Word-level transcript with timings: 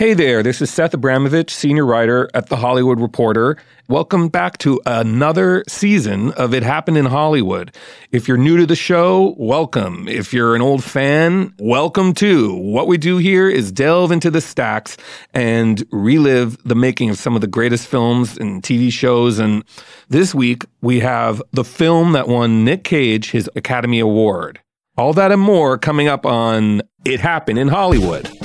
Hey 0.00 0.14
there, 0.14 0.42
this 0.42 0.62
is 0.62 0.70
Seth 0.70 0.94
Abramovitch, 0.94 1.50
senior 1.50 1.84
writer 1.84 2.30
at 2.32 2.46
The 2.46 2.56
Hollywood 2.56 2.98
Reporter. 2.98 3.58
Welcome 3.86 4.28
back 4.28 4.56
to 4.60 4.80
another 4.86 5.62
season 5.68 6.32
of 6.32 6.54
It 6.54 6.62
Happened 6.62 6.96
in 6.96 7.04
Hollywood. 7.04 7.76
If 8.10 8.26
you're 8.26 8.38
new 8.38 8.56
to 8.56 8.64
the 8.64 8.74
show, 8.74 9.34
welcome. 9.36 10.08
If 10.08 10.32
you're 10.32 10.56
an 10.56 10.62
old 10.62 10.82
fan, 10.82 11.52
welcome 11.58 12.14
too. 12.14 12.54
What 12.54 12.86
we 12.86 12.96
do 12.96 13.18
here 13.18 13.50
is 13.50 13.70
delve 13.70 14.10
into 14.10 14.30
the 14.30 14.40
stacks 14.40 14.96
and 15.34 15.84
relive 15.92 16.56
the 16.66 16.74
making 16.74 17.10
of 17.10 17.18
some 17.18 17.34
of 17.34 17.42
the 17.42 17.46
greatest 17.46 17.86
films 17.86 18.38
and 18.38 18.62
TV 18.62 18.90
shows. 18.90 19.38
And 19.38 19.64
this 20.08 20.34
week, 20.34 20.64
we 20.80 21.00
have 21.00 21.42
the 21.52 21.62
film 21.62 22.12
that 22.12 22.26
won 22.26 22.64
Nick 22.64 22.84
Cage 22.84 23.32
his 23.32 23.50
Academy 23.54 24.00
Award. 24.00 24.60
All 24.96 25.12
that 25.12 25.30
and 25.30 25.42
more 25.42 25.76
coming 25.76 26.08
up 26.08 26.24
on 26.24 26.80
It 27.04 27.20
Happened 27.20 27.58
in 27.58 27.68
Hollywood. 27.68 28.39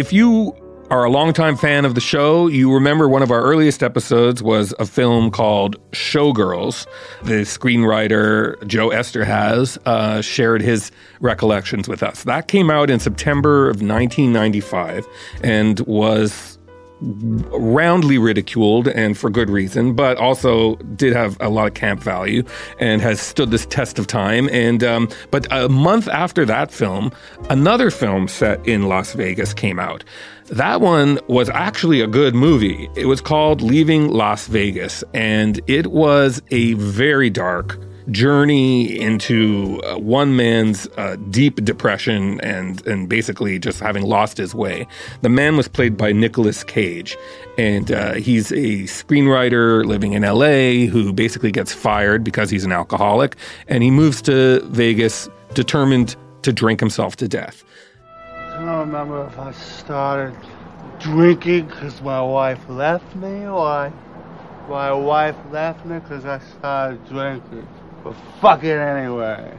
If 0.00 0.14
you 0.14 0.54
are 0.90 1.04
a 1.04 1.10
longtime 1.10 1.56
fan 1.56 1.84
of 1.84 1.94
the 1.94 2.00
show, 2.00 2.46
you 2.46 2.72
remember 2.72 3.06
one 3.06 3.22
of 3.22 3.30
our 3.30 3.42
earliest 3.42 3.82
episodes 3.82 4.42
was 4.42 4.72
a 4.78 4.86
film 4.86 5.30
called 5.30 5.76
Showgirls. 5.90 6.86
The 7.22 7.42
screenwriter 7.42 8.66
Joe 8.66 8.88
Eszterhas 8.88 9.76
uh, 9.84 10.22
shared 10.22 10.62
his 10.62 10.90
recollections 11.20 11.86
with 11.86 12.02
us. 12.02 12.24
That 12.24 12.48
came 12.48 12.70
out 12.70 12.88
in 12.88 12.98
September 12.98 13.64
of 13.64 13.82
1995 13.82 15.06
and 15.44 15.80
was 15.80 16.49
roundly 17.00 18.18
ridiculed 18.18 18.88
and 18.88 19.16
for 19.16 19.30
good 19.30 19.50
reason, 19.50 19.94
but 19.94 20.16
also 20.18 20.76
did 20.96 21.14
have 21.14 21.36
a 21.40 21.48
lot 21.48 21.66
of 21.66 21.74
camp 21.74 22.02
value 22.02 22.42
and 22.78 23.00
has 23.00 23.20
stood 23.20 23.50
this 23.50 23.66
test 23.66 23.98
of 23.98 24.06
time. 24.06 24.48
And 24.50 24.84
um, 24.84 25.08
but 25.30 25.46
a 25.50 25.68
month 25.68 26.08
after 26.08 26.44
that 26.46 26.70
film, 26.70 27.12
another 27.48 27.90
film 27.90 28.28
set 28.28 28.64
in 28.66 28.88
Las 28.88 29.12
Vegas 29.14 29.54
came 29.54 29.78
out. 29.78 30.04
That 30.46 30.80
one 30.80 31.20
was 31.28 31.48
actually 31.48 32.00
a 32.00 32.06
good 32.08 32.34
movie. 32.34 32.88
It 32.96 33.06
was 33.06 33.20
called 33.20 33.62
Leaving 33.62 34.08
Las 34.08 34.48
Vegas, 34.48 35.04
and 35.14 35.60
it 35.68 35.88
was 35.88 36.42
a 36.50 36.74
very 36.74 37.30
dark 37.30 37.78
journey 38.10 38.98
into 38.98 39.80
uh, 39.84 39.98
one 39.98 40.36
man's 40.36 40.88
uh, 40.96 41.16
deep 41.30 41.64
depression 41.64 42.40
and 42.40 42.86
and 42.86 43.08
basically 43.08 43.58
just 43.58 43.80
having 43.80 44.02
lost 44.02 44.36
his 44.36 44.54
way. 44.54 44.86
The 45.22 45.28
man 45.28 45.56
was 45.56 45.68
played 45.68 45.96
by 45.96 46.12
Nicolas 46.12 46.64
Cage, 46.64 47.16
and 47.58 47.92
uh, 47.92 48.14
he's 48.14 48.52
a 48.52 48.84
screenwriter 48.84 49.84
living 49.84 50.12
in 50.12 50.24
L.A. 50.24 50.86
who 50.86 51.12
basically 51.12 51.52
gets 51.52 51.72
fired 51.72 52.24
because 52.24 52.50
he's 52.50 52.64
an 52.64 52.72
alcoholic, 52.72 53.36
and 53.68 53.82
he 53.82 53.90
moves 53.90 54.22
to 54.22 54.60
Vegas 54.66 55.28
determined 55.54 56.16
to 56.42 56.52
drink 56.52 56.80
himself 56.80 57.16
to 57.16 57.28
death. 57.28 57.64
I 58.60 58.64
don't 58.64 58.78
remember 58.80 59.26
if 59.26 59.38
I 59.38 59.52
started 59.52 60.36
drinking 60.98 61.66
because 61.66 62.00
my 62.02 62.20
wife 62.20 62.60
left 62.68 63.16
me 63.16 63.46
or 63.46 63.66
I, 63.66 63.92
my 64.68 64.92
wife 64.92 65.36
left 65.50 65.84
me 65.86 65.98
because 65.98 66.24
I 66.24 66.38
started 66.38 67.06
drinking. 67.08 67.66
But 68.02 68.14
fuck 68.40 68.64
it 68.64 68.78
anyway. 68.78 69.52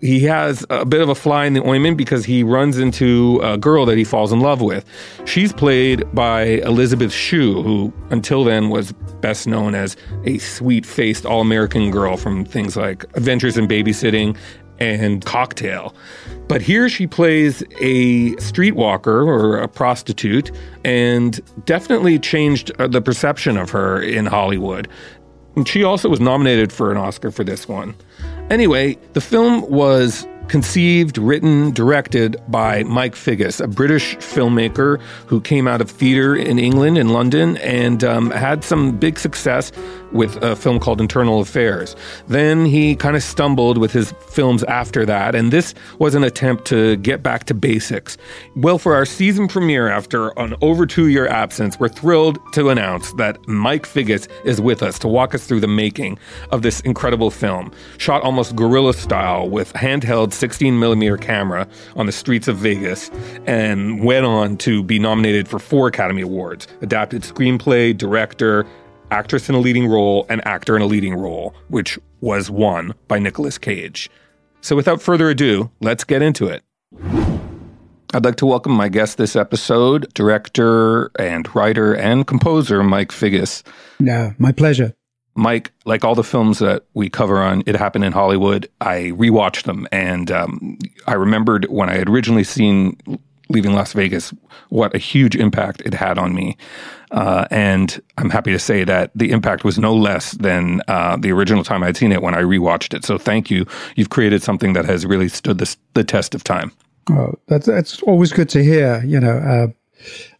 He 0.00 0.20
has 0.24 0.66
a 0.68 0.84
bit 0.84 1.00
of 1.00 1.08
a 1.08 1.14
fly 1.14 1.46
in 1.46 1.54
the 1.54 1.66
ointment 1.66 1.96
because 1.96 2.26
he 2.26 2.42
runs 2.42 2.76
into 2.76 3.40
a 3.42 3.56
girl 3.56 3.86
that 3.86 3.96
he 3.96 4.04
falls 4.04 4.32
in 4.32 4.40
love 4.40 4.60
with. 4.60 4.84
She's 5.24 5.50
played 5.50 6.04
by 6.14 6.42
Elizabeth 6.42 7.10
Shue, 7.10 7.62
who 7.62 7.90
until 8.10 8.44
then 8.44 8.68
was 8.68 8.92
best 9.22 9.46
known 9.46 9.74
as 9.74 9.96
a 10.24 10.36
sweet 10.38 10.84
faced 10.84 11.24
all 11.24 11.40
American 11.40 11.90
girl 11.90 12.18
from 12.18 12.44
things 12.44 12.76
like 12.76 13.04
Adventures 13.14 13.56
in 13.56 13.66
Babysitting 13.66 14.36
and 14.78 15.24
Cocktail. 15.24 15.94
But 16.48 16.60
here 16.60 16.88
she 16.88 17.06
plays 17.06 17.62
a 17.80 18.32
streetwalker 18.32 19.26
or 19.26 19.56
a 19.56 19.68
prostitute 19.68 20.50
and 20.84 21.40
definitely 21.64 22.18
changed 22.18 22.72
uh, 22.78 22.88
the 22.88 23.00
perception 23.00 23.56
of 23.56 23.70
her 23.70 24.02
in 24.02 24.26
Hollywood. 24.26 24.88
And 25.56 25.66
she 25.68 25.84
also 25.84 26.08
was 26.08 26.20
nominated 26.20 26.72
for 26.72 26.90
an 26.90 26.96
Oscar 26.96 27.30
for 27.30 27.44
this 27.44 27.68
one. 27.68 27.94
Anyway, 28.50 28.98
the 29.12 29.20
film 29.20 29.68
was 29.70 30.26
conceived, 30.48 31.16
written, 31.18 31.70
directed 31.72 32.36
by 32.48 32.82
Mike 32.84 33.14
Figgis, 33.14 33.60
a 33.60 33.66
British 33.66 34.16
filmmaker 34.16 35.00
who 35.26 35.40
came 35.40 35.66
out 35.66 35.80
of 35.80 35.90
theater 35.90 36.36
in 36.36 36.58
England 36.58 36.98
and 36.98 37.12
London 37.12 37.56
and 37.58 38.04
um, 38.04 38.30
had 38.30 38.62
some 38.62 38.96
big 38.98 39.18
success 39.18 39.72
with 40.14 40.42
a 40.42 40.56
film 40.56 40.80
called 40.80 41.00
Internal 41.00 41.40
Affairs. 41.40 41.94
Then 42.28 42.64
he 42.64 42.96
kind 42.96 43.16
of 43.16 43.22
stumbled 43.22 43.76
with 43.76 43.92
his 43.92 44.12
films 44.28 44.64
after 44.64 45.04
that, 45.04 45.34
and 45.34 45.52
this 45.52 45.74
was 45.98 46.14
an 46.14 46.24
attempt 46.24 46.64
to 46.66 46.96
get 46.96 47.22
back 47.22 47.44
to 47.44 47.54
basics. 47.54 48.16
Well, 48.56 48.78
for 48.78 48.94
our 48.94 49.04
season 49.04 49.48
premiere 49.48 49.88
after 49.88 50.28
an 50.38 50.54
over 50.62 50.86
two 50.86 51.08
year 51.08 51.26
absence, 51.26 51.78
we're 51.78 51.88
thrilled 51.88 52.38
to 52.52 52.70
announce 52.70 53.12
that 53.14 53.46
Mike 53.46 53.86
Figgis 53.86 54.28
is 54.44 54.60
with 54.60 54.82
us 54.82 54.98
to 55.00 55.08
walk 55.08 55.34
us 55.34 55.46
through 55.46 55.60
the 55.60 55.68
making 55.68 56.18
of 56.50 56.62
this 56.62 56.80
incredible 56.80 57.30
film, 57.30 57.72
shot 57.98 58.22
almost 58.22 58.56
guerrilla 58.56 58.94
style 58.94 59.48
with 59.48 59.72
handheld 59.74 60.32
16 60.32 60.78
millimeter 60.78 61.16
camera 61.16 61.66
on 61.96 62.06
the 62.06 62.12
streets 62.12 62.48
of 62.48 62.56
Vegas, 62.56 63.10
and 63.46 64.04
went 64.04 64.24
on 64.24 64.56
to 64.58 64.82
be 64.82 64.98
nominated 64.98 65.48
for 65.48 65.58
four 65.58 65.88
Academy 65.88 66.22
Awards 66.22 66.68
adapted 66.80 67.22
screenplay, 67.22 67.96
director, 67.96 68.64
actress 69.14 69.48
in 69.48 69.54
a 69.54 69.60
leading 69.60 69.86
role, 69.86 70.26
and 70.28 70.44
actor 70.44 70.74
in 70.74 70.82
a 70.82 70.86
leading 70.86 71.14
role, 71.14 71.54
which 71.68 71.98
was 72.20 72.50
won 72.50 72.92
by 73.06 73.16
Nicolas 73.20 73.58
Cage. 73.58 74.10
So 74.60 74.74
without 74.74 75.00
further 75.00 75.30
ado, 75.30 75.70
let's 75.80 76.02
get 76.02 76.20
into 76.20 76.48
it. 76.48 76.64
I'd 78.12 78.24
like 78.24 78.36
to 78.36 78.46
welcome 78.46 78.72
my 78.72 78.88
guest 78.88 79.16
this 79.16 79.36
episode, 79.36 80.12
director 80.14 81.12
and 81.18 81.52
writer 81.54 81.94
and 81.94 82.26
composer 82.26 82.82
Mike 82.82 83.10
Figgis. 83.10 83.62
Yeah, 84.00 84.32
my 84.38 84.50
pleasure. 84.50 84.94
Mike, 85.36 85.72
like 85.84 86.04
all 86.04 86.14
the 86.16 86.24
films 86.24 86.58
that 86.58 86.84
we 86.94 87.08
cover 87.08 87.40
on 87.40 87.62
It 87.66 87.76
Happened 87.76 88.04
in 88.04 88.12
Hollywood, 88.12 88.68
I 88.80 89.12
rewatched 89.14 89.64
them. 89.64 89.86
And 89.92 90.30
um, 90.30 90.78
I 91.06 91.14
remembered 91.14 91.66
when 91.66 91.88
I 91.88 91.96
had 91.96 92.08
originally 92.08 92.44
seen 92.44 92.96
Leaving 93.48 93.74
Las 93.74 93.92
Vegas, 93.92 94.32
what 94.70 94.94
a 94.94 94.98
huge 94.98 95.36
impact 95.36 95.82
it 95.84 95.94
had 95.94 96.18
on 96.18 96.34
me. 96.34 96.56
Uh, 97.14 97.46
and 97.52 98.02
I'm 98.18 98.28
happy 98.28 98.50
to 98.50 98.58
say 98.58 98.82
that 98.82 99.12
the 99.14 99.30
impact 99.30 99.62
was 99.62 99.78
no 99.78 99.94
less 99.94 100.32
than 100.32 100.82
uh, 100.88 101.16
the 101.16 101.30
original 101.30 101.62
time 101.62 101.84
I'd 101.84 101.96
seen 101.96 102.10
it 102.10 102.22
when 102.22 102.34
I 102.34 102.42
rewatched 102.42 102.92
it. 102.92 103.04
So 103.04 103.18
thank 103.18 103.52
you. 103.52 103.66
You've 103.94 104.10
created 104.10 104.42
something 104.42 104.72
that 104.72 104.84
has 104.84 105.06
really 105.06 105.28
stood 105.28 105.58
the, 105.58 105.76
the 105.94 106.02
test 106.02 106.34
of 106.34 106.42
time. 106.42 106.72
Oh, 107.10 107.34
that's 107.46 107.66
that's 107.66 108.02
always 108.02 108.32
good 108.32 108.48
to 108.48 108.64
hear. 108.64 109.00
You 109.06 109.20
know, 109.20 109.36
uh, 109.36 109.66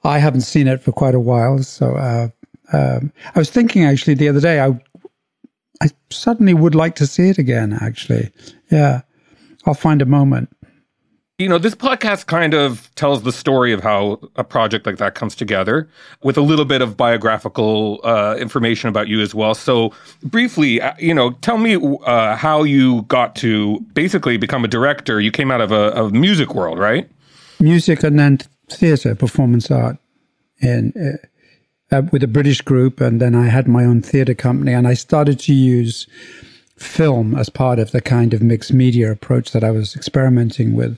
I 0.02 0.18
haven't 0.18 0.40
seen 0.40 0.66
it 0.66 0.82
for 0.82 0.90
quite 0.90 1.14
a 1.14 1.20
while, 1.20 1.62
so 1.62 1.94
uh, 1.94 2.28
um, 2.72 3.12
I 3.34 3.38
was 3.38 3.50
thinking 3.50 3.84
actually 3.84 4.14
the 4.14 4.28
other 4.28 4.40
day. 4.40 4.60
I 4.60 4.80
I 5.80 5.90
suddenly 6.10 6.54
would 6.54 6.74
like 6.74 6.96
to 6.96 7.06
see 7.06 7.28
it 7.28 7.38
again. 7.38 7.78
Actually, 7.80 8.32
yeah, 8.72 9.02
I'll 9.66 9.74
find 9.74 10.02
a 10.02 10.06
moment. 10.06 10.48
You 11.38 11.48
know, 11.48 11.58
this 11.58 11.74
podcast 11.74 12.26
kind 12.26 12.54
of 12.54 12.94
tells 12.94 13.24
the 13.24 13.32
story 13.32 13.72
of 13.72 13.82
how 13.82 14.20
a 14.36 14.44
project 14.44 14.86
like 14.86 14.98
that 14.98 15.16
comes 15.16 15.34
together 15.34 15.88
with 16.22 16.36
a 16.36 16.40
little 16.40 16.64
bit 16.64 16.80
of 16.80 16.96
biographical 16.96 17.98
uh, 18.04 18.36
information 18.38 18.88
about 18.88 19.08
you 19.08 19.20
as 19.20 19.34
well. 19.34 19.52
So, 19.56 19.92
briefly, 20.22 20.80
uh, 20.80 20.94
you 20.96 21.12
know, 21.12 21.32
tell 21.32 21.58
me 21.58 21.74
uh, 22.06 22.36
how 22.36 22.62
you 22.62 23.02
got 23.08 23.34
to 23.36 23.80
basically 23.94 24.36
become 24.36 24.64
a 24.64 24.68
director. 24.68 25.20
You 25.20 25.32
came 25.32 25.50
out 25.50 25.60
of 25.60 25.72
a, 25.72 26.08
music 26.10 26.54
world, 26.54 26.78
right? 26.78 27.10
Music 27.58 28.04
and 28.04 28.16
then 28.16 28.38
theatre, 28.68 29.16
performance 29.16 29.72
art, 29.72 29.96
and 30.62 30.94
uh, 30.96 31.96
uh, 31.96 32.02
with 32.12 32.22
a 32.22 32.28
British 32.28 32.60
group. 32.60 33.00
And 33.00 33.20
then 33.20 33.34
I 33.34 33.46
had 33.46 33.66
my 33.66 33.84
own 33.84 34.02
theatre 34.02 34.34
company, 34.34 34.72
and 34.72 34.86
I 34.86 34.94
started 34.94 35.40
to 35.40 35.52
use 35.52 36.06
film 36.78 37.34
as 37.34 37.48
part 37.48 37.80
of 37.80 37.90
the 37.90 38.00
kind 38.00 38.32
of 38.32 38.40
mixed 38.40 38.72
media 38.72 39.10
approach 39.10 39.50
that 39.50 39.64
I 39.64 39.72
was 39.72 39.96
experimenting 39.96 40.74
with 40.74 40.96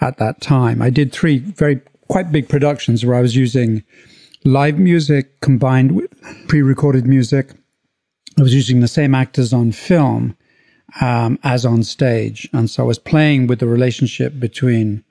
at 0.00 0.18
that 0.18 0.40
time. 0.40 0.82
I 0.82 0.90
did 0.90 1.12
three 1.12 1.38
very 1.38 1.80
quite 2.08 2.30
big 2.30 2.48
productions 2.48 3.04
where 3.04 3.16
I 3.16 3.20
was 3.20 3.36
using 3.36 3.82
live 4.44 4.78
music 4.78 5.40
combined 5.40 5.96
with 5.96 6.10
pre-recorded 6.48 7.06
music. 7.06 7.52
I 8.38 8.42
was 8.42 8.54
using 8.54 8.80
the 8.80 8.88
same 8.88 9.14
actors 9.14 9.52
on 9.52 9.72
film 9.72 10.36
um, 11.00 11.38
as 11.42 11.64
on 11.64 11.82
stage, 11.82 12.48
and 12.52 12.70
so 12.70 12.82
I 12.84 12.86
was 12.86 12.98
playing 12.98 13.46
with 13.46 13.58
the 13.58 13.66
relationship 13.66 14.38
between 14.38 15.04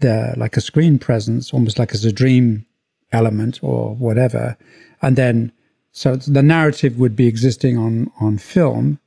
the 0.00 0.34
like 0.36 0.56
a 0.56 0.60
screen 0.60 0.98
presence, 0.98 1.52
almost 1.52 1.78
like 1.78 1.92
as 1.92 2.04
a 2.04 2.12
dream 2.12 2.66
element 3.12 3.60
or 3.62 3.94
whatever, 3.94 4.56
and 5.02 5.16
then 5.16 5.52
so 5.92 6.16
the 6.16 6.42
narrative 6.42 6.98
would 6.98 7.14
be 7.14 7.28
existing 7.28 7.78
on 7.78 8.10
on 8.20 8.38
film, 8.38 8.98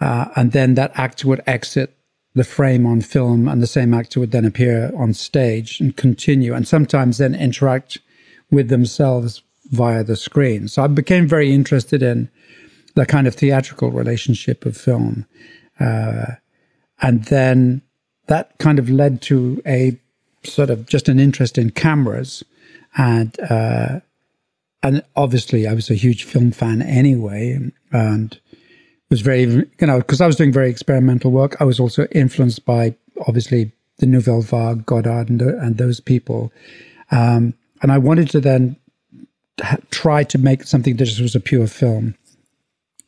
uh, 0.00 0.26
and 0.36 0.52
then 0.52 0.74
that 0.74 0.92
actor 0.94 1.28
would 1.28 1.42
exit 1.46 1.95
the 2.36 2.44
frame 2.44 2.86
on 2.86 3.00
film, 3.00 3.48
and 3.48 3.60
the 3.60 3.66
same 3.66 3.92
actor 3.92 4.20
would 4.20 4.30
then 4.30 4.44
appear 4.44 4.92
on 4.96 5.12
stage 5.12 5.80
and 5.80 5.96
continue, 5.96 6.54
and 6.54 6.68
sometimes 6.68 7.18
then 7.18 7.34
interact 7.34 7.98
with 8.50 8.68
themselves 8.68 9.42
via 9.72 10.04
the 10.04 10.16
screen. 10.16 10.68
So 10.68 10.84
I 10.84 10.86
became 10.86 11.26
very 11.26 11.52
interested 11.52 12.02
in 12.02 12.30
the 12.94 13.06
kind 13.06 13.26
of 13.26 13.34
theatrical 13.34 13.90
relationship 13.90 14.64
of 14.64 14.76
film, 14.76 15.26
uh, 15.80 16.26
and 17.02 17.24
then 17.24 17.82
that 18.28 18.56
kind 18.58 18.78
of 18.78 18.88
led 18.88 19.22
to 19.22 19.60
a 19.66 19.98
sort 20.44 20.70
of 20.70 20.86
just 20.86 21.08
an 21.08 21.18
interest 21.18 21.58
in 21.58 21.70
cameras 21.70 22.44
and 22.96 23.38
uh, 23.40 24.00
and 24.82 25.02
obviously 25.14 25.66
I 25.66 25.74
was 25.74 25.90
a 25.90 25.94
huge 25.94 26.24
film 26.24 26.52
fan 26.52 26.82
anyway, 26.82 27.58
and 27.92 28.40
was 29.10 29.20
very 29.20 29.42
you 29.42 29.68
know 29.82 29.98
because 29.98 30.20
I 30.20 30.26
was 30.26 30.36
doing 30.36 30.52
very 30.52 30.70
experimental 30.70 31.30
work. 31.30 31.56
I 31.60 31.64
was 31.64 31.80
also 31.80 32.06
influenced 32.06 32.64
by 32.64 32.94
obviously 33.26 33.72
the 33.98 34.06
Nouvelle 34.06 34.42
Vague, 34.42 34.84
Godard, 34.84 35.28
and, 35.30 35.40
and 35.40 35.78
those 35.78 36.00
people, 36.00 36.52
um, 37.10 37.54
and 37.82 37.92
I 37.92 37.98
wanted 37.98 38.28
to 38.30 38.40
then 38.40 38.76
ha- 39.60 39.78
try 39.90 40.22
to 40.24 40.38
make 40.38 40.64
something 40.64 40.96
that 40.96 41.04
just 41.04 41.20
was 41.20 41.34
a 41.34 41.40
pure 41.40 41.66
film. 41.66 42.14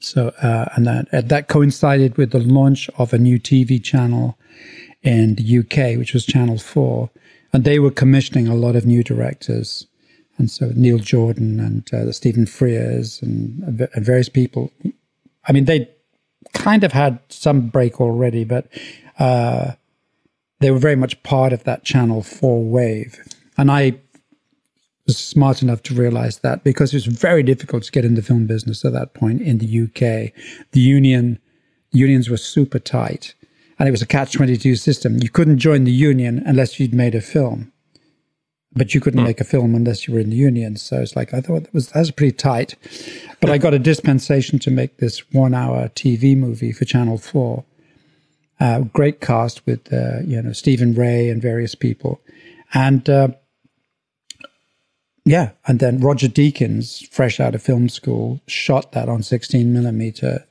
So 0.00 0.29
uh, 0.43 0.67
and 0.77 0.87
that 0.87 1.12
uh, 1.12 1.21
that 1.23 1.49
coincided 1.49 2.17
with 2.17 2.31
the 2.31 2.39
launch 2.39 2.89
of 2.99 3.12
a 3.12 3.19
new 3.19 3.39
TV 3.39 3.83
channel 3.83 4.39
in 5.03 5.35
the 5.35 5.59
UK, 5.59 5.99
which 5.99 6.15
was 6.15 6.25
Channel 6.25 6.59
Four, 6.59 7.11
and 7.53 7.65
they 7.65 7.79
were 7.79 7.91
commissioning 7.91 8.47
a 8.47 8.55
lot 8.55 8.77
of 8.77 8.87
new 8.87 9.03
directors 9.03 9.87
and 10.39 10.50
so 10.50 10.71
Neil 10.75 10.99
Jordan 10.99 11.61
and 11.61 11.93
uh, 11.93 12.12
Stephen 12.12 12.47
Frears 12.47 13.21
and, 13.21 13.62
and, 13.62 14.05
various 14.05 14.29
people. 14.29 14.73
I 15.46 15.52
mean, 15.52 15.64
they 15.64 15.88
kind 16.52 16.85
of 16.85 16.93
had 16.93 17.19
some 17.29 17.69
break 17.69 18.00
already, 18.00 18.44
but 18.44 18.67
uh, 19.19 19.73
they 20.61 20.70
were 20.70 20.79
very 20.79 20.96
much 20.96 21.23
part 21.23 21.52
of 21.52 21.64
that 21.64 21.85
Channel 21.85 22.23
4 22.23 22.64
wave. 22.64 23.17
And 23.56 23.70
I 23.70 23.99
was 25.06 25.17
smart 25.17 25.62
enough 25.62 25.82
to 25.85 25.94
realize 25.94 26.38
that 26.40 26.62
because 26.62 26.93
it 26.93 26.96
was 26.96 27.06
very 27.06 27.43
difficult 27.43 27.82
to 27.85 27.93
get 27.93 28.05
in 28.05 28.14
the 28.14 28.23
film 28.23 28.46
business 28.46 28.85
at 28.85 28.93
that 28.93 29.14
point 29.14 29.40
in 29.40 29.58
the 29.58 29.82
UK. 29.85 30.32
The 30.73 30.81
union 30.81 31.38
unions 31.90 32.29
were 32.29 32.37
super 32.37 32.79
tight 32.79 33.35
and 33.79 33.88
it 33.88 33.90
was 33.90 34.02
a 34.02 34.06
catch 34.06 34.32
22 34.32 34.76
system. 34.76 35.17
You 35.23 35.31
couldn't 35.31 35.58
join 35.58 35.85
the 35.85 35.93
union 35.93 36.43
unless 36.44 36.79
you'd 36.79 36.93
made 36.93 37.14
a 37.14 37.23
film 37.23 37.73
but 38.73 38.94
you 38.94 39.00
couldn't 39.00 39.20
mm. 39.20 39.26
make 39.26 39.41
a 39.41 39.44
film 39.44 39.75
unless 39.75 40.06
you 40.06 40.15
were 40.15 40.20
in 40.20 40.31
the 40.31 40.37
union. 40.37 40.76
So 40.76 41.00
it's 41.00 41.17
like 41.17 41.32
I 41.35 41.41
thought 41.41 41.65
that 41.65 41.75
was 41.75 41.88
that 41.88 42.00
was 42.00 42.11
pretty 42.11 42.37
tight. 42.37 42.76
But 43.41 43.50
I 43.50 43.59
got 43.59 43.75
a 43.75 43.79
dispensation 43.79 44.59
to 44.61 44.70
make 44.70 44.99
this 44.99 45.31
one-hour 45.32 45.88
TV 45.91 46.37
movie 46.37 46.73
for 46.73 46.85
Channel 46.85 47.19
Four. 47.19 47.65
Uh, 48.61 48.81
great 48.81 49.20
cast 49.20 49.65
with 49.67 49.93
uh, 49.93 50.20
you 50.25 50.41
know 50.43 50.53
Stephen 50.53 50.94
Rea 50.94 51.31
and 51.31 51.41
various 51.41 51.75
people, 51.75 52.20
and 52.75 53.09
uh, 53.09 53.29
yeah, 55.25 55.50
and 55.67 55.79
then 55.79 56.00
Roger 56.00 56.26
Deakins, 56.26 57.06
fresh 57.09 57.38
out 57.38 57.55
of 57.55 57.62
film 57.62 57.88
school, 57.91 58.41
shot 58.47 58.93
that 58.93 59.11
on 59.11 59.23
16 59.23 59.73
millimeter, 59.73 60.47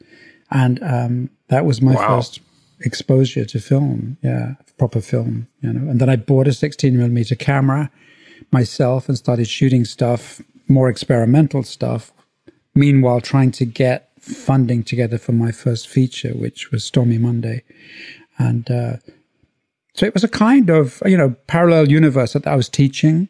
and 0.51 0.81
um, 0.83 1.29
that 1.49 1.65
was 1.65 1.81
my 1.81 1.95
wow. 1.95 2.17
first 2.17 2.39
exposure 2.81 3.43
to 3.43 3.59
film. 3.59 4.17
Yeah, 4.21 4.53
proper 4.77 5.01
film, 5.01 5.47
you 5.61 5.73
know. 5.73 5.89
And 5.89 5.99
then 5.99 6.09
I 6.09 6.15
bought 6.15 6.47
a 6.47 6.53
16 6.53 6.95
millimeter 6.95 7.35
camera 7.35 7.91
myself 8.51 9.09
and 9.09 9.17
started 9.17 9.47
shooting 9.47 9.85
stuff, 9.85 10.41
more 10.67 10.89
experimental 10.89 11.63
stuff. 11.63 12.11
Meanwhile, 12.75 13.21
trying 13.21 13.51
to 13.51 13.65
get 13.65 14.09
funding 14.19 14.83
together 14.83 15.17
for 15.17 15.31
my 15.31 15.51
first 15.51 15.87
feature, 15.87 16.31
which 16.31 16.71
was 16.71 16.83
Stormy 16.83 17.17
Monday. 17.17 17.63
And 18.37 18.69
uh, 18.69 18.97
so 19.93 20.05
it 20.05 20.13
was 20.13 20.23
a 20.23 20.29
kind 20.29 20.69
of, 20.69 21.01
you 21.05 21.17
know, 21.17 21.35
parallel 21.47 21.89
universe 21.89 22.33
that 22.33 22.45
I 22.45 22.55
was 22.55 22.69
teaching. 22.69 23.29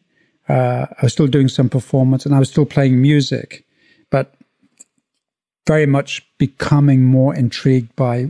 Uh, 0.49 0.87
I 0.89 1.03
was 1.03 1.13
still 1.13 1.27
doing 1.27 1.47
some 1.47 1.69
performance 1.69 2.25
and 2.25 2.35
I 2.35 2.39
was 2.39 2.49
still 2.49 2.65
playing 2.65 3.01
music, 3.01 3.65
but 4.09 4.33
very 5.65 5.85
much 5.85 6.25
becoming 6.37 7.03
more 7.05 7.35
intrigued 7.35 7.95
by 7.95 8.27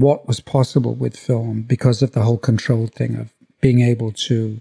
what 0.00 0.26
was 0.26 0.40
possible 0.40 0.94
with 0.94 1.16
film 1.16 1.62
because 1.62 2.02
of 2.02 2.12
the 2.12 2.22
whole 2.22 2.38
control 2.38 2.86
thing 2.86 3.16
of 3.16 3.32
being 3.60 3.80
able 3.80 4.12
to 4.12 4.60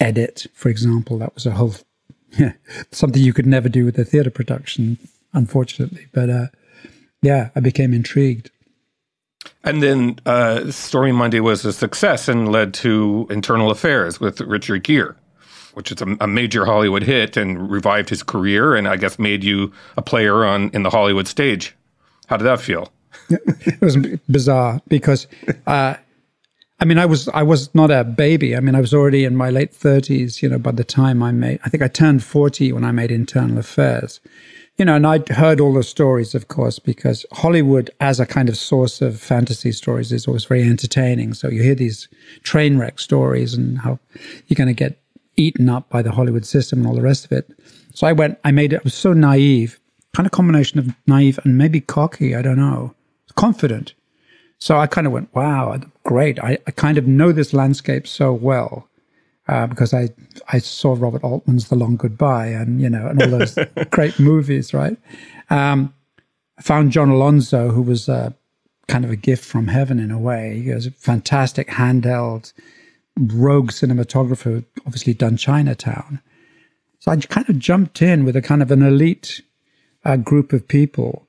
edit, 0.00 0.46
for 0.54 0.68
example. 0.68 1.18
That 1.18 1.34
was 1.34 1.46
a 1.46 1.52
whole 1.52 1.74
something 2.92 3.22
you 3.22 3.32
could 3.32 3.46
never 3.46 3.68
do 3.68 3.84
with 3.84 3.98
a 3.98 4.04
theater 4.04 4.30
production, 4.30 4.98
unfortunately. 5.32 6.06
But 6.12 6.30
uh, 6.30 6.46
yeah, 7.22 7.50
I 7.54 7.60
became 7.60 7.92
intrigued. 7.92 8.50
And 9.62 9.82
then 9.82 10.18
uh, 10.26 10.70
Stormy 10.70 11.12
Monday 11.12 11.40
was 11.40 11.64
a 11.64 11.72
success 11.72 12.28
and 12.28 12.50
led 12.50 12.74
to 12.74 13.26
Internal 13.30 13.70
Affairs 13.70 14.20
with 14.20 14.40
Richard 14.40 14.82
Gere, 14.84 15.14
which 15.74 15.92
is 15.92 16.00
a, 16.00 16.16
a, 16.20 16.26
major 16.26 16.64
Hollywood 16.64 17.02
hit 17.02 17.36
and 17.36 17.70
revived 17.70 18.08
his 18.08 18.22
career 18.22 18.74
and 18.74 18.88
I 18.88 18.96
guess 18.96 19.18
made 19.18 19.44
you 19.44 19.72
a 19.96 20.02
player 20.02 20.44
on 20.44 20.70
in 20.70 20.82
the 20.82 20.90
Hollywood 20.90 21.28
stage. 21.28 21.74
How 22.26 22.36
did 22.36 22.44
that 22.44 22.60
feel? 22.60 22.92
It 23.28 23.80
was 23.80 23.96
bizarre 24.28 24.80
because 24.88 25.26
uh, 25.66 25.94
I 26.78 26.84
mean, 26.84 26.98
I 26.98 27.06
was 27.06 27.28
I 27.28 27.42
was 27.42 27.74
not 27.74 27.90
a 27.90 28.04
baby. 28.04 28.54
I 28.54 28.60
mean, 28.60 28.74
I 28.74 28.80
was 28.80 28.92
already 28.92 29.24
in 29.24 29.34
my 29.34 29.50
late 29.50 29.74
thirties. 29.74 30.42
You 30.42 30.48
know, 30.50 30.58
by 30.58 30.72
the 30.72 30.84
time 30.84 31.22
I 31.22 31.32
made, 31.32 31.58
I 31.64 31.70
think 31.70 31.82
I 31.82 31.88
turned 31.88 32.22
forty 32.22 32.72
when 32.72 32.84
I 32.84 32.92
made 32.92 33.10
Internal 33.10 33.58
Affairs. 33.58 34.20
You 34.76 34.84
know, 34.84 34.96
and 34.96 35.06
I'd 35.06 35.26
heard 35.30 35.58
all 35.58 35.72
the 35.72 35.82
stories, 35.82 36.34
of 36.34 36.48
course, 36.48 36.78
because 36.78 37.24
Hollywood, 37.32 37.90
as 38.00 38.20
a 38.20 38.26
kind 38.26 38.50
of 38.50 38.58
source 38.58 39.00
of 39.00 39.18
fantasy 39.18 39.72
stories, 39.72 40.12
is 40.12 40.28
always 40.28 40.44
very 40.44 40.64
entertaining. 40.64 41.32
So 41.32 41.48
you 41.48 41.62
hear 41.62 41.74
these 41.74 42.08
train 42.42 42.76
wreck 42.76 42.98
stories 43.00 43.54
and 43.54 43.78
how 43.78 43.98
you're 44.46 44.56
going 44.56 44.68
to 44.68 44.74
get 44.74 45.00
eaten 45.36 45.70
up 45.70 45.88
by 45.88 46.02
the 46.02 46.12
Hollywood 46.12 46.44
system 46.44 46.80
and 46.80 46.88
all 46.88 46.94
the 46.94 47.00
rest 47.00 47.24
of 47.24 47.32
it. 47.32 47.50
So 47.94 48.06
I 48.06 48.12
went, 48.12 48.38
I 48.44 48.50
made 48.50 48.74
it. 48.74 48.80
I 48.80 48.84
was 48.84 48.92
so 48.92 49.14
naive, 49.14 49.80
kind 50.14 50.26
of 50.26 50.32
combination 50.32 50.78
of 50.78 50.94
naive 51.06 51.38
and 51.44 51.56
maybe 51.56 51.80
cocky. 51.80 52.36
I 52.36 52.42
don't 52.42 52.58
know, 52.58 52.94
confident 53.36 53.94
so 54.58 54.78
I 54.78 54.86
kind 54.86 55.06
of 55.06 55.12
went, 55.12 55.34
wow, 55.34 55.78
great. 56.04 56.38
I, 56.40 56.58
I 56.66 56.70
kind 56.70 56.98
of 56.98 57.06
know 57.06 57.32
this 57.32 57.52
landscape 57.52 58.06
so 58.06 58.32
well 58.32 58.88
uh, 59.48 59.66
because 59.66 59.92
I, 59.92 60.08
I 60.48 60.58
saw 60.58 60.96
Robert 60.98 61.22
Altman's 61.22 61.68
The 61.68 61.76
Long 61.76 61.96
Goodbye 61.96 62.48
and, 62.48 62.80
you 62.80 62.88
know, 62.88 63.06
and 63.06 63.22
all 63.22 63.38
those 63.38 63.58
great 63.90 64.18
movies, 64.18 64.72
right? 64.72 64.96
Um, 65.50 65.92
I 66.58 66.62
found 66.62 66.90
John 66.90 67.10
Alonzo, 67.10 67.70
who 67.70 67.82
was 67.82 68.08
uh, 68.08 68.30
kind 68.88 69.04
of 69.04 69.10
a 69.10 69.16
gift 69.16 69.44
from 69.44 69.68
heaven 69.68 69.98
in 69.98 70.10
a 70.10 70.18
way. 70.18 70.60
He 70.60 70.72
was 70.72 70.86
a 70.86 70.90
fantastic 70.90 71.68
handheld 71.68 72.52
rogue 73.18 73.70
cinematographer, 73.70 74.64
obviously 74.86 75.12
done 75.12 75.36
Chinatown. 75.36 76.20
So 76.98 77.12
I 77.12 77.16
kind 77.16 77.48
of 77.48 77.58
jumped 77.58 78.00
in 78.00 78.24
with 78.24 78.36
a 78.36 78.42
kind 78.42 78.62
of 78.62 78.70
an 78.70 78.82
elite 78.82 79.42
uh, 80.04 80.16
group 80.16 80.52
of 80.54 80.66
people 80.66 81.25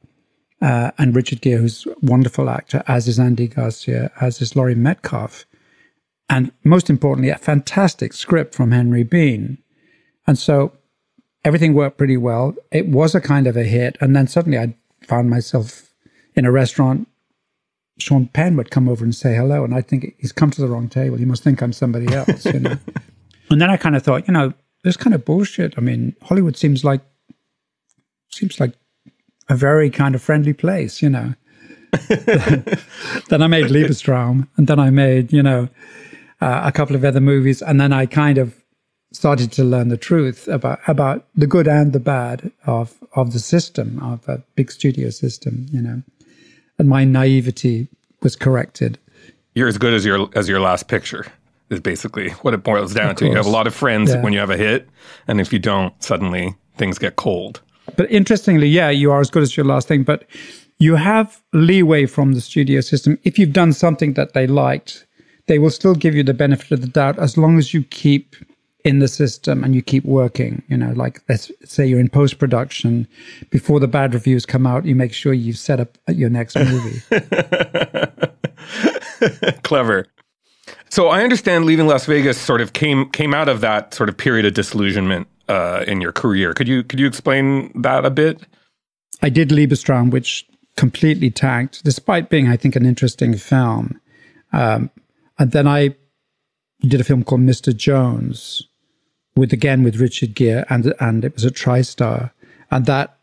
uh, 0.61 0.91
and 0.97 1.15
Richard 1.15 1.41
Gere, 1.41 1.59
who's 1.59 1.85
a 1.85 1.93
wonderful 2.01 2.49
actor, 2.49 2.83
as 2.87 3.07
is 3.07 3.19
Andy 3.19 3.47
Garcia, 3.47 4.11
as 4.19 4.41
is 4.41 4.55
Laurie 4.55 4.75
Metcalf. 4.75 5.45
And 6.29 6.51
most 6.63 6.89
importantly, 6.89 7.29
a 7.29 7.37
fantastic 7.37 8.13
script 8.13 8.55
from 8.55 8.71
Henry 8.71 9.03
Bean. 9.03 9.59
And 10.25 10.37
so 10.37 10.73
everything 11.45 11.73
worked 11.73 11.97
pretty 11.97 12.17
well. 12.17 12.55
It 12.71 12.87
was 12.87 13.15
a 13.15 13.21
kind 13.21 13.47
of 13.47 13.55
a 13.55 13.63
hit. 13.63 13.97
And 14.01 14.15
then 14.15 14.27
suddenly 14.27 14.57
I 14.57 14.75
found 15.07 15.29
myself 15.29 15.93
in 16.35 16.45
a 16.45 16.51
restaurant. 16.51 17.07
Sean 17.99 18.27
Penn 18.27 18.57
would 18.57 18.71
come 18.71 18.89
over 18.89 19.03
and 19.03 19.15
say 19.15 19.35
hello. 19.35 19.63
And 19.63 19.73
I 19.73 19.81
think 19.81 20.15
he's 20.19 20.31
come 20.31 20.51
to 20.51 20.61
the 20.61 20.67
wrong 20.67 20.89
table. 20.89 21.17
He 21.17 21.25
must 21.25 21.43
think 21.43 21.61
I'm 21.61 21.73
somebody 21.73 22.13
else, 22.13 22.45
you 22.45 22.59
know. 22.59 22.77
and 23.49 23.61
then 23.61 23.69
I 23.69 23.77
kind 23.77 23.95
of 23.95 24.03
thought, 24.03 24.27
you 24.27 24.33
know, 24.33 24.53
this 24.83 24.97
kind 24.97 25.15
of 25.15 25.23
bullshit. 25.23 25.75
I 25.77 25.81
mean, 25.81 26.15
Hollywood 26.21 26.57
seems 26.57 26.83
like 26.83 27.01
seems 28.29 28.59
like 28.59 28.73
a 29.49 29.55
very 29.55 29.89
kind 29.89 30.15
of 30.15 30.21
friendly 30.21 30.53
place, 30.53 31.01
you 31.01 31.09
know. 31.09 31.33
then 32.09 33.41
I 33.41 33.47
made 33.47 33.65
Liebestraum, 33.65 34.47
and 34.57 34.67
then 34.67 34.79
I 34.79 34.89
made, 34.89 35.31
you 35.31 35.41
know, 35.41 35.69
uh, 36.41 36.61
a 36.65 36.71
couple 36.71 36.95
of 36.95 37.05
other 37.05 37.21
movies, 37.21 37.61
and 37.61 37.79
then 37.79 37.93
I 37.93 38.05
kind 38.05 38.37
of 38.37 38.53
started 39.11 39.51
to 39.53 39.63
learn 39.63 39.87
the 39.87 39.97
truth 39.97 40.47
about 40.47 40.79
about 40.87 41.25
the 41.35 41.47
good 41.47 41.67
and 41.67 41.93
the 41.93 41.99
bad 41.99 42.51
of 42.65 42.95
of 43.15 43.33
the 43.33 43.39
system 43.39 43.99
of 44.03 44.27
a 44.27 44.43
big 44.55 44.71
studio 44.71 45.09
system, 45.09 45.65
you 45.71 45.81
know, 45.81 46.03
and 46.77 46.89
my 46.89 47.03
naivety 47.05 47.87
was 48.21 48.35
corrected. 48.35 48.99
You're 49.55 49.67
as 49.67 49.77
good 49.77 49.93
as 49.93 50.05
your 50.05 50.29
as 50.35 50.49
your 50.49 50.59
last 50.59 50.87
picture 50.87 51.25
is 51.69 51.79
basically 51.79 52.29
what 52.41 52.53
it 52.53 52.63
boils 52.63 52.93
down 52.93 53.15
to. 53.15 53.25
You 53.25 53.35
have 53.35 53.45
a 53.45 53.49
lot 53.49 53.67
of 53.67 53.73
friends 53.75 54.13
yeah. 54.13 54.21
when 54.21 54.33
you 54.33 54.39
have 54.39 54.49
a 54.49 54.57
hit, 54.57 54.87
and 55.27 55.41
if 55.41 55.51
you 55.51 55.59
don't, 55.59 56.01
suddenly 56.03 56.55
things 56.77 56.97
get 56.97 57.15
cold. 57.15 57.61
But 57.95 58.11
interestingly, 58.11 58.67
yeah, 58.67 58.89
you 58.89 59.11
are 59.11 59.21
as 59.21 59.29
good 59.29 59.43
as 59.43 59.55
your 59.55 59.65
last 59.65 59.87
thing, 59.87 60.03
but 60.03 60.25
you 60.79 60.95
have 60.95 61.41
leeway 61.53 62.05
from 62.05 62.33
the 62.33 62.41
studio 62.41 62.81
system. 62.81 63.17
If 63.23 63.39
you've 63.39 63.53
done 63.53 63.73
something 63.73 64.13
that 64.13 64.33
they 64.33 64.47
liked, 64.47 65.05
they 65.47 65.59
will 65.59 65.69
still 65.69 65.95
give 65.95 66.13
you 66.13 66.23
the 66.23 66.33
benefit 66.33 66.71
of 66.71 66.81
the 66.81 66.87
doubt 66.87 67.17
as 67.17 67.37
long 67.37 67.57
as 67.57 67.73
you 67.73 67.83
keep 67.83 68.35
in 68.83 68.99
the 68.99 69.07
system 69.07 69.63
and 69.63 69.73
you 69.73 69.81
keep 69.81 70.05
working. 70.05 70.61
You 70.67 70.77
know, 70.77 70.91
like 70.93 71.21
let's 71.27 71.51
say 71.63 71.85
you're 71.85 71.99
in 71.99 72.09
post 72.09 72.37
production, 72.37 73.07
before 73.49 73.79
the 73.79 73.87
bad 73.87 74.13
reviews 74.13 74.45
come 74.45 74.67
out, 74.67 74.85
you 74.85 74.95
make 74.95 75.13
sure 75.13 75.33
you've 75.33 75.57
set 75.57 75.79
up 75.79 75.97
your 76.07 76.29
next 76.29 76.55
movie. 76.55 77.01
Clever. 79.63 80.05
So 80.89 81.07
I 81.07 81.23
understand 81.23 81.65
leaving 81.65 81.87
Las 81.87 82.05
Vegas 82.05 82.37
sort 82.37 82.61
of 82.61 82.73
came 82.73 83.09
came 83.09 83.33
out 83.33 83.49
of 83.49 83.61
that 83.61 83.93
sort 83.93 84.09
of 84.09 84.17
period 84.17 84.45
of 84.45 84.53
disillusionment 84.53 85.27
uh, 85.47 85.83
in 85.87 86.01
your 86.01 86.11
career. 86.11 86.53
Could 86.53 86.67
you 86.67 86.83
could 86.83 86.99
you 86.99 87.07
explain 87.07 87.71
that 87.81 88.05
a 88.05 88.09
bit? 88.09 88.41
I 89.21 89.29
did 89.29 89.49
Liebestraum, 89.49 90.11
which 90.11 90.45
completely 90.75 91.31
tanked, 91.31 91.83
despite 91.83 92.29
being, 92.29 92.47
I 92.47 92.55
think, 92.55 92.75
an 92.75 92.85
interesting 92.85 93.35
film. 93.35 93.99
Um, 94.53 94.91
and 95.39 95.51
then 95.51 95.67
I 95.67 95.95
did 96.81 97.01
a 97.01 97.03
film 97.03 97.23
called 97.23 97.41
Mr. 97.41 97.75
Jones, 97.75 98.67
with 99.35 99.53
again 99.53 99.83
with 99.83 99.97
Richard 99.97 100.35
Gere, 100.35 100.65
and 100.69 100.93
and 100.99 101.25
it 101.25 101.33
was 101.33 101.45
a 101.45 101.51
TriStar, 101.51 102.31
and 102.71 102.85
that 102.85 103.17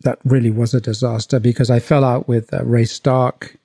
that 0.00 0.18
really 0.24 0.50
was 0.50 0.74
a 0.74 0.80
disaster 0.80 1.40
because 1.40 1.70
I 1.70 1.80
fell 1.80 2.04
out 2.04 2.28
with 2.28 2.52
uh, 2.52 2.64
Ray 2.64 2.84
Stark. 2.84 3.56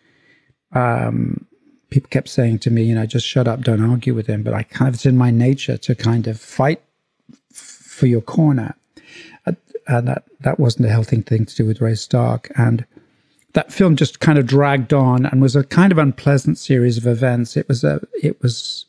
Um, 0.73 1.45
people 1.89 2.07
kept 2.09 2.29
saying 2.29 2.59
to 2.59 2.71
me, 2.71 2.83
you 2.83 2.95
know, 2.95 3.05
just 3.05 3.27
shut 3.27 3.47
up, 3.47 3.61
don't 3.61 3.83
argue 3.83 4.13
with 4.13 4.27
him. 4.27 4.41
But 4.43 4.53
I 4.53 4.63
kind 4.63 4.87
of, 4.87 4.95
it's 4.95 5.05
in 5.05 5.17
my 5.17 5.29
nature 5.29 5.77
to 5.77 5.93
kind 5.93 6.27
of 6.27 6.39
fight 6.39 6.81
for 8.01 8.07
your 8.07 8.21
corner. 8.21 8.75
Uh, 9.45 9.51
and 9.87 10.07
that, 10.07 10.23
that 10.39 10.59
wasn't 10.59 10.87
a 10.87 10.89
healthy 10.89 11.21
thing 11.21 11.45
to 11.45 11.55
do 11.55 11.67
with 11.67 11.81
Ray 11.81 11.93
Stark. 11.93 12.51
And 12.57 12.83
that 13.53 13.71
film 13.71 13.95
just 13.95 14.19
kind 14.19 14.39
of 14.39 14.47
dragged 14.47 14.91
on 14.91 15.27
and 15.27 15.39
was 15.39 15.55
a 15.55 15.63
kind 15.63 15.91
of 15.91 15.99
unpleasant 15.99 16.57
series 16.57 16.97
of 16.97 17.05
events. 17.05 17.55
It 17.55 17.67
was 17.67 17.83
a, 17.83 18.01
it 18.23 18.41
was 18.41 18.87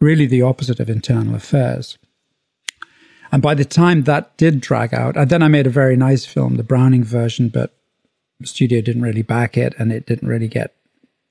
really 0.00 0.26
the 0.26 0.42
opposite 0.42 0.80
of 0.80 0.90
internal 0.90 1.36
affairs. 1.36 1.96
And 3.30 3.40
by 3.40 3.54
the 3.54 3.64
time 3.64 4.02
that 4.02 4.36
did 4.36 4.60
drag 4.60 4.92
out, 4.92 5.16
and 5.16 5.30
then 5.30 5.40
I 5.40 5.46
made 5.46 5.68
a 5.68 5.70
very 5.70 5.96
nice 5.96 6.26
film, 6.26 6.56
the 6.56 6.64
Browning 6.64 7.04
version, 7.04 7.50
but 7.50 7.72
the 8.40 8.48
studio 8.48 8.80
didn't 8.80 9.02
really 9.02 9.22
back 9.22 9.56
it 9.56 9.76
and 9.78 9.92
it 9.92 10.06
didn't 10.06 10.28
really 10.28 10.48
get 10.48 10.74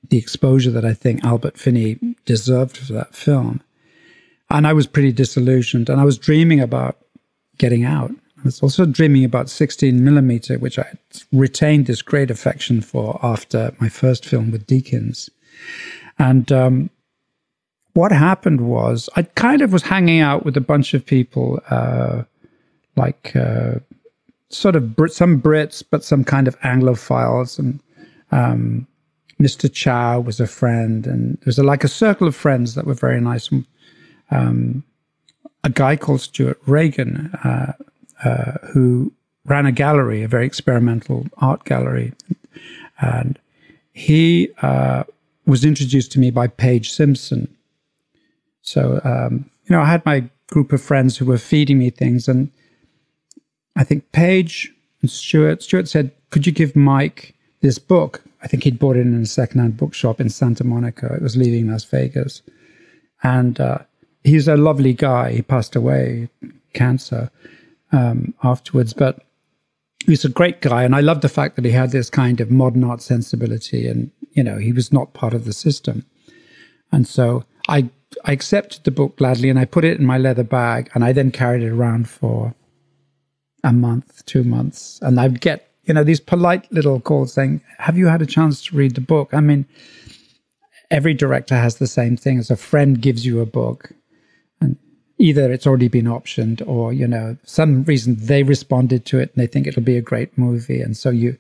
the 0.10 0.18
exposure 0.18 0.72
that 0.72 0.86
I 0.86 0.94
think 0.94 1.22
Albert 1.26 1.58
Finney 1.58 2.00
deserved 2.24 2.78
for 2.78 2.94
that 2.94 3.14
film. 3.14 3.62
And 4.50 4.68
I 4.68 4.74
was 4.74 4.88
pretty 4.88 5.12
disillusioned 5.12 5.90
and 5.90 6.00
I 6.00 6.06
was 6.06 6.18
dreaming 6.18 6.60
about 6.60 6.98
getting 7.58 7.84
out. 7.84 8.12
I 8.12 8.42
was 8.44 8.62
also 8.62 8.86
dreaming 8.86 9.24
about 9.24 9.50
16 9.50 10.04
millimeter, 10.04 10.60
which 10.60 10.78
I 10.78 10.92
retained 11.32 11.86
this 11.88 12.02
great 12.02 12.30
affection 12.30 12.82
for 12.82 13.20
after 13.24 13.74
my 13.80 13.90
first 13.90 14.26
film 14.26 14.52
with 14.52 14.68
Deakins. 14.68 15.30
And 16.20 16.52
um, 16.52 16.90
what 17.94 18.12
happened 18.12 18.62
was 18.62 19.10
I 19.16 19.24
kind 19.24 19.62
of 19.62 19.72
was 19.72 19.84
hanging 19.84 20.20
out 20.20 20.46
with 20.46 20.58
a 20.58 20.62
bunch 20.62 20.94
of 20.94 21.06
people, 21.06 21.62
uh, 21.70 22.24
like 22.96 23.36
uh, 23.36 23.76
sort 24.50 24.76
of 24.76 24.96
Brit- 24.96 25.14
some 25.14 25.42
Brits, 25.42 25.84
but 25.90 26.04
some 26.04 26.24
kind 26.24 26.48
of 26.48 26.60
Anglophiles 26.62 27.58
and 27.58 27.80
um, 28.32 28.88
Mr. 29.40 29.72
Chow 29.72 30.20
was 30.20 30.40
a 30.40 30.48
friend, 30.48 31.06
and 31.06 31.36
there 31.38 31.46
was 31.46 31.60
a, 31.60 31.64
like 31.64 31.84
a 31.84 31.88
circle 31.88 32.28
of 32.28 32.36
friends 32.36 32.76
that 32.76 32.86
were 32.86 32.94
very 32.94 33.20
nice. 33.20 33.50
Um, 34.32 34.84
a 35.64 35.70
guy 35.70 35.96
called 35.96 36.22
Stuart 36.22 36.60
Regen, 36.66 37.32
uh, 37.44 37.74
uh, 38.24 38.58
who 38.72 39.12
ran 39.46 39.66
a 39.66 39.72
gallery, 39.72 40.24
a 40.24 40.28
very 40.28 40.46
experimental 40.46 41.26
art 41.38 41.64
gallery, 41.66 42.14
and 43.00 43.40
he 43.92 44.50
uh, 44.62 45.04
was 45.46 45.64
introduced 45.64 46.12
to 46.14 46.20
me 46.20 46.32
by 46.32 46.48
Paige 46.48 46.92
Simpson. 46.92 47.54
So 48.62 49.02
um, 49.04 49.50
you 49.66 49.76
know, 49.76 49.82
I 49.82 49.86
had 49.86 50.06
my 50.06 50.30
group 50.48 50.74
of 50.74 50.82
friends 50.82 51.18
who 51.18 51.26
were 51.26 51.38
feeding 51.38 51.80
me 51.80 51.90
things, 51.90 52.28
and 52.28 52.52
I 53.76 53.84
think 53.84 54.12
Paige 54.12 54.74
and 55.02 55.10
Stuart. 55.10 55.64
Stuart 55.64 55.88
said, 55.88 56.12
"Could 56.30 56.46
you 56.46 56.52
give 56.52 56.76
Mike 56.76 57.36
this 57.62 57.80
book?" 57.80 58.24
I 58.44 58.48
think 58.48 58.64
he'd 58.64 58.78
bought 58.78 58.98
it 58.98 59.08
in 59.08 59.22
a 59.22 59.26
secondhand 59.26 59.78
bookshop 59.78 60.20
in 60.20 60.30
Santa 60.30 60.66
Monica. 60.66 61.14
It 61.14 61.22
was 61.22 61.38
leaving 61.38 61.72
Las 61.72 61.86
Vegas. 61.86 62.42
And 63.24 63.60
uh, 63.60 63.80
he's 64.24 64.48
a 64.48 64.58
lovely 64.58 64.94
guy. 64.94 65.32
He 65.32 65.42
passed 65.42 65.76
away, 65.76 66.30
cancer, 66.74 67.30
um, 67.92 68.34
afterwards. 68.44 68.94
But 68.94 69.24
he's 70.06 70.26
a 70.26 70.30
great 70.30 70.62
guy. 70.62 70.84
And 70.84 70.96
I 70.96 71.02
love 71.02 71.22
the 71.22 71.30
fact 71.30 71.56
that 71.56 71.66
he 71.66 71.72
had 71.72 71.92
this 71.92 72.10
kind 72.10 72.42
of 72.42 72.52
modern 72.52 72.84
art 72.84 73.02
sensibility 73.02 73.88
and, 73.88 74.12
you 74.32 74.44
know, 74.44 74.58
he 74.58 74.72
was 74.72 74.92
not 74.92 75.14
part 75.14 75.34
of 75.34 75.46
the 75.46 75.54
system. 75.54 76.06
And 76.92 77.08
so 77.08 77.44
I, 77.68 77.90
I 78.26 78.34
accepted 78.34 78.84
the 78.84 78.92
book 78.92 79.18
gladly 79.18 79.50
and 79.50 79.60
I 79.60 79.66
put 79.66 79.86
it 79.86 80.00
in 80.00 80.06
my 80.06 80.18
leather 80.18 80.44
bag 80.44 80.90
and 80.94 81.04
I 81.04 81.12
then 81.12 81.32
carried 81.32 81.64
it 81.64 81.70
around 81.70 82.10
for 82.10 82.54
a 83.64 83.74
month, 83.74 84.26
two 84.26 84.44
months. 84.44 85.00
And 85.02 85.20
I'd 85.20 85.42
get 85.42 85.70
you 85.86 85.94
know, 85.94 86.04
these 86.04 86.20
polite 86.20 86.72
little 86.72 87.00
calls 87.00 87.34
saying, 87.34 87.62
Have 87.78 87.98
you 87.98 88.08
had 88.08 88.22
a 88.22 88.26
chance 88.26 88.64
to 88.66 88.76
read 88.76 88.96
the 88.96 89.02
book? 89.02 89.34
I 89.34 89.42
mean, 89.42 89.66
every 90.90 91.14
director 91.14 91.56
has 91.56 91.78
the 91.78 91.88
same 91.88 92.16
thing 92.16 92.38
as 92.38 92.50
a 92.50 92.56
friend 92.56 93.02
gives 93.02 93.26
you 93.26 93.42
a 93.42 93.46
book 93.46 93.92
either 95.24 95.52
it's 95.52 95.68
already 95.68 95.88
been 95.88 96.06
optioned 96.06 96.66
or, 96.68 96.94
you 96.94 97.08
know, 97.08 97.38
some 97.44 97.84
reason 97.84 98.16
they 98.20 98.44
responded 98.44 99.06
to 99.06 99.20
it 99.20 99.32
and 99.34 99.42
they 99.42 99.48
think 99.48 99.68
it'll 99.68 99.82
be 99.82 99.98
a 99.98 100.02
great 100.02 100.38
movie. 100.38 100.82
And 100.82 100.96
so 100.98 101.10
you, 101.10 101.38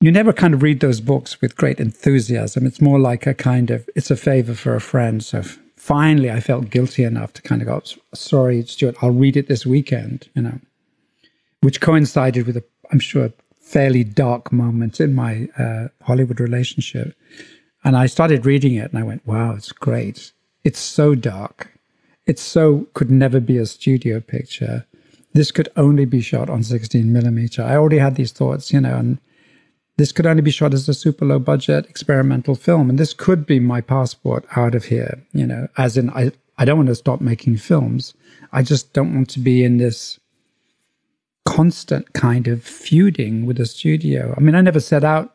you 0.00 0.10
never 0.10 0.32
kind 0.32 0.54
of 0.54 0.62
read 0.62 0.80
those 0.80 1.00
books 1.00 1.40
with 1.40 1.56
great 1.56 1.80
enthusiasm. 1.80 2.66
It's 2.66 2.80
more 2.80 2.98
like 2.98 3.26
a 3.26 3.34
kind 3.34 3.70
of, 3.70 3.88
it's 3.94 4.10
a 4.10 4.16
favor 4.16 4.54
for 4.54 4.74
a 4.74 4.80
friend. 4.80 5.24
So 5.24 5.42
finally 5.76 6.30
I 6.30 6.40
felt 6.40 6.70
guilty 6.70 7.04
enough 7.04 7.32
to 7.34 7.42
kind 7.42 7.62
of 7.62 7.68
go, 7.68 7.82
sorry, 8.14 8.62
Stuart, 8.64 8.96
I'll 9.00 9.10
read 9.10 9.36
it 9.36 9.48
this 9.48 9.64
weekend, 9.64 10.28
you 10.34 10.42
know 10.42 10.58
which 11.62 11.80
coincided 11.80 12.46
with 12.46 12.56
a, 12.56 12.64
I'm 12.90 12.98
sure, 12.98 13.32
fairly 13.60 14.04
dark 14.04 14.52
moment 14.52 15.00
in 15.00 15.14
my 15.14 15.48
uh, 15.58 15.88
Hollywood 16.02 16.40
relationship. 16.40 17.16
And 17.84 17.96
I 17.96 18.06
started 18.06 18.44
reading 18.44 18.74
it 18.74 18.90
and 18.90 18.98
I 18.98 19.04
went, 19.04 19.26
wow, 19.26 19.54
it's 19.54 19.72
great. 19.72 20.32
It's 20.62 20.78
so 20.78 21.14
dark. 21.14 21.72
It 22.26 22.38
so 22.38 22.86
could 22.94 23.10
never 23.10 23.40
be 23.40 23.58
a 23.58 23.66
studio 23.66 24.20
picture. 24.20 24.86
This 25.34 25.50
could 25.50 25.70
only 25.76 26.04
be 26.04 26.20
shot 26.20 26.50
on 26.50 26.62
16 26.62 27.12
millimeter. 27.12 27.62
I 27.62 27.76
already 27.76 27.98
had 27.98 28.16
these 28.16 28.32
thoughts, 28.32 28.72
you 28.72 28.80
know, 28.80 28.96
and 28.96 29.18
this 29.96 30.12
could 30.12 30.26
only 30.26 30.42
be 30.42 30.50
shot 30.50 30.74
as 30.74 30.88
a 30.88 30.94
super 30.94 31.24
low 31.24 31.38
budget 31.38 31.86
experimental 31.86 32.54
film. 32.54 32.90
And 32.90 32.98
this 32.98 33.14
could 33.14 33.46
be 33.46 33.60
my 33.60 33.80
passport 33.80 34.44
out 34.56 34.74
of 34.74 34.84
here, 34.84 35.22
you 35.32 35.46
know, 35.46 35.68
as 35.76 35.96
in, 35.96 36.10
I, 36.10 36.32
I 36.58 36.64
don't 36.64 36.76
want 36.76 36.88
to 36.88 36.94
stop 36.94 37.20
making 37.20 37.56
films. 37.56 38.14
I 38.52 38.62
just 38.62 38.92
don't 38.92 39.14
want 39.14 39.30
to 39.30 39.40
be 39.40 39.64
in 39.64 39.78
this 39.78 40.18
constant 41.44 42.12
kind 42.12 42.46
of 42.46 42.62
feuding 42.62 43.46
with 43.46 43.56
the 43.56 43.66
studio. 43.66 44.34
I 44.36 44.40
mean, 44.40 44.54
I 44.54 44.60
never 44.60 44.80
set 44.80 45.04
out 45.04 45.34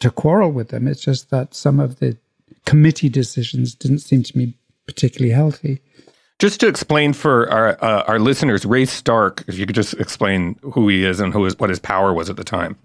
to 0.00 0.10
quarrel 0.10 0.52
with 0.52 0.68
them. 0.68 0.86
It's 0.86 1.02
just 1.02 1.30
that 1.30 1.54
some 1.54 1.80
of 1.80 1.98
the 1.98 2.16
committee 2.64 3.08
decisions 3.08 3.74
didn't 3.74 4.00
seem 4.00 4.22
to 4.22 4.38
me 4.38 4.54
particularly 4.86 5.32
healthy. 5.32 5.80
Just 6.38 6.60
to 6.60 6.68
explain 6.68 7.12
for 7.12 7.50
our 7.50 7.82
uh, 7.82 8.04
our 8.04 8.18
listeners, 8.20 8.64
Ray 8.64 8.84
Stark, 8.84 9.44
if 9.48 9.58
you 9.58 9.66
could 9.66 9.74
just 9.74 9.94
explain 9.94 10.56
who 10.62 10.88
he 10.88 11.04
is 11.04 11.18
and 11.18 11.32
who 11.32 11.44
is 11.44 11.58
what 11.58 11.70
his 11.70 11.80
power 11.80 12.12
was 12.14 12.30
at 12.30 12.36
the 12.36 12.44
time. 12.44 12.76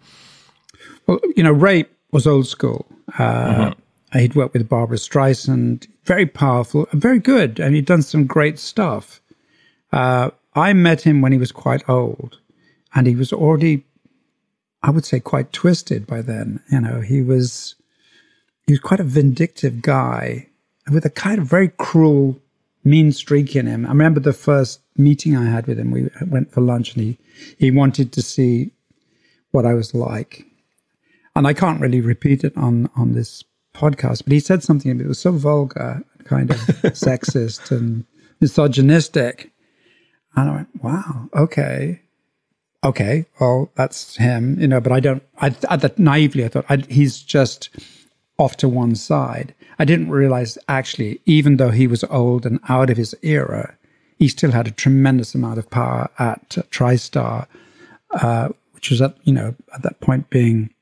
Well, 1.05 1.19
you 1.35 1.43
know, 1.43 1.51
Ray 1.51 1.85
was 2.11 2.25
old 2.25 2.47
school. 2.47 2.87
Uh, 3.19 3.71
mm-hmm. 3.71 4.19
He'd 4.19 4.35
worked 4.35 4.53
with 4.53 4.69
Barbra 4.69 4.97
Streisand, 4.97 5.87
very 6.05 6.25
powerful, 6.25 6.87
and 6.91 7.01
very 7.01 7.19
good, 7.19 7.59
and 7.59 7.75
he'd 7.75 7.85
done 7.85 8.01
some 8.01 8.25
great 8.25 8.59
stuff. 8.59 9.21
Uh, 9.91 10.31
I 10.55 10.73
met 10.73 11.01
him 11.01 11.21
when 11.21 11.31
he 11.31 11.37
was 11.37 11.51
quite 11.51 11.87
old, 11.89 12.39
and 12.93 13.07
he 13.07 13.15
was 13.15 13.33
already, 13.33 13.85
I 14.81 14.91
would 14.91 15.05
say, 15.05 15.19
quite 15.19 15.51
twisted 15.51 16.05
by 16.05 16.21
then. 16.21 16.61
You 16.71 16.81
know, 16.81 17.01
he 17.01 17.21
was 17.21 17.75
he 18.65 18.73
was 18.73 18.79
quite 18.79 18.99
a 18.99 19.03
vindictive 19.03 19.81
guy 19.81 20.47
with 20.91 21.05
a 21.05 21.09
kind 21.09 21.39
of 21.39 21.47
very 21.47 21.69
cruel, 21.69 22.39
mean 22.83 23.11
streak 23.11 23.55
in 23.55 23.65
him. 23.65 23.85
I 23.85 23.89
remember 23.89 24.19
the 24.19 24.33
first 24.33 24.81
meeting 24.97 25.35
I 25.35 25.45
had 25.45 25.67
with 25.67 25.79
him. 25.79 25.91
We 25.91 26.09
went 26.27 26.51
for 26.51 26.61
lunch, 26.61 26.95
and 26.95 27.03
he 27.03 27.17
he 27.57 27.71
wanted 27.71 28.11
to 28.13 28.21
see 28.21 28.71
what 29.51 29.65
I 29.65 29.73
was 29.73 29.93
like, 29.93 30.45
and 31.35 31.47
I 31.47 31.53
can't 31.53 31.81
really 31.81 32.01
repeat 32.01 32.43
it 32.43 32.55
on 32.57 32.89
on 32.95 33.13
this 33.13 33.43
podcast. 33.73 34.23
But 34.23 34.33
he 34.33 34.39
said 34.39 34.63
something 34.63 34.97
that 34.97 35.07
was 35.07 35.19
so 35.19 35.31
vulgar, 35.31 36.03
kind 36.25 36.51
of 36.51 36.57
sexist 36.57 37.71
and 37.71 38.05
misogynistic. 38.39 39.51
And 40.35 40.49
I 40.49 40.55
went, 40.55 40.83
wow, 40.83 41.29
okay 41.35 42.03
okay, 42.83 43.25
well, 43.39 43.71
that's 43.75 44.17
him, 44.17 44.59
you 44.59 44.67
know, 44.67 44.81
but 44.81 44.91
I 44.91 44.99
don't, 44.99 45.23
I, 45.39 45.55
I 45.69 45.77
that 45.77 45.97
naively, 45.97 46.45
I 46.45 46.49
thought 46.49 46.65
I, 46.69 46.77
he's 46.89 47.21
just 47.21 47.69
off 48.37 48.57
to 48.57 48.67
one 48.67 48.95
side. 48.95 49.53
I 49.79 49.85
didn't 49.85 50.09
realize 50.09 50.57
actually, 50.67 51.19
even 51.25 51.57
though 51.57 51.71
he 51.71 51.87
was 51.87 52.03
old 52.05 52.45
and 52.45 52.59
out 52.69 52.89
of 52.89 52.97
his 52.97 53.15
era, 53.21 53.75
he 54.17 54.27
still 54.27 54.51
had 54.51 54.67
a 54.67 54.71
tremendous 54.71 55.35
amount 55.35 55.59
of 55.59 55.69
power 55.69 56.09
at 56.19 56.57
uh, 56.57 56.61
TriStar, 56.63 57.47
uh, 58.11 58.49
which 58.71 58.89
was 58.89 59.01
at, 59.01 59.15
you 59.23 59.33
know, 59.33 59.55
at 59.73 59.81
that 59.83 59.99
point 59.99 60.29
being 60.29 60.73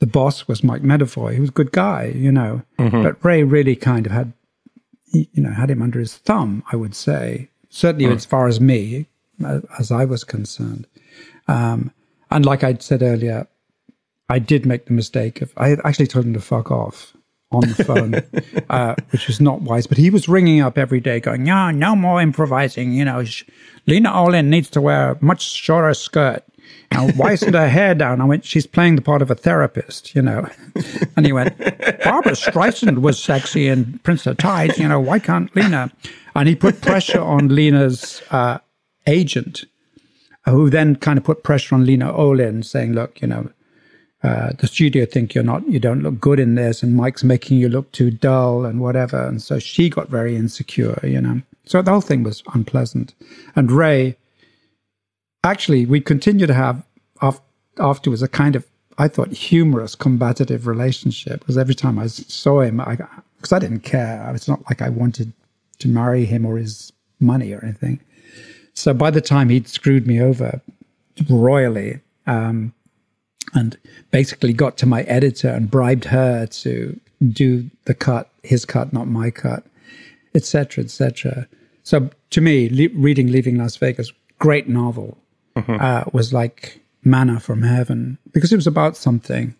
the 0.00 0.06
boss 0.06 0.48
was 0.48 0.64
Mike 0.64 0.82
Medavoy. 0.82 1.34
He 1.34 1.40
was 1.40 1.50
a 1.50 1.52
good 1.52 1.72
guy, 1.72 2.12
you 2.14 2.32
know, 2.32 2.62
mm-hmm. 2.78 3.02
but 3.02 3.24
Ray 3.24 3.42
really 3.44 3.76
kind 3.76 4.06
of 4.06 4.12
had, 4.12 4.32
you 5.12 5.42
know, 5.42 5.52
had 5.52 5.70
him 5.70 5.82
under 5.82 6.00
his 6.00 6.16
thumb. 6.16 6.62
I 6.72 6.76
would 6.76 6.94
say 6.94 7.48
certainly 7.70 8.06
as 8.06 8.24
far 8.24 8.46
as 8.46 8.60
me, 8.60 9.06
as 9.78 9.90
I 9.90 10.04
was 10.04 10.24
concerned. 10.24 10.86
Um, 11.48 11.92
and 12.30 12.44
like 12.44 12.64
I 12.64 12.74
said 12.74 13.02
earlier, 13.02 13.46
I 14.28 14.38
did 14.38 14.64
make 14.64 14.86
the 14.86 14.92
mistake 14.92 15.42
of 15.42 15.52
I 15.56 15.76
actually 15.84 16.06
told 16.06 16.24
him 16.24 16.34
to 16.34 16.40
fuck 16.40 16.70
off 16.70 17.14
on 17.52 17.68
the 17.68 17.84
phone, 17.84 18.66
uh, 18.70 18.94
which 19.10 19.26
was 19.26 19.40
not 19.40 19.60
wise. 19.62 19.86
But 19.86 19.98
he 19.98 20.10
was 20.10 20.28
ringing 20.28 20.60
up 20.60 20.78
every 20.78 21.00
day, 21.00 21.20
going, 21.20 21.44
"No, 21.44 21.70
no 21.70 21.94
more 21.94 22.20
improvising. 22.20 22.92
You 22.92 23.04
know, 23.04 23.24
sh- 23.24 23.44
Lena 23.86 24.12
Olin 24.12 24.50
needs 24.50 24.70
to 24.70 24.80
wear 24.80 25.12
a 25.12 25.24
much 25.24 25.42
shorter 25.42 25.94
skirt. 25.94 26.42
Now, 26.92 27.08
why 27.08 27.32
isn't 27.32 27.54
her 27.54 27.68
hair 27.68 27.94
down?" 27.94 28.20
I 28.20 28.24
went, 28.24 28.44
"She's 28.44 28.66
playing 28.66 28.96
the 28.96 29.02
part 29.02 29.22
of 29.22 29.30
a 29.30 29.34
therapist, 29.34 30.14
you 30.14 30.22
know." 30.22 30.48
And 31.16 31.24
he 31.24 31.32
went, 31.32 31.56
"Barbra 32.02 32.32
Streisand 32.32 32.98
was 32.98 33.22
sexy 33.22 33.68
in 33.68 34.00
Prince 34.02 34.26
of 34.26 34.36
Tides. 34.36 34.78
You 34.78 34.88
know, 34.88 35.00
why 35.00 35.18
can't 35.18 35.54
Lena?" 35.54 35.92
And 36.34 36.48
he 36.48 36.56
put 36.56 36.80
pressure 36.80 37.20
on 37.20 37.54
Lena's 37.54 38.20
uh, 38.32 38.58
agent, 39.06 39.64
who 40.46 40.70
then 40.70 40.96
kind 40.96 41.18
of 41.18 41.24
put 41.24 41.44
pressure 41.44 41.76
on 41.76 41.86
Lena 41.86 42.12
Olin, 42.12 42.62
saying, 42.62 42.94
"Look, 42.94 43.20
you 43.20 43.28
know." 43.28 43.50
Uh, 44.24 44.52
the 44.58 44.66
studio 44.66 45.04
think 45.04 45.34
you're 45.34 45.44
not, 45.44 45.68
you 45.68 45.78
don't 45.78 46.02
look 46.02 46.18
good 46.18 46.40
in 46.40 46.54
this, 46.54 46.82
and 46.82 46.96
Mike's 46.96 47.22
making 47.22 47.58
you 47.58 47.68
look 47.68 47.92
too 47.92 48.10
dull 48.10 48.64
and 48.64 48.80
whatever. 48.80 49.22
And 49.22 49.42
so 49.42 49.58
she 49.58 49.90
got 49.90 50.08
very 50.08 50.34
insecure, 50.34 50.98
you 51.02 51.20
know. 51.20 51.42
So 51.66 51.82
the 51.82 51.90
whole 51.90 52.00
thing 52.00 52.22
was 52.22 52.42
unpleasant. 52.54 53.14
And 53.54 53.70
Ray, 53.70 54.16
actually, 55.44 55.84
we 55.84 56.00
continued 56.00 56.46
to 56.46 56.54
have 56.54 56.82
af- 57.20 57.42
afterwards 57.78 58.22
a 58.22 58.28
kind 58.28 58.56
of, 58.56 58.66
I 58.96 59.08
thought, 59.08 59.30
humorous, 59.30 59.94
combative 59.94 60.66
relationship. 60.66 61.40
Because 61.40 61.58
every 61.58 61.74
time 61.74 61.98
I 61.98 62.06
saw 62.06 62.62
him, 62.62 62.80
I 62.80 62.96
because 63.36 63.52
I 63.52 63.58
didn't 63.58 63.80
care. 63.80 64.32
It's 64.34 64.48
not 64.48 64.62
like 64.70 64.80
I 64.80 64.88
wanted 64.88 65.34
to 65.80 65.88
marry 65.88 66.24
him 66.24 66.46
or 66.46 66.56
his 66.56 66.94
money 67.20 67.52
or 67.52 67.62
anything. 67.62 68.00
So 68.72 68.94
by 68.94 69.10
the 69.10 69.20
time 69.20 69.50
he'd 69.50 69.68
screwed 69.68 70.06
me 70.06 70.18
over 70.20 70.62
royally, 71.28 72.00
um, 72.26 72.72
and 73.52 73.76
basically 74.10 74.52
got 74.52 74.76
to 74.78 74.86
my 74.86 75.02
editor 75.02 75.48
and 75.48 75.70
bribed 75.70 76.06
her 76.06 76.46
to 76.46 76.98
do 77.28 77.70
the 77.84 77.94
cut, 77.94 78.30
his 78.42 78.64
cut, 78.64 78.92
not 78.92 79.06
my 79.06 79.30
cut, 79.30 79.64
etc., 80.34 80.84
etc. 80.84 81.46
So 81.82 82.10
to 82.30 82.40
me, 82.40 82.68
le- 82.70 82.98
reading 82.98 83.30
Leaving 83.30 83.58
Las 83.58 83.76
Vegas, 83.76 84.12
great 84.38 84.68
novel, 84.68 85.18
mm-hmm. 85.56 85.76
uh, 85.80 86.04
was 86.12 86.32
like 86.32 86.80
manna 87.04 87.38
from 87.40 87.62
heaven 87.62 88.18
because 88.32 88.52
it 88.52 88.56
was 88.56 88.66
about 88.66 88.96
something. 88.96 89.54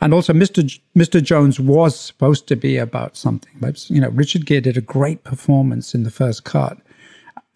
And 0.00 0.12
also, 0.12 0.32
Mr. 0.32 0.64
J- 0.64 0.80
Mr. 0.96 1.22
Jones 1.22 1.58
was 1.58 1.98
supposed 1.98 2.46
to 2.48 2.56
be 2.56 2.76
about 2.76 3.16
something. 3.16 3.52
But, 3.60 3.88
you 3.90 4.00
know, 4.00 4.10
Richard 4.10 4.46
Gere 4.46 4.60
did 4.60 4.76
a 4.76 4.82
great 4.82 5.24
performance 5.24 5.94
in 5.94 6.02
the 6.02 6.10
first 6.10 6.44
cut 6.44 6.78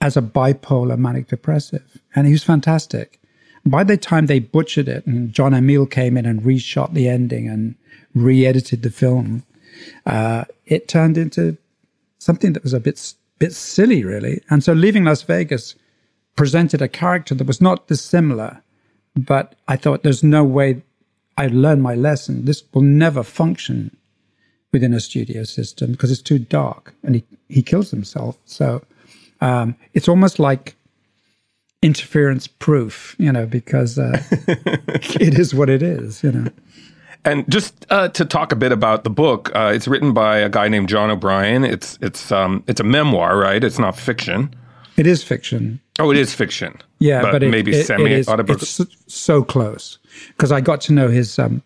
as 0.01 0.17
a 0.17 0.23
bipolar 0.23 0.97
manic 0.97 1.29
depressive, 1.29 1.99
and 2.15 2.27
he 2.27 2.33
was 2.33 2.45
fantastic 2.45 3.18
by 3.65 3.85
the 3.85 3.97
time 3.97 4.27
they 4.27 4.39
butchered 4.39 4.89
it 4.89 5.07
and 5.07 5.33
Jon 5.33 5.55
Amiel 5.55 5.87
came 5.87 6.17
in 6.17 6.27
and 6.27 6.43
reshot 6.43 6.93
the 6.93 7.09
ending 7.09 7.49
and 7.49 7.75
re-edited 8.15 8.83
the 8.83 8.91
film, 8.91 9.45
uh, 10.07 10.45
it 10.67 10.89
turned 10.89 11.19
into 11.19 11.57
something 12.19 12.53
that 12.53 12.63
was 12.63 12.73
a 12.73 12.81
bit 12.81 13.15
bit 13.39 13.55
silly, 13.55 14.05
really. 14.05 14.43
And 14.51 14.63
so, 14.65 14.73
leaving 14.73 15.05
Las 15.05 15.23
Vegas 15.23 15.75
presented 16.37 16.83
a 16.83 16.89
character 16.89 17.35
that 17.35 17.47
was 17.47 17.61
not 17.61 17.87
dissimilar, 17.89 18.63
but 19.17 19.55
I 19.69 19.77
thought 19.77 20.03
there's 20.03 20.25
no 20.25 20.45
way 20.45 20.83
I 21.37 21.47
learned 21.47 21.83
my 21.83 21.95
lesson. 21.95 22.45
This 22.45 22.63
will 22.73 22.83
never 22.83 23.23
function 23.23 23.97
within 24.73 24.93
a 24.93 25.01
studio 25.01 25.45
system 25.45 25.93
because 25.93 26.11
it's 26.11 26.23
too 26.23 26.39
dark, 26.39 26.95
and 27.03 27.17
he 27.17 27.25
he 27.49 27.63
kills 27.63 27.91
himself. 27.91 28.37
So 28.45 28.85
um, 29.41 29.77
it's 29.95 30.09
almost 30.09 30.39
like 30.39 30.75
interference 31.83 32.47
proof, 32.47 33.15
you 33.19 33.33
know, 33.33 33.47
because 33.47 33.99
uh, 33.99 34.23
it 35.21 35.39
is 35.39 35.55
what 35.55 35.71
it 35.71 35.83
is, 35.83 36.23
you 36.23 36.33
know. 36.33 36.51
And 37.25 37.51
just 37.51 37.87
uh, 37.91 38.09
to 38.09 38.25
talk 38.25 38.53
a 38.53 38.57
bit 38.57 38.73
about 38.73 39.05
the 39.05 39.11
book, 39.11 39.51
uh, 39.55 39.73
it's 39.75 39.89
written 39.89 40.13
by 40.13 40.39
a 40.39 40.49
guy 40.49 40.69
named 40.69 40.89
John 40.89 41.11
O'Brien. 41.11 41.65
It's 41.65 41.99
it's 42.01 42.33
um, 42.33 42.65
it's 42.67 42.81
a 42.81 42.85
memoir, 42.85 43.37
right? 43.37 43.63
It's 43.63 43.79
not 43.79 43.97
fiction. 43.97 44.55
It 44.97 45.07
is 45.07 45.23
fiction. 45.23 45.81
Oh, 45.99 46.11
it 46.11 46.17
is 46.17 46.35
fiction. 46.35 46.81
Yeah, 47.01 47.23
but, 47.23 47.33
but 47.33 47.43
it, 47.43 47.51
maybe 47.51 47.73
it, 47.73 47.87
semi 47.87 48.07
it 48.07 48.13
is, 48.13 48.29
autobiographical. 48.29 48.87
It's 48.87 49.15
so 49.15 49.43
close 49.43 49.99
because 50.29 50.53
I 50.53 50.61
got 50.61 50.81
to 50.83 50.93
know 50.93 51.09
his 51.09 51.39
um, 51.39 51.63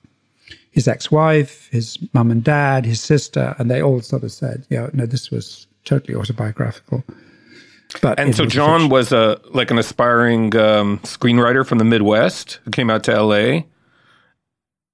his 0.71 0.89
ex-wife, 0.89 1.69
his 1.71 1.99
mum 2.15 2.31
and 2.31 2.43
dad, 2.43 2.85
his 2.85 3.01
sister, 3.01 3.55
and 3.59 3.71
they 3.71 3.83
all 3.83 4.01
sort 4.01 4.25
of 4.25 4.33
said, 4.33 4.67
"Yeah, 4.69 4.89
no, 4.93 5.07
this 5.07 5.31
was 5.31 5.67
totally 5.85 6.15
autobiographical." 6.15 7.05
But 8.01 8.19
and 8.19 8.35
so 8.35 8.47
John 8.47 8.89
was 8.89 9.13
a 9.13 9.41
like 9.51 9.71
an 9.71 9.79
aspiring 9.79 10.57
um, 10.57 10.99
screenwriter 11.01 11.67
from 11.67 11.79
the 11.79 11.85
Midwest 11.85 12.61
who 12.65 12.71
came 12.71 12.91
out 12.91 13.05
to 13.05 13.13
L.A. 13.13 13.67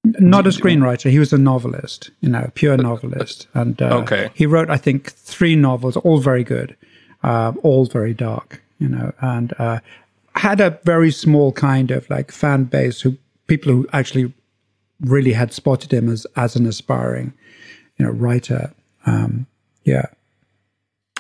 Not 0.05 0.47
a 0.47 0.51
screenwriter. 0.51 1.11
He 1.11 1.19
was 1.19 1.33
a 1.33 1.39
novelist, 1.39 2.11
you 2.21 2.29
know, 2.29 2.51
pure 2.55 2.77
novelist. 2.77 3.49
And 3.55 3.81
uh, 3.83 3.99
okay. 3.99 4.31
he 4.35 4.47
wrote, 4.47 4.71
I 4.71 4.77
think, 4.77 5.11
three 5.13 5.55
novels, 5.57 5.97
all 5.99 6.19
very 6.19 6.45
good, 6.45 6.77
uh, 7.23 7.53
all 7.63 7.85
very 7.85 8.15
dark, 8.15 8.63
you 8.79 8.89
know, 8.89 9.13
and 9.21 9.53
uh, 9.59 9.81
had 10.37 10.61
a 10.61 10.79
very 10.85 11.11
small 11.11 11.53
kind 11.53 11.91
of 11.91 12.09
like 12.09 12.33
fan 12.33 12.65
base 12.65 13.01
who 13.01 13.19
people 13.49 13.73
who 13.73 13.87
actually 13.93 14.33
really 15.01 15.33
had 15.33 15.53
spotted 15.53 15.93
him 15.93 16.09
as 16.09 16.27
as 16.37 16.57
an 16.57 16.65
aspiring, 16.67 17.33
you 17.99 18.07
know, 18.07 18.13
writer. 18.13 18.73
Um, 19.05 19.47
yeah. 19.85 20.07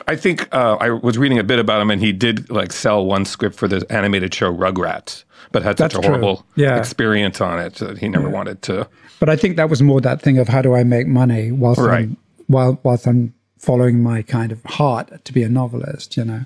I 0.08 0.16
think 0.16 0.52
uh, 0.54 0.78
I 0.80 0.88
was 0.90 1.18
reading 1.18 1.38
a 1.38 1.44
bit 1.44 1.58
about 1.58 1.82
him, 1.82 1.90
and 1.90 2.00
he 2.00 2.12
did 2.12 2.48
like 2.48 2.72
sell 2.72 3.04
one 3.04 3.26
script 3.26 3.56
for 3.56 3.68
the 3.68 3.84
animated 3.90 4.32
show 4.32 4.52
Rugrats, 4.52 5.24
but 5.52 5.62
had 5.62 5.76
such 5.76 5.92
That's 5.92 6.06
a 6.06 6.08
horrible 6.08 6.46
yeah. 6.56 6.78
experience 6.78 7.42
on 7.42 7.60
it 7.60 7.74
that 7.74 7.98
he 7.98 8.08
never 8.08 8.28
yeah. 8.28 8.34
wanted 8.34 8.62
to. 8.62 8.88
But 9.20 9.28
I 9.28 9.36
think 9.36 9.56
that 9.56 9.68
was 9.68 9.82
more 9.82 10.00
that 10.00 10.22
thing 10.22 10.38
of 10.38 10.48
how 10.48 10.62
do 10.62 10.74
I 10.74 10.82
make 10.82 11.06
money 11.06 11.52
whilst 11.52 11.80
right. 11.80 12.04
I'm, 12.04 12.16
while 12.46 12.80
whilst 12.82 13.06
I'm 13.06 13.34
following 13.58 14.02
my 14.02 14.22
kind 14.22 14.50
of 14.50 14.64
heart 14.64 15.24
to 15.26 15.32
be 15.32 15.42
a 15.42 15.48
novelist, 15.48 16.16
you 16.16 16.24
know. 16.24 16.44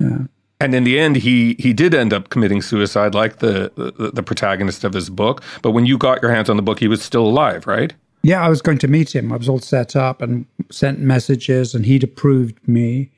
Yeah. 0.00 0.18
And 0.58 0.74
in 0.74 0.82
the 0.82 0.98
end, 0.98 1.16
he 1.16 1.54
he 1.60 1.72
did 1.72 1.94
end 1.94 2.12
up 2.12 2.28
committing 2.28 2.60
suicide, 2.60 3.14
like 3.14 3.38
the, 3.38 3.70
the 3.76 4.10
the 4.10 4.22
protagonist 4.24 4.82
of 4.82 4.94
his 4.94 5.10
book. 5.10 5.44
But 5.62 5.70
when 5.70 5.86
you 5.86 5.96
got 5.96 6.22
your 6.22 6.32
hands 6.32 6.50
on 6.50 6.56
the 6.56 6.62
book, 6.62 6.80
he 6.80 6.88
was 6.88 7.02
still 7.02 7.24
alive, 7.24 7.68
right? 7.68 7.92
Yeah, 8.22 8.44
I 8.44 8.48
was 8.48 8.60
going 8.60 8.78
to 8.78 8.88
meet 8.88 9.14
him. 9.14 9.32
I 9.32 9.36
was 9.36 9.48
all 9.48 9.60
set 9.60 9.96
up 9.96 10.20
and 10.20 10.46
sent 10.70 10.98
messages, 11.00 11.74
and 11.74 11.86
he'd 11.86 12.04
approved 12.04 12.56
me 12.68 13.10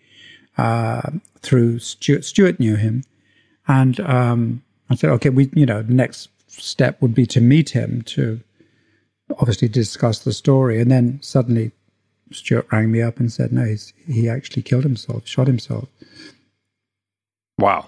uh, 0.58 1.10
through 1.40 1.80
Stuart. 1.80 2.24
Stuart 2.24 2.60
knew 2.60 2.76
him, 2.76 3.02
and 3.66 3.98
um, 4.00 4.62
I 4.90 4.94
said, 4.94 5.10
"Okay, 5.10 5.30
we, 5.30 5.50
you 5.54 5.66
know, 5.66 5.82
the 5.82 5.94
next 5.94 6.28
step 6.46 7.00
would 7.02 7.14
be 7.14 7.26
to 7.26 7.40
meet 7.40 7.70
him 7.70 8.02
to 8.02 8.40
obviously 9.38 9.68
discuss 9.68 10.20
the 10.20 10.32
story." 10.32 10.80
And 10.80 10.90
then 10.90 11.18
suddenly, 11.20 11.72
Stuart 12.30 12.68
rang 12.70 12.92
me 12.92 13.02
up 13.02 13.18
and 13.18 13.32
said, 13.32 13.52
"No, 13.52 13.74
he 14.06 14.28
actually 14.28 14.62
killed 14.62 14.84
himself, 14.84 15.26
shot 15.26 15.48
himself." 15.48 15.88
Wow. 17.58 17.86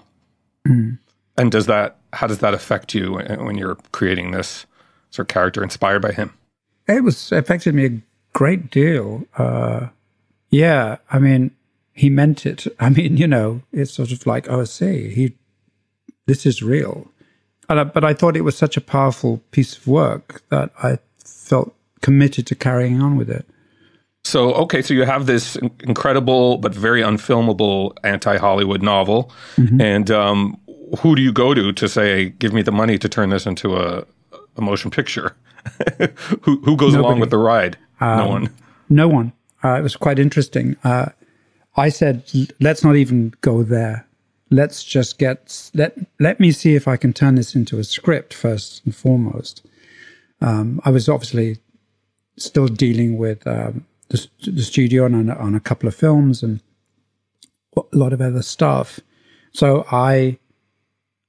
Mm. 0.67 0.99
And 1.37 1.51
does 1.51 1.65
that? 1.67 1.97
How 2.11 2.27
does 2.27 2.39
that 2.39 2.53
affect 2.53 2.93
you 2.93 3.13
when 3.13 3.57
you're 3.57 3.75
creating 3.93 4.31
this 4.31 4.65
sort 5.11 5.29
of 5.29 5.33
character 5.33 5.63
inspired 5.63 6.01
by 6.01 6.11
him? 6.11 6.33
It 6.87 7.03
was 7.03 7.31
affected 7.31 7.73
me 7.75 7.85
a 7.85 8.01
great 8.33 8.69
deal. 8.69 9.25
Uh, 9.37 9.87
yeah, 10.49 10.97
I 11.11 11.19
mean, 11.19 11.51
he 11.93 12.09
meant 12.09 12.45
it. 12.45 12.67
I 12.79 12.89
mean, 12.89 13.17
you 13.17 13.27
know, 13.27 13.61
it's 13.71 13.93
sort 13.93 14.11
of 14.11 14.25
like, 14.27 14.49
oh, 14.49 14.63
see, 14.65 15.09
he, 15.09 15.33
this 16.27 16.45
is 16.45 16.61
real. 16.61 17.07
I, 17.67 17.83
but 17.83 18.03
I 18.03 18.13
thought 18.13 18.37
it 18.37 18.41
was 18.41 18.57
such 18.57 18.77
a 18.77 18.81
powerful 18.81 19.41
piece 19.51 19.75
of 19.77 19.87
work 19.87 20.43
that 20.49 20.71
I 20.83 20.99
felt 21.17 21.73
committed 22.01 22.45
to 22.47 22.55
carrying 22.55 23.01
on 23.01 23.17
with 23.17 23.29
it. 23.29 23.45
So, 24.23 24.53
okay, 24.53 24.81
so 24.81 24.93
you 24.93 25.03
have 25.03 25.27
this 25.27 25.55
incredible 25.55 26.57
but 26.57 26.73
very 26.73 27.01
unfilmable 27.01 27.93
anti 28.03 28.37
Hollywood 28.37 28.81
novel. 28.81 29.31
Mm-hmm. 29.55 29.81
And 29.81 30.11
um, 30.11 30.59
who 30.99 31.15
do 31.15 31.21
you 31.21 31.31
go 31.31 31.53
to 31.53 31.71
to 31.71 31.87
say, 31.87 32.29
give 32.29 32.53
me 32.53 32.61
the 32.61 32.71
money 32.71 32.97
to 32.97 33.07
turn 33.07 33.29
this 33.29 33.45
into 33.45 33.75
a, 33.75 34.03
a 34.55 34.61
motion 34.61 34.91
picture? 34.91 35.35
who 36.41 36.57
who 36.61 36.75
goes 36.75 36.93
Nobody. 36.93 36.97
along 36.97 37.19
with 37.19 37.29
the 37.29 37.37
ride? 37.37 37.77
Um, 37.99 38.17
no 38.17 38.27
one. 38.27 38.49
No 38.89 39.07
one. 39.07 39.33
Uh, 39.63 39.79
it 39.79 39.81
was 39.81 39.95
quite 39.95 40.19
interesting. 40.19 40.75
Uh, 40.83 41.07
I 41.75 41.89
said, 41.89 42.23
let's 42.59 42.83
not 42.83 42.95
even 42.95 43.33
go 43.41 43.63
there. 43.63 44.07
Let's 44.51 44.83
just 44.83 45.17
get 45.17 45.71
let 45.73 45.97
let 46.19 46.39
me 46.39 46.51
see 46.51 46.75
if 46.75 46.87
I 46.87 46.97
can 46.97 47.13
turn 47.13 47.35
this 47.35 47.55
into 47.55 47.79
a 47.79 47.83
script 47.83 48.33
first 48.33 48.85
and 48.85 48.95
foremost. 48.95 49.65
Um, 50.39 50.79
I 50.85 50.91
was 50.91 51.09
obviously 51.09 51.57
still 52.37 52.67
dealing 52.67 53.17
with 53.17 53.45
um, 53.47 53.85
the, 54.09 54.27
the, 54.45 54.61
studio 54.61 55.05
on, 55.05 55.29
on 55.29 55.55
a 55.55 55.59
couple 55.59 55.87
of 55.87 55.95
films 55.95 56.43
and 56.43 56.61
a 57.75 57.81
lot 57.93 58.13
of 58.13 58.21
other 58.21 58.41
stuff. 58.41 58.99
So 59.53 59.85
I 59.91 60.37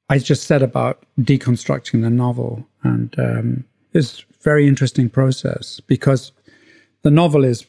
I 0.08 0.18
just 0.18 0.44
said 0.44 0.62
about 0.62 1.04
deconstructing 1.20 2.02
the 2.02 2.10
novel, 2.10 2.66
and 2.82 3.14
um, 3.18 3.64
it's 3.92 4.20
a 4.20 4.42
very 4.42 4.68
interesting 4.68 5.10
process 5.10 5.80
because 5.80 6.32
the 7.02 7.10
novel 7.10 7.44
is 7.44 7.66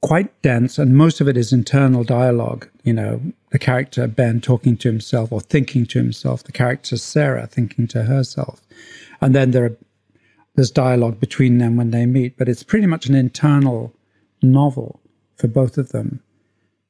quite 0.00 0.40
dense, 0.40 0.78
and 0.78 0.96
most 0.96 1.20
of 1.20 1.28
it 1.28 1.36
is 1.36 1.52
internal 1.52 2.02
dialogue. 2.02 2.68
You 2.82 2.94
know, 2.94 3.20
the 3.50 3.58
character 3.58 4.06
Ben 4.06 4.40
talking 4.40 4.76
to 4.78 4.88
himself 4.88 5.32
or 5.32 5.40
thinking 5.40 5.84
to 5.86 5.98
himself, 5.98 6.42
the 6.42 6.52
character 6.52 6.96
Sarah 6.96 7.46
thinking 7.46 7.86
to 7.88 8.04
herself, 8.04 8.62
and 9.20 9.34
then 9.34 9.50
there 9.50 9.64
are, 9.64 9.76
there's 10.54 10.70
dialogue 10.70 11.20
between 11.20 11.58
them 11.58 11.76
when 11.76 11.90
they 11.90 12.06
meet. 12.06 12.38
But 12.38 12.48
it's 12.48 12.62
pretty 12.62 12.86
much 12.86 13.06
an 13.06 13.14
internal 13.14 13.92
novel 14.40 15.00
for 15.36 15.48
both 15.48 15.76
of 15.76 15.90
them. 15.90 16.22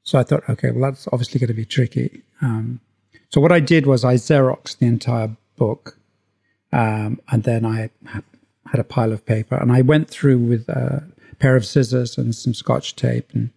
So 0.04 0.18
I 0.18 0.22
thought, 0.22 0.48
okay, 0.48 0.70
well, 0.70 0.90
that's 0.90 1.08
obviously 1.12 1.40
going 1.40 1.48
to 1.48 1.54
be 1.54 1.64
tricky. 1.64 2.22
Um, 2.42 2.80
so 3.34 3.40
what 3.40 3.50
I 3.50 3.58
did 3.58 3.84
was 3.84 4.04
I 4.04 4.14
Xeroxed 4.14 4.78
the 4.78 4.86
entire 4.86 5.36
book, 5.56 5.98
um, 6.70 7.20
and 7.32 7.42
then 7.42 7.66
I 7.66 7.90
had 8.06 8.78
a 8.78 8.84
pile 8.84 9.10
of 9.10 9.26
paper, 9.26 9.56
and 9.56 9.72
I 9.72 9.82
went 9.82 10.08
through 10.08 10.38
with 10.38 10.68
a 10.68 11.02
pair 11.40 11.56
of 11.56 11.66
scissors 11.66 12.16
and 12.16 12.32
some 12.32 12.54
scotch 12.54 12.94
tape, 12.94 13.32
and 13.32 13.50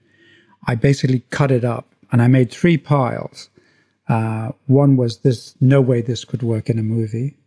I 0.65 0.73
basically 0.73 1.19
cut 1.29 1.51
it 1.51 1.63
up, 1.63 1.93
and 2.11 2.23
I 2.23 2.27
made 2.27 2.49
three 2.49 2.79
piles. 2.79 3.51
Uh, 4.09 4.53
one 4.65 4.97
was 4.97 5.19
this: 5.19 5.53
no 5.61 5.79
way 5.79 6.01
this 6.01 6.25
could 6.25 6.41
work 6.41 6.71
in 6.71 6.79
a 6.79 6.83
movie. 6.83 7.37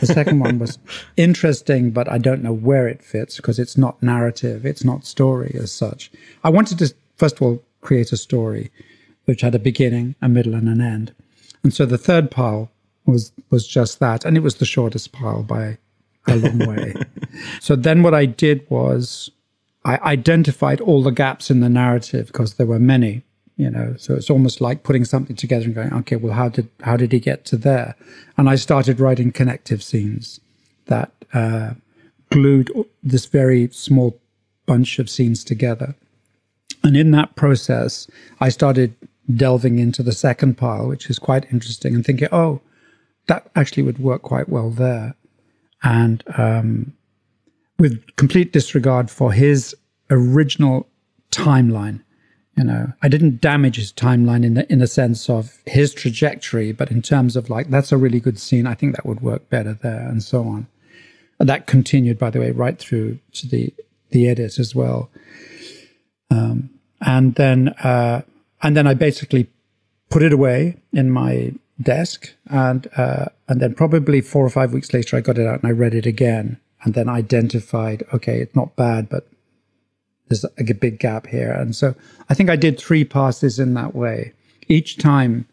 The 0.00 0.06
second 0.06 0.40
one 0.40 0.58
was 0.58 0.78
interesting, 1.18 1.90
but 1.90 2.10
I 2.10 2.16
don't 2.16 2.42
know 2.42 2.54
where 2.54 2.88
it 2.88 3.02
fits 3.02 3.36
because 3.36 3.58
it's 3.58 3.76
not 3.76 4.02
narrative, 4.02 4.64
it's 4.64 4.82
not 4.82 5.04
story 5.04 5.54
as 5.62 5.72
such. 5.72 6.10
I 6.42 6.48
wanted 6.48 6.78
to 6.78 6.94
first 7.16 7.36
of 7.36 7.42
all 7.42 7.62
create 7.82 8.12
a 8.12 8.16
story 8.16 8.72
which 9.26 9.42
had 9.42 9.54
a 9.54 9.58
beginning, 9.58 10.14
a 10.22 10.28
middle, 10.30 10.54
and 10.54 10.70
an 10.70 10.80
end. 10.80 11.12
And 11.66 11.74
so 11.74 11.84
the 11.84 11.98
third 11.98 12.30
pile 12.30 12.70
was 13.06 13.32
was 13.50 13.66
just 13.66 13.98
that, 13.98 14.24
and 14.24 14.36
it 14.36 14.44
was 14.44 14.54
the 14.54 14.64
shortest 14.64 15.10
pile 15.10 15.42
by 15.42 15.78
a 16.28 16.36
long 16.36 16.58
way. 16.60 16.94
so 17.60 17.74
then 17.74 18.04
what 18.04 18.14
I 18.14 18.24
did 18.24 18.64
was 18.70 19.32
I 19.84 19.96
identified 19.96 20.80
all 20.80 21.02
the 21.02 21.10
gaps 21.10 21.50
in 21.50 21.58
the 21.58 21.68
narrative 21.68 22.28
because 22.28 22.54
there 22.54 22.68
were 22.68 22.78
many, 22.78 23.24
you 23.56 23.68
know. 23.68 23.96
So 23.98 24.14
it's 24.14 24.30
almost 24.30 24.60
like 24.60 24.84
putting 24.84 25.04
something 25.04 25.34
together 25.34 25.64
and 25.64 25.74
going, 25.74 25.92
okay, 25.92 26.14
well, 26.14 26.34
how 26.34 26.50
did 26.50 26.68
how 26.82 26.96
did 26.96 27.10
he 27.10 27.18
get 27.18 27.44
to 27.46 27.56
there? 27.56 27.96
And 28.36 28.48
I 28.48 28.54
started 28.54 29.00
writing 29.00 29.32
connective 29.32 29.82
scenes 29.82 30.38
that 30.84 31.10
uh, 31.34 31.70
glued 32.30 32.70
this 33.02 33.26
very 33.26 33.70
small 33.72 34.16
bunch 34.66 35.00
of 35.00 35.10
scenes 35.10 35.42
together. 35.42 35.96
And 36.84 36.96
in 36.96 37.10
that 37.10 37.34
process, 37.34 38.06
I 38.38 38.50
started 38.50 38.94
delving 39.34 39.78
into 39.78 40.02
the 40.02 40.12
second 40.12 40.56
pile, 40.56 40.86
which 40.86 41.10
is 41.10 41.18
quite 41.18 41.46
interesting, 41.52 41.94
and 41.94 42.04
thinking, 42.04 42.28
oh, 42.32 42.60
that 43.26 43.50
actually 43.56 43.82
would 43.82 43.98
work 43.98 44.22
quite 44.22 44.48
well 44.48 44.70
there. 44.70 45.14
And 45.82 46.22
um, 46.36 46.92
with 47.78 48.04
complete 48.16 48.52
disregard 48.52 49.10
for 49.10 49.32
his 49.32 49.74
original 50.10 50.88
timeline, 51.30 52.02
you 52.56 52.64
know, 52.64 52.92
I 53.02 53.08
didn't 53.08 53.40
damage 53.42 53.76
his 53.76 53.92
timeline 53.92 54.44
in 54.44 54.54
the 54.54 54.72
in 54.72 54.78
the 54.78 54.86
sense 54.86 55.28
of 55.28 55.58
his 55.66 55.92
trajectory, 55.92 56.72
but 56.72 56.90
in 56.90 57.02
terms 57.02 57.36
of 57.36 57.50
like 57.50 57.68
that's 57.68 57.92
a 57.92 57.98
really 57.98 58.20
good 58.20 58.38
scene. 58.38 58.66
I 58.66 58.74
think 58.74 58.96
that 58.96 59.04
would 59.04 59.20
work 59.20 59.50
better 59.50 59.74
there, 59.74 60.08
and 60.08 60.22
so 60.22 60.42
on. 60.42 60.66
And 61.38 61.48
that 61.50 61.66
continued, 61.66 62.18
by 62.18 62.30
the 62.30 62.40
way, 62.40 62.52
right 62.52 62.78
through 62.78 63.18
to 63.34 63.46
the 63.46 63.74
the 64.10 64.28
edit 64.28 64.58
as 64.58 64.74
well. 64.74 65.10
Um, 66.30 66.70
and 67.02 67.34
then 67.34 67.68
uh, 67.84 68.22
and 68.62 68.76
then 68.76 68.86
I 68.86 68.94
basically 68.94 69.48
put 70.10 70.22
it 70.22 70.32
away 70.32 70.76
in 70.92 71.10
my 71.10 71.52
desk, 71.80 72.32
and 72.48 72.88
uh, 72.96 73.26
and 73.48 73.60
then 73.60 73.74
probably 73.74 74.20
four 74.20 74.44
or 74.44 74.50
five 74.50 74.72
weeks 74.72 74.92
later, 74.92 75.16
I 75.16 75.20
got 75.20 75.38
it 75.38 75.46
out 75.46 75.62
and 75.62 75.68
I 75.68 75.72
read 75.72 75.94
it 75.94 76.06
again, 76.06 76.58
and 76.82 76.94
then 76.94 77.08
identified, 77.08 78.04
okay, 78.14 78.40
it's 78.40 78.56
not 78.56 78.76
bad, 78.76 79.08
but 79.08 79.28
there's 80.28 80.44
a 80.44 80.74
big 80.74 80.98
gap 80.98 81.26
here, 81.26 81.52
and 81.52 81.74
so 81.76 81.94
I 82.28 82.34
think 82.34 82.50
I 82.50 82.56
did 82.56 82.78
three 82.78 83.04
passes 83.04 83.58
in 83.58 83.74
that 83.74 83.94
way, 83.94 84.32
each 84.68 84.98
time 84.98 85.46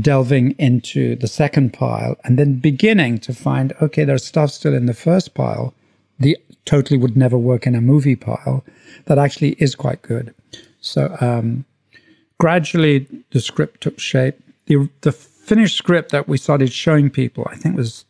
delving 0.00 0.52
into 0.52 1.16
the 1.16 1.28
second 1.28 1.72
pile 1.72 2.16
and 2.24 2.38
then 2.38 2.54
beginning 2.54 3.18
to 3.18 3.34
find, 3.34 3.72
okay, 3.82 4.04
there's 4.04 4.24
stuff 4.24 4.50
still 4.50 4.74
in 4.74 4.86
the 4.86 4.94
first 4.94 5.34
pile, 5.34 5.74
the 6.18 6.36
totally 6.64 6.98
would 6.98 7.16
never 7.16 7.36
work 7.36 7.66
in 7.66 7.74
a 7.74 7.80
movie 7.80 8.16
pile, 8.16 8.64
that 9.04 9.18
actually 9.18 9.50
is 9.58 9.74
quite 9.74 10.00
good. 10.02 10.34
So 10.84 11.16
um, 11.20 11.64
gradually 12.38 13.06
the 13.30 13.40
script 13.40 13.80
took 13.80 13.98
shape. 13.98 14.38
The, 14.66 14.88
the 15.00 15.12
finished 15.12 15.76
script 15.76 16.10
that 16.12 16.28
we 16.28 16.36
started 16.36 16.72
showing 16.72 17.10
people, 17.10 17.46
I 17.50 17.56
think 17.56 17.76
was, 17.76 18.04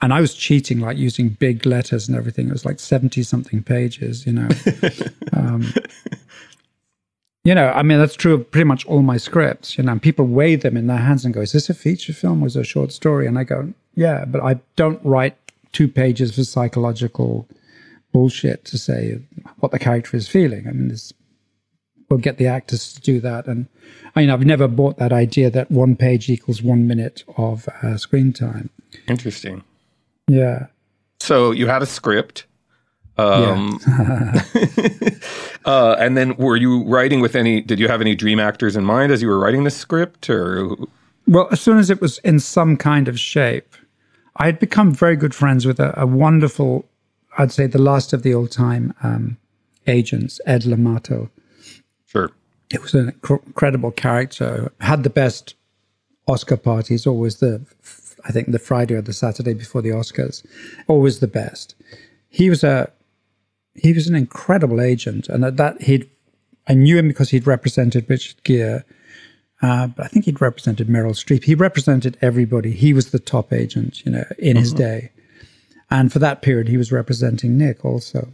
and 0.00 0.12
I 0.14 0.20
was 0.20 0.34
cheating, 0.34 0.80
like 0.80 0.96
using 0.96 1.30
big 1.30 1.66
letters 1.66 2.08
and 2.08 2.16
everything. 2.16 2.48
It 2.48 2.52
was 2.52 2.64
like 2.64 2.78
70 2.80 3.22
something 3.24 3.62
pages, 3.62 4.26
you 4.26 4.32
know. 4.32 4.48
um, 5.32 5.72
you 7.44 7.54
know, 7.54 7.70
I 7.70 7.82
mean, 7.82 7.98
that's 7.98 8.14
true 8.14 8.34
of 8.34 8.50
pretty 8.50 8.64
much 8.64 8.86
all 8.86 9.02
my 9.02 9.16
scripts, 9.16 9.76
you 9.76 9.82
know, 9.82 9.92
and 9.92 10.02
people 10.02 10.26
weigh 10.26 10.54
them 10.54 10.76
in 10.76 10.86
their 10.86 10.98
hands 10.98 11.24
and 11.24 11.34
go, 11.34 11.40
is 11.40 11.52
this 11.52 11.68
a 11.68 11.74
feature 11.74 12.12
film 12.12 12.44
or 12.44 12.46
is 12.46 12.56
it 12.56 12.60
a 12.60 12.64
short 12.64 12.92
story? 12.92 13.26
And 13.26 13.38
I 13.38 13.44
go, 13.44 13.72
yeah, 13.94 14.24
but 14.24 14.40
I 14.40 14.60
don't 14.76 15.04
write 15.04 15.36
two 15.72 15.88
pages 15.88 16.34
for 16.34 16.44
psychological 16.44 17.48
bullshit 18.12 18.64
to 18.66 18.78
say 18.78 19.20
what 19.58 19.72
the 19.72 19.78
character 19.80 20.16
is 20.16 20.28
feeling. 20.28 20.68
I 20.68 20.70
mean, 20.70 20.88
this 20.88 21.12
we'll 22.12 22.20
get 22.20 22.36
the 22.36 22.46
actors 22.46 22.92
to 22.92 23.00
do 23.00 23.20
that. 23.20 23.46
And 23.46 23.66
I 24.14 24.20
mean, 24.20 24.28
I've 24.28 24.44
never 24.44 24.68
bought 24.68 24.98
that 24.98 25.12
idea 25.12 25.48
that 25.50 25.70
one 25.70 25.96
page 25.96 26.28
equals 26.28 26.62
one 26.62 26.86
minute 26.86 27.24
of 27.38 27.66
uh, 27.82 27.96
screen 27.96 28.34
time. 28.34 28.68
Interesting. 29.08 29.64
Yeah. 30.28 30.66
So 31.20 31.52
you 31.52 31.68
had 31.68 31.80
a 31.80 31.86
script. 31.86 32.44
Um, 33.16 33.80
yeah. 33.88 34.42
uh, 35.64 35.96
and 35.98 36.18
then 36.18 36.36
were 36.36 36.56
you 36.56 36.84
writing 36.84 37.20
with 37.20 37.34
any, 37.34 37.62
did 37.62 37.80
you 37.80 37.88
have 37.88 38.02
any 38.02 38.14
dream 38.14 38.38
actors 38.38 38.76
in 38.76 38.84
mind 38.84 39.10
as 39.10 39.22
you 39.22 39.28
were 39.28 39.38
writing 39.38 39.64
the 39.64 39.70
script 39.70 40.28
or? 40.28 40.76
Well, 41.26 41.48
as 41.50 41.62
soon 41.62 41.78
as 41.78 41.88
it 41.88 42.02
was 42.02 42.18
in 42.18 42.40
some 42.40 42.76
kind 42.76 43.08
of 43.08 43.18
shape, 43.18 43.74
I 44.36 44.46
had 44.46 44.58
become 44.58 44.92
very 44.92 45.16
good 45.16 45.34
friends 45.34 45.64
with 45.64 45.80
a, 45.80 45.98
a 45.98 46.06
wonderful, 46.06 46.86
I'd 47.38 47.52
say 47.52 47.66
the 47.66 47.80
last 47.80 48.12
of 48.12 48.22
the 48.22 48.34
old 48.34 48.50
time 48.50 48.92
um, 49.02 49.38
agents, 49.86 50.42
Ed 50.44 50.64
Limato, 50.64 51.30
Sure. 52.12 52.30
It 52.70 52.82
was 52.82 52.92
an 52.94 53.08
incredible 53.08 53.90
character. 53.90 54.70
Had 54.80 55.02
the 55.02 55.10
best 55.10 55.54
Oscar 56.26 56.58
parties, 56.58 57.06
always 57.06 57.36
the, 57.36 57.64
I 58.24 58.32
think 58.32 58.52
the 58.52 58.58
Friday 58.58 58.94
or 58.94 59.02
the 59.02 59.14
Saturday 59.14 59.54
before 59.54 59.80
the 59.80 59.90
Oscars, 59.90 60.44
always 60.88 61.20
the 61.20 61.26
best. 61.26 61.74
He 62.28 62.50
was 62.50 62.62
a, 62.62 62.90
he 63.74 63.94
was 63.94 64.08
an 64.08 64.14
incredible 64.14 64.80
agent, 64.80 65.28
and 65.30 65.42
at 65.44 65.56
that 65.56 65.80
he'd, 65.82 66.08
I 66.68 66.74
knew 66.74 66.98
him 66.98 67.08
because 67.08 67.30
he'd 67.30 67.46
represented 67.46 68.04
Richard 68.08 68.42
Gere, 68.44 68.82
uh, 69.62 69.86
but 69.86 70.04
I 70.04 70.08
think 70.08 70.26
he'd 70.26 70.40
represented 70.40 70.88
Meryl 70.88 71.14
Streep. 71.14 71.44
He 71.44 71.54
represented 71.54 72.18
everybody. 72.20 72.72
He 72.72 72.92
was 72.92 73.10
the 73.10 73.18
top 73.18 73.52
agent, 73.52 74.04
you 74.04 74.12
know, 74.12 74.24
in 74.38 74.56
his 74.56 74.74
mm-hmm. 74.74 74.82
day, 74.82 75.12
and 75.90 76.12
for 76.12 76.18
that 76.18 76.42
period 76.42 76.68
he 76.68 76.76
was 76.76 76.92
representing 76.92 77.56
Nick 77.56 77.84
also. 77.84 78.28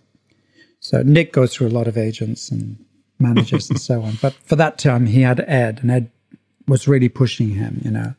So 0.80 1.02
Nick 1.02 1.32
goes 1.32 1.54
through 1.54 1.68
a 1.68 1.76
lot 1.78 1.86
of 1.88 1.96
agents 1.96 2.50
and 2.50 2.84
managers 3.18 3.70
and 3.70 3.80
so 3.80 4.02
on. 4.02 4.18
But 4.20 4.34
for 4.34 4.56
that 4.56 4.78
time, 4.78 5.06
he 5.06 5.22
had 5.22 5.40
Ed, 5.40 5.80
and 5.82 5.90
Ed 5.90 6.10
was 6.66 6.88
really 6.88 7.08
pushing 7.08 7.50
him, 7.50 7.80
you 7.84 7.90
know. 7.90 8.14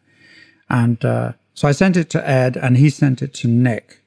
And 0.69 1.03
uh, 1.03 1.33
so 1.53 1.67
I 1.67 1.71
sent 1.71 1.97
it 1.97 2.09
to 2.11 2.29
Ed, 2.29 2.57
and 2.57 2.77
he 2.77 2.89
sent 2.89 3.21
it 3.21 3.33
to 3.35 3.47
Nick. 3.47 4.01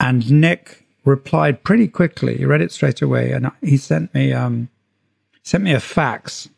And 0.00 0.30
Nick 0.30 0.84
replied 1.04 1.64
pretty 1.64 1.88
quickly. 1.88 2.38
He 2.38 2.44
read 2.44 2.60
it 2.60 2.72
straight 2.72 3.02
away, 3.02 3.32
and 3.32 3.50
he 3.62 3.76
sent 3.76 4.12
me 4.14 4.32
um, 4.32 4.68
sent 5.42 5.64
me 5.64 5.72
a 5.72 5.80
fax. 5.80 6.48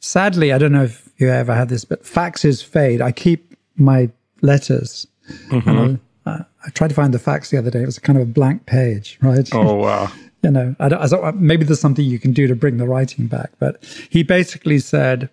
Sadly, 0.00 0.52
I 0.52 0.58
don't 0.58 0.72
know 0.72 0.84
if 0.84 1.08
you 1.18 1.28
ever 1.28 1.54
had 1.54 1.68
this, 1.68 1.84
but 1.84 2.02
faxes 2.02 2.64
fade. 2.64 3.00
I 3.00 3.12
keep 3.12 3.54
my 3.76 4.10
letters. 4.40 5.06
Mm-hmm. 5.48 5.96
I, 6.26 6.30
uh, 6.30 6.44
I 6.66 6.70
tried 6.70 6.88
to 6.88 6.94
find 6.94 7.14
the 7.14 7.18
fax 7.18 7.50
the 7.50 7.58
other 7.58 7.70
day. 7.70 7.82
It 7.82 7.86
was 7.86 7.98
kind 7.98 8.18
of 8.18 8.22
a 8.22 8.30
blank 8.30 8.66
page, 8.66 9.18
right? 9.22 9.48
Oh 9.52 9.74
wow! 9.74 10.12
you 10.42 10.50
know, 10.50 10.74
I 10.80 10.86
I 10.86 11.06
don't, 11.06 11.40
maybe 11.40 11.64
there's 11.64 11.80
something 11.80 12.04
you 12.04 12.18
can 12.18 12.32
do 12.32 12.46
to 12.46 12.56
bring 12.56 12.76
the 12.76 12.86
writing 12.86 13.26
back. 13.26 13.52
But 13.58 13.84
he 14.10 14.22
basically 14.22 14.78
said, 14.78 15.30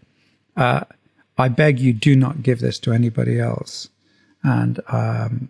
uh, 0.56 0.82
I 1.38 1.48
beg 1.48 1.80
you, 1.80 1.93
do 1.93 2.15
not 2.15 2.43
give 2.43 2.60
this 2.60 2.80
to 2.80 2.91
anybody 2.91 3.39
else. 3.39 3.89
And 4.43 4.80
um, 4.88 5.50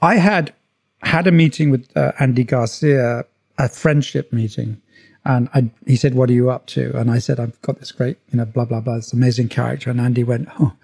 I 0.00 0.16
had 0.16 0.54
had 1.02 1.26
a 1.26 1.32
meeting 1.32 1.70
with 1.70 1.94
uh, 1.96 2.12
Andy 2.18 2.44
Garcia, 2.44 3.24
a 3.58 3.68
friendship 3.68 4.32
meeting. 4.32 4.80
And 5.24 5.48
I, 5.54 5.70
he 5.86 5.96
said, 5.96 6.14
What 6.14 6.30
are 6.30 6.34
you 6.34 6.50
up 6.50 6.66
to? 6.68 6.96
And 6.98 7.10
I 7.10 7.18
said, 7.18 7.40
I've 7.40 7.60
got 7.62 7.78
this 7.78 7.92
great, 7.92 8.18
you 8.30 8.38
know, 8.38 8.44
blah, 8.44 8.66
blah, 8.66 8.80
blah, 8.80 8.96
this 8.96 9.12
amazing 9.12 9.48
character. 9.48 9.90
And 9.90 10.00
Andy 10.00 10.22
went, 10.22 10.48
Oh, 10.60 10.74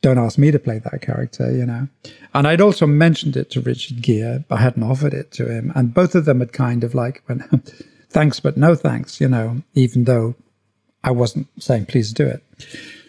don't 0.00 0.18
ask 0.18 0.38
me 0.38 0.50
to 0.50 0.58
play 0.58 0.78
that 0.78 1.02
character, 1.02 1.50
you 1.50 1.66
know. 1.66 1.88
And 2.34 2.46
I'd 2.46 2.60
also 2.60 2.86
mentioned 2.86 3.36
it 3.36 3.50
to 3.50 3.60
Richard 3.60 4.00
Gere, 4.02 4.44
I 4.50 4.56
hadn't 4.56 4.82
offered 4.82 5.14
it 5.14 5.32
to 5.32 5.50
him. 5.50 5.72
And 5.74 5.92
both 5.92 6.14
of 6.14 6.24
them 6.24 6.40
had 6.40 6.52
kind 6.52 6.84
of 6.84 6.94
like 6.94 7.22
went, 7.28 7.42
thanks, 8.10 8.40
but 8.40 8.56
no 8.56 8.74
thanks, 8.74 9.20
you 9.20 9.28
know, 9.28 9.62
even 9.74 10.04
though 10.04 10.34
I 11.02 11.10
wasn't 11.10 11.48
saying, 11.60 11.86
please 11.86 12.12
do 12.12 12.26
it. 12.26 12.42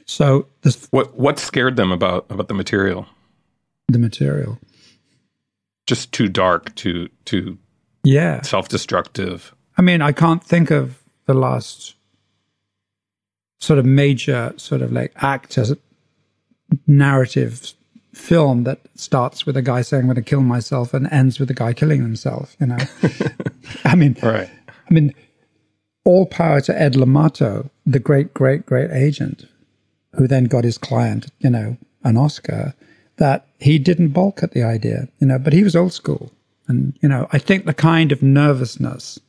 So 0.06 0.48
this, 0.62 0.88
what, 0.92 1.16
what 1.16 1.38
scared 1.38 1.76
them 1.76 1.92
about, 1.92 2.26
about 2.30 2.48
the 2.48 2.54
material? 2.56 3.06
The 3.88 4.00
material. 4.00 4.58
Just 5.86 6.12
too 6.12 6.28
dark, 6.28 6.74
too, 6.76 7.10
too. 7.26 7.58
Yeah. 8.04 8.42
self-destructive. 8.42 9.54
I 9.78 9.82
mean, 9.82 10.02
I 10.02 10.12
can't 10.12 10.44
think 10.44 10.72
of 10.72 11.04
the 11.26 11.34
last 11.34 11.96
sort 13.60 13.78
of 13.78 13.86
major 13.86 14.54
sort 14.58 14.82
of 14.82 14.92
like 14.92 15.12
act 15.18 15.58
as 15.58 15.72
a 15.72 15.78
narrative 16.88 17.74
film 18.14 18.64
that 18.64 18.80
starts 18.96 19.46
with 19.46 19.56
a 19.56 19.62
guy 19.62 19.82
saying, 19.82 20.02
I'm 20.02 20.08
going 20.08 20.16
to 20.16 20.22
kill 20.22 20.42
myself 20.42 20.94
and 20.94 21.08
ends 21.12 21.40
with 21.40 21.50
a 21.50 21.54
guy 21.54 21.74
killing 21.74 22.02
himself, 22.02 22.56
you 22.60 22.68
know? 22.68 22.78
I 23.86 23.96
mean, 23.96 24.18
Right. 24.22 24.50
I 24.68 24.94
mean, 24.94 25.14
all 26.04 26.26
power 26.26 26.62
to 26.62 26.82
Ed 26.82 26.94
Limato, 26.94 27.70
the 27.86 28.00
great, 28.00 28.34
great, 28.34 28.66
great 28.66 28.92
agent, 28.92 29.46
who 30.16 30.28
then 30.28 30.46
got 30.46 30.64
his 30.64 30.78
client, 30.78 31.28
you 31.40 31.50
know, 31.50 31.78
an 32.04 32.18
Oscar, 32.18 32.74
that 33.18 33.48
he 33.60 33.78
didn't 33.78 34.10
balk 34.10 34.42
at 34.42 34.52
the 34.52 34.64
idea, 34.64 35.08
you 35.20 35.28
know, 35.28 35.38
but 35.38 35.54
he 35.54 35.64
was 35.64 35.76
old 35.76 35.94
school. 35.94 36.32
And, 36.68 36.98
you 37.02 37.10
know, 37.10 37.28
I 37.32 37.38
think 37.38 37.66
the 37.66 37.74
kind 37.74 38.12
of 38.12 38.24
nervousness 38.24 39.20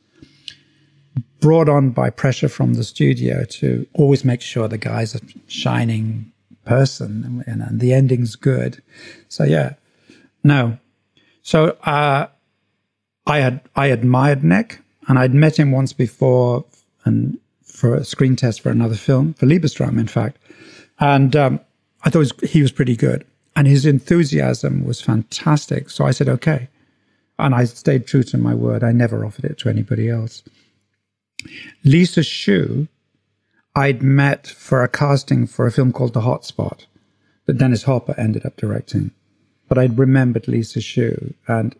brought 1.39 1.69
on 1.69 1.89
by 1.89 2.09
pressure 2.09 2.49
from 2.49 2.75
the 2.75 2.83
studio 2.83 3.43
to 3.45 3.85
always 3.93 4.23
make 4.23 4.41
sure 4.41 4.67
the 4.67 4.77
guy's 4.77 5.15
are 5.15 5.21
shining 5.47 6.31
person 6.65 7.43
and, 7.45 7.61
and 7.61 7.79
the 7.79 7.93
ending's 7.93 8.35
good. 8.35 8.81
So, 9.29 9.43
yeah, 9.43 9.73
no. 10.43 10.77
So, 11.43 11.77
uh, 11.83 12.27
I 13.27 13.39
had 13.39 13.61
I 13.75 13.87
admired 13.87 14.43
Nick, 14.43 14.79
and 15.07 15.19
I'd 15.19 15.33
met 15.33 15.57
him 15.57 15.71
once 15.71 15.93
before, 15.93 16.65
and 17.05 17.37
for 17.63 17.95
a 17.95 18.03
screen 18.03 18.35
test 18.35 18.61
for 18.61 18.69
another 18.69 18.95
film 18.95 19.33
for 19.33 19.45
Liebestraum, 19.45 19.99
in 19.99 20.07
fact, 20.07 20.37
and 20.99 21.35
um, 21.35 21.59
I 22.03 22.09
thought 22.09 22.41
he 22.41 22.61
was, 22.61 22.71
pretty 22.71 22.95
good, 22.95 23.25
and 23.55 23.67
his 23.67 23.85
enthusiasm 23.85 24.83
was 24.85 25.01
fantastic. 25.01 25.89
So 25.89 26.05
I 26.05 26.11
said, 26.11 26.29
okay, 26.29 26.67
and 27.37 27.53
I 27.53 27.65
stayed 27.65 28.07
true 28.07 28.23
to 28.23 28.37
my 28.37 28.53
word. 28.53 28.83
I 28.83 28.91
never 28.91 29.25
offered 29.25 29.45
it 29.45 29.57
to 29.59 29.69
anybody 29.69 30.09
else. 30.09 30.43
Lisa 31.83 32.23
Shue, 32.23 32.87
I'd 33.75 34.03
met 34.03 34.47
for 34.47 34.83
a 34.83 34.89
casting 34.89 35.47
for 35.47 35.65
a 35.65 35.71
film 35.71 35.93
called 35.93 36.13
The 36.13 36.21
Hotspot 36.21 36.85
that 37.45 37.57
Dennis 37.57 37.83
Hopper 37.83 38.13
ended 38.17 38.45
up 38.45 38.57
directing, 38.57 39.11
but 39.67 39.77
I'd 39.77 39.97
remembered 39.97 40.47
Lisa 40.47 40.81
Shue, 40.81 41.33
and 41.47 41.75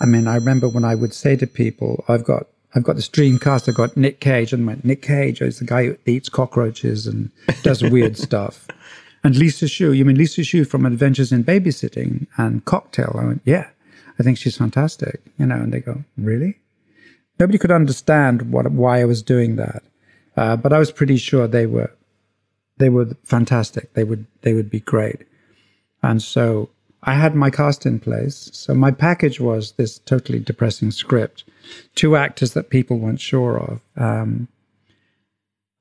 I 0.00 0.06
mean, 0.06 0.26
I 0.26 0.36
remember 0.36 0.68
when 0.68 0.84
I 0.84 0.94
would 0.94 1.14
say 1.14 1.36
to 1.36 1.46
people, 1.46 2.04
I've 2.08 2.24
got 2.24 2.46
I've 2.74 2.82
got 2.82 2.96
this 2.96 3.08
dream 3.08 3.38
cast, 3.38 3.68
I've 3.68 3.76
got 3.76 3.96
Nick 3.96 4.18
Cage, 4.20 4.52
and 4.52 4.66
went, 4.66 4.84
Nick 4.84 5.02
Cage 5.02 5.40
oh, 5.40 5.44
is 5.44 5.60
the 5.60 5.64
guy 5.64 5.86
who 5.86 5.96
eats 6.06 6.28
cockroaches 6.28 7.06
and 7.06 7.30
does 7.62 7.82
weird 7.82 8.16
stuff. 8.28 8.66
And 9.22 9.36
Lisa 9.36 9.68
Shue, 9.68 9.92
you 9.92 10.04
mean 10.04 10.16
Lisa 10.16 10.42
Shue 10.42 10.64
from 10.64 10.84
Adventures 10.84 11.30
in 11.30 11.44
Babysitting 11.44 12.26
and 12.36 12.64
Cocktail? 12.64 13.16
I 13.18 13.24
went, 13.26 13.42
yeah, 13.44 13.68
I 14.18 14.24
think 14.24 14.38
she's 14.38 14.56
fantastic. 14.56 15.20
You 15.38 15.46
know, 15.46 15.54
and 15.54 15.72
they 15.72 15.80
go, 15.80 16.04
really? 16.16 16.58
Nobody 17.38 17.58
could 17.58 17.70
understand 17.70 18.50
what 18.50 18.70
why 18.72 19.00
I 19.00 19.04
was 19.04 19.22
doing 19.22 19.56
that, 19.56 19.84
uh, 20.36 20.56
but 20.56 20.72
I 20.72 20.78
was 20.78 20.92
pretty 20.92 21.16
sure 21.16 21.46
they 21.46 21.66
were 21.66 21.90
they 22.78 22.88
were 22.88 23.16
fantastic. 23.22 23.92
They 23.94 24.04
would 24.04 24.26
they 24.42 24.54
would 24.54 24.70
be 24.70 24.80
great, 24.80 25.26
and 26.02 26.22
so 26.22 26.70
I 27.04 27.14
had 27.14 27.34
my 27.34 27.50
cast 27.50 27.86
in 27.86 28.00
place. 28.00 28.50
So 28.52 28.74
my 28.74 28.90
package 28.90 29.38
was 29.38 29.72
this 29.72 29.98
totally 29.98 30.40
depressing 30.40 30.90
script, 30.90 31.44
two 31.94 32.16
actors 32.16 32.54
that 32.54 32.70
people 32.70 32.98
weren't 32.98 33.20
sure 33.20 33.58
of. 33.58 33.80
Um, 33.96 34.48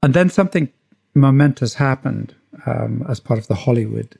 and 0.02 0.13
then 0.13 0.30
something 0.30 0.70
momentous 1.16 1.76
happened 1.76 2.36
um, 2.66 3.06
as 3.08 3.22
part 3.22 3.39
of 3.39 3.48
the 3.48 3.56
Hollywood 3.56 4.18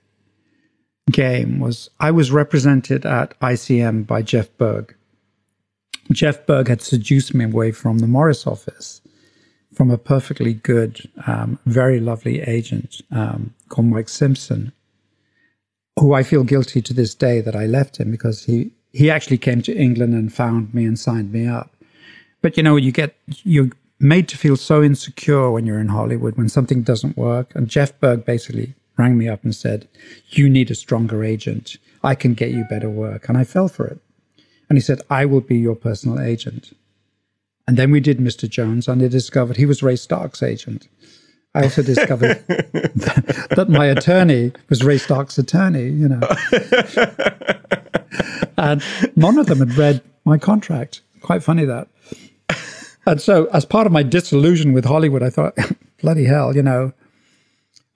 game 1.12 1.60
was 1.60 1.90
I 2.00 2.12
was 2.12 2.32
represented 2.32 3.06
at 3.06 3.38
ICM 3.42 4.08
by 4.08 4.22
Jeff 4.22 4.56
Berg. 4.58 4.96
Jeff 6.12 6.46
Berg 6.46 6.70
had 6.70 6.82
seduced 6.82 7.34
me 7.34 7.46
away 7.46 7.72
from 7.72 8.00
the 8.00 8.08
Morris 8.08 8.48
office 8.48 9.02
from 9.74 9.92
a 9.92 9.98
perfectly 9.98 10.54
good, 10.54 11.10
um, 11.28 11.60
very 11.66 12.00
lovely 12.00 12.42
agent 12.42 13.02
um, 13.12 13.54
called 13.70 13.88
Mike 13.88 14.10
Simpson 14.10 14.72
who 16.00 16.14
I 16.14 16.24
feel 16.24 16.44
guilty 16.44 16.82
to 16.82 16.94
this 16.94 17.14
day 17.14 17.42
that 17.42 17.56
I 17.56 17.66
left 17.66 17.98
him 17.98 18.12
because 18.12 18.46
he 18.46 18.72
he 18.92 19.10
actually 19.10 19.38
came 19.38 19.62
to 19.64 19.76
England 19.76 20.14
and 20.14 20.32
found 20.32 20.74
me 20.74 20.86
and 20.86 21.00
signed 21.00 21.32
me 21.32 21.48
up. 21.48 21.76
But 22.42 22.58
you 22.58 22.64
know, 22.64 22.76
you 22.76 22.92
get 22.92 23.16
you're 23.44 23.70
made 24.00 24.28
to 24.30 24.38
feel 24.38 24.58
so 24.58 24.84
insecure 24.84 25.50
when 25.52 25.66
you're 25.66 25.80
in 25.80 25.88
Hollywood 25.88 26.36
when 26.36 26.50
something 26.50 26.82
doesn't 26.84 27.18
work. 27.18 27.52
And 27.56 27.68
Jeff 27.68 27.98
Berg 28.00 28.26
basically 28.26 28.76
rang 28.98 29.18
me 29.18 29.28
up 29.28 29.44
and 29.44 29.56
said, 29.56 29.88
"You 30.30 30.50
need 30.50 30.72
a 30.72 30.76
stronger 30.76 31.24
agent. 31.24 31.78
I 32.04 32.16
can 32.16 32.34
get 32.34 32.52
you 32.52 32.66
better 32.70 32.90
work." 32.90 33.30
And 33.30 33.38
I 33.38 33.44
fell 33.44 33.68
for 33.68 33.86
it. 33.88 34.00
And 34.70 34.78
he 34.78 34.82
said, 34.82 35.02
"I 35.10 35.26
will 35.26 35.42
be 35.42 35.58
your 35.58 35.76
personal 35.76 36.20
agent." 36.20 36.74
And 37.68 37.78
then 37.78 37.92
we 37.92 38.00
did 38.00 38.20
Mr. 38.20 38.50
Jones, 38.50 38.88
and 38.88 39.02
I 39.02 39.08
discovered 39.08 39.58
he 39.58 39.66
was 39.66 39.82
Ray 39.82 39.96
Stark's 39.96 40.44
agent. 40.44 40.88
I 41.56 41.64
also 41.64 41.84
discovered 41.84 42.44
that 42.48 43.68
my 43.70 43.86
attorney 43.86 44.52
was 44.70 44.84
Ray 44.84 44.98
Stark's 44.98 45.38
attorney, 45.38 45.90
you 45.90 46.10
know. 46.10 46.20
and 48.58 48.84
none 49.16 49.38
of 49.38 49.46
them 49.46 49.60
had 49.60 49.78
read 49.78 50.02
my 50.26 50.38
contract. 50.38 51.02
Quite 51.22 51.44
funny 51.44 51.66
that. 51.66 51.88
And 53.06 53.22
so, 53.22 53.46
as 53.46 53.66
part 53.66 53.86
of 53.86 53.94
my 53.94 54.04
disillusion 54.04 54.74
with 54.74 54.86
Hollywood, 54.86 55.24
I 55.24 55.30
thought, 55.30 55.58
bloody 56.02 56.26
hell, 56.26 56.56
you 56.56 56.64
know. 56.64 56.94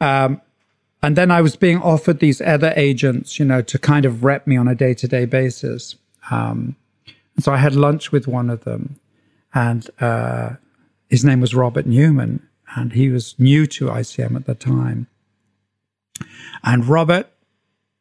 Um, 0.01 0.41
and 1.01 1.15
then 1.15 1.31
I 1.31 1.41
was 1.41 1.55
being 1.55 1.81
offered 1.81 2.19
these 2.19 2.41
other 2.41 2.73
agents, 2.75 3.39
you 3.39 3.45
know, 3.45 3.61
to 3.61 3.79
kind 3.79 4.05
of 4.05 4.23
rep 4.23 4.47
me 4.47 4.57
on 4.57 4.67
a 4.67 4.75
day 4.75 4.93
to 4.95 5.07
day 5.07 5.25
basis. 5.25 5.95
Um, 6.29 6.75
and 7.35 7.43
so 7.43 7.53
I 7.53 7.57
had 7.57 7.75
lunch 7.75 8.11
with 8.11 8.27
one 8.27 8.49
of 8.49 8.63
them, 8.63 8.99
and 9.53 9.89
uh, 9.99 10.51
his 11.09 11.23
name 11.23 11.41
was 11.41 11.55
Robert 11.55 11.85
Newman 11.85 12.47
and 12.75 12.93
he 12.93 13.09
was 13.09 13.35
new 13.39 13.65
to 13.67 13.87
ICM 13.87 14.35
at 14.35 14.45
the 14.45 14.55
time. 14.55 15.07
And 16.63 16.85
Robert, 16.85 17.27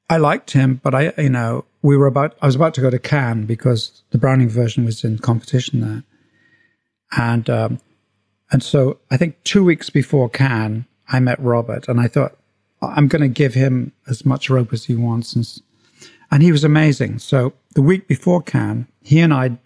I 0.08 0.16
liked 0.16 0.52
him, 0.52 0.80
but 0.82 0.94
I, 0.94 1.12
you 1.18 1.30
know, 1.30 1.64
we 1.82 1.96
were 1.96 2.06
about, 2.06 2.36
I 2.42 2.46
was 2.46 2.56
about 2.56 2.74
to 2.74 2.80
go 2.80 2.90
to 2.90 2.98
Cannes 2.98 3.46
because 3.46 4.02
the 4.10 4.18
Browning 4.18 4.48
version 4.48 4.84
was 4.84 5.04
in 5.04 5.18
competition 5.18 5.80
there. 5.80 6.02
And, 7.16 7.48
um, 7.48 7.80
and 8.50 8.62
so 8.62 8.98
I 9.10 9.16
think 9.16 9.42
two 9.44 9.64
weeks 9.64 9.90
before 9.90 10.28
Cannes, 10.28 10.86
I 11.08 11.20
met 11.20 11.40
Robert 11.40 11.88
and 11.88 12.00
I 12.00 12.08
thought, 12.08 12.36
I'm 12.82 13.08
going 13.08 13.22
to 13.22 13.28
give 13.28 13.54
him 13.54 13.92
as 14.08 14.24
much 14.24 14.50
rope 14.50 14.72
as 14.72 14.84
he 14.84 14.94
wants. 14.94 15.34
And, 15.34 15.46
and 16.30 16.42
he 16.42 16.52
was 16.52 16.64
amazing. 16.64 17.18
So 17.20 17.52
the 17.74 17.82
week 17.82 18.08
before 18.08 18.42
Cannes, 18.42 18.86
he 19.02 19.20
and 19.20 19.32
I 19.32 19.58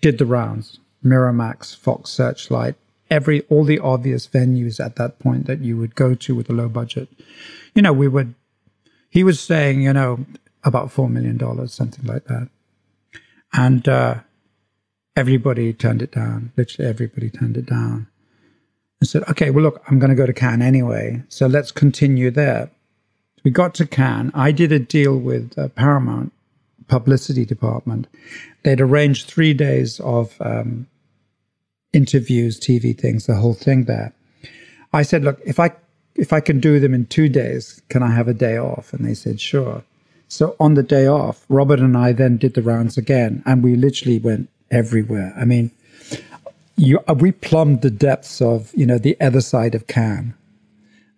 did 0.00 0.18
the 0.18 0.26
rounds, 0.26 0.78
Miramax, 1.04 1.76
Fox 1.76 2.10
Searchlight, 2.10 2.74
every 3.10 3.42
all 3.42 3.64
the 3.64 3.78
obvious 3.78 4.26
venues 4.26 4.84
at 4.84 4.96
that 4.96 5.18
point 5.18 5.46
that 5.46 5.60
you 5.60 5.76
would 5.76 5.94
go 5.94 6.14
to 6.14 6.34
with 6.34 6.48
a 6.50 6.52
low 6.52 6.68
budget. 6.68 7.08
You 7.74 7.82
know, 7.82 7.92
we 7.92 8.08
would. 8.08 8.34
He 9.08 9.24
was 9.24 9.40
saying, 9.40 9.82
you 9.82 9.92
know, 9.92 10.24
about 10.62 10.92
four 10.92 11.08
million 11.08 11.36
dollars, 11.36 11.72
something 11.72 12.04
like 12.06 12.24
that, 12.26 12.48
and 13.52 13.88
uh, 13.88 14.16
everybody 15.16 15.72
turned 15.72 16.02
it 16.02 16.12
down. 16.12 16.52
Literally, 16.56 16.88
everybody 16.88 17.30
turned 17.30 17.56
it 17.56 17.66
down. 17.66 18.06
And 19.00 19.08
said, 19.08 19.22
okay, 19.30 19.48
well, 19.50 19.64
look, 19.64 19.82
I'm 19.88 19.98
going 19.98 20.10
to 20.10 20.16
go 20.16 20.26
to 20.26 20.32
Cannes 20.34 20.60
anyway, 20.60 21.22
so 21.30 21.46
let's 21.46 21.72
continue 21.72 22.30
there. 22.30 22.70
We 23.42 23.50
got 23.50 23.74
to 23.76 23.86
Cannes. 23.86 24.30
I 24.34 24.52
did 24.52 24.72
a 24.72 24.78
deal 24.78 25.16
with 25.16 25.58
uh, 25.58 25.68
Paramount 25.68 26.34
publicity 26.86 27.46
department. 27.46 28.08
They'd 28.62 28.80
arranged 28.80 29.26
three 29.26 29.54
days 29.54 30.00
of 30.00 30.36
um, 30.40 30.86
interviews, 31.92 32.60
TV 32.60 32.98
things, 32.98 33.26
the 33.26 33.36
whole 33.36 33.54
thing 33.54 33.84
there. 33.84 34.12
I 34.92 35.02
said, 35.02 35.24
look, 35.24 35.40
if 35.44 35.58
I 35.58 35.70
if 36.16 36.32
I 36.32 36.40
can 36.40 36.60
do 36.60 36.80
them 36.80 36.92
in 36.92 37.06
two 37.06 37.28
days, 37.28 37.80
can 37.88 38.02
I 38.02 38.10
have 38.10 38.28
a 38.28 38.34
day 38.34 38.58
off? 38.58 38.92
And 38.92 39.06
they 39.06 39.14
said, 39.14 39.40
sure. 39.40 39.84
So 40.28 40.54
on 40.60 40.74
the 40.74 40.82
day 40.82 41.06
off, 41.06 41.44
Robert 41.48 41.80
and 41.80 41.96
I 41.96 42.12
then 42.12 42.36
did 42.36 42.54
the 42.54 42.62
rounds 42.62 42.98
again, 42.98 43.42
and 43.46 43.64
we 43.64 43.74
literally 43.74 44.18
went 44.18 44.48
everywhere. 44.70 45.32
I 45.36 45.44
mean, 45.44 45.70
you, 46.76 47.00
we 47.16 47.32
plumbed 47.32 47.82
the 47.82 47.90
depths 47.90 48.40
of 48.40 48.70
you 48.74 48.86
know 48.86 48.98
the 48.98 49.20
other 49.20 49.40
side 49.40 49.74
of 49.74 49.86
Cannes, 49.86 50.34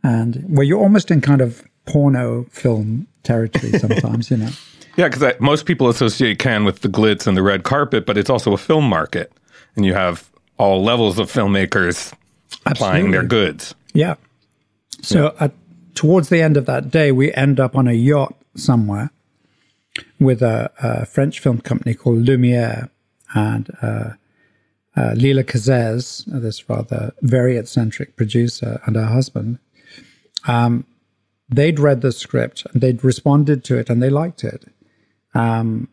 and 0.03 0.45
where 0.49 0.65
you're 0.65 0.81
almost 0.81 1.11
in 1.11 1.21
kind 1.21 1.41
of 1.41 1.63
porno 1.85 2.45
film 2.51 3.07
territory 3.23 3.73
sometimes, 3.79 4.31
you 4.31 4.39
know. 4.39 4.51
Yeah, 4.97 5.09
because 5.09 5.35
most 5.41 5.65
people 5.67 5.89
associate 5.89 6.39
Cannes 6.39 6.65
with 6.65 6.81
the 6.81 6.89
glitz 6.89 7.27
and 7.27 7.37
the 7.37 7.43
red 7.43 7.63
carpet, 7.65 8.05
but 8.05 8.19
it's 8.19 8.29
also 8.29 8.53
a 8.53 8.59
film 8.59 8.85
market, 8.85 9.33
and 9.75 9.87
you 9.87 9.95
have 9.95 10.31
all 10.59 10.83
levels 10.83 11.19
of 11.19 11.33
filmmakers 11.33 12.13
applying 12.67 13.11
their 13.11 13.23
goods. 13.23 13.75
Yeah. 13.95 14.15
So 15.01 15.35
at, 15.41 15.53
towards 15.95 16.29
the 16.29 16.43
end 16.43 16.57
of 16.57 16.67
that 16.67 16.91
day, 16.91 17.11
we 17.11 17.33
end 17.35 17.59
up 17.59 17.75
on 17.77 17.89
a 17.89 17.93
yacht 17.93 18.35
somewhere 18.55 19.11
with 20.21 20.43
a, 20.43 20.71
a 20.83 21.07
French 21.07 21.41
film 21.41 21.61
company 21.61 21.95
called 21.95 22.19
Lumiere 22.19 22.89
and 23.35 23.75
uh, 23.83 24.11
uh, 24.97 25.13
Lila 25.15 25.43
Cazès, 25.43 26.25
this 26.27 26.69
rather 26.69 27.15
very 27.23 27.57
eccentric 27.57 28.17
producer, 28.17 28.81
and 28.87 28.97
her 28.97 29.07
husband. 29.07 29.59
Um, 30.47 30.85
they'd 31.49 31.79
read 31.79 32.01
the 32.03 32.13
script 32.13 32.67
and 32.73 32.83
they'd 32.83 33.03
responded 33.03 33.65
to 33.65 33.79
it 33.79 33.89
and 33.89 34.03
they 34.03 34.11
liked 34.11 34.45
it, 34.45 34.65
um, 35.35 35.89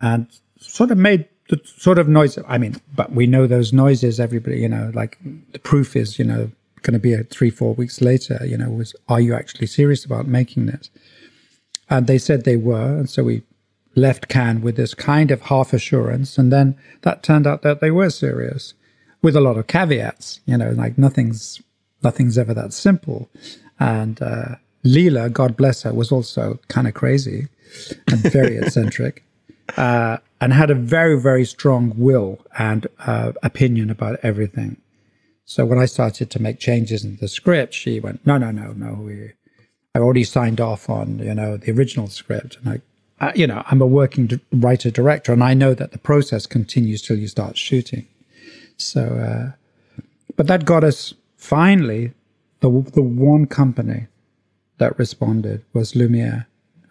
and 0.00 0.26
sort 0.58 0.90
of 0.90 0.98
made 0.98 1.28
the 1.48 1.60
sort 1.64 1.98
of 1.98 2.08
noise. 2.08 2.38
I 2.48 2.58
mean, 2.58 2.76
but 2.94 3.12
we 3.12 3.26
know 3.26 3.46
those 3.46 3.72
noises. 3.72 4.20
Everybody, 4.20 4.60
you 4.60 4.68
know, 4.68 4.90
like 4.94 5.18
the 5.52 5.58
proof 5.58 5.96
is, 5.96 6.18
you 6.18 6.24
know, 6.24 6.50
going 6.82 6.94
to 6.94 6.98
be 6.98 7.14
a 7.14 7.24
three, 7.24 7.50
four 7.50 7.74
weeks 7.74 8.00
later. 8.00 8.40
You 8.44 8.56
know, 8.56 8.70
was 8.70 8.94
are 9.08 9.20
you 9.20 9.34
actually 9.34 9.66
serious 9.66 10.04
about 10.04 10.26
making 10.26 10.66
this? 10.66 10.90
And 11.90 12.06
they 12.06 12.18
said 12.18 12.44
they 12.44 12.56
were, 12.56 12.98
and 12.98 13.10
so 13.10 13.24
we 13.24 13.42
left 13.94 14.28
Cannes 14.28 14.62
with 14.62 14.76
this 14.76 14.94
kind 14.94 15.30
of 15.30 15.42
half 15.42 15.72
assurance, 15.72 16.38
and 16.38 16.52
then 16.52 16.76
that 17.02 17.22
turned 17.22 17.46
out 17.46 17.62
that 17.62 17.80
they 17.80 17.90
were 17.90 18.10
serious, 18.10 18.74
with 19.20 19.36
a 19.36 19.40
lot 19.40 19.58
of 19.58 19.66
caveats. 19.66 20.40
You 20.46 20.56
know, 20.56 20.70
like 20.70 20.96
nothing's 20.96 21.60
nothing's 22.02 22.38
ever 22.38 22.54
that 22.54 22.72
simple, 22.72 23.28
and 23.78 24.20
uh, 24.22 24.56
Lila, 24.84 25.30
God 25.30 25.56
bless 25.56 25.82
her, 25.82 25.92
was 25.92 26.10
also 26.10 26.58
kind 26.68 26.88
of 26.88 26.94
crazy 26.94 27.48
and 28.08 28.20
very 28.20 28.56
eccentric. 28.62 29.24
Uh, 29.76 30.18
and 30.40 30.52
had 30.52 30.70
a 30.70 30.74
very, 30.74 31.18
very 31.18 31.44
strong 31.44 31.92
will 31.96 32.40
and 32.58 32.88
uh, 33.06 33.32
opinion 33.44 33.90
about 33.90 34.18
everything. 34.24 34.76
So 35.44 35.64
when 35.64 35.78
I 35.78 35.84
started 35.84 36.30
to 36.30 36.42
make 36.42 36.58
changes 36.58 37.04
in 37.04 37.16
the 37.16 37.28
script, 37.28 37.74
she 37.74 38.00
went, 38.00 38.26
"No, 38.26 38.38
no, 38.38 38.50
no, 38.50 38.72
no. 38.72 38.94
We, 38.94 39.32
I 39.94 40.00
already 40.00 40.24
signed 40.24 40.60
off 40.60 40.90
on 40.90 41.20
you 41.20 41.34
know 41.34 41.56
the 41.56 41.70
original 41.72 42.08
script, 42.08 42.58
and 42.64 42.82
I, 43.20 43.32
you 43.34 43.46
know, 43.46 43.62
I'm 43.66 43.80
a 43.80 43.86
working 43.86 44.40
writer 44.52 44.90
director, 44.90 45.32
and 45.32 45.44
I 45.44 45.54
know 45.54 45.74
that 45.74 45.92
the 45.92 45.98
process 45.98 46.46
continues 46.46 47.02
till 47.02 47.18
you 47.18 47.28
start 47.28 47.56
shooting. 47.56 48.06
So, 48.78 49.02
uh, 49.02 50.02
but 50.36 50.48
that 50.48 50.64
got 50.64 50.82
us 50.82 51.14
finally 51.36 52.14
the 52.60 52.70
the 52.94 53.02
one 53.02 53.46
company 53.46 54.06
that 54.78 54.98
responded 54.98 55.64
was 55.72 55.94
Lumiere. 55.94 56.46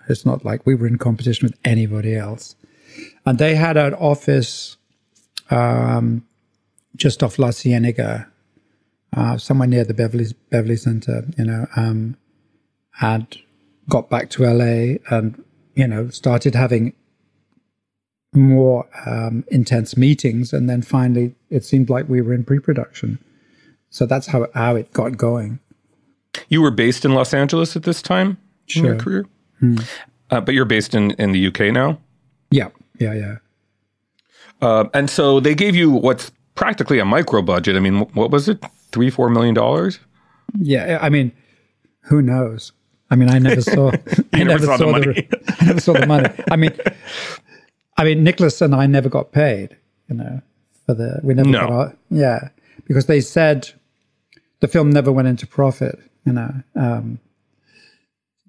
It's 0.10 0.26
not 0.26 0.44
like 0.44 0.65
we 0.65 0.76
were 0.76 0.88
in 0.88 0.98
competition 0.98 1.48
with 1.48 1.58
anybody 1.63 2.15
else. 2.15 2.56
And 3.26 3.38
they 3.38 3.56
had 3.56 3.78
an 3.78 3.94
office 3.94 4.78
um, 5.50 6.26
just 6.96 7.24
off 7.24 7.39
La 7.39 7.52
Cienega, 7.52 8.28
uh, 9.15 9.38
somewhere 9.38 9.67
near 9.67 9.84
the 9.84 9.94
Beverly, 9.94 10.28
Beverly 10.50 10.78
Center, 10.78 11.26
you 11.38 11.46
know, 11.46 11.67
um, 11.76 12.17
and 13.02 13.38
got 13.89 14.10
back 14.10 14.30
to 14.32 14.44
LA 14.44 14.98
and, 15.10 15.44
you 15.76 15.88
know, 15.88 16.10
started 16.10 16.56
having 16.56 16.94
more 18.34 18.88
um, 19.06 19.44
intense 19.50 19.98
meetings. 19.98 20.54
And 20.54 20.70
then 20.70 20.82
finally, 20.82 21.36
it 21.50 21.65
seemed 21.65 21.89
like 21.89 22.08
we 22.08 22.22
were 22.22 22.34
in 22.34 22.44
pre 22.44 22.60
production. 22.60 23.20
So 23.89 24.06
that's 24.06 24.28
how, 24.28 24.48
how 24.54 24.76
it 24.76 24.94
got 24.94 25.17
going. 25.17 25.60
You 26.50 26.62
were 26.62 26.72
based 26.72 27.06
in 27.06 27.13
Los 27.13 27.34
Angeles 27.34 27.76
at 27.76 27.84
this 27.84 28.02
time 28.02 28.38
sure. 28.67 28.86
in 28.86 28.86
your 28.91 29.00
career? 29.00 29.26
Hmm. 29.60 29.78
Uh, 30.30 30.41
but 30.41 30.54
you're 30.54 30.65
based 30.65 30.96
in, 30.96 31.12
in 31.12 31.32
the 31.32 31.48
UK 31.48 31.74
now? 31.74 32.00
Yeah, 32.52 32.70
yeah, 33.00 33.13
yeah. 33.13 33.36
Uh, 34.62 34.88
and 34.94 35.10
so 35.10 35.39
they 35.39 35.56
gave 35.56 35.76
you 35.76 35.91
what's 35.91 36.32
practically 36.56 37.00
a 37.00 37.06
micro 37.06 37.41
budget. 37.41 37.76
I 37.76 37.80
mean, 37.80 38.02
what 38.13 38.32
was 38.32 38.48
it? 38.48 38.63
Three, 38.91 39.10
four 39.10 39.30
million 39.30 39.54
dollars? 39.54 40.00
Yeah, 40.60 41.00
I 41.02 41.10
mean, 41.10 41.32
who 42.02 42.22
knows? 42.22 42.72
I 43.10 43.15
mean, 43.15 43.30
I 43.30 43.39
never 43.39 43.62
saw. 43.62 43.91
I 44.34 44.44
never, 44.44 44.65
never 44.65 44.65
saw, 44.65 44.78
saw, 44.78 44.86
the 44.86 44.91
money. 44.91 45.06
The, 45.06 45.56
I 45.60 45.65
never 45.65 45.80
saw 45.80 45.94
the 45.94 46.06
money. 46.06 46.30
I 46.50 46.56
mean, 46.56 46.72
I 47.98 48.04
mean, 48.04 48.24
Nicolas 48.24 48.62
and 48.62 48.76
I 48.76 48.86
never 48.86 49.10
got 49.10 49.32
paid. 49.32 49.76
You 50.10 50.15
know, 50.15 50.41
for 50.86 50.94
the 50.94 51.20
we 51.24 51.34
never 51.34 51.50
no. 51.50 51.60
got 51.60 51.72
our, 51.72 51.98
yeah 52.10 52.50
because 52.91 53.06
they 53.06 53.22
said 53.22 53.72
the 54.60 54.67
film 54.67 54.91
never 54.91 55.12
went 55.12 55.28
into 55.28 55.48
profit. 55.48 56.00
You 56.25 56.34
know, 56.34 56.53
um, 56.75 57.19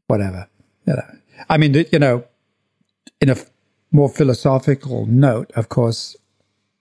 whatever. 0.07 0.49
You 0.87 0.95
know, 0.95 1.17
I 1.49 1.57
mean, 1.57 1.75
you 1.93 1.99
know, 1.99 2.25
in 3.21 3.31
a 3.31 3.37
more 3.91 4.09
philosophical 4.09 5.07
note, 5.07 5.51
of 5.55 5.69
course, 5.69 6.17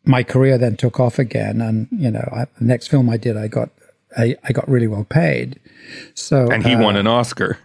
my 0.03 0.23
career 0.23 0.57
then 0.57 0.75
took 0.75 0.99
off 0.99 1.19
again, 1.19 1.61
and 1.61 1.87
you 1.91 2.11
know, 2.11 2.27
I, 2.31 2.45
the 2.57 2.65
next 2.65 2.87
film 2.87 3.09
I 3.09 3.17
did, 3.17 3.37
I 3.37 3.47
got 3.47 3.69
I, 4.17 4.35
I 4.43 4.51
got 4.51 4.67
really 4.67 4.87
well 4.87 5.03
paid. 5.03 5.59
So 6.13 6.49
and 6.51 6.65
he 6.65 6.75
uh, 6.75 6.81
won 6.81 6.95
an 6.95 7.07
Oscar, 7.07 7.59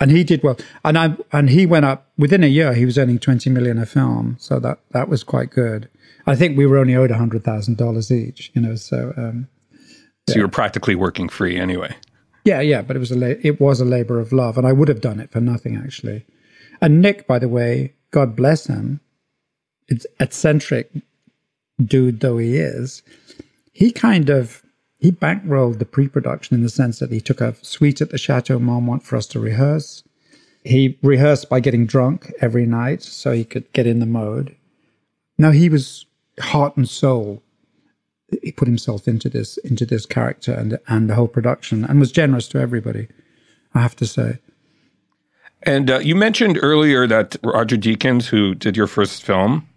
and 0.00 0.10
he 0.10 0.24
did 0.24 0.42
well, 0.42 0.56
and 0.84 0.98
I 0.98 1.16
and 1.32 1.50
he 1.50 1.66
went 1.66 1.84
up 1.84 2.10
within 2.16 2.42
a 2.42 2.48
year. 2.48 2.74
He 2.74 2.84
was 2.84 2.98
earning 2.98 3.18
twenty 3.18 3.50
million 3.50 3.78
a 3.78 3.86
film, 3.86 4.36
so 4.38 4.58
that 4.60 4.80
that 4.90 5.08
was 5.08 5.22
quite 5.24 5.50
good. 5.50 5.88
I 6.26 6.36
think 6.36 6.56
we 6.56 6.66
were 6.66 6.78
only 6.78 6.94
owed 6.94 7.10
hundred 7.10 7.44
thousand 7.44 7.76
dollars 7.76 8.10
each, 8.10 8.50
you 8.54 8.62
know. 8.62 8.76
So, 8.76 9.12
um, 9.16 9.48
so 10.28 10.36
you 10.36 10.42
were 10.42 10.48
practically 10.48 10.94
working 10.94 11.28
free 11.28 11.58
anyway. 11.58 11.94
Yeah, 12.44 12.60
yeah, 12.60 12.82
but 12.82 12.96
it 12.96 13.00
was 13.00 13.12
a 13.12 13.18
la- 13.18 13.40
it 13.42 13.60
was 13.60 13.80
a 13.80 13.84
labor 13.84 14.18
of 14.20 14.32
love, 14.32 14.58
and 14.58 14.66
I 14.66 14.72
would 14.72 14.88
have 14.88 15.00
done 15.00 15.20
it 15.20 15.30
for 15.30 15.40
nothing 15.40 15.76
actually. 15.76 16.24
And 16.80 17.00
Nick, 17.00 17.26
by 17.26 17.38
the 17.38 17.48
way, 17.48 17.94
God 18.10 18.34
bless 18.34 18.66
him, 18.66 19.00
it's 19.88 20.06
eccentric 20.20 20.90
dude 21.82 22.20
though 22.20 22.38
he 22.38 22.56
is, 22.56 23.02
he 23.72 23.90
kind 23.92 24.30
of 24.30 24.62
he 24.98 25.10
bankrolled 25.10 25.78
the 25.78 25.84
pre-production 25.84 26.54
in 26.54 26.62
the 26.62 26.68
sense 26.68 27.00
that 27.00 27.10
he 27.10 27.20
took 27.20 27.40
a 27.40 27.56
suite 27.62 28.00
at 28.00 28.10
the 28.10 28.18
Chateau 28.18 28.60
Marmont 28.60 29.02
for 29.02 29.16
us 29.16 29.26
to 29.28 29.40
rehearse. 29.40 30.04
He 30.64 30.96
rehearsed 31.02 31.48
by 31.48 31.58
getting 31.58 31.86
drunk 31.86 32.32
every 32.40 32.66
night 32.66 33.02
so 33.02 33.32
he 33.32 33.44
could 33.44 33.72
get 33.72 33.86
in 33.86 33.98
the 33.98 34.06
mode. 34.06 34.54
Now 35.38 35.50
he 35.50 35.68
was 35.68 36.06
heart 36.38 36.76
and 36.76 36.88
soul. 36.88 37.41
He 38.42 38.52
put 38.52 38.68
himself 38.68 39.08
into 39.08 39.28
this 39.28 39.56
into 39.58 39.86
this 39.86 40.06
character 40.06 40.52
and 40.52 40.78
and 40.88 41.10
the 41.10 41.14
whole 41.14 41.28
production 41.28 41.84
and 41.84 42.00
was 42.00 42.12
generous 42.12 42.48
to 42.48 42.58
everybody. 42.58 43.08
I 43.74 43.80
have 43.80 43.96
to 43.96 44.06
say. 44.06 44.38
And 45.64 45.90
uh, 45.90 45.98
you 45.98 46.16
mentioned 46.16 46.58
earlier 46.60 47.06
that 47.06 47.36
Roger 47.44 47.76
Deakins, 47.76 48.26
who 48.26 48.54
did 48.54 48.76
your 48.76 48.86
first 48.86 49.22
film 49.22 49.68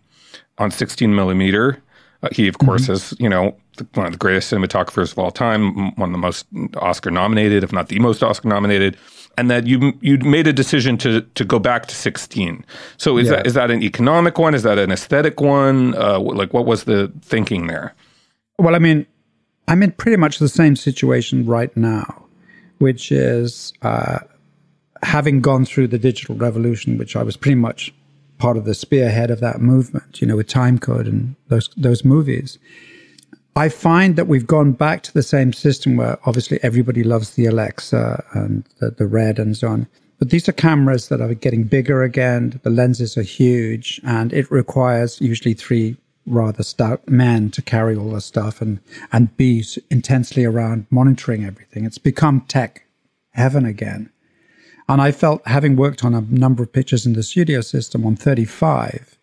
on 0.58 0.72
16 0.72 1.14
millimeter, 1.14 1.82
uh, 2.24 2.30
he 2.32 2.48
of 2.48 2.58
course 2.58 2.84
mm-hmm. 2.84 2.94
is 2.94 3.14
you 3.20 3.30
know 3.30 3.56
one 3.94 4.06
of 4.06 4.14
the 4.14 4.18
greatest 4.18 4.52
cinematographers 4.52 5.12
of 5.12 5.20
all 5.20 5.32
time, 5.32 5.96
one 5.96 6.10
of 6.10 6.14
the 6.14 6.18
most 6.18 6.46
Oscar 6.78 7.12
nominated, 7.12 7.64
if 7.64 7.72
not 7.72 7.90
the 7.90 8.00
most 8.00 8.24
Oscar 8.24 8.48
nominated. 8.48 8.98
And 9.38 9.52
that 9.52 9.68
you 9.68 9.94
you 10.00 10.18
made 10.20 10.48
a 10.48 10.54
decision 10.54 10.98
to 11.00 11.22
to 11.22 11.44
go 11.44 11.60
back 11.60 11.88
to 11.88 11.96
16. 11.96 12.66
So 12.98 13.18
is 13.18 13.28
yeah. 13.28 13.36
that 13.36 13.48
is 13.48 13.54
that 13.54 13.70
an 13.70 13.84
economic 13.84 14.38
one? 14.40 14.56
Is 14.56 14.64
that 14.64 14.80
an 14.80 14.92
aesthetic 14.92 15.42
one? 15.42 15.94
Uh, 15.96 16.20
like 16.20 16.54
what 16.54 16.66
was 16.66 16.86
the 16.86 17.12
thinking 17.22 17.68
there? 17.68 17.94
Well, 18.58 18.76
I 18.76 18.80
mean, 18.80 19.06
I'm 19.68 19.84
in 19.84 19.92
pretty 19.92 20.18
much 20.18 20.40
the 20.40 20.50
same 20.50 20.76
situation 20.76 21.46
right 21.46 21.76
now, 21.76 22.26
which 22.80 23.12
is 23.12 23.74
uh, 23.82 24.20
having 25.04 25.42
gone 25.42 25.66
through 25.66 25.88
the 25.88 26.00
digital 26.00 26.36
revolution, 26.36 26.98
which 26.98 27.16
I 27.16 27.24
was 27.24 27.36
pretty 27.36 27.56
much 27.56 27.94
part 28.38 28.58
of 28.58 28.66
the 28.66 28.74
spearhead 28.74 29.32
of 29.32 29.40
that 29.40 29.62
movement, 29.62 30.22
you 30.22 30.28
know, 30.28 30.36
with 30.36 30.48
Time 30.48 30.78
Code 30.78 31.08
and 31.08 31.36
those 31.48 31.70
those 31.78 32.04
movies. 32.04 32.60
I 33.58 33.70
find 33.70 34.18
that 34.18 34.28
we've 34.28 34.46
gone 34.46 34.74
back 34.74 35.02
to 35.04 35.14
the 35.14 35.24
same 35.24 35.54
system 35.54 35.96
where 35.96 36.20
obviously 36.26 36.60
everybody 36.62 37.04
loves 37.04 37.32
the 37.32 37.46
Alexa 37.46 38.24
and 38.34 38.66
the, 38.80 38.92
the 38.92 39.08
Red 39.08 39.40
and 39.40 39.56
so 39.56 39.70
on. 39.70 39.88
But 40.20 40.30
these 40.30 40.50
are 40.50 40.54
cameras 40.54 41.08
that 41.08 41.22
are 41.22 41.34
getting 41.34 41.64
bigger 41.64 42.04
again. 42.04 42.60
The 42.64 42.70
lenses 42.70 43.18
are 43.18 43.22
huge 43.22 44.02
and 44.04 44.34
it 44.34 44.52
requires 44.52 45.22
usually 45.22 45.54
three 45.54 45.96
rather 46.26 46.64
stout 46.64 47.08
man 47.08 47.52
to 47.52 47.62
carry 47.62 47.96
all 47.96 48.12
the 48.12 48.22
stuff 48.22 48.62
and, 48.62 48.80
and 49.12 49.36
be 49.38 49.64
intensely 49.90 50.44
around 50.44 50.88
monitoring 50.90 51.46
everything. 51.46 51.86
It's 51.86 51.98
become 51.98 52.42
tech 52.42 52.86
heaven 53.32 53.66
again. 53.66 54.10
And 54.88 55.02
I 55.02 55.12
felt, 55.12 55.46
having 55.48 55.76
worked 55.76 56.04
on 56.04 56.14
a 56.14 56.22
number 56.22 56.62
of 56.62 56.72
pictures 56.72 57.06
in 57.06 57.14
the 57.14 57.24
studio 57.24 57.62
system 57.62 58.06
on 58.06 58.16
35, 58.16 59.18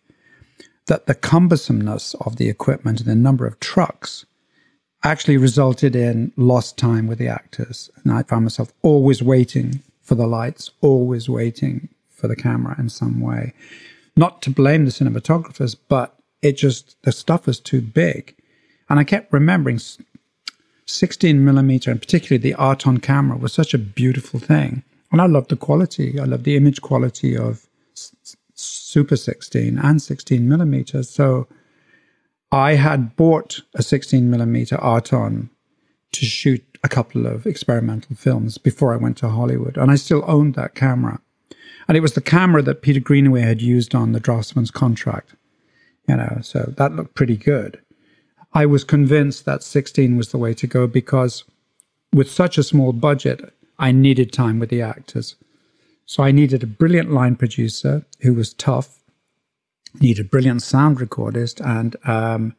that 0.87 1.05
the 1.05 1.15
cumbersomeness 1.15 2.15
of 2.25 2.35
the 2.35 2.49
equipment 2.49 2.99
and 2.99 3.09
the 3.09 3.15
number 3.15 3.45
of 3.45 3.59
trucks 3.59 4.25
actually 5.03 5.37
resulted 5.37 5.95
in 5.95 6.31
lost 6.35 6.77
time 6.77 7.07
with 7.07 7.17
the 7.17 7.27
actors. 7.27 7.89
And 8.03 8.11
I 8.11 8.23
found 8.23 8.45
myself 8.45 8.73
always 8.81 9.21
waiting 9.21 9.81
for 10.01 10.15
the 10.15 10.27
lights, 10.27 10.71
always 10.81 11.29
waiting 11.29 11.89
for 12.09 12.27
the 12.27 12.35
camera 12.35 12.75
in 12.77 12.89
some 12.89 13.21
way. 13.21 13.53
Not 14.15 14.41
to 14.43 14.49
blame 14.49 14.85
the 14.85 14.91
cinematographers, 14.91 15.75
but 15.87 16.17
it 16.43 16.57
just, 16.57 17.01
the 17.01 17.11
stuff 17.11 17.47
was 17.47 17.59
too 17.59 17.81
big. 17.81 18.35
And 18.89 18.99
I 18.99 19.03
kept 19.03 19.33
remembering 19.33 19.79
16 20.85 21.43
millimeter, 21.43 21.89
and 21.89 21.99
particularly 21.99 22.37
the 22.37 22.55
Aaton 22.59 23.01
camera, 23.01 23.37
was 23.37 23.53
such 23.53 23.73
a 23.73 23.79
beautiful 23.79 24.39
thing. 24.39 24.83
And 25.11 25.21
I 25.21 25.25
love 25.25 25.47
the 25.47 25.55
quality. 25.55 26.19
I 26.19 26.25
love 26.25 26.43
the 26.43 26.57
image 26.57 26.81
quality 26.81 27.37
of 27.37 27.65
Super 28.55 29.15
16 29.15 29.79
and 29.79 30.01
16 30.01 30.47
millimeters. 30.47 31.09
So 31.09 31.47
I 32.51 32.75
had 32.75 33.15
bought 33.15 33.61
a 33.73 33.81
16 33.81 34.29
millimeter 34.29 34.77
Aaton 34.77 35.49
to 36.11 36.25
shoot 36.25 36.63
a 36.83 36.89
couple 36.89 37.25
of 37.25 37.47
experimental 37.47 38.15
films 38.15 38.57
before 38.57 38.93
I 38.93 38.97
went 38.97 39.17
to 39.17 39.29
Hollywood. 39.29 39.77
And 39.77 39.89
I 39.89 39.95
still 39.95 40.23
owned 40.27 40.55
that 40.55 40.75
camera. 40.75 41.19
And 41.87 41.97
it 41.97 42.01
was 42.01 42.13
the 42.13 42.21
camera 42.21 42.61
that 42.61 42.81
Peter 42.81 42.99
Greenaway 42.99 43.41
had 43.41 43.61
used 43.61 43.95
on 43.95 44.11
the 44.11 44.19
Draughtsman's 44.19 44.71
Contract. 44.71 45.35
You 46.07 46.17
know, 46.17 46.39
so 46.41 46.73
that 46.77 46.95
looked 46.95 47.15
pretty 47.15 47.37
good. 47.37 47.81
I 48.53 48.65
was 48.65 48.83
convinced 48.83 49.45
that 49.45 49.63
16 49.63 50.17
was 50.17 50.29
the 50.29 50.37
way 50.37 50.53
to 50.53 50.67
go 50.67 50.85
because 50.85 51.43
with 52.13 52.29
such 52.29 52.57
a 52.57 52.63
small 52.63 52.93
budget, 52.93 53.53
I 53.79 53.91
needed 53.91 54.31
time 54.31 54.59
with 54.59 54.69
the 54.69 54.81
actors. 54.81 55.35
So 56.05 56.21
I 56.23 56.31
needed 56.31 56.61
a 56.61 56.67
brilliant 56.67 57.11
line 57.11 57.35
producer 57.35 58.05
who 58.21 58.33
was 58.33 58.53
tough 58.53 58.99
needed 59.99 60.25
a 60.25 60.29
brilliant 60.29 60.61
sound 60.61 60.97
recordist. 60.97 61.63
And 61.65 61.95
um, 62.05 62.55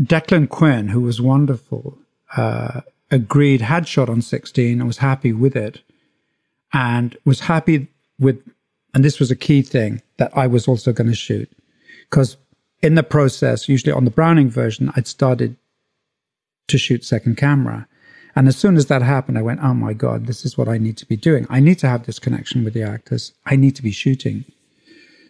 Declan 0.00 0.48
Quinn, 0.48 0.88
who 0.88 1.00
was 1.00 1.20
wonderful, 1.20 1.98
uh, 2.36 2.82
agreed, 3.10 3.60
had 3.60 3.88
shot 3.88 4.08
on 4.08 4.22
16 4.22 4.80
and 4.80 4.86
was 4.86 4.98
happy 4.98 5.32
with 5.32 5.56
it, 5.56 5.82
and 6.72 7.16
was 7.24 7.40
happy 7.40 7.88
with, 8.18 8.42
and 8.94 9.04
this 9.04 9.18
was 9.18 9.30
a 9.30 9.36
key 9.36 9.62
thing 9.62 10.02
that 10.16 10.36
I 10.36 10.46
was 10.46 10.66
also 10.66 10.92
going 10.92 11.10
to 11.10 11.16
shoot. 11.16 11.50
Because 12.12 12.36
in 12.82 12.94
the 12.94 13.02
process, 13.02 13.70
usually 13.70 13.90
on 13.90 14.04
the 14.04 14.10
Browning 14.10 14.50
version, 14.50 14.92
I'd 14.94 15.06
started 15.06 15.56
to 16.68 16.76
shoot 16.76 17.06
second 17.06 17.38
camera. 17.38 17.88
And 18.36 18.48
as 18.48 18.56
soon 18.56 18.76
as 18.76 18.86
that 18.86 19.00
happened, 19.00 19.38
I 19.38 19.42
went, 19.42 19.60
oh 19.62 19.72
my 19.72 19.94
God, 19.94 20.26
this 20.26 20.44
is 20.44 20.58
what 20.58 20.68
I 20.68 20.76
need 20.76 20.98
to 20.98 21.06
be 21.06 21.16
doing. 21.16 21.46
I 21.48 21.58
need 21.58 21.78
to 21.78 21.88
have 21.88 22.04
this 22.04 22.18
connection 22.18 22.64
with 22.64 22.74
the 22.74 22.82
actors. 22.82 23.32
I 23.46 23.56
need 23.56 23.74
to 23.76 23.82
be 23.82 23.92
shooting. 23.92 24.44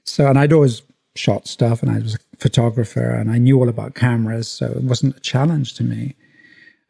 So, 0.05 0.27
and 0.27 0.37
I'd 0.37 0.53
always 0.53 0.83
shot 1.15 1.47
stuff 1.47 1.85
and 1.85 1.93
I 1.93 2.01
was 2.01 2.17
a 2.17 2.37
photographer 2.39 3.11
and 3.11 3.31
I 3.31 3.39
knew 3.39 3.61
all 3.61 3.69
about 3.69 3.95
cameras. 3.95 4.49
So 4.49 4.67
it 4.67 4.83
wasn't 4.83 5.17
a 5.17 5.21
challenge 5.21 5.75
to 5.75 5.85
me. 5.85 6.17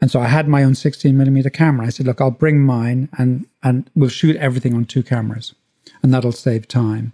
And 0.00 0.10
so 0.10 0.20
I 0.20 0.26
had 0.26 0.48
my 0.48 0.64
own 0.64 0.74
16 0.74 1.14
millimeter 1.14 1.50
camera. 1.50 1.86
I 1.86 1.90
said, 1.90 2.06
look, 2.06 2.22
I'll 2.22 2.30
bring 2.30 2.60
mine 2.60 3.10
and, 3.18 3.46
and 3.62 3.90
we'll 3.94 4.08
shoot 4.08 4.36
everything 4.36 4.72
on 4.74 4.86
two 4.86 5.02
cameras 5.02 5.54
and 6.02 6.14
that'll 6.14 6.32
save 6.32 6.66
time. 6.66 7.12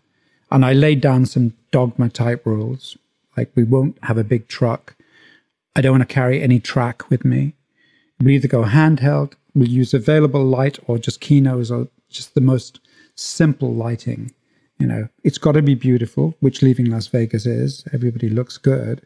And 0.51 0.65
I 0.65 0.73
laid 0.73 1.01
down 1.01 1.27
some 1.27 1.55
dogma 1.71 2.09
type 2.09 2.45
rules. 2.47 2.97
Like 3.37 3.51
we 3.55 3.65
won't 3.65 3.99
have 4.03 4.19
a 4.19 4.25
big 4.25 4.49
truck. 4.49 4.97
I 5.77 5.81
don't 5.81 5.93
want 5.93 6.09
to 6.09 6.15
carry 6.15 6.43
any 6.43 6.59
track 6.59 7.09
with 7.11 7.25
me. 7.25 7.55
We'll 8.21 8.33
either 8.33 8.49
go 8.49 8.65
handheld, 8.65 9.35
we'll 9.55 9.69
use 9.69 9.95
available 9.95 10.45
light 10.45 10.79
or 10.87 10.99
just 10.99 11.21
kinos 11.21 11.71
or 11.71 11.89
just 12.09 12.35
the 12.35 12.41
most 12.41 12.81
simple 13.15 13.73
lighting. 13.75 14.33
You 14.79 14.87
know, 14.87 15.09
it's 15.25 15.39
got 15.39 15.53
to 15.53 15.63
be 15.63 15.75
beautiful, 15.75 16.35
which 16.41 16.63
leaving 16.63 16.87
Las 16.87 17.09
Vegas 17.09 17.47
is. 17.47 17.85
Everybody 17.93 18.29
looks 18.29 18.59
good. 18.59 19.05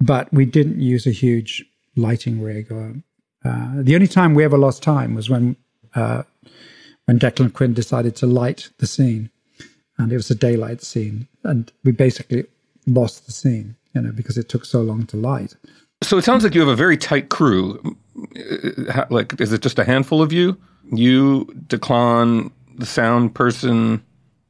But 0.00 0.32
we 0.32 0.44
didn't 0.44 0.80
use 0.80 1.06
a 1.06 1.10
huge 1.10 1.64
lighting 1.96 2.40
rig. 2.40 2.70
Or, 2.70 2.94
uh, 3.44 3.72
the 3.76 3.94
only 3.94 4.06
time 4.06 4.34
we 4.34 4.44
ever 4.44 4.58
lost 4.58 4.82
time 4.82 5.14
was 5.14 5.28
when 5.28 5.56
uh, 5.94 6.22
when 7.06 7.18
Declan 7.18 7.52
Quinn 7.52 7.74
decided 7.74 8.14
to 8.16 8.26
light 8.26 8.70
the 8.78 8.86
scene, 8.86 9.30
and 10.00 10.12
it 10.12 10.16
was 10.16 10.30
a 10.30 10.34
daylight 10.34 10.82
scene, 10.82 11.28
and 11.44 11.70
we 11.84 11.92
basically 11.92 12.44
lost 12.86 13.26
the 13.26 13.32
scene, 13.32 13.76
you 13.94 14.00
know, 14.00 14.12
because 14.12 14.38
it 14.38 14.48
took 14.48 14.64
so 14.64 14.80
long 14.82 15.06
to 15.06 15.16
light. 15.16 15.54
So 16.02 16.16
it 16.16 16.24
sounds 16.24 16.44
like 16.44 16.54
you 16.54 16.60
have 16.60 16.68
a 16.70 16.76
very 16.76 16.96
tight 16.96 17.28
crew. 17.28 17.96
Like, 19.10 19.40
is 19.40 19.52
it 19.52 19.60
just 19.62 19.78
a 19.78 19.84
handful 19.84 20.22
of 20.22 20.32
you? 20.32 20.58
You, 20.92 21.46
Declan, 21.66 22.50
the 22.78 22.86
sound 22.86 23.34
person. 23.34 24.02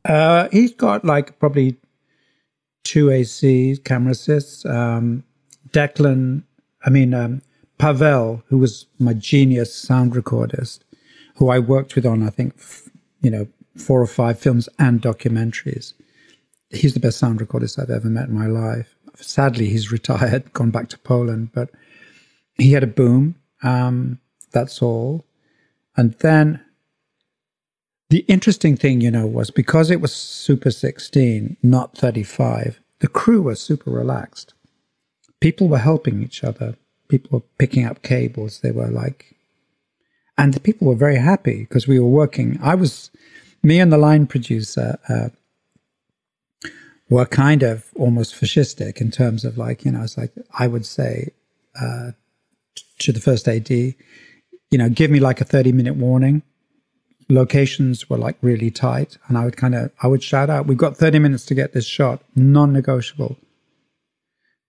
Uh, 0.04 0.48
he's 0.52 0.72
got 0.72 1.04
like 1.04 1.38
probably 1.38 1.76
two 2.84 3.10
AC 3.10 3.78
camera 3.84 4.12
assists. 4.12 4.64
Um, 4.64 5.24
Declan, 5.70 6.42
I 6.84 6.90
mean, 6.90 7.14
um, 7.14 7.42
Pavel, 7.78 8.42
who 8.48 8.58
was 8.58 8.86
my 8.98 9.14
genius 9.14 9.74
sound 9.74 10.12
recordist, 10.12 10.80
who 11.36 11.48
I 11.48 11.58
worked 11.58 11.94
with 11.94 12.06
on, 12.06 12.22
I 12.22 12.30
think, 12.30 12.54
f- 12.58 12.88
you 13.22 13.30
know, 13.30 13.46
four 13.80 14.00
or 14.00 14.06
five 14.06 14.38
films 14.38 14.68
and 14.78 15.02
documentaries. 15.02 15.94
He's 16.70 16.94
the 16.94 17.00
best 17.00 17.18
sound 17.18 17.40
recordist 17.40 17.78
I've 17.78 17.90
ever 17.90 18.08
met 18.08 18.28
in 18.28 18.38
my 18.38 18.46
life. 18.46 18.94
Sadly, 19.16 19.68
he's 19.68 19.92
retired, 19.98 20.52
gone 20.52 20.70
back 20.70 20.88
to 20.90 20.98
Poland, 20.98 21.50
but 21.52 21.70
he 22.54 22.72
had 22.72 22.82
a 22.82 22.88
boom. 22.88 23.36
Um, 23.62 24.20
that's 24.52 24.82
all. 24.82 25.24
And 25.96 26.14
then 26.20 26.64
the 28.10 28.24
interesting 28.28 28.76
thing, 28.76 29.00
you 29.00 29.10
know, 29.10 29.26
was 29.26 29.50
because 29.50 29.90
it 29.90 30.00
was 30.00 30.12
Super 30.12 30.70
16, 30.70 31.56
not 31.62 31.96
35, 31.96 32.80
the 33.00 33.08
crew 33.08 33.42
was 33.42 33.60
super 33.60 33.90
relaxed. 33.90 34.54
People 35.40 35.68
were 35.68 35.78
helping 35.78 36.22
each 36.22 36.44
other. 36.44 36.76
People 37.08 37.30
were 37.32 37.46
picking 37.58 37.86
up 37.86 38.02
cables. 38.02 38.60
They 38.60 38.72
were 38.72 38.88
like, 38.88 39.36
and 40.36 40.54
the 40.54 40.60
people 40.60 40.88
were 40.88 40.94
very 40.94 41.16
happy 41.16 41.60
because 41.60 41.86
we 41.86 41.98
were 41.98 42.08
working. 42.08 42.58
I 42.62 42.74
was, 42.74 43.10
me 43.62 43.78
and 43.78 43.92
the 43.92 43.98
line 43.98 44.26
producer 44.26 44.98
uh, 45.08 45.28
were 47.08 47.26
kind 47.26 47.62
of 47.62 47.86
almost 47.96 48.34
fascistic 48.34 49.00
in 49.00 49.10
terms 49.10 49.44
of 49.44 49.58
like, 49.58 49.84
you 49.84 49.92
know, 49.92 50.02
it's 50.02 50.16
like, 50.16 50.32
I 50.58 50.66
would 50.66 50.86
say 50.86 51.32
uh, 51.80 52.12
to 53.00 53.12
the 53.12 53.20
first 53.20 53.48
AD, 53.48 53.70
you 53.70 53.94
know, 54.72 54.88
give 54.88 55.10
me 55.10 55.20
like 55.20 55.40
a 55.40 55.44
30 55.44 55.72
minute 55.72 55.96
warning. 55.96 56.42
Locations 57.28 58.08
were 58.08 58.18
like 58.18 58.36
really 58.42 58.72
tight 58.72 59.16
and 59.28 59.38
i 59.38 59.44
would 59.44 59.56
kind 59.56 59.76
of 59.76 59.92
i 60.02 60.08
would 60.08 60.20
shout 60.20 60.50
out 60.50 60.66
we've 60.66 60.76
got 60.76 60.96
30 60.96 61.20
minutes 61.20 61.44
to 61.46 61.54
get 61.54 61.72
this 61.72 61.86
shot. 61.86 62.22
Non-negotiable. 62.34 63.36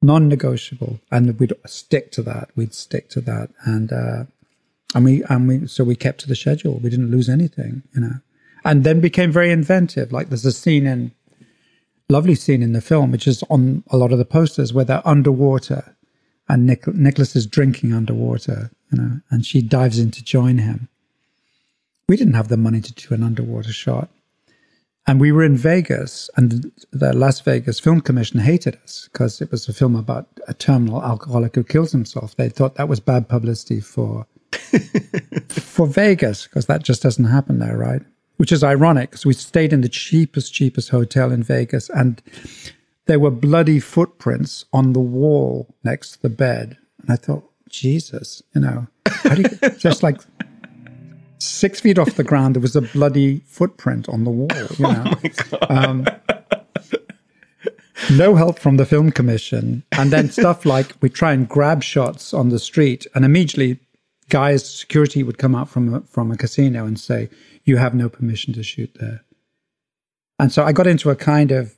Non-negotiable. 0.03 0.99
And 1.11 1.39
we'd 1.39 1.53
stick 1.65 2.11
to 2.11 2.21
that. 2.23 2.49
We'd 2.55 2.75
stick 2.75 3.09
to 3.11 3.21
that. 3.21 3.49
And 3.65 3.91
uh 3.91 4.23
and 4.93 5.05
we 5.05 5.23
and 5.23 5.47
we 5.47 5.67
so 5.67 5.83
we 5.83 5.95
kept 5.95 6.19
to 6.21 6.27
the 6.27 6.35
schedule. 6.35 6.77
We 6.77 6.91
didn't 6.91 7.09
lose 7.09 7.29
anything 7.29 7.81
you 7.95 8.01
know 8.01 8.19
and 8.63 8.83
then 8.83 8.99
became 8.99 9.31
very 9.31 9.51
inventive 9.51 10.11
like 10.11 10.29
there's 10.29 10.45
a 10.45 10.51
scene 10.51 10.85
in 10.85 11.11
lovely 12.09 12.35
scene 12.35 12.61
in 12.61 12.73
the 12.73 12.81
film 12.81 13.11
which 13.11 13.27
is 13.27 13.43
on 13.49 13.83
a 13.89 13.97
lot 13.97 14.11
of 14.11 14.17
the 14.17 14.25
posters 14.25 14.73
where 14.73 14.85
they're 14.85 15.07
underwater 15.07 15.95
and 16.49 16.67
Nic- 16.67 16.87
nicholas 16.87 17.35
is 17.35 17.45
drinking 17.45 17.93
underwater 17.93 18.71
you 18.91 18.97
know 19.01 19.19
and 19.29 19.45
she 19.45 19.61
dives 19.61 19.97
in 19.97 20.11
to 20.11 20.23
join 20.23 20.57
him 20.57 20.89
we 22.11 22.17
didn't 22.17 22.33
have 22.33 22.49
the 22.49 22.57
money 22.57 22.81
to 22.81 22.91
do 22.93 23.13
an 23.13 23.23
underwater 23.23 23.71
shot. 23.71 24.09
And 25.07 25.21
we 25.21 25.31
were 25.31 25.45
in 25.45 25.55
Vegas, 25.55 26.29
and 26.35 26.69
the 26.91 27.13
Las 27.13 27.39
Vegas 27.39 27.79
Film 27.79 28.01
Commission 28.01 28.41
hated 28.41 28.77
us 28.83 29.07
because 29.09 29.39
it 29.39 29.49
was 29.49 29.69
a 29.69 29.73
film 29.73 29.95
about 29.95 30.27
a 30.45 30.53
terminal 30.53 31.01
alcoholic 31.01 31.55
who 31.55 31.63
kills 31.63 31.93
himself. 31.93 32.35
They 32.35 32.49
thought 32.49 32.75
that 32.75 32.89
was 32.89 32.99
bad 32.99 33.29
publicity 33.29 33.79
for 33.79 34.27
for 35.47 35.87
Vegas 35.87 36.47
because 36.47 36.65
that 36.65 36.83
just 36.83 37.01
doesn't 37.01 37.23
happen 37.23 37.59
there, 37.59 37.77
right? 37.77 38.01
Which 38.41 38.51
is 38.51 38.63
ironic 38.63 39.11
because 39.11 39.23
we 39.23 39.35
stayed 39.35 39.71
in 39.71 39.81
the 39.81 39.87
cheapest, 39.87 40.51
cheapest 40.51 40.89
hotel 40.89 41.31
in 41.31 41.43
Vegas, 41.43 41.91
and 41.91 42.23
there 43.05 43.19
were 43.19 43.29
bloody 43.29 43.79
footprints 43.79 44.65
on 44.73 44.93
the 44.93 44.99
wall 44.99 45.75
next 45.83 46.13
to 46.13 46.23
the 46.23 46.29
bed. 46.29 46.75
And 47.03 47.11
I 47.11 47.17
thought, 47.17 47.47
Jesus, 47.69 48.41
you 48.55 48.61
know, 48.61 48.87
you, 49.37 49.43
just 49.77 50.01
like 50.01 50.19
six 51.37 51.81
feet 51.81 51.99
off 51.99 52.15
the 52.15 52.23
ground, 52.23 52.55
there 52.55 52.63
was 52.63 52.75
a 52.75 52.81
bloody 52.81 53.41
footprint 53.45 54.09
on 54.09 54.23
the 54.23 54.31
wall. 54.31 54.49
You 54.51 54.87
oh 54.87 54.91
know? 54.91 55.13
Oh 55.61 55.67
um, 55.69 56.07
no 58.09 58.33
help 58.33 58.57
from 58.57 58.77
the 58.77 58.87
film 58.87 59.11
commission, 59.11 59.83
and 59.91 60.09
then 60.09 60.31
stuff 60.31 60.65
like 60.65 60.95
we 60.99 61.09
try 61.09 61.31
and 61.33 61.47
grab 61.47 61.83
shots 61.83 62.33
on 62.33 62.49
the 62.49 62.57
street, 62.57 63.05
and 63.13 63.23
immediately, 63.23 63.79
guys, 64.31 64.67
security 64.67 65.21
would 65.21 65.37
come 65.37 65.53
out 65.53 65.69
from 65.69 65.93
a, 65.93 66.01
from 66.01 66.31
a 66.31 66.37
casino 66.37 66.85
and 66.85 66.99
say, 66.99 67.29
"You 67.63 67.77
have 67.77 67.93
no 67.93 68.09
permission 68.09 68.53
to 68.55 68.63
shoot 68.63 68.97
there." 68.99 69.21
And 70.39 70.51
so 70.51 70.63
I 70.63 70.71
got 70.71 70.87
into 70.87 71.11
a 71.11 71.15
kind 71.15 71.51
of 71.51 71.75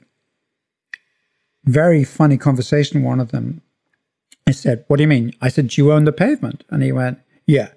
very 1.65 2.05
funny 2.05 2.37
conversation. 2.37 3.03
One 3.03 3.19
of 3.19 3.31
them, 3.31 3.61
I 4.47 4.51
said, 4.51 4.85
"What 4.87 4.97
do 4.97 5.03
you 5.03 5.09
mean?" 5.09 5.33
I 5.41 5.49
said, 5.49 5.67
"Do 5.67 5.81
you 5.81 5.91
own 5.91 6.05
the 6.05 6.13
pavement?" 6.13 6.63
And 6.69 6.81
he 6.81 6.93
went, 6.93 7.19
"Yeah." 7.45 7.71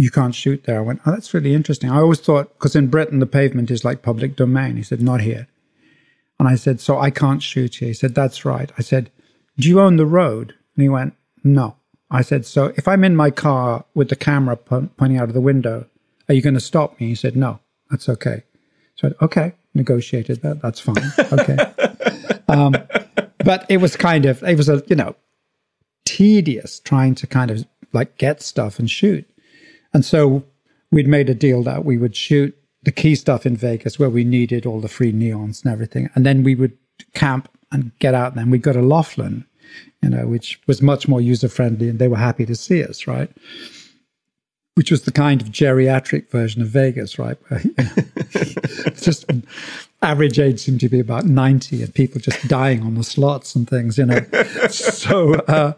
you 0.00 0.10
can't 0.10 0.34
shoot 0.34 0.64
there. 0.64 0.78
I 0.78 0.80
went, 0.80 1.00
oh, 1.04 1.10
that's 1.10 1.34
really 1.34 1.54
interesting. 1.54 1.90
I 1.90 1.98
always 1.98 2.20
thought, 2.20 2.54
because 2.54 2.74
in 2.74 2.88
Britain, 2.88 3.18
the 3.18 3.26
pavement 3.26 3.70
is 3.70 3.84
like 3.84 4.02
public 4.02 4.34
domain. 4.34 4.76
He 4.76 4.82
said, 4.82 5.02
not 5.02 5.20
here. 5.20 5.46
And 6.38 6.48
I 6.48 6.54
said, 6.54 6.80
so 6.80 6.98
I 6.98 7.10
can't 7.10 7.42
shoot 7.42 7.76
here. 7.76 7.88
He 7.88 7.94
said, 7.94 8.14
that's 8.14 8.46
right. 8.46 8.72
I 8.78 8.82
said, 8.82 9.10
do 9.58 9.68
you 9.68 9.78
own 9.78 9.96
the 9.96 10.06
road? 10.06 10.54
And 10.74 10.82
he 10.82 10.88
went, 10.88 11.14
no. 11.44 11.76
I 12.10 12.22
said, 12.22 12.44
so 12.44 12.72
if 12.76 12.88
I'm 12.88 13.04
in 13.04 13.14
my 13.14 13.30
car 13.30 13.84
with 13.94 14.08
the 14.08 14.16
camera 14.16 14.56
pointing 14.56 15.18
out 15.18 15.28
of 15.28 15.34
the 15.34 15.40
window, 15.40 15.86
are 16.28 16.34
you 16.34 16.42
going 16.42 16.54
to 16.54 16.60
stop 16.60 16.98
me? 17.00 17.08
He 17.08 17.14
said, 17.14 17.36
no, 17.36 17.60
that's 17.90 18.08
okay. 18.08 18.42
So 18.96 19.08
I 19.08 19.10
said, 19.10 19.16
okay, 19.22 19.52
negotiated 19.74 20.42
that. 20.42 20.60
That's 20.60 20.80
fine. 20.80 21.12
Okay. 21.32 21.56
um, 22.48 22.74
but 23.44 23.64
it 23.68 23.78
was 23.78 23.96
kind 23.96 24.26
of, 24.26 24.42
it 24.42 24.56
was 24.56 24.68
a, 24.68 24.82
you 24.88 24.96
know, 24.96 25.14
tedious 26.04 26.80
trying 26.80 27.14
to 27.16 27.26
kind 27.26 27.50
of 27.50 27.66
like 27.92 28.18
get 28.18 28.42
stuff 28.42 28.78
and 28.78 28.90
shoot. 28.90 29.28
And 29.92 30.04
so 30.04 30.44
we'd 30.90 31.08
made 31.08 31.30
a 31.30 31.34
deal 31.34 31.62
that 31.64 31.84
we 31.84 31.96
would 31.96 32.16
shoot 32.16 32.56
the 32.82 32.92
key 32.92 33.14
stuff 33.14 33.46
in 33.46 33.56
Vegas 33.56 33.98
where 33.98 34.10
we 34.10 34.24
needed 34.24 34.66
all 34.66 34.80
the 34.80 34.88
free 34.88 35.12
neons 35.12 35.62
and 35.62 35.72
everything. 35.72 36.08
And 36.14 36.24
then 36.24 36.42
we 36.42 36.54
would 36.54 36.76
camp 37.14 37.48
and 37.72 37.92
get 37.98 38.14
out. 38.14 38.32
And 38.32 38.40
then 38.40 38.50
we 38.50 38.58
got 38.58 38.72
to 38.72 38.82
Laughlin, 38.82 39.46
you 40.02 40.08
know, 40.08 40.26
which 40.26 40.60
was 40.66 40.80
much 40.82 41.08
more 41.08 41.20
user 41.20 41.48
friendly 41.48 41.88
and 41.88 41.98
they 41.98 42.08
were 42.08 42.16
happy 42.16 42.46
to 42.46 42.54
see 42.54 42.82
us, 42.82 43.06
right? 43.06 43.30
Which 44.74 44.90
was 44.90 45.02
the 45.02 45.12
kind 45.12 45.42
of 45.42 45.48
geriatric 45.48 46.30
version 46.30 46.62
of 46.62 46.68
Vegas, 46.68 47.18
right? 47.18 47.36
you 47.50 47.74
know, 47.78 48.90
just 48.94 49.26
average 50.02 50.38
age 50.38 50.60
seemed 50.60 50.80
to 50.80 50.88
be 50.88 51.00
about 51.00 51.24
90 51.24 51.82
and 51.82 51.94
people 51.94 52.20
just 52.20 52.48
dying 52.48 52.82
on 52.82 52.94
the 52.94 53.04
slots 53.04 53.54
and 53.54 53.68
things, 53.68 53.98
you 53.98 54.06
know. 54.06 54.20
so, 54.70 55.34
uh, 55.34 55.72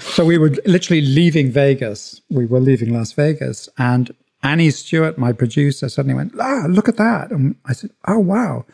so 0.00 0.24
we 0.24 0.38
were 0.38 0.50
literally 0.66 1.02
leaving 1.02 1.50
Vegas. 1.50 2.20
We 2.30 2.46
were 2.46 2.60
leaving 2.60 2.92
Las 2.92 3.12
Vegas, 3.12 3.68
and 3.78 4.12
Annie 4.44 4.70
Stewart, 4.70 5.16
my 5.16 5.32
producer, 5.32 5.88
suddenly 5.88 6.14
went, 6.14 6.34
ah, 6.38 6.66
look 6.68 6.88
at 6.88 6.98
that. 6.98 7.30
And 7.30 7.56
I 7.64 7.72
said, 7.72 7.90
oh, 8.06 8.18
wow. 8.18 8.66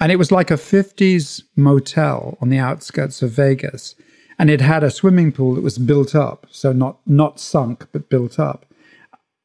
And 0.00 0.12
it 0.12 0.16
was 0.16 0.30
like 0.30 0.50
a 0.50 0.54
50s 0.54 1.42
motel 1.56 2.38
on 2.40 2.50
the 2.50 2.58
outskirts 2.58 3.22
of 3.22 3.32
Vegas. 3.32 3.94
And 4.38 4.50
it 4.50 4.60
had 4.60 4.84
a 4.84 4.90
swimming 4.90 5.32
pool 5.32 5.54
that 5.54 5.62
was 5.64 5.78
built 5.78 6.14
up. 6.14 6.46
So 6.50 6.72
not, 6.72 6.98
not 7.06 7.40
sunk, 7.40 7.88
but 7.90 8.08
built 8.08 8.38
up. 8.38 8.64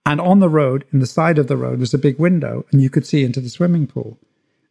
And 0.05 0.21
on 0.21 0.39
the 0.39 0.49
road, 0.49 0.85
in 0.91 0.99
the 0.99 1.07
side 1.07 1.39
of 1.39 1.47
the 1.47 1.57
road, 1.57 1.79
was 1.79 1.93
a 1.93 1.97
big 1.97 2.19
window 2.19 2.65
and 2.71 2.81
you 2.81 2.89
could 2.89 3.07
see 3.07 3.23
into 3.23 3.41
the 3.41 3.49
swimming 3.49 3.87
pool. 3.87 4.19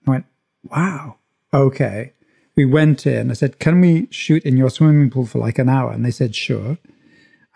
I 0.06 0.10
went, 0.10 0.26
wow, 0.62 1.16
okay. 1.52 2.12
We 2.54 2.64
went 2.64 3.06
in. 3.06 3.30
I 3.30 3.34
said, 3.34 3.58
can 3.58 3.80
we 3.80 4.08
shoot 4.10 4.44
in 4.44 4.56
your 4.56 4.70
swimming 4.70 5.10
pool 5.10 5.26
for 5.26 5.38
like 5.38 5.58
an 5.58 5.68
hour? 5.68 5.90
And 5.90 6.04
they 6.04 6.10
said, 6.10 6.36
sure. 6.36 6.78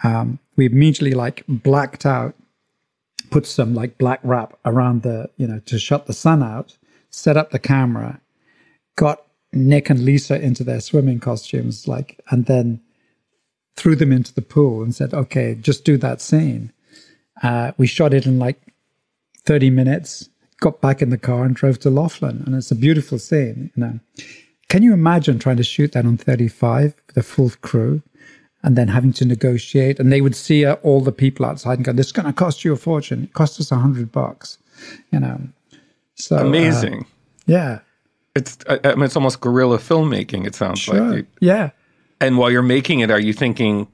Um, 0.02 0.40
we 0.56 0.66
immediately 0.66 1.12
like 1.12 1.44
blacked 1.48 2.06
out 2.06 2.34
put 3.30 3.46
some 3.46 3.74
like 3.74 3.98
black 3.98 4.20
wrap 4.22 4.58
around 4.64 5.02
the, 5.02 5.30
you 5.36 5.46
know, 5.46 5.60
to 5.66 5.78
shut 5.78 6.06
the 6.06 6.12
sun 6.12 6.42
out, 6.42 6.76
set 7.10 7.36
up 7.36 7.50
the 7.50 7.58
camera, 7.58 8.20
got 8.96 9.24
Nick 9.52 9.90
and 9.90 10.04
Lisa 10.04 10.40
into 10.40 10.64
their 10.64 10.80
swimming 10.80 11.20
costumes, 11.20 11.88
like, 11.88 12.20
and 12.30 12.46
then 12.46 12.80
threw 13.76 13.94
them 13.94 14.12
into 14.12 14.34
the 14.34 14.42
pool 14.42 14.82
and 14.82 14.94
said, 14.94 15.12
okay, 15.12 15.54
just 15.54 15.84
do 15.84 15.96
that 15.98 16.20
scene. 16.20 16.72
Uh, 17.42 17.72
we 17.76 17.86
shot 17.86 18.14
it 18.14 18.26
in 18.26 18.38
like 18.38 18.60
30 19.44 19.70
minutes, 19.70 20.28
got 20.60 20.80
back 20.80 21.02
in 21.02 21.10
the 21.10 21.18
car 21.18 21.44
and 21.44 21.54
drove 21.54 21.78
to 21.80 21.90
Laughlin. 21.90 22.42
And 22.46 22.54
it's 22.54 22.70
a 22.70 22.76
beautiful 22.76 23.18
scene, 23.18 23.70
you 23.76 23.80
know. 23.82 24.00
Can 24.68 24.82
you 24.82 24.92
imagine 24.92 25.38
trying 25.38 25.58
to 25.58 25.62
shoot 25.62 25.92
that 25.92 26.06
on 26.06 26.16
35 26.16 26.94
with 27.06 27.16
a 27.16 27.22
full 27.22 27.50
crew? 27.60 28.02
and 28.66 28.76
then 28.76 28.88
having 28.88 29.12
to 29.14 29.24
negotiate. 29.24 30.00
And 30.00 30.12
they 30.12 30.20
would 30.20 30.34
see 30.34 30.64
uh, 30.66 30.74
all 30.82 31.00
the 31.00 31.12
people 31.12 31.46
outside 31.46 31.78
and 31.78 31.84
go, 31.84 31.92
"This 31.92 32.06
is 32.06 32.12
going 32.12 32.26
to 32.26 32.32
cost 32.32 32.64
you 32.64 32.72
a 32.72 32.76
fortune. 32.76 33.24
It 33.24 33.32
cost 33.32 33.60
us 33.60 33.70
a 33.70 33.76
hundred 33.76 34.10
bucks," 34.12 34.58
you 35.12 35.20
know. 35.20 35.40
So 36.16 36.36
uh, 36.36 36.40
amazing. 36.40 37.02
Uh, 37.02 37.06
yeah, 37.46 37.78
it's 38.34 38.58
I 38.68 38.94
mean, 38.94 39.04
it's 39.04 39.16
almost 39.16 39.40
guerrilla 39.40 39.78
filmmaking. 39.78 40.46
It 40.46 40.54
sounds 40.54 40.80
sure. 40.80 41.00
like. 41.00 41.26
Yeah. 41.40 41.70
And 42.20 42.38
while 42.38 42.50
you're 42.50 42.62
making 42.62 43.00
it, 43.00 43.10
are 43.10 43.20
you 43.20 43.32
thinking? 43.32 43.88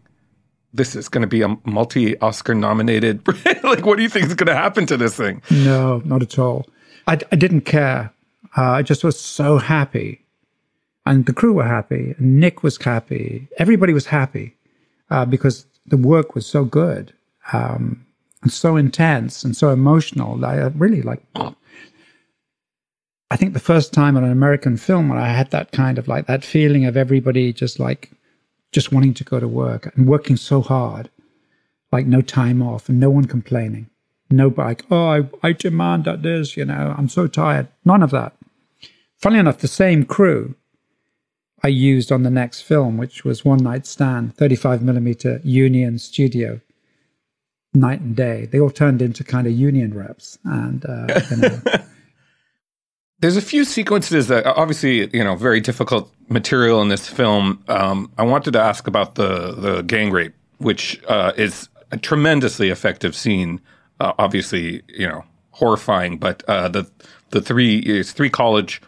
This 0.74 0.96
is 0.96 1.10
going 1.10 1.20
to 1.20 1.28
be 1.28 1.42
a 1.42 1.54
multi 1.66 2.18
Oscar 2.20 2.54
nominated. 2.54 3.26
like, 3.62 3.84
what 3.84 3.96
do 3.96 4.02
you 4.02 4.08
think 4.08 4.26
is 4.26 4.34
going 4.34 4.46
to 4.46 4.56
happen 4.56 4.86
to 4.86 4.96
this 4.96 5.14
thing? 5.14 5.42
No, 5.50 6.00
not 6.06 6.22
at 6.22 6.38
all. 6.38 6.66
I, 7.06 7.18
I 7.30 7.36
didn't 7.36 7.62
care. 7.62 8.10
Uh, 8.56 8.70
I 8.70 8.82
just 8.82 9.04
was 9.04 9.20
so 9.20 9.58
happy 9.58 10.22
and 11.04 11.26
the 11.26 11.32
crew 11.32 11.52
were 11.52 11.64
happy. 11.64 12.14
And 12.18 12.40
Nick 12.40 12.62
was 12.62 12.76
happy. 12.76 13.48
Everybody 13.58 13.92
was 13.92 14.06
happy 14.06 14.56
uh, 15.10 15.24
because 15.24 15.66
the 15.86 15.96
work 15.96 16.34
was 16.34 16.46
so 16.46 16.64
good 16.64 17.12
um, 17.52 18.06
and 18.42 18.52
so 18.52 18.76
intense 18.76 19.44
and 19.44 19.56
so 19.56 19.70
emotional. 19.70 20.44
I 20.44 20.56
really 20.76 21.02
like. 21.02 21.22
I 23.32 23.36
think 23.36 23.54
the 23.54 23.60
first 23.60 23.94
time 23.94 24.18
on 24.18 24.24
an 24.24 24.30
American 24.30 24.76
film 24.76 25.08
when 25.08 25.16
I 25.16 25.28
had 25.28 25.50
that 25.52 25.72
kind 25.72 25.96
of 25.96 26.06
like 26.06 26.26
that 26.26 26.44
feeling 26.44 26.84
of 26.84 26.98
everybody 26.98 27.50
just 27.50 27.80
like 27.80 28.10
just 28.72 28.92
wanting 28.92 29.14
to 29.14 29.24
go 29.24 29.40
to 29.40 29.48
work 29.48 29.90
and 29.96 30.06
working 30.06 30.36
so 30.36 30.60
hard, 30.60 31.08
like 31.90 32.04
no 32.04 32.20
time 32.20 32.60
off 32.60 32.90
and 32.90 33.00
no 33.00 33.08
one 33.08 33.24
complaining. 33.24 33.88
No 34.30 34.52
like, 34.54 34.84
oh, 34.90 35.06
I, 35.08 35.28
I 35.42 35.52
demand 35.52 36.04
that 36.04 36.20
this, 36.20 36.58
you 36.58 36.66
know, 36.66 36.94
I'm 36.98 37.08
so 37.08 37.26
tired. 37.26 37.68
None 37.86 38.02
of 38.02 38.10
that. 38.10 38.36
Funny 39.16 39.38
enough, 39.38 39.58
the 39.58 39.66
same 39.66 40.04
crew 40.04 40.54
I 41.62 41.68
used 41.68 42.12
on 42.12 42.24
the 42.24 42.30
next 42.30 42.60
film, 42.60 42.98
which 42.98 43.24
was 43.24 43.46
One 43.46 43.62
Night 43.62 43.86
Stand, 43.86 44.36
35 44.36 44.82
millimeter 44.82 45.40
Union 45.42 45.98
Studio, 45.98 46.60
night 47.72 48.00
and 48.02 48.14
day. 48.14 48.44
They 48.44 48.60
all 48.60 48.68
turned 48.70 49.00
into 49.00 49.24
kind 49.24 49.46
of 49.46 49.54
union 49.54 49.94
reps, 49.94 50.38
and 50.44 50.84
uh, 50.84 51.20
you 51.30 51.36
know. 51.38 51.62
There's 53.22 53.36
a 53.36 53.40
few 53.40 53.64
sequences 53.64 54.26
that 54.26 54.44
obviously, 54.46 55.08
you 55.16 55.22
know, 55.22 55.36
very 55.36 55.60
difficult 55.60 56.12
material 56.28 56.82
in 56.82 56.88
this 56.88 57.08
film. 57.08 57.62
Um, 57.68 58.10
I 58.18 58.24
wanted 58.24 58.50
to 58.54 58.60
ask 58.60 58.88
about 58.88 59.14
the 59.14 59.52
the 59.52 59.82
gang 59.82 60.10
rape, 60.10 60.34
which 60.58 61.00
uh, 61.06 61.30
is 61.36 61.68
a 61.92 61.98
tremendously 61.98 62.70
effective 62.70 63.14
scene. 63.14 63.60
Uh, 64.00 64.12
obviously, 64.18 64.82
you 64.88 65.06
know, 65.06 65.24
horrifying, 65.52 66.18
but 66.18 66.42
uh, 66.48 66.66
the 66.66 66.90
the 67.30 67.40
three 67.40 67.78
is 67.78 68.10
three 68.10 68.28
college 68.28 68.82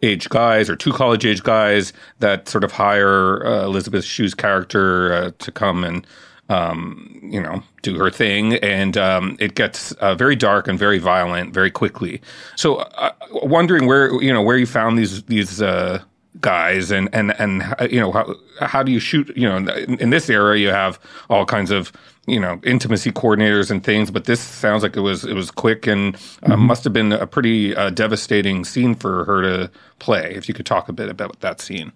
age 0.00 0.28
guys 0.28 0.70
or 0.70 0.76
two 0.76 0.92
college 0.92 1.26
age 1.26 1.42
guys 1.42 1.92
that 2.20 2.48
sort 2.48 2.62
of 2.62 2.70
hire 2.70 3.44
uh, 3.44 3.64
Elizabeth 3.64 4.04
Shue's 4.04 4.32
character 4.32 5.12
uh, 5.12 5.30
to 5.40 5.50
come 5.50 5.82
and 5.82 6.06
um, 6.48 7.20
you 7.22 7.40
know 7.40 7.62
do 7.82 7.98
her 7.98 8.10
thing, 8.10 8.54
and 8.54 8.96
um, 8.96 9.36
it 9.40 9.54
gets 9.54 9.92
uh, 9.92 10.14
very 10.14 10.36
dark 10.36 10.68
and 10.68 10.78
very 10.78 10.98
violent 10.98 11.52
very 11.52 11.70
quickly. 11.70 12.20
So, 12.56 12.76
uh, 12.76 13.12
wondering 13.42 13.86
where 13.86 14.12
you 14.22 14.32
know 14.32 14.42
where 14.42 14.56
you 14.56 14.66
found 14.66 14.98
these 14.98 15.22
these 15.24 15.60
uh, 15.60 16.02
guys 16.40 16.90
and 16.90 17.08
and 17.12 17.38
and 17.40 17.62
you 17.90 18.00
know 18.00 18.12
how 18.12 18.34
how 18.60 18.82
do 18.82 18.92
you 18.92 19.00
shoot 19.00 19.34
you 19.36 19.48
know 19.48 19.56
in, 19.56 19.98
in 19.98 20.10
this 20.10 20.28
era 20.28 20.58
you 20.58 20.68
have 20.68 20.98
all 21.30 21.46
kinds 21.46 21.70
of 21.70 21.92
you 22.26 22.38
know 22.38 22.60
intimacy 22.64 23.10
coordinators 23.10 23.70
and 23.70 23.82
things 23.84 24.10
but 24.10 24.24
this 24.24 24.40
sounds 24.40 24.82
like 24.82 24.96
it 24.96 25.00
was 25.00 25.24
it 25.24 25.34
was 25.34 25.50
quick 25.50 25.86
and 25.86 26.14
uh, 26.14 26.18
mm-hmm. 26.18 26.62
must 26.62 26.84
have 26.84 26.92
been 26.92 27.12
a 27.12 27.26
pretty 27.26 27.74
uh, 27.74 27.90
devastating 27.90 28.64
scene 28.64 28.94
for 28.94 29.24
her 29.24 29.42
to 29.42 29.70
play 29.98 30.32
if 30.34 30.48
you 30.48 30.54
could 30.54 30.66
talk 30.66 30.88
a 30.88 30.92
bit 30.92 31.08
about 31.08 31.40
that 31.40 31.60
scene 31.60 31.92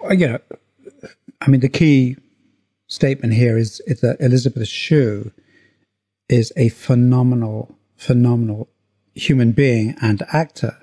well, 0.00 0.14
you 0.14 0.28
know 0.28 0.38
i 1.40 1.48
mean 1.48 1.60
the 1.60 1.68
key 1.68 2.16
statement 2.88 3.34
here 3.34 3.56
is, 3.56 3.80
is 3.86 4.00
that 4.00 4.16
elizabeth 4.20 4.68
shue 4.68 5.30
is 6.28 6.52
a 6.56 6.68
phenomenal 6.70 7.74
phenomenal 7.96 8.68
human 9.14 9.52
being 9.52 9.96
and 10.00 10.22
actor. 10.32 10.76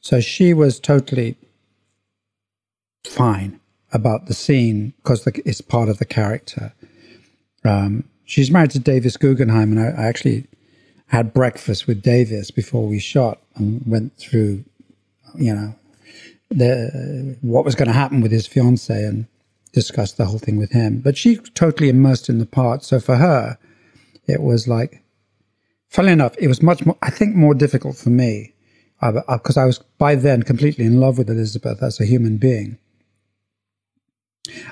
So 0.00 0.20
she 0.20 0.54
was 0.54 0.78
totally 0.78 1.36
fine 3.04 3.60
about 3.92 4.26
the 4.26 4.34
scene 4.34 4.94
because 4.98 5.26
it's 5.26 5.60
part 5.60 5.88
of 5.88 5.98
the 5.98 6.04
character. 6.04 6.72
Um, 7.64 8.04
she's 8.24 8.50
married 8.50 8.70
to 8.72 8.78
Davis 8.78 9.16
Guggenheim, 9.16 9.76
and 9.76 9.80
I, 9.80 10.02
I, 10.02 10.06
actually 10.06 10.46
had 11.06 11.32
breakfast 11.32 11.86
with 11.86 12.02
Davis 12.02 12.50
before 12.50 12.86
we 12.86 12.98
shot 12.98 13.40
and 13.54 13.82
went 13.86 14.16
through, 14.18 14.64
you 15.36 15.54
know, 15.54 15.74
the 16.50 17.36
what 17.40 17.64
was 17.64 17.74
going 17.74 17.88
to 17.88 17.94
happen 17.94 18.20
with 18.20 18.30
his 18.30 18.46
fiance 18.46 19.02
and 19.04 19.26
discussed 19.74 20.16
the 20.16 20.26
whole 20.26 20.38
thing 20.38 20.56
with 20.56 20.72
him. 20.72 21.00
But 21.00 21.18
she 21.18 21.36
totally 21.36 21.88
immersed 21.88 22.28
in 22.28 22.38
the 22.38 22.46
part, 22.46 22.84
so 22.84 23.00
for 23.00 23.16
her, 23.16 23.58
it 24.26 24.40
was 24.40 24.66
like, 24.66 25.02
funnily 25.88 26.12
enough, 26.12 26.34
it 26.38 26.48
was 26.48 26.62
much 26.62 26.86
more, 26.86 26.96
I 27.02 27.10
think, 27.10 27.34
more 27.34 27.54
difficult 27.54 27.96
for 27.96 28.10
me 28.10 28.54
because 29.00 29.58
uh, 29.58 29.62
I 29.62 29.66
was 29.66 29.80
by 29.98 30.14
then 30.14 30.42
completely 30.42 30.86
in 30.86 30.98
love 30.98 31.18
with 31.18 31.28
Elizabeth 31.28 31.82
as 31.82 32.00
a 32.00 32.06
human 32.06 32.38
being. 32.38 32.78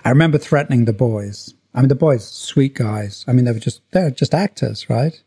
I 0.05 0.09
remember 0.09 0.39
threatening 0.39 0.87
the 0.87 0.95
boys 0.95 1.53
I 1.75 1.81
mean, 1.81 1.89
the 1.89 1.95
boys, 1.95 2.27
sweet 2.27 2.75
guys. 2.75 3.25
I 3.27 3.33
mean, 3.33 3.45
they 3.45 3.53
were 3.53 3.59
just, 3.59 3.81
they're 3.93 4.11
just 4.11 4.35
actors, 4.35 4.91
right? 4.91 5.21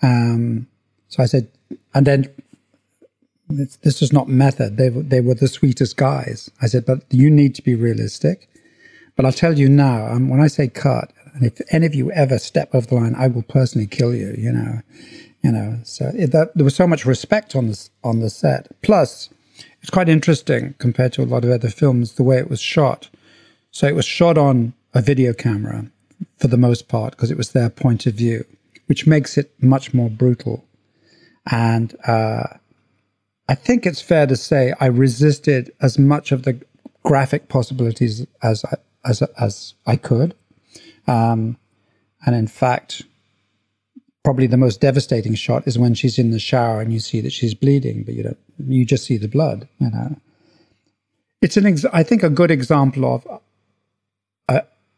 Um, 0.00 0.68
so 1.08 1.22
I 1.22 1.26
said, 1.26 1.48
and 1.94 2.06
then 2.06 2.28
this 3.48 4.00
is 4.00 4.12
not 4.12 4.28
method. 4.28 4.76
They, 4.76 4.88
they 4.88 5.20
were 5.20 5.34
the 5.34 5.48
sweetest 5.48 5.96
guys. 5.96 6.50
I 6.60 6.66
said, 6.66 6.86
but 6.86 7.04
you 7.10 7.30
need 7.30 7.54
to 7.56 7.62
be 7.62 7.74
realistic. 7.74 8.48
But 9.16 9.26
I'll 9.26 9.32
tell 9.32 9.58
you 9.58 9.68
now, 9.68 10.06
um, 10.06 10.28
when 10.28 10.40
I 10.40 10.46
say 10.46 10.68
cut, 10.68 11.12
and 11.34 11.44
if 11.44 11.60
any 11.70 11.86
of 11.86 11.94
you 11.94 12.10
ever 12.12 12.38
step 12.38 12.74
over 12.74 12.86
the 12.86 12.94
line, 12.94 13.14
I 13.16 13.28
will 13.28 13.42
personally 13.42 13.86
kill 13.86 14.14
you, 14.14 14.34
you 14.36 14.52
know, 14.52 14.80
you 15.42 15.52
know, 15.52 15.78
so 15.82 16.12
it, 16.14 16.32
that, 16.32 16.54
there 16.54 16.64
was 16.64 16.76
so 16.76 16.86
much 16.86 17.04
respect 17.04 17.56
on 17.56 17.68
this, 17.68 17.90
on 18.04 18.20
the 18.20 18.30
set. 18.30 18.68
Plus, 18.82 19.28
it's 19.80 19.90
quite 19.90 20.08
interesting 20.08 20.74
compared 20.78 21.12
to 21.14 21.22
a 21.22 21.24
lot 21.24 21.44
of 21.44 21.50
other 21.50 21.68
films, 21.68 22.12
the 22.12 22.22
way 22.22 22.38
it 22.38 22.48
was 22.48 22.60
shot. 22.60 23.08
So 23.70 23.86
it 23.86 23.94
was 23.94 24.04
shot 24.04 24.38
on 24.38 24.74
a 24.94 25.02
video 25.02 25.32
camera 25.32 25.86
for 26.38 26.48
the 26.48 26.56
most 26.56 26.88
part 26.88 27.12
because 27.12 27.30
it 27.30 27.36
was 27.36 27.52
their 27.52 27.70
point 27.70 28.06
of 28.06 28.14
view, 28.14 28.44
which 28.86 29.06
makes 29.06 29.36
it 29.36 29.52
much 29.60 29.92
more 29.92 30.10
brutal. 30.10 30.64
And 31.50 31.96
uh, 32.06 32.44
I 33.48 33.54
think 33.54 33.84
it's 33.86 34.00
fair 34.00 34.26
to 34.26 34.36
say 34.36 34.74
I 34.78 34.86
resisted 34.86 35.72
as 35.80 35.98
much 35.98 36.30
of 36.30 36.44
the 36.44 36.60
graphic 37.02 37.48
possibilities 37.48 38.26
as 38.42 38.64
I, 38.64 38.76
as 39.04 39.22
as 39.40 39.74
I 39.86 39.96
could. 39.96 40.34
Um, 41.06 41.56
and 42.24 42.36
in 42.36 42.46
fact, 42.46 43.02
probably 44.22 44.46
the 44.46 44.56
most 44.56 44.80
devastating 44.80 45.34
shot 45.34 45.66
is 45.66 45.78
when 45.78 45.94
she's 45.94 46.18
in 46.18 46.30
the 46.30 46.38
shower 46.38 46.80
and 46.80 46.92
you 46.92 47.00
see 47.00 47.20
that 47.20 47.32
she's 47.32 47.54
bleeding, 47.54 48.04
but 48.04 48.14
you 48.14 48.22
don't. 48.22 48.38
You 48.58 48.84
just 48.84 49.04
see 49.04 49.16
the 49.16 49.28
blood. 49.28 49.68
You 49.78 49.90
know, 49.90 50.16
it's 51.40 51.56
an. 51.56 51.66
Ex- 51.66 51.84
I 51.92 52.02
think 52.02 52.22
a 52.22 52.30
good 52.30 52.50
example 52.50 53.04
of 53.04 53.40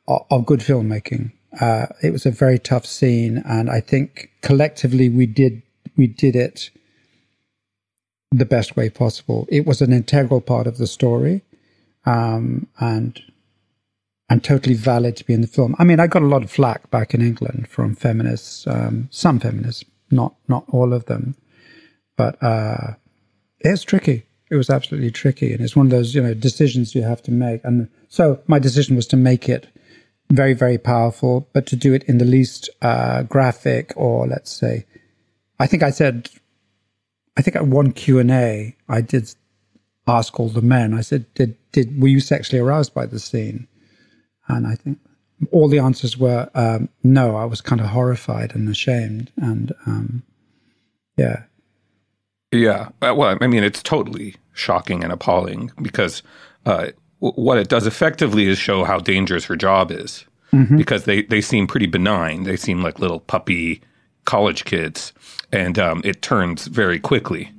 of 0.07 0.47
good 0.47 0.61
filmmaking. 0.61 1.33
Uh, 1.61 1.87
it 2.03 2.11
was 2.11 2.27
a 2.27 2.31
very 2.31 2.59
tough 2.59 2.85
scene, 2.85 3.43
and 3.47 3.71
I 3.71 3.81
think 3.81 4.31
collectively 4.43 5.09
we 5.09 5.27
did 5.27 5.63
we 5.97 6.07
did 6.07 6.35
it 6.35 6.71
the 8.33 8.45
best 8.45 8.77
way 8.77 8.91
possible. 8.91 9.47
It 9.49 9.65
was 9.65 9.81
an 9.81 9.93
integral 9.93 10.41
part 10.41 10.67
of 10.67 10.79
the 10.79 10.87
story, 10.87 11.43
um, 12.05 12.67
and 12.81 13.23
and 14.29 14.43
totally 14.43 14.75
valid 14.75 15.17
to 15.17 15.25
be 15.25 15.35
in 15.35 15.43
the 15.43 15.47
film. 15.47 15.75
I 15.79 15.85
mean, 15.85 16.01
I 16.01 16.07
got 16.07 16.23
a 16.23 16.27
lot 16.27 16.43
of 16.43 16.51
flack 16.51 16.91
back 16.91 17.15
in 17.15 17.21
England 17.21 17.69
from 17.69 17.95
feminists, 17.95 18.67
um, 18.67 19.09
some 19.11 19.39
feminists, 19.39 19.85
not 20.11 20.35
not 20.49 20.65
all 20.69 20.93
of 20.93 21.07
them. 21.07 21.37
But 22.17 22.43
uh, 22.43 22.95
it's 23.61 23.83
tricky. 23.83 24.25
It 24.51 24.57
was 24.57 24.71
absolutely 24.71 25.11
tricky, 25.11 25.53
and 25.53 25.61
it's 25.61 25.77
one 25.77 25.87
of 25.87 25.91
those 25.91 26.15
you 26.15 26.23
know 26.23 26.35
decisions 26.35 26.95
you 26.95 27.03
have 27.03 27.23
to 27.23 27.33
make. 27.33 27.63
And 27.65 27.89
so 28.09 28.41
my 28.47 28.59
decision 28.59 28.97
was 28.97 29.07
to 29.09 29.17
make 29.17 29.49
it 29.49 29.67
very 30.31 30.55
very 30.55 30.79
powerful, 30.79 31.49
but 31.53 31.67
to 31.67 31.77
do 31.77 31.93
it 31.93 32.05
in 32.05 32.19
the 32.19 32.25
least 32.25 32.71
uh, 32.81 33.23
graphic 33.25 33.93
or 33.97 34.27
let's 34.27 34.51
say, 34.51 34.87
I 35.59 35.67
think 35.67 35.83
I 35.83 35.91
said, 35.91 36.31
I 37.37 37.43
think 37.43 37.57
at 37.57 37.67
one 37.67 37.93
Q 37.93 38.19
and 38.19 38.31
A 38.31 38.75
I 38.89 39.01
did 39.03 39.35
ask 40.07 40.39
all 40.39 40.49
the 40.49 40.63
men. 40.63 40.95
I 40.95 41.03
said, 41.03 41.27
"Did 41.35 41.57
did 41.73 42.01
were 42.01 42.09
you 42.09 42.21
sexually 42.21 42.61
aroused 42.61 42.95
by 42.95 43.05
the 43.05 43.19
scene?" 43.19 43.69
And 44.49 44.67
I 44.67 44.75
think 44.75 44.99
all 45.51 45.69
the 45.69 45.79
answers 45.79 46.17
were 46.19 46.49
um, 46.55 46.89
no. 47.03 47.37
I 47.37 47.45
was 47.45 47.61
kind 47.61 47.81
of 47.81 47.89
horrified 47.89 48.55
and 48.55 48.69
ashamed, 48.69 49.33
and 49.37 49.73
um, 49.87 50.23
yeah, 51.17 51.45
yeah. 52.53 52.89
Uh, 53.03 53.15
well, 53.17 53.37
I 53.41 53.47
mean, 53.47 53.65
it's 53.65 53.83
totally 53.83 54.37
shocking 54.53 55.03
and 55.03 55.13
appalling 55.13 55.73
because 55.83 56.23
uh, 56.67 56.89
what 57.19 57.59
it 57.59 57.69
does 57.69 57.87
effectively 57.87 58.47
is 58.47 58.59
show 58.59 58.85
how 58.85 58.99
dangerous 58.99 59.45
her 59.47 59.57
job 59.57 59.91
is. 59.91 60.25
Mm-hmm. 60.53 60.77
Because 60.77 61.05
they, 61.05 61.23
they 61.23 61.41
seem 61.41 61.67
pretty 61.67 61.87
benign. 61.87 62.45
They 62.45 62.57
seem 62.57 62.81
like 62.81 63.01
little 63.01 63.19
puppy 63.19 63.81
college 64.25 64.65
kids. 64.65 65.13
And 65.51 65.81
um, 65.81 66.01
it 66.05 66.23
turns 66.23 66.69
very 66.69 67.01
quickly. 67.01 67.51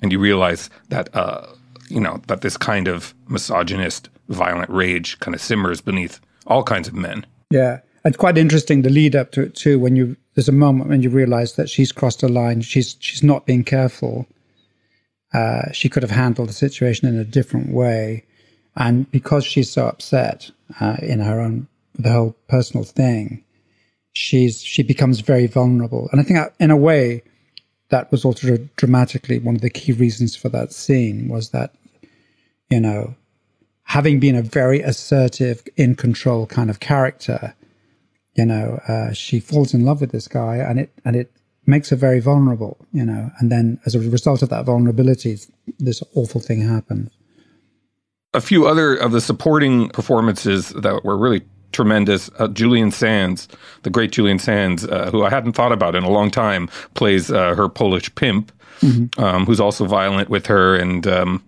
And 0.00 0.10
you 0.10 0.18
realize 0.18 0.70
that 0.88 1.14
uh, 1.14 1.46
you 1.88 2.00
know, 2.00 2.20
that 2.26 2.42
this 2.42 2.56
kind 2.56 2.88
of 2.88 3.14
misogynist, 3.28 4.08
violent 4.28 4.70
rage 4.70 5.18
kind 5.20 5.34
of 5.34 5.40
simmers 5.40 5.80
beneath 5.80 6.20
all 6.48 6.62
kinds 6.62 6.88
of 6.88 6.94
men. 6.94 7.24
Yeah. 7.50 7.80
It's 8.04 8.16
quite 8.16 8.38
interesting 8.38 8.82
the 8.82 8.90
lead 8.90 9.14
up 9.14 9.32
to 9.32 9.42
it 9.42 9.54
too, 9.54 9.78
when 9.78 9.96
you 9.96 10.16
there's 10.34 10.48
a 10.48 10.52
moment 10.52 10.88
when 10.88 11.02
you 11.02 11.10
realize 11.10 11.54
that 11.56 11.68
she's 11.68 11.92
crossed 11.92 12.22
a 12.22 12.28
line, 12.28 12.62
she's 12.62 12.96
she's 13.00 13.22
not 13.22 13.44
being 13.44 13.64
careful. 13.64 14.26
Uh, 15.34 15.70
she 15.72 15.88
could 15.88 16.02
have 16.02 16.12
handled 16.12 16.48
the 16.48 16.54
situation 16.54 17.08
in 17.08 17.18
a 17.18 17.24
different 17.24 17.72
way. 17.72 18.24
And 18.76 19.10
because 19.10 19.44
she's 19.44 19.70
so 19.70 19.86
upset 19.86 20.50
uh, 20.80 20.96
in 21.02 21.20
her 21.20 21.40
own 21.40 21.66
the 21.98 22.12
whole 22.12 22.36
personal 22.48 22.84
thing, 22.84 23.44
she's 24.12 24.62
she 24.62 24.82
becomes 24.82 25.20
very 25.20 25.46
vulnerable. 25.46 26.08
And 26.12 26.20
I 26.20 26.24
think 26.24 26.38
in 26.60 26.70
a 26.70 26.76
way, 26.76 27.22
that 27.90 28.10
was 28.10 28.24
also 28.24 28.56
dramatically 28.76 29.38
one 29.38 29.56
of 29.56 29.60
the 29.60 29.70
key 29.70 29.92
reasons 29.92 30.36
for 30.36 30.48
that 30.50 30.72
scene 30.72 31.28
was 31.28 31.50
that, 31.50 31.74
you 32.70 32.80
know, 32.80 33.14
having 33.88 34.20
been 34.20 34.36
a 34.36 34.42
very 34.42 34.80
assertive, 34.80 35.62
in 35.76 35.94
control 35.94 36.46
kind 36.46 36.70
of 36.70 36.78
character, 36.78 37.54
you 38.34 38.44
know, 38.44 38.80
uh, 38.86 39.12
she 39.12 39.40
falls 39.40 39.74
in 39.74 39.84
love 39.84 40.00
with 40.00 40.12
this 40.12 40.28
guy, 40.28 40.56
and 40.56 40.78
it 40.78 40.92
and 41.04 41.16
it 41.16 41.32
makes 41.66 41.90
her 41.90 41.96
very 41.96 42.20
vulnerable, 42.20 42.76
you 42.92 43.04
know, 43.04 43.30
and 43.38 43.50
then 43.50 43.80
as 43.84 43.94
a 43.94 44.00
result 44.00 44.42
of 44.42 44.48
that 44.50 44.64
vulnerability, 44.64 45.38
this 45.78 46.02
awful 46.14 46.40
thing 46.40 46.60
happens. 46.60 47.10
A 48.34 48.40
few 48.40 48.66
other 48.66 48.94
of 48.94 49.12
the 49.12 49.20
supporting 49.20 49.88
performances 49.88 50.68
that 50.70 51.04
were 51.04 51.16
really 51.16 51.42
tremendous. 51.72 52.30
Uh, 52.38 52.48
Julian 52.48 52.90
Sands, 52.90 53.48
the 53.82 53.90
great 53.90 54.12
Julian 54.12 54.38
Sands, 54.38 54.86
uh, 54.86 55.10
who 55.10 55.24
I 55.24 55.30
hadn't 55.30 55.52
thought 55.52 55.72
about 55.72 55.94
in 55.94 56.04
a 56.04 56.10
long 56.10 56.30
time, 56.30 56.68
plays 56.94 57.30
uh, 57.30 57.54
her 57.54 57.68
Polish 57.68 58.14
pimp, 58.14 58.52
mm-hmm. 58.80 59.22
um, 59.22 59.46
who's 59.46 59.60
also 59.60 59.86
violent 59.86 60.28
with 60.28 60.46
her 60.46 60.76
and 60.76 61.06
um, 61.06 61.42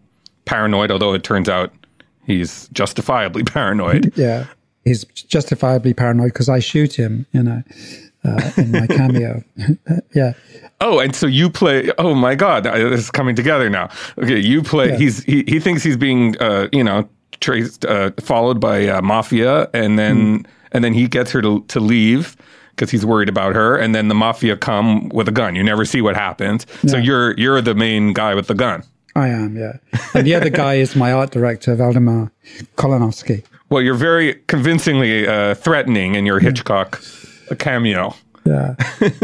paranoid. 0.47 0.91
Although 0.91 1.15
it 1.15 1.23
turns 1.23 1.49
out 1.49 1.73
he's 2.25 2.69
justifiably 2.69 3.43
paranoid. 3.45 4.13
yeah, 4.17 4.47
he's 4.85 5.05
justifiably 5.05 5.95
paranoid 5.95 6.33
because 6.33 6.49
I 6.49 6.59
shoot 6.59 6.95
him. 6.95 7.27
You 7.33 7.43
know. 7.43 7.63
Uh, 8.23 8.51
in 8.59 8.71
my 8.71 8.87
cameo. 8.87 9.43
yeah. 10.15 10.35
Oh, 10.83 10.99
and 10.99 11.17
so 11.17 11.27
you 11.27 11.49
play. 11.49 11.91
Oh 11.97 12.15
my 12.15 12.35
God, 12.35 12.65
this 12.65 13.01
is 13.01 13.11
coming 13.11 13.35
together 13.35 13.71
now. 13.71 13.89
Okay, 14.19 14.39
you 14.39 14.63
play. 14.63 14.91
Yeah. 14.91 14.97
He's 14.99 15.25
he, 15.25 15.43
he 15.49 15.59
thinks 15.59 15.83
he's 15.83 15.97
being, 15.97 16.37
uh, 16.37 16.69
you 16.71 16.85
know, 16.85 17.09
traced, 17.41 17.87
uh, 17.87 18.11
followed 18.21 18.61
by 18.61 18.89
uh, 18.89 19.01
mafia, 19.01 19.71
and 19.73 19.99
then 19.99 20.41
mm. 20.41 20.47
and 20.73 20.85
then 20.85 20.93
he 20.93 21.09
gets 21.09 21.31
her 21.31 21.41
to 21.41 21.65
to 21.69 21.81
leave 21.81 22.37
because 22.71 22.91
he's 22.91 23.05
worried 23.05 23.29
about 23.29 23.55
her, 23.55 23.77
and 23.77 23.95
then 23.95 24.09
the 24.09 24.15
mafia 24.15 24.57
come 24.57 25.09
with 25.11 25.29
a 25.29 25.33
gun. 25.33 25.55
You 25.55 25.63
never 25.63 25.85
see 25.85 26.01
what 26.01 26.17
happens. 26.17 26.67
Yeah. 26.83 26.91
So 26.91 26.97
you're 26.97 27.39
you're 27.39 27.61
the 27.61 27.75
main 27.75 28.13
guy 28.13 28.35
with 28.35 28.47
the 28.47 28.55
gun. 28.55 28.83
I 29.21 29.29
am, 29.29 29.57
yeah. 29.57 29.77
And 30.15 30.27
the 30.27 30.35
other 30.35 30.51
guy 30.51 30.75
is 30.75 30.97
my 30.97 31.13
art 31.13 31.31
director, 31.31 31.77
Waldemar 31.77 32.31
Kalinowski. 32.77 33.45
Well, 33.69 33.83
you're 33.83 33.95
very 33.95 34.35
convincingly 34.47 35.29
uh, 35.29 35.55
threatening 35.55 36.15
in 36.15 36.27
your 36.27 36.41
Hitchcock 36.41 37.01
cameo. 37.59 38.15
Yeah. 38.45 38.75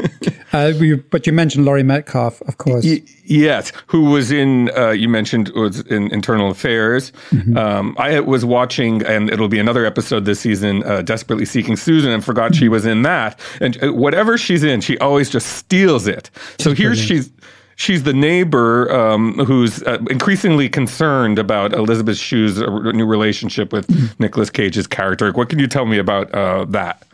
uh, 0.52 0.72
you, 0.76 0.98
but 1.10 1.26
you 1.26 1.32
mentioned 1.32 1.64
Laurie 1.64 1.82
Metcalf, 1.82 2.40
of 2.42 2.58
course. 2.58 2.84
Y- 2.84 3.02
yes, 3.24 3.72
who 3.86 4.10
was 4.10 4.30
in, 4.30 4.70
uh, 4.76 4.90
you 4.90 5.08
mentioned 5.08 5.50
was 5.54 5.80
in 5.82 6.12
Internal 6.12 6.50
Affairs. 6.50 7.12
Mm-hmm. 7.30 7.56
Um, 7.56 7.96
I 7.98 8.20
was 8.20 8.44
watching, 8.44 9.02
and 9.04 9.30
it'll 9.30 9.48
be 9.48 9.58
another 9.58 9.84
episode 9.84 10.24
this 10.24 10.40
season, 10.40 10.82
uh, 10.84 11.02
Desperately 11.02 11.44
Seeking 11.44 11.76
Susan, 11.76 12.12
and 12.12 12.24
forgot 12.24 12.52
mm-hmm. 12.52 12.60
she 12.60 12.68
was 12.68 12.84
in 12.86 13.02
that. 13.02 13.40
And 13.60 13.82
uh, 13.82 13.92
whatever 13.92 14.36
she's 14.36 14.62
in, 14.62 14.80
she 14.80 14.98
always 14.98 15.30
just 15.30 15.48
steals 15.48 16.06
it. 16.06 16.30
So 16.58 16.70
she's 16.70 16.78
here 16.78 16.90
brilliant. 16.90 17.08
she's. 17.08 17.32
She's 17.76 18.02
the 18.02 18.14
neighbor 18.14 18.90
um, 18.90 19.34
who's 19.44 19.82
uh, 19.82 19.98
increasingly 20.10 20.68
concerned 20.68 21.38
about 21.38 21.72
Elizabeth 21.72 22.16
Shue's 22.16 22.60
uh, 22.60 22.66
new 22.92 23.06
relationship 23.06 23.72
with 23.72 23.86
mm-hmm. 23.86 24.22
Nicolas 24.22 24.50
Cage's 24.50 24.86
character. 24.86 25.30
What 25.32 25.50
can 25.50 25.58
you 25.58 25.66
tell 25.66 25.86
me 25.86 25.98
about 25.98 26.32
that? 26.72 27.06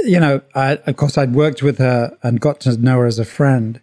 you 0.00 0.20
know, 0.20 0.40
I, 0.54 0.78
of 0.86 0.96
course, 0.96 1.16
I'd 1.16 1.34
worked 1.34 1.62
with 1.62 1.78
her 1.78 2.16
and 2.22 2.40
got 2.40 2.60
to 2.60 2.76
know 2.76 2.98
her 2.98 3.06
as 3.06 3.18
a 3.18 3.24
friend 3.24 3.80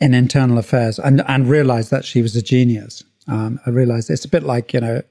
in 0.00 0.14
internal 0.14 0.58
affairs 0.58 0.98
and, 0.98 1.22
and 1.26 1.48
realized 1.48 1.90
that 1.90 2.04
she 2.04 2.22
was 2.22 2.34
a 2.36 2.42
genius. 2.42 3.02
Um, 3.26 3.60
I 3.66 3.70
realized 3.70 4.10
it's 4.10 4.24
a 4.24 4.28
bit 4.28 4.42
like, 4.42 4.72
you 4.72 4.80
know, 4.80 5.02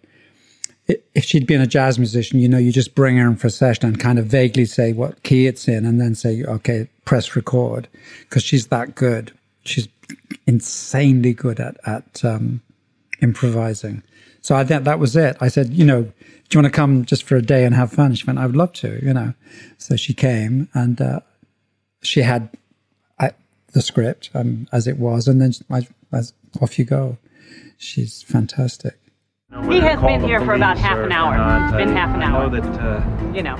if 0.87 1.25
she'd 1.25 1.45
been 1.45 1.61
a 1.61 1.67
jazz 1.67 1.99
musician, 1.99 2.39
you 2.39 2.47
know, 2.47 2.57
you 2.57 2.71
just 2.71 2.95
bring 2.95 3.17
her 3.17 3.27
in 3.27 3.35
for 3.35 3.47
a 3.47 3.51
session 3.51 3.85
and 3.85 3.99
kind 3.99 4.17
of 4.17 4.25
vaguely 4.25 4.65
say 4.65 4.93
what 4.93 5.21
key 5.23 5.45
it's 5.45 5.67
in 5.67 5.85
and 5.85 5.99
then 5.99 6.15
say, 6.15 6.43
okay, 6.45 6.87
press 7.03 7.35
record 7.35 7.87
because 8.21 8.41
she's 8.41 8.67
that 8.67 8.95
good. 8.95 9.37
She's 9.65 9.87
insanely 10.45 11.33
good 11.33 11.59
at, 11.59 11.77
at 11.85 12.23
um, 12.23 12.61
improvising. 13.21 14.03
So 14.41 14.55
I 14.55 14.63
that 14.63 14.85
that 14.85 14.99
was 14.99 15.15
it. 15.15 15.35
I 15.41 15.47
said, 15.49 15.73
you 15.73 15.85
know, 15.85 16.03
do 16.03 16.11
you 16.57 16.61
want 16.61 16.73
to 16.73 16.75
come 16.75 17.05
just 17.05 17.23
for 17.23 17.35
a 17.35 17.41
day 17.41 17.65
and 17.65 17.75
have 17.75 17.91
fun? 17.91 18.15
She 18.15 18.25
went, 18.25 18.39
I 18.39 18.45
would 18.45 18.55
love 18.55 18.73
to, 18.73 19.03
you 19.03 19.13
know. 19.13 19.33
So 19.77 19.95
she 19.95 20.13
came 20.13 20.69
and 20.73 21.01
uh, 21.01 21.19
she 22.01 22.21
had 22.21 22.49
I, 23.19 23.31
the 23.73 23.81
script 23.81 24.29
um, 24.33 24.67
as 24.71 24.87
it 24.87 24.97
was, 24.97 25.27
and 25.27 25.41
then 25.41 25.51
I, 25.69 25.87
I, 26.13 26.21
off 26.61 26.79
you 26.79 26.85
go. 26.85 27.17
She's 27.77 28.23
fantastic. 28.23 28.97
He 29.69 29.79
has 29.79 29.99
been 30.01 30.23
here 30.23 30.41
for 30.41 30.53
about 30.53 30.77
half 30.77 30.97
an 30.97 31.11
hour. 31.11 31.37
Not, 31.37 31.77
been 31.77 31.95
half 31.95 32.15
an 32.15 32.21
hour. 32.21 32.49
That, 32.49 32.63
uh, 32.81 33.33
you 33.33 33.43
know. 33.43 33.55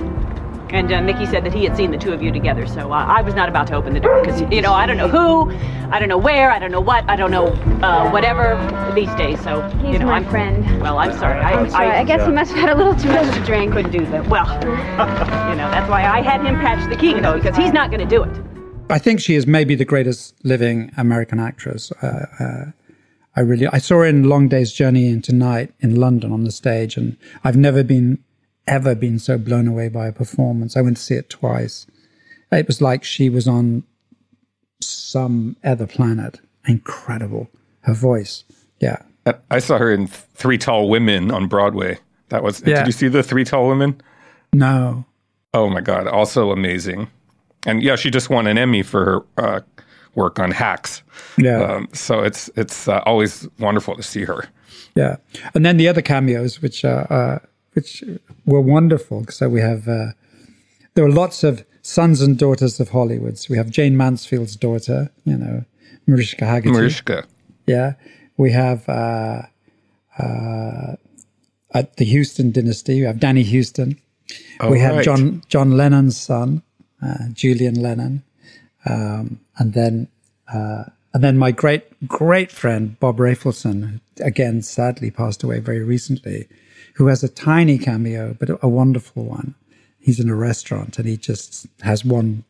And 0.70 0.92
uh, 0.92 1.00
Mickey 1.00 1.24
said 1.26 1.44
that 1.44 1.54
he 1.54 1.64
had 1.64 1.76
seen 1.76 1.90
the 1.90 1.96
two 1.96 2.12
of 2.12 2.22
you 2.22 2.30
together, 2.30 2.66
so 2.66 2.92
uh, 2.92 3.04
I 3.06 3.22
was 3.22 3.34
not 3.34 3.48
about 3.48 3.66
to 3.68 3.74
open 3.74 3.94
the 3.94 4.00
door 4.00 4.20
because 4.20 4.40
you 4.52 4.60
know 4.60 4.72
I 4.72 4.86
don't 4.86 4.98
know 4.98 5.08
who, 5.08 5.50
I 5.90 5.98
don't 5.98 6.08
know 6.08 6.18
where, 6.18 6.50
I 6.50 6.58
don't 6.58 6.70
know 6.70 6.80
what, 6.80 7.08
I 7.08 7.16
don't 7.16 7.30
know 7.30 7.46
uh, 7.82 8.10
whatever 8.10 8.56
these 8.94 9.12
days. 9.14 9.40
So 9.42 9.62
He's 9.80 9.94
you 9.94 9.98
know, 9.98 10.06
my 10.06 10.16
I'm 10.16 10.28
friend. 10.28 10.80
Well, 10.80 10.98
I'm 10.98 11.16
sorry. 11.18 11.40
I, 11.40 11.52
I'm 11.52 11.70
sorry. 11.70 11.88
I, 11.88 12.00
I 12.00 12.04
guess 12.04 12.26
he 12.26 12.32
must 12.32 12.52
have 12.52 12.60
had 12.60 12.70
a 12.70 12.74
little 12.74 12.94
too 12.94 13.08
much 13.08 13.34
to 13.34 13.44
drink. 13.44 13.72
Couldn't 13.72 13.92
do 13.92 14.04
that. 14.06 14.28
Well, 14.28 14.46
you 15.50 15.56
know 15.56 15.70
that's 15.70 15.88
why 15.88 16.04
I 16.04 16.20
had 16.20 16.44
him 16.44 16.56
patch 16.56 16.88
the 16.90 16.96
key 16.96 17.14
though 17.18 17.34
because 17.34 17.56
he's 17.56 17.72
not 17.72 17.90
going 17.90 18.06
to 18.06 18.06
do 18.06 18.22
it. 18.22 18.48
I 18.90 18.98
think 18.98 19.20
she 19.20 19.34
is 19.34 19.46
maybe 19.46 19.74
the 19.74 19.84
greatest 19.84 20.34
living 20.44 20.92
American 20.96 21.38
actress. 21.38 21.92
Uh, 22.02 22.26
uh, 22.40 22.64
I 23.36 23.40
really 23.40 23.68
I 23.68 23.78
saw 23.78 23.98
her 23.98 24.04
in 24.04 24.24
Long 24.24 24.48
Day's 24.48 24.72
Journey 24.72 25.08
into 25.08 25.32
Night 25.32 25.72
in 25.80 25.96
London 25.96 26.32
on 26.32 26.44
the 26.44 26.50
stage, 26.50 26.96
and 26.96 27.16
I've 27.44 27.56
never 27.56 27.84
been 27.84 28.18
ever 28.68 28.94
been 28.94 29.18
so 29.18 29.38
blown 29.38 29.66
away 29.66 29.88
by 29.88 30.06
a 30.06 30.12
performance. 30.12 30.76
I 30.76 30.82
went 30.82 30.96
to 30.98 31.02
see 31.02 31.14
it 31.14 31.30
twice. 31.30 31.86
It 32.52 32.66
was 32.66 32.80
like 32.80 33.02
she 33.04 33.28
was 33.28 33.48
on 33.48 33.82
some 34.80 35.56
other 35.64 35.86
planet. 35.86 36.40
Incredible. 36.66 37.48
Her 37.80 37.94
voice. 37.94 38.44
Yeah. 38.80 39.02
I 39.50 39.58
saw 39.58 39.78
her 39.78 39.92
in 39.92 40.06
Three 40.06 40.58
Tall 40.58 40.88
Women 40.88 41.30
on 41.30 41.48
Broadway. 41.48 41.98
That 42.28 42.42
was. 42.42 42.62
Yeah. 42.64 42.76
Did 42.76 42.86
you 42.86 42.92
see 42.92 43.08
the 43.08 43.22
Three 43.22 43.44
Tall 43.44 43.68
Women? 43.68 44.00
No. 44.52 45.04
Oh 45.52 45.68
my 45.68 45.80
God! 45.80 46.06
Also 46.06 46.50
amazing, 46.50 47.08
and 47.66 47.82
yeah, 47.82 47.96
she 47.96 48.10
just 48.10 48.30
won 48.30 48.46
an 48.46 48.56
Emmy 48.56 48.82
for 48.82 49.04
her 49.04 49.20
uh, 49.36 49.60
work 50.14 50.38
on 50.38 50.50
Hacks. 50.50 51.02
Yeah. 51.36 51.62
Um, 51.62 51.88
so 51.92 52.20
it's 52.20 52.48
it's 52.56 52.88
uh, 52.88 53.02
always 53.04 53.48
wonderful 53.58 53.96
to 53.96 54.02
see 54.02 54.24
her. 54.24 54.48
Yeah, 54.94 55.16
and 55.54 55.64
then 55.64 55.76
the 55.76 55.88
other 55.88 56.02
cameos, 56.02 56.62
which 56.62 56.84
are. 56.84 57.12
uh 57.12 57.38
which 57.72 58.04
were 58.44 58.60
wonderful. 58.60 59.26
So 59.28 59.48
we 59.48 59.60
have 59.60 59.88
uh, 59.88 60.12
there 60.94 61.04
are 61.04 61.10
lots 61.10 61.44
of 61.44 61.64
sons 61.82 62.20
and 62.20 62.38
daughters 62.38 62.80
of 62.80 62.90
Hollywood. 62.90 63.38
So 63.38 63.48
we 63.50 63.56
have 63.56 63.70
Jayne 63.70 63.96
Mansfield's 63.96 64.56
daughter, 64.56 65.10
you 65.24 65.36
know, 65.36 65.64
Mariska 66.06 66.44
Hargitay. 66.44 66.72
Mariska. 66.72 67.26
Yeah. 67.66 67.94
We 68.36 68.52
have 68.52 68.88
uh, 68.88 69.42
uh, 70.18 70.96
at 71.72 71.96
the 71.96 72.04
Huston 72.04 72.50
dynasty, 72.50 73.00
we 73.00 73.06
have 73.06 73.20
Danny 73.20 73.44
Huston. 73.44 73.98
Oh, 74.60 74.70
we 74.70 74.80
have 74.80 74.96
right. 74.96 75.04
John 75.04 75.42
John 75.48 75.76
Lennon's 75.76 76.16
son, 76.16 76.62
uh, 77.02 77.28
Julian 77.32 77.80
Lennon, 77.80 78.22
um, 78.84 79.40
and 79.56 79.72
then 79.72 80.08
uh, 80.52 80.84
and 81.14 81.24
then 81.24 81.38
my 81.38 81.50
great 81.50 81.84
great 82.06 82.52
friend 82.52 82.98
Bob 83.00 83.18
Rafelson, 83.18 84.00
again 84.20 84.62
sadly 84.62 85.10
passed 85.10 85.42
away 85.42 85.60
very 85.60 85.82
recently, 85.82 86.48
who 86.98 87.06
has 87.06 87.22
a 87.22 87.28
tiny 87.28 87.78
cameo 87.78 88.34
but 88.40 88.50
a 88.60 88.68
wonderful 88.68 89.24
one. 89.24 89.54
He's 90.00 90.18
in 90.18 90.28
a 90.28 90.34
restaurant 90.34 90.98
and 90.98 91.06
he 91.06 91.16
just 91.16 91.68
has 91.82 92.04
one 92.04 92.42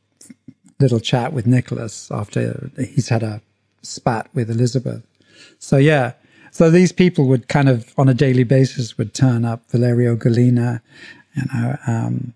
little 0.80 1.00
chat 1.00 1.34
with 1.34 1.46
Nicolas 1.46 2.10
after 2.10 2.70
he's 2.78 3.10
had 3.10 3.22
a 3.22 3.42
spat 3.82 4.26
with 4.32 4.50
Elizabeth. 4.50 5.02
So 5.58 5.76
yeah, 5.76 6.14
so 6.50 6.70
these 6.70 6.92
people 6.92 7.26
would 7.26 7.48
kind 7.48 7.68
of 7.68 7.92
on 7.98 8.08
a 8.08 8.14
daily 8.14 8.44
basis 8.44 8.96
would 8.96 9.12
turn 9.12 9.44
up. 9.44 9.60
Valeria 9.70 10.16
Golino, 10.16 10.80
you 11.34 11.42
know, 11.52 11.76
um, 11.86 12.32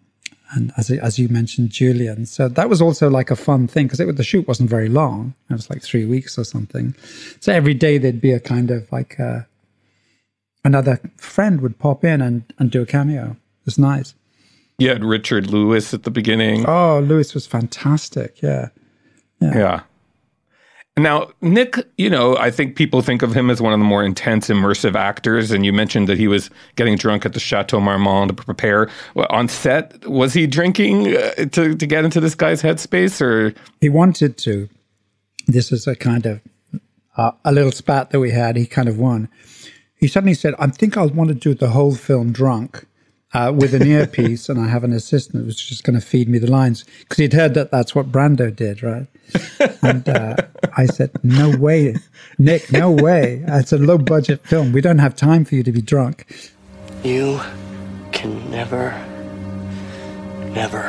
and 0.55 0.71
as 0.77 0.91
as 0.91 1.19
you 1.19 1.31
mentioned, 1.31 1.71
Julian. 1.71 2.27
So 2.27 2.47
that 2.47 2.69
was 2.69 2.83
also 2.83 3.09
like 3.09 3.31
a 3.31 3.37
fun 3.37 3.69
thing 3.69 3.87
because 3.87 4.17
the 4.17 4.23
shoot 4.23 4.47
wasn't 4.47 4.69
very 4.69 4.91
long. 4.91 5.35
It 5.49 5.55
was 5.55 5.71
like 5.71 5.83
three 5.83 6.05
weeks 6.05 6.37
or 6.37 6.45
something. 6.45 6.95
So 7.41 7.55
every 7.55 7.73
day 7.73 7.97
there'd 7.97 8.21
be 8.21 8.33
a 8.33 8.41
kind 8.41 8.71
of 8.71 8.93
like 8.93 9.19
a, 9.19 9.47
another 10.65 11.01
friend 11.17 11.61
would 11.61 11.79
pop 11.79 12.05
in 12.05 12.21
and 12.21 12.45
and 12.59 12.71
do 12.71 12.83
a 12.83 12.87
cameo. 12.87 13.33
It 13.33 13.67
was 13.67 13.79
nice. 13.79 14.15
You 14.79 14.89
had 14.89 15.05
Richard 15.05 15.49
Lewis 15.49 15.95
at 15.95 16.03
the 16.03 16.11
beginning. 16.11 16.65
Oh, 16.67 17.01
Lewis 17.01 17.35
was 17.35 17.47
fantastic. 17.47 18.43
Yeah. 18.43 18.71
Yeah. 19.41 19.59
yeah. 19.59 19.81
Now, 20.97 21.31
Nick, 21.41 21.77
you 21.97 22.11
know, 22.11 22.37
I 22.37 22.51
think 22.51 22.77
people 22.77 23.01
think 23.01 23.23
of 23.23 23.33
him 23.35 23.49
as 23.49 23.63
one 23.63 23.73
of 23.73 23.79
the 23.79 23.85
more 23.85 24.05
intense, 24.05 24.49
immersive 24.49 24.95
actors. 24.95 25.51
And 25.51 25.65
you 25.65 25.73
mentioned 25.73 26.07
that 26.09 26.19
he 26.19 26.29
was 26.29 26.51
getting 26.77 26.97
drunk 26.97 27.25
at 27.25 27.33
the 27.33 27.41
Chateau 27.41 27.81
Marmont 27.81 28.29
to 28.29 28.35
prepare. 28.35 28.91
On 29.31 29.49
set, 29.49 30.07
was 30.07 30.35
he 30.35 30.47
drinking 30.47 31.17
uh, 31.17 31.47
to, 31.53 31.75
to 31.75 31.87
get 31.87 32.05
into 32.05 32.21
this 32.21 32.35
guy's 32.35 32.61
headspace 32.61 33.23
or? 33.23 33.55
He 33.81 33.89
wanted 33.89 34.37
to. 34.39 34.69
This 35.47 35.73
is 35.73 35.87
a 35.87 35.97
kind 35.97 36.27
of 36.27 36.41
uh, 37.17 37.33
a 37.45 37.53
little 37.53 37.73
spat 37.73 38.11
that 38.11 38.21
we 38.21 38.31
had. 38.31 38.57
He 38.57 38.67
kind 38.67 38.89
of 38.89 38.99
won. 38.99 39.29
He 40.03 40.09
suddenly 40.09 40.35
said, 40.35 40.57
I 40.59 40.67
think 40.67 40.97
I'll 40.97 41.11
want 41.11 41.29
to 41.29 41.35
do 41.35 41.55
the 41.55 41.69
whole 41.71 41.95
film 41.95 42.33
drunk. 42.33 42.87
Uh, 43.35 43.51
with 43.51 43.73
an 43.73 43.87
earpiece, 43.87 44.51
and 44.51 44.61
I 44.61 44.67
have 44.67 44.85
an 44.85 44.93
assistant 44.93 45.47
who's 45.47 45.57
just 45.57 45.85
going 45.85 45.99
to 45.99 46.05
feed 46.05 46.29
me 46.29 46.39
the 46.39 46.51
lines 46.51 46.85
because 46.99 47.17
he'd 47.17 47.33
heard 47.33 47.55
that 47.55 47.71
that's 47.71 47.95
what 47.95 48.13
Brando 48.13 48.55
did, 48.55 48.83
right? 48.83 49.07
and 49.81 50.07
uh, 50.07 50.37
I 50.77 50.85
said, 50.85 51.13
"No 51.23 51.57
way, 51.57 51.97
Nick, 52.37 52.71
no 52.71 52.91
way. 52.91 53.43
It's 53.49 53.73
a 53.73 53.79
low 53.79 53.97
budget 53.97 54.47
film. 54.47 54.73
We 54.73 54.83
don't 54.83 54.99
have 54.99 55.17
time 55.17 55.47
for 55.47 55.55
you 55.55 55.63
to 55.63 55.73
be 55.73 55.81
drunk." 55.81 56.27
You 57.03 57.41
can 58.11 58.51
never, 58.51 58.91
never 60.51 60.83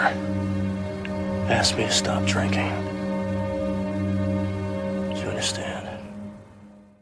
ask 1.48 1.78
me 1.78 1.86
to 1.86 1.92
stop 1.92 2.26
drinking. 2.26 2.68
Do 5.14 5.20
you 5.22 5.28
understand? 5.28 5.88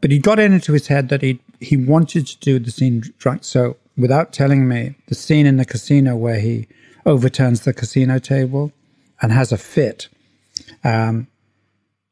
But 0.00 0.12
he 0.12 0.20
got 0.20 0.38
it 0.38 0.52
into 0.52 0.72
his 0.72 0.86
head 0.86 1.08
that 1.08 1.22
he 1.22 1.40
he 1.62 1.76
wanted 1.76 2.26
to 2.26 2.38
do 2.38 2.58
the 2.58 2.70
scene 2.70 3.02
drunk. 3.18 3.44
So 3.44 3.76
without 3.96 4.32
telling 4.32 4.68
me, 4.68 4.96
the 5.08 5.14
scene 5.14 5.46
in 5.46 5.56
the 5.56 5.64
casino 5.64 6.16
where 6.16 6.40
he 6.40 6.68
overturns 7.06 7.62
the 7.62 7.72
casino 7.72 8.18
table 8.18 8.72
and 9.20 9.32
has 9.32 9.52
a 9.52 9.58
fit. 9.58 10.08
Um, 10.84 11.28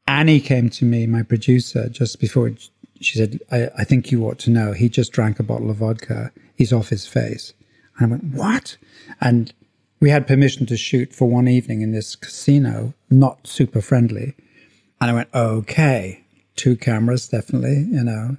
Annie 0.07 0.39
came 0.39 0.69
to 0.71 0.85
me, 0.85 1.07
my 1.07 1.23
producer, 1.23 1.89
just 1.89 2.19
before 2.19 2.51
she 2.99 3.17
said, 3.17 3.39
I, 3.51 3.69
I, 3.77 3.83
think 3.83 4.11
you 4.11 4.25
ought 4.25 4.39
to 4.39 4.49
know. 4.49 4.73
He 4.73 4.89
just 4.89 5.11
drank 5.11 5.39
a 5.39 5.43
bottle 5.43 5.69
of 5.69 5.77
vodka. 5.77 6.31
He's 6.55 6.73
off 6.73 6.89
his 6.89 7.07
face. 7.07 7.53
And 7.97 8.07
I 8.07 8.09
went, 8.11 8.23
What? 8.35 8.77
And 9.19 9.53
we 9.99 10.09
had 10.09 10.27
permission 10.27 10.65
to 10.67 10.77
shoot 10.77 11.13
for 11.13 11.29
one 11.29 11.47
evening 11.47 11.81
in 11.81 11.91
this 11.91 12.15
casino, 12.15 12.93
not 13.09 13.47
super 13.47 13.81
friendly. 13.81 14.35
And 14.99 15.11
I 15.11 15.13
went, 15.13 15.29
Okay, 15.33 16.23
two 16.55 16.75
cameras, 16.75 17.27
definitely, 17.27 17.87
you 17.89 18.03
know. 18.03 18.37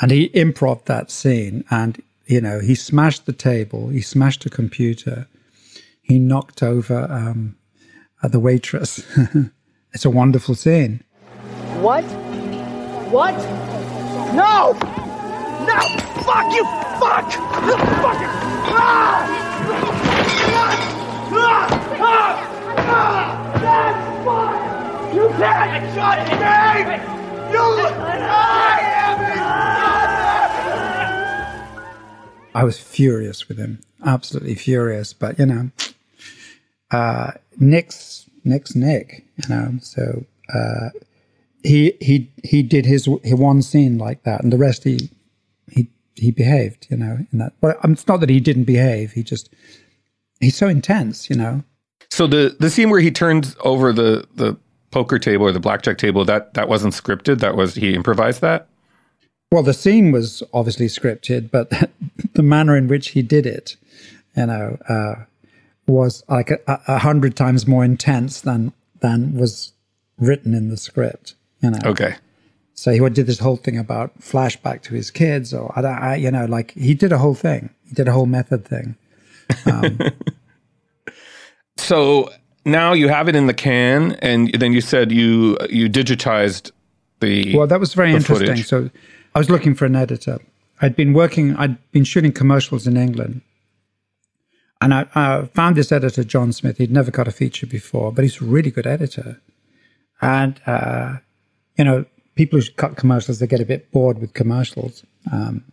And 0.00 0.10
he 0.10 0.28
improv 0.30 0.84
that 0.84 1.10
scene 1.10 1.64
and, 1.70 2.00
you 2.26 2.40
know, 2.40 2.60
he 2.60 2.74
smashed 2.74 3.26
the 3.26 3.32
table, 3.32 3.88
he 3.88 4.00
smashed 4.00 4.46
a 4.46 4.50
computer, 4.50 5.26
he 6.02 6.18
knocked 6.18 6.62
over 6.62 7.10
um, 7.10 7.56
the 8.22 8.38
waitress. 8.38 9.04
it's 9.92 10.04
a 10.04 10.10
wonderful 10.10 10.54
scene. 10.54 11.02
What? 11.80 12.04
What? 13.10 13.34
No! 14.34 14.72
No! 15.66 15.80
Fuck 16.22 16.52
you! 16.52 16.64
Fuck! 17.00 17.32
Fuck 17.32 18.20
it! 18.20 18.30
Ah! 18.70 19.26
Ah! 21.30 21.32
Ah! 21.32 21.68
Ah! 22.78 23.28
That's 23.60 24.24
fine! 24.24 25.14
You 25.16 25.28
can't 25.38 25.94
shut 25.94 26.18
me! 27.18 27.27
I 32.54 32.64
was 32.64 32.78
furious 32.78 33.48
with 33.48 33.56
him, 33.56 33.80
absolutely 34.04 34.56
furious. 34.56 35.12
But 35.12 35.38
you 35.38 35.46
know, 35.46 35.70
uh, 36.90 37.32
Nick's 37.58 38.28
Nick's 38.44 38.74
Nick, 38.74 39.24
you 39.36 39.48
know. 39.48 39.78
So 39.80 40.24
uh, 40.52 40.88
he 41.62 41.92
he 42.00 42.30
he 42.42 42.62
did 42.62 42.84
his 42.84 43.08
one 43.08 43.62
scene 43.62 43.96
like 43.98 44.24
that, 44.24 44.42
and 44.42 44.52
the 44.52 44.56
rest 44.56 44.84
he 44.84 45.10
he 45.70 45.88
he 46.16 46.30
behaved, 46.30 46.88
you 46.90 46.96
know, 46.96 47.18
in 47.32 47.38
that. 47.38 47.52
Um, 47.84 47.92
it's 47.92 48.08
not 48.08 48.18
that 48.20 48.30
he 48.30 48.40
didn't 48.40 48.64
behave. 48.64 49.12
He 49.12 49.22
just 49.22 49.50
he's 50.40 50.56
so 50.56 50.66
intense, 50.68 51.30
you 51.30 51.36
know. 51.36 51.62
So 52.10 52.26
the 52.26 52.56
the 52.58 52.70
scene 52.70 52.90
where 52.90 53.00
he 53.00 53.10
turns 53.10 53.54
over 53.60 53.92
the 53.92 54.26
the 54.34 54.56
poker 54.90 55.18
table 55.18 55.46
or 55.46 55.52
the 55.52 55.60
blackjack 55.60 55.98
table 55.98 56.24
that 56.24 56.54
that 56.54 56.68
wasn't 56.68 56.94
scripted. 56.94 57.40
That 57.40 57.56
was 57.56 57.74
he 57.74 57.94
improvised 57.94 58.40
that. 58.40 58.68
Well, 59.50 59.62
the 59.62 59.74
scene 59.74 60.12
was 60.12 60.42
obviously 60.52 60.86
scripted, 60.86 61.50
but 61.50 61.70
the 62.34 62.42
manner 62.42 62.76
in 62.76 62.88
which 62.88 63.08
he 63.10 63.22
did 63.22 63.46
it, 63.46 63.76
you 64.36 64.46
know, 64.46 64.78
uh, 64.88 65.24
was 65.86 66.22
like 66.28 66.50
a, 66.50 66.60
a 66.86 66.98
hundred 66.98 67.36
times 67.36 67.66
more 67.66 67.84
intense 67.84 68.40
than 68.40 68.72
than 69.00 69.34
was 69.34 69.72
written 70.18 70.54
in 70.54 70.68
the 70.68 70.76
script. 70.76 71.34
You 71.62 71.70
know. 71.70 71.78
Okay. 71.84 72.16
So 72.74 72.92
he 72.92 73.00
did 73.10 73.26
this 73.26 73.40
whole 73.40 73.56
thing 73.56 73.76
about 73.76 74.16
flashback 74.20 74.82
to 74.82 74.94
his 74.94 75.10
kids, 75.10 75.52
or 75.52 75.76
I, 75.76 75.82
I, 75.82 76.14
you 76.14 76.30
know, 76.30 76.44
like 76.44 76.70
he 76.74 76.94
did 76.94 77.10
a 77.10 77.18
whole 77.18 77.34
thing. 77.34 77.70
He 77.88 77.94
did 77.94 78.06
a 78.06 78.12
whole 78.12 78.26
method 78.26 78.64
thing. 78.64 78.94
Um, 79.66 79.98
so 81.76 82.30
now 82.70 82.92
you 82.92 83.08
have 83.08 83.28
it 83.28 83.36
in 83.36 83.46
the 83.46 83.54
can, 83.54 84.12
and 84.22 84.52
then 84.54 84.72
you 84.72 84.80
said 84.80 85.12
you 85.12 85.56
you 85.70 85.88
digitized 85.88 86.70
the. 87.20 87.56
Well, 87.56 87.66
that 87.66 87.80
was 87.80 87.94
very 87.94 88.12
interesting. 88.12 88.48
Footage. 88.48 88.66
So 88.66 88.90
I 89.34 89.38
was 89.38 89.50
looking 89.50 89.74
for 89.74 89.84
an 89.86 89.96
editor. 89.96 90.38
I'd 90.80 90.96
been 90.96 91.12
working. 91.12 91.56
I'd 91.56 91.76
been 91.90 92.04
shooting 92.04 92.32
commercials 92.32 92.86
in 92.86 92.96
England, 92.96 93.42
and 94.80 94.94
I, 94.94 95.06
I 95.14 95.48
found 95.54 95.76
this 95.76 95.90
editor, 95.90 96.22
John 96.24 96.52
Smith. 96.52 96.78
He'd 96.78 96.92
never 96.92 97.10
got 97.10 97.26
a 97.26 97.32
feature 97.32 97.66
before, 97.66 98.12
but 98.12 98.22
he's 98.22 98.40
a 98.40 98.44
really 98.44 98.70
good 98.70 98.86
editor. 98.86 99.40
And, 100.20 100.60
uh, 100.66 101.16
you 101.76 101.84
know, 101.84 102.04
people 102.34 102.60
who 102.60 102.66
cut 102.76 102.96
commercials, 102.96 103.38
they 103.38 103.46
get 103.46 103.60
a 103.60 103.64
bit 103.64 103.90
bored 103.90 104.18
with 104.20 104.34
commercials. 104.34 105.04
Um, 105.32 105.64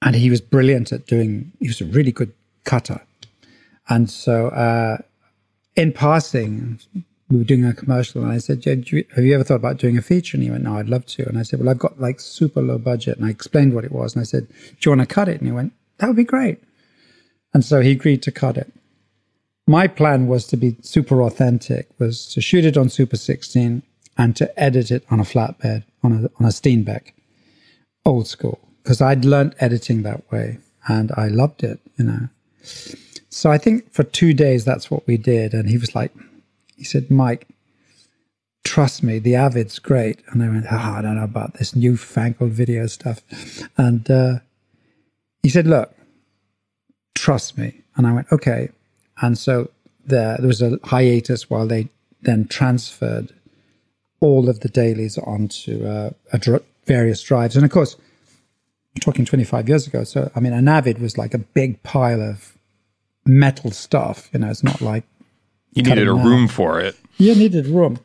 and 0.00 0.16
he 0.16 0.30
was 0.30 0.40
brilliant 0.40 0.92
at 0.92 1.06
doing, 1.06 1.52
he 1.60 1.68
was 1.68 1.80
a 1.80 1.84
really 1.84 2.12
good 2.12 2.32
cutter. 2.64 3.00
And 3.88 4.10
so, 4.10 4.48
uh, 4.48 4.98
in 5.76 5.92
passing, 5.92 6.80
we 7.28 7.38
were 7.38 7.44
doing 7.44 7.64
a 7.64 7.72
commercial, 7.72 8.22
and 8.22 8.32
I 8.32 8.38
said, 8.38 8.64
"Have 8.64 9.24
you 9.24 9.34
ever 9.34 9.44
thought 9.44 9.56
about 9.56 9.78
doing 9.78 9.96
a 9.96 10.02
feature?" 10.02 10.36
And 10.36 10.44
he 10.44 10.50
went, 10.50 10.64
"No, 10.64 10.76
I'd 10.76 10.88
love 10.88 11.06
to." 11.06 11.26
And 11.28 11.38
I 11.38 11.42
said, 11.42 11.60
"Well, 11.60 11.68
I've 11.68 11.78
got 11.78 12.00
like 12.00 12.20
super 12.20 12.62
low 12.62 12.78
budget," 12.78 13.16
and 13.16 13.26
I 13.26 13.30
explained 13.30 13.74
what 13.74 13.84
it 13.84 13.92
was, 13.92 14.14
and 14.14 14.20
I 14.20 14.24
said, 14.24 14.48
"Do 14.48 14.76
you 14.82 14.90
want 14.96 15.08
to 15.08 15.14
cut 15.14 15.28
it?" 15.28 15.40
And 15.40 15.48
he 15.48 15.52
went, 15.52 15.72
"That 15.98 16.08
would 16.08 16.16
be 16.16 16.24
great." 16.24 16.58
And 17.54 17.64
so 17.64 17.80
he 17.80 17.92
agreed 17.92 18.22
to 18.22 18.32
cut 18.32 18.56
it 18.56 18.72
my 19.66 19.86
plan 19.86 20.26
was 20.26 20.46
to 20.48 20.56
be 20.56 20.76
super 20.82 21.22
authentic, 21.22 21.88
was 21.98 22.26
to 22.34 22.40
shoot 22.40 22.64
it 22.64 22.76
on 22.76 22.88
Super 22.88 23.16
16 23.16 23.82
and 24.18 24.36
to 24.36 24.60
edit 24.60 24.90
it 24.90 25.04
on 25.10 25.20
a 25.20 25.24
flatbed, 25.24 25.84
on 26.02 26.12
a, 26.12 26.16
on 26.40 26.46
a 26.46 26.52
Steenbeck, 26.52 27.12
old 28.04 28.26
school, 28.26 28.58
because 28.82 29.00
I'd 29.00 29.24
learned 29.24 29.54
editing 29.60 30.02
that 30.02 30.30
way 30.30 30.58
and 30.88 31.12
I 31.16 31.28
loved 31.28 31.62
it, 31.62 31.80
you 31.96 32.04
know. 32.04 32.28
So 33.32 33.50
I 33.50 33.56
think 33.56 33.90
for 33.90 34.02
two 34.02 34.34
days, 34.34 34.66
that's 34.66 34.90
what 34.90 35.06
we 35.06 35.16
did. 35.16 35.54
And 35.54 35.66
he 35.66 35.78
was 35.78 35.94
like, 35.94 36.12
he 36.76 36.84
said, 36.84 37.10
Mike, 37.10 37.48
trust 38.62 39.02
me, 39.02 39.18
the 39.18 39.36
Avid's 39.36 39.78
great. 39.78 40.20
And 40.28 40.42
I 40.42 40.48
went, 40.50 40.66
oh, 40.70 40.76
I 40.76 41.00
don't 41.00 41.16
know 41.16 41.24
about 41.24 41.54
this 41.54 41.74
newfangled 41.74 42.50
video 42.50 42.86
stuff. 42.86 43.22
And 43.78 44.08
uh, 44.10 44.40
he 45.42 45.48
said, 45.48 45.66
look, 45.66 45.94
trust 47.14 47.56
me. 47.56 47.80
And 47.96 48.06
I 48.06 48.12
went, 48.12 48.30
okay. 48.30 48.68
And 49.22 49.38
so 49.38 49.70
there, 50.04 50.36
there 50.36 50.46
was 50.46 50.60
a 50.60 50.78
hiatus 50.84 51.48
while 51.48 51.66
they 51.66 51.88
then 52.20 52.46
transferred 52.48 53.32
all 54.20 54.50
of 54.50 54.60
the 54.60 54.68
dailies 54.68 55.16
onto 55.16 55.86
uh, 55.86 56.10
dr- 56.38 56.64
various 56.84 57.22
drives. 57.22 57.56
And 57.56 57.64
of 57.64 57.70
course, 57.70 57.96
we're 58.94 59.00
talking 59.00 59.24
25 59.24 59.70
years 59.70 59.86
ago. 59.86 60.04
So, 60.04 60.30
I 60.36 60.40
mean, 60.40 60.52
an 60.52 60.68
Avid 60.68 61.00
was 61.00 61.16
like 61.16 61.32
a 61.32 61.38
big 61.38 61.82
pile 61.82 62.20
of 62.20 62.58
metal 63.24 63.70
stuff. 63.70 64.28
You 64.32 64.40
know, 64.40 64.50
it's 64.50 64.64
not 64.64 64.80
like 64.80 65.04
you 65.72 65.82
needed 65.82 66.08
a 66.08 66.14
now. 66.16 66.24
room 66.24 66.48
for 66.48 66.80
it. 66.80 66.96
You 67.18 67.34
needed 67.34 67.66
room. 67.66 67.98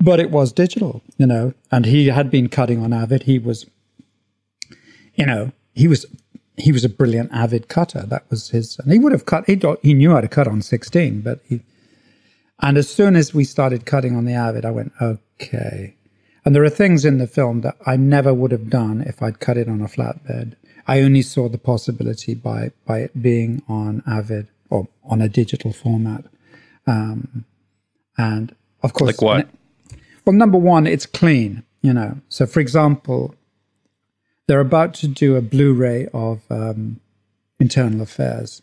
but 0.00 0.20
it 0.20 0.30
was 0.30 0.52
digital, 0.52 1.02
you 1.16 1.26
know, 1.26 1.54
and 1.72 1.84
he 1.86 2.06
had 2.06 2.30
been 2.30 2.48
cutting 2.48 2.82
on 2.82 2.92
Avid. 2.92 3.24
He 3.24 3.38
was, 3.38 3.66
you 5.14 5.26
know, 5.26 5.52
he 5.74 5.88
was 5.88 6.06
he 6.56 6.72
was 6.72 6.84
a 6.84 6.88
brilliant 6.88 7.30
Avid 7.32 7.68
cutter. 7.68 8.02
That 8.06 8.24
was 8.30 8.50
his, 8.50 8.78
and 8.78 8.92
he 8.92 8.98
would 8.98 9.12
have 9.12 9.26
cut. 9.26 9.44
He 9.46 9.60
he 9.82 9.94
knew 9.94 10.12
how 10.12 10.20
to 10.20 10.28
cut 10.28 10.48
on 10.48 10.62
sixteen, 10.62 11.20
but 11.20 11.40
he. 11.48 11.60
And 12.60 12.76
as 12.76 12.88
soon 12.88 13.14
as 13.14 13.32
we 13.32 13.44
started 13.44 13.86
cutting 13.86 14.16
on 14.16 14.24
the 14.24 14.32
Avid, 14.32 14.64
I 14.64 14.72
went 14.72 14.92
okay. 15.00 15.94
And 16.44 16.54
there 16.54 16.64
are 16.64 16.70
things 16.70 17.04
in 17.04 17.18
the 17.18 17.26
film 17.26 17.60
that 17.60 17.76
I 17.86 17.96
never 17.96 18.34
would 18.34 18.50
have 18.50 18.70
done 18.70 19.02
if 19.02 19.22
I'd 19.22 19.38
cut 19.38 19.56
it 19.56 19.68
on 19.68 19.80
a 19.80 19.86
flatbed. 19.86 20.54
I 20.88 21.02
only 21.02 21.22
saw 21.22 21.48
the 21.48 21.58
possibility 21.58 22.34
by 22.34 22.72
by 22.86 23.00
it 23.00 23.22
being 23.22 23.62
on 23.68 24.02
Avid 24.06 24.48
or 24.70 24.88
on 25.04 25.20
a 25.20 25.28
digital 25.28 25.72
format. 25.72 26.24
Um, 26.86 27.44
and 28.16 28.54
of 28.82 28.94
course, 28.94 29.20
like 29.20 29.22
what? 29.22 29.48
Well, 30.24 30.34
number 30.34 30.58
one, 30.58 30.86
it's 30.86 31.06
clean, 31.06 31.62
you 31.82 31.92
know. 31.92 32.18
So, 32.28 32.46
for 32.46 32.60
example, 32.60 33.34
they're 34.46 34.60
about 34.60 34.94
to 34.94 35.08
do 35.08 35.36
a 35.36 35.42
Blu-ray 35.42 36.08
of 36.12 36.42
um, 36.50 37.00
Internal 37.60 38.02
Affairs. 38.02 38.62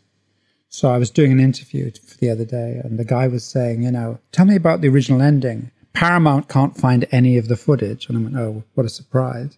So 0.70 0.90
I 0.90 0.98
was 0.98 1.10
doing 1.10 1.32
an 1.32 1.40
interview 1.40 1.90
for 1.92 2.18
the 2.18 2.30
other 2.30 2.46
day, 2.46 2.82
and 2.84 3.00
the 3.00 3.06
guy 3.06 3.28
was 3.28 3.46
saying, 3.46 3.84
you 3.84 3.92
know, 3.92 4.20
tell 4.32 4.46
me 4.46 4.56
about 4.56 4.82
the 4.82 4.90
original 4.90 5.22
ending. 5.22 5.72
Paramount 5.94 6.50
can't 6.50 6.76
find 6.76 7.08
any 7.12 7.38
of 7.38 7.48
the 7.48 7.56
footage, 7.56 8.10
and 8.10 8.18
I 8.18 8.22
went, 8.22 8.36
oh, 8.36 8.64
what 8.74 8.86
a 8.86 8.90
surprise! 8.90 9.58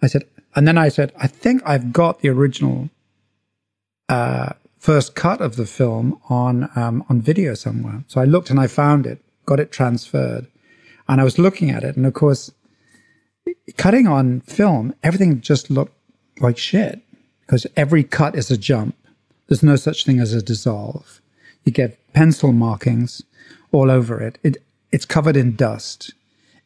I 0.00 0.06
said, 0.06 0.24
and 0.54 0.66
then 0.68 0.78
I 0.78 0.88
said, 0.88 1.12
I 1.18 1.26
think 1.26 1.62
I've 1.66 1.92
got 1.92 2.20
the 2.20 2.28
original 2.28 2.90
uh, 4.08 4.52
first 4.78 5.14
cut 5.14 5.40
of 5.40 5.56
the 5.56 5.66
film 5.66 6.20
on 6.28 6.70
um, 6.76 7.04
on 7.08 7.20
video 7.20 7.54
somewhere. 7.54 8.04
So 8.06 8.20
I 8.20 8.24
looked 8.24 8.50
and 8.50 8.60
I 8.60 8.66
found 8.66 9.06
it, 9.06 9.18
got 9.46 9.60
it 9.60 9.72
transferred, 9.72 10.46
and 11.08 11.20
I 11.20 11.24
was 11.24 11.38
looking 11.38 11.70
at 11.70 11.82
it, 11.84 11.96
and 11.96 12.06
of 12.06 12.14
course, 12.14 12.52
cutting 13.76 14.06
on 14.06 14.40
film, 14.42 14.94
everything 15.02 15.40
just 15.40 15.70
looked 15.70 15.96
like 16.40 16.58
shit 16.58 17.00
because 17.40 17.66
every 17.76 18.04
cut 18.04 18.34
is 18.36 18.50
a 18.50 18.56
jump. 18.56 18.96
There's 19.48 19.62
no 19.62 19.76
such 19.76 20.04
thing 20.04 20.20
as 20.20 20.32
a 20.32 20.42
dissolve. 20.42 21.20
You 21.64 21.72
get 21.72 21.98
pencil 22.12 22.52
markings 22.52 23.22
all 23.72 23.90
over 23.90 24.20
it. 24.20 24.38
It 24.42 24.58
it's 24.92 25.04
covered 25.04 25.36
in 25.36 25.56
dust. 25.56 26.12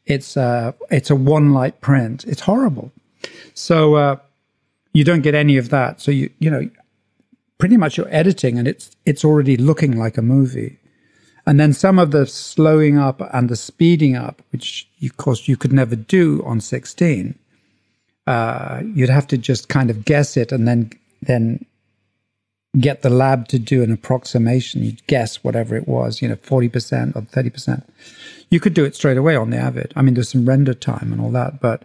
It's 0.06 0.36
a 0.36 0.74
it's 0.90 1.10
a 1.10 1.16
one 1.16 1.52
light 1.52 1.80
print. 1.80 2.24
It's 2.24 2.42
horrible. 2.42 2.92
So 3.54 3.94
uh, 3.94 4.16
you 4.92 5.04
don't 5.04 5.22
get 5.22 5.34
any 5.34 5.56
of 5.56 5.70
that. 5.70 6.00
So 6.00 6.10
you 6.10 6.30
you 6.38 6.50
know 6.50 6.68
pretty 7.58 7.76
much 7.76 7.96
you're 7.96 8.14
editing 8.14 8.58
and 8.58 8.66
it's 8.68 8.90
it's 9.04 9.24
already 9.24 9.56
looking 9.56 9.98
like 9.98 10.16
a 10.16 10.22
movie. 10.22 10.78
And 11.46 11.58
then 11.58 11.72
some 11.72 11.98
of 11.98 12.10
the 12.10 12.26
slowing 12.26 12.98
up 12.98 13.22
and 13.32 13.48
the 13.48 13.56
speeding 13.56 14.16
up, 14.16 14.42
which 14.52 14.86
of 15.02 15.16
course 15.16 15.48
you 15.48 15.56
could 15.56 15.72
never 15.72 15.96
do 15.96 16.42
on 16.44 16.60
16, 16.60 17.38
uh, 18.26 18.82
you'd 18.94 19.08
have 19.08 19.26
to 19.28 19.38
just 19.38 19.68
kind 19.70 19.88
of 19.88 20.04
guess 20.04 20.36
it 20.36 20.52
and 20.52 20.68
then 20.68 20.90
then 21.22 21.64
get 22.78 23.00
the 23.02 23.10
lab 23.10 23.48
to 23.48 23.58
do 23.58 23.82
an 23.82 23.90
approximation. 23.90 24.84
You'd 24.84 25.06
guess 25.06 25.42
whatever 25.42 25.74
it 25.74 25.88
was, 25.88 26.20
you 26.20 26.28
know, 26.28 26.36
40% 26.36 27.16
or 27.16 27.22
30%. 27.22 27.82
You 28.50 28.60
could 28.60 28.74
do 28.74 28.84
it 28.84 28.94
straight 28.94 29.16
away 29.16 29.34
on 29.34 29.50
the 29.50 29.56
Avid. 29.56 29.92
I 29.96 30.02
mean, 30.02 30.14
there's 30.14 30.28
some 30.28 30.46
render 30.46 30.74
time 30.74 31.12
and 31.12 31.20
all 31.20 31.30
that, 31.30 31.60
but 31.60 31.84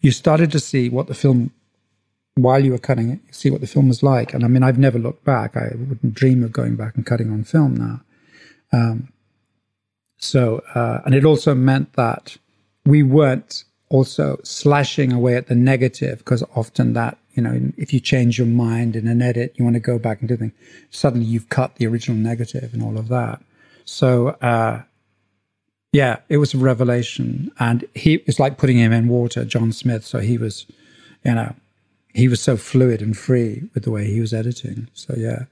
you 0.00 0.10
started 0.10 0.50
to 0.52 0.60
see 0.60 0.88
what 0.88 1.06
the 1.06 1.14
film, 1.14 1.52
while 2.34 2.64
you 2.64 2.72
were 2.72 2.78
cutting 2.78 3.10
it, 3.10 3.20
you 3.26 3.32
see 3.32 3.50
what 3.50 3.60
the 3.60 3.66
film 3.66 3.88
was 3.88 4.02
like. 4.02 4.32
And 4.34 4.44
I 4.44 4.48
mean, 4.48 4.62
I've 4.62 4.78
never 4.78 4.98
looked 4.98 5.24
back. 5.24 5.56
I 5.56 5.70
wouldn't 5.74 6.14
dream 6.14 6.42
of 6.44 6.52
going 6.52 6.76
back 6.76 6.94
and 6.94 7.04
cutting 7.04 7.30
on 7.30 7.44
film 7.44 7.74
now. 7.74 8.00
Um, 8.72 9.12
so, 10.18 10.62
uh, 10.74 11.00
and 11.04 11.14
it 11.14 11.24
also 11.24 11.54
meant 11.54 11.94
that 11.94 12.36
we 12.84 13.02
weren't 13.02 13.64
also 13.88 14.38
slashing 14.42 15.12
away 15.12 15.36
at 15.36 15.46
the 15.46 15.54
negative 15.54 16.18
because 16.18 16.44
often 16.54 16.92
that, 16.92 17.18
you 17.32 17.42
know, 17.42 17.72
if 17.76 17.92
you 17.92 18.00
change 18.00 18.38
your 18.38 18.46
mind 18.46 18.96
in 18.96 19.06
an 19.06 19.22
edit, 19.22 19.54
you 19.56 19.64
want 19.64 19.74
to 19.74 19.80
go 19.80 19.98
back 19.98 20.20
and 20.20 20.28
do 20.28 20.36
things. 20.36 20.52
Suddenly 20.90 21.26
you've 21.26 21.48
cut 21.48 21.76
the 21.76 21.86
original 21.86 22.18
negative 22.18 22.74
and 22.74 22.82
all 22.82 22.98
of 22.98 23.08
that. 23.08 23.40
So, 23.84 24.28
uh, 24.42 24.82
yeah, 25.92 26.18
it 26.28 26.38
was 26.38 26.54
a 26.54 26.58
revelation. 26.58 27.50
And 27.58 27.84
he 27.94 28.22
was 28.26 28.38
like 28.38 28.58
putting 28.58 28.78
him 28.78 28.92
in 28.92 29.08
water, 29.08 29.44
John 29.44 29.72
Smith. 29.72 30.04
So 30.04 30.18
he 30.18 30.38
was, 30.38 30.66
you 31.24 31.34
know, 31.34 31.54
he 32.14 32.28
was 32.28 32.40
so 32.40 32.56
fluid 32.56 33.00
and 33.00 33.16
free 33.16 33.68
with 33.74 33.84
the 33.84 33.90
way 33.90 34.06
he 34.06 34.20
was 34.20 34.34
editing. 34.34 34.88
So, 34.92 35.14
yeah. 35.16 35.44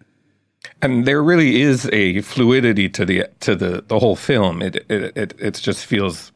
And 0.83 1.07
there 1.07 1.23
really 1.23 1.63
is 1.63 1.89
a 1.93 2.21
fluidity 2.23 2.89
to 2.89 3.05
the 3.05 3.25
to 3.41 3.55
the 3.55 3.85
the 3.87 3.99
whole 3.99 4.17
film. 4.17 4.63
It 4.63 4.85
it 4.89 5.17
it, 5.17 5.35
it 5.39 5.55
just 5.55 5.87
feels. 5.87 6.33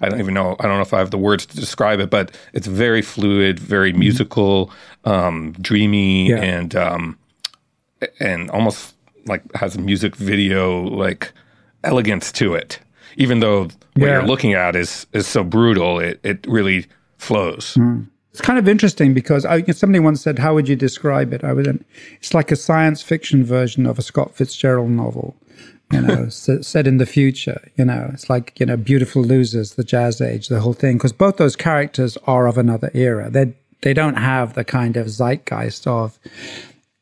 I 0.00 0.08
don't 0.08 0.20
even 0.20 0.34
know. 0.34 0.56
I 0.60 0.64
don't 0.64 0.76
know 0.76 0.82
if 0.82 0.94
I 0.94 0.98
have 0.98 1.10
the 1.10 1.18
words 1.18 1.46
to 1.46 1.56
describe 1.56 2.00
it, 2.00 2.10
but 2.10 2.36
it's 2.52 2.66
very 2.66 3.02
fluid, 3.02 3.58
very 3.58 3.90
mm-hmm. 3.90 4.00
musical, 4.00 4.70
um, 5.04 5.52
dreamy, 5.60 6.30
yeah. 6.30 6.36
and 6.36 6.74
um, 6.74 7.18
and 8.20 8.50
almost 8.50 8.94
like 9.26 9.42
has 9.54 9.76
a 9.76 9.80
music 9.80 10.16
video 10.16 10.82
like 10.82 11.32
elegance 11.84 12.32
to 12.32 12.54
it. 12.54 12.80
Even 13.18 13.40
though 13.40 13.64
what 13.64 13.72
yeah. 13.96 14.06
you're 14.06 14.26
looking 14.26 14.54
at 14.54 14.74
is 14.74 15.06
is 15.12 15.26
so 15.26 15.44
brutal, 15.44 15.98
it 15.98 16.20
it 16.22 16.46
really 16.46 16.86
flows. 17.18 17.74
Mm. 17.74 18.08
It's 18.30 18.40
kind 18.40 18.58
of 18.58 18.68
interesting 18.68 19.14
because 19.14 19.44
I, 19.44 19.62
somebody 19.72 19.98
once 19.98 20.20
said, 20.20 20.38
"How 20.38 20.54
would 20.54 20.68
you 20.68 20.76
describe 20.76 21.32
it?" 21.32 21.42
I 21.42 21.52
would. 21.52 21.84
It's 22.18 22.32
like 22.32 22.52
a 22.52 22.56
science 22.56 23.02
fiction 23.02 23.44
version 23.44 23.84
of 23.84 23.98
a 23.98 24.02
Scott 24.02 24.36
Fitzgerald 24.36 24.90
novel, 24.90 25.34
you 25.92 26.00
know, 26.00 26.28
set 26.30 26.86
in 26.86 26.98
the 26.98 27.06
future. 27.06 27.60
You 27.76 27.84
know, 27.84 28.10
it's 28.14 28.30
like 28.30 28.58
you 28.60 28.66
know, 28.66 28.76
Beautiful 28.76 29.22
Losers, 29.22 29.74
the 29.74 29.82
Jazz 29.82 30.20
Age, 30.20 30.46
the 30.46 30.60
whole 30.60 30.72
thing. 30.72 30.98
Because 30.98 31.12
both 31.12 31.36
those 31.36 31.56
characters 31.56 32.16
are 32.28 32.46
of 32.46 32.56
another 32.56 32.92
era. 32.94 33.28
They 33.28 33.54
they 33.82 33.92
don't 33.92 34.16
have 34.16 34.54
the 34.54 34.64
kind 34.64 34.96
of 34.96 35.08
zeitgeist 35.08 35.88
of 35.88 36.18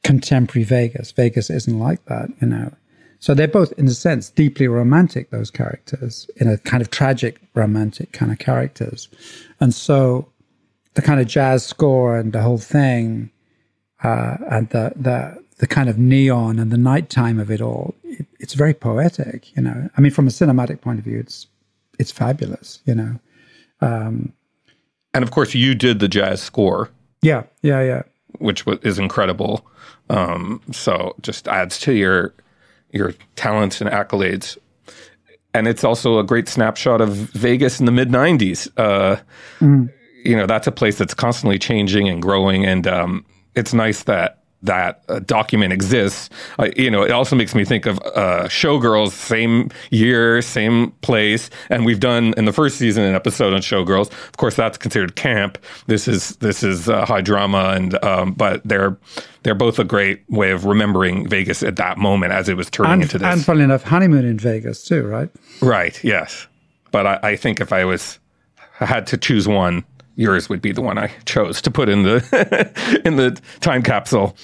contemporary 0.03 0.64
Vegas. 0.64 1.12
Vegas 1.12 1.51
isn't 1.51 1.79
like 1.79 2.03
that, 2.07 2.31
you 2.41 2.49
know. 2.49 2.73
So 3.19 3.35
they're 3.35 3.49
both, 3.49 3.73
in 3.73 3.87
a 3.87 3.93
sense, 3.93 4.31
deeply 4.31 4.69
romantic. 4.69 5.31
Those 5.31 5.51
characters, 5.51 6.29
in 6.37 6.49
a 6.49 6.59
kind 6.59 6.83
of 6.83 6.91
tragic, 6.91 7.41
romantic 7.55 8.12
kind 8.12 8.31
of 8.31 8.39
characters, 8.39 9.09
and 9.61 9.75
so 9.75 10.29
the 10.95 11.03
kind 11.03 11.21
of 11.21 11.27
jazz 11.27 11.64
score 11.64 12.19
and 12.19 12.33
the 12.33 12.43
whole 12.43 12.59
thing, 12.59 13.31
uh, 14.03 14.37
and 14.51 14.69
the 14.71 14.93
the 14.97 15.43
the 15.59 15.67
kind 15.67 15.89
of 15.89 15.99
neon 15.99 16.59
and 16.59 16.71
the 16.71 16.79
nighttime 16.79 17.41
of 17.41 17.51
it 17.51 17.61
all. 17.61 17.95
It, 18.05 18.27
it's 18.39 18.55
very 18.55 18.75
poetic, 18.75 19.55
you 19.57 19.62
know. 19.62 19.89
I 19.97 20.01
mean, 20.01 20.12
from 20.12 20.27
a 20.27 20.31
cinematic 20.31 20.81
point 20.81 20.99
of 20.99 21.05
view, 21.05 21.19
it's 21.19 21.47
it's 21.99 22.12
fabulous, 22.12 22.81
you 22.85 22.95
know. 22.95 23.19
Um, 23.81 24.33
and 25.14 25.23
of 25.23 25.31
course, 25.31 25.55
you 25.55 25.75
did 25.75 25.99
the 25.99 26.09
jazz 26.09 26.43
score. 26.43 26.91
Yeah, 27.23 27.45
yeah, 27.62 27.83
yeah. 27.83 28.03
Which 28.39 28.64
is 28.83 28.99
incredible. 28.99 29.67
Um, 30.11 30.61
so 30.71 31.17
just 31.23 31.49
adds 31.49 31.79
to 31.81 31.93
your 31.93 32.35
your 32.97 33.14
talents 33.36 33.80
and 33.80 33.90
accolades. 33.90 34.59
And 35.55 35.66
it's 35.66 35.84
also 35.84 36.18
a 36.18 36.24
great 36.24 36.49
snapshot 36.49 37.01
of 37.01 37.11
Vegas 37.14 37.80
in 37.80 37.86
the 37.86 37.92
mid 37.92 38.11
'90s. 38.11 38.68
Uh, 38.76 39.16
mm 39.61 39.90
you 40.26 40.36
know 40.36 40.47
that's 40.47 40.66
a 40.66 40.72
place 40.72 40.99
that's 40.99 41.14
constantly 41.14 41.59
changing 41.59 42.09
and 42.09 42.20
growing, 42.20 42.66
and 42.66 42.86
um, 42.86 43.24
it's 43.55 43.72
nice 43.72 44.03
that 44.05 44.42
that 44.62 45.02
uh, 45.09 45.20
document 45.20 45.72
exists. 45.72 46.30
Uh, 46.59 46.68
you 46.76 46.90
know, 46.90 47.02
it 47.02 47.11
also 47.11 47.36
makes 47.36 47.54
me 47.54 47.64
think 47.64 47.86
of 47.86 47.98
uh, 47.98 48.44
Showgirls, 48.44 49.11
same 49.11 49.70
year, 49.90 50.42
same 50.42 50.90
place, 51.02 51.50
and 51.70 51.84
we've 51.84 52.00
done 52.00 52.34
in 52.36 52.44
the 52.44 52.52
first 52.52 52.76
season 52.76 53.04
an 53.04 53.14
episode 53.14 53.52
on 53.52 53.61
Showgirls. 53.61 54.11
Of 54.11 54.36
course, 54.36 54.57
that's 54.57 54.78
considered 54.78 55.16
camp. 55.16 55.59
This 55.86 56.09
is 56.09 56.36
this 56.36 56.62
is 56.62 56.88
uh, 56.88 57.04
high 57.04 57.20
drama, 57.20 57.72
and 57.76 58.02
um, 58.04 58.32
but 58.32 58.62
they're 58.64 58.96
they're 59.42 59.54
both 59.54 59.78
a 59.78 59.84
great 59.84 60.22
way 60.28 60.50
of 60.50 60.64
remembering 60.64 61.28
Vegas 61.28 61.62
at 61.62 61.76
that 61.76 61.98
moment 61.98 62.32
as 62.32 62.48
it 62.48 62.57
was 62.57 62.70
turning 62.70 62.94
and, 62.94 63.02
into 63.02 63.18
this. 63.18 63.26
And 63.26 63.44
funny 63.44 63.62
enough, 63.62 63.82
honeymoon 63.82 64.24
in 64.24 64.38
Vegas 64.38 64.84
too, 64.84 65.07
right? 65.07 65.30
Right. 65.61 66.02
Yes, 66.02 66.46
but 66.90 67.07
I, 67.07 67.20
I 67.22 67.36
think 67.36 67.61
if 67.61 67.72
I 67.72 67.84
was 67.84 68.18
I 68.80 68.86
had 68.86 69.07
to 69.09 69.16
choose 69.16 69.48
one 69.48 69.84
yours 70.17 70.49
would 70.49 70.61
be 70.61 70.73
the 70.73 70.83
one 70.83 70.99
I 70.99 71.09
chose 71.25 71.62
to 71.62 71.71
put 71.71 71.89
in 71.89 72.03
the 72.03 73.03
in 73.05 73.17
the 73.17 73.41
time 73.61 73.83
capsule. 73.83 74.37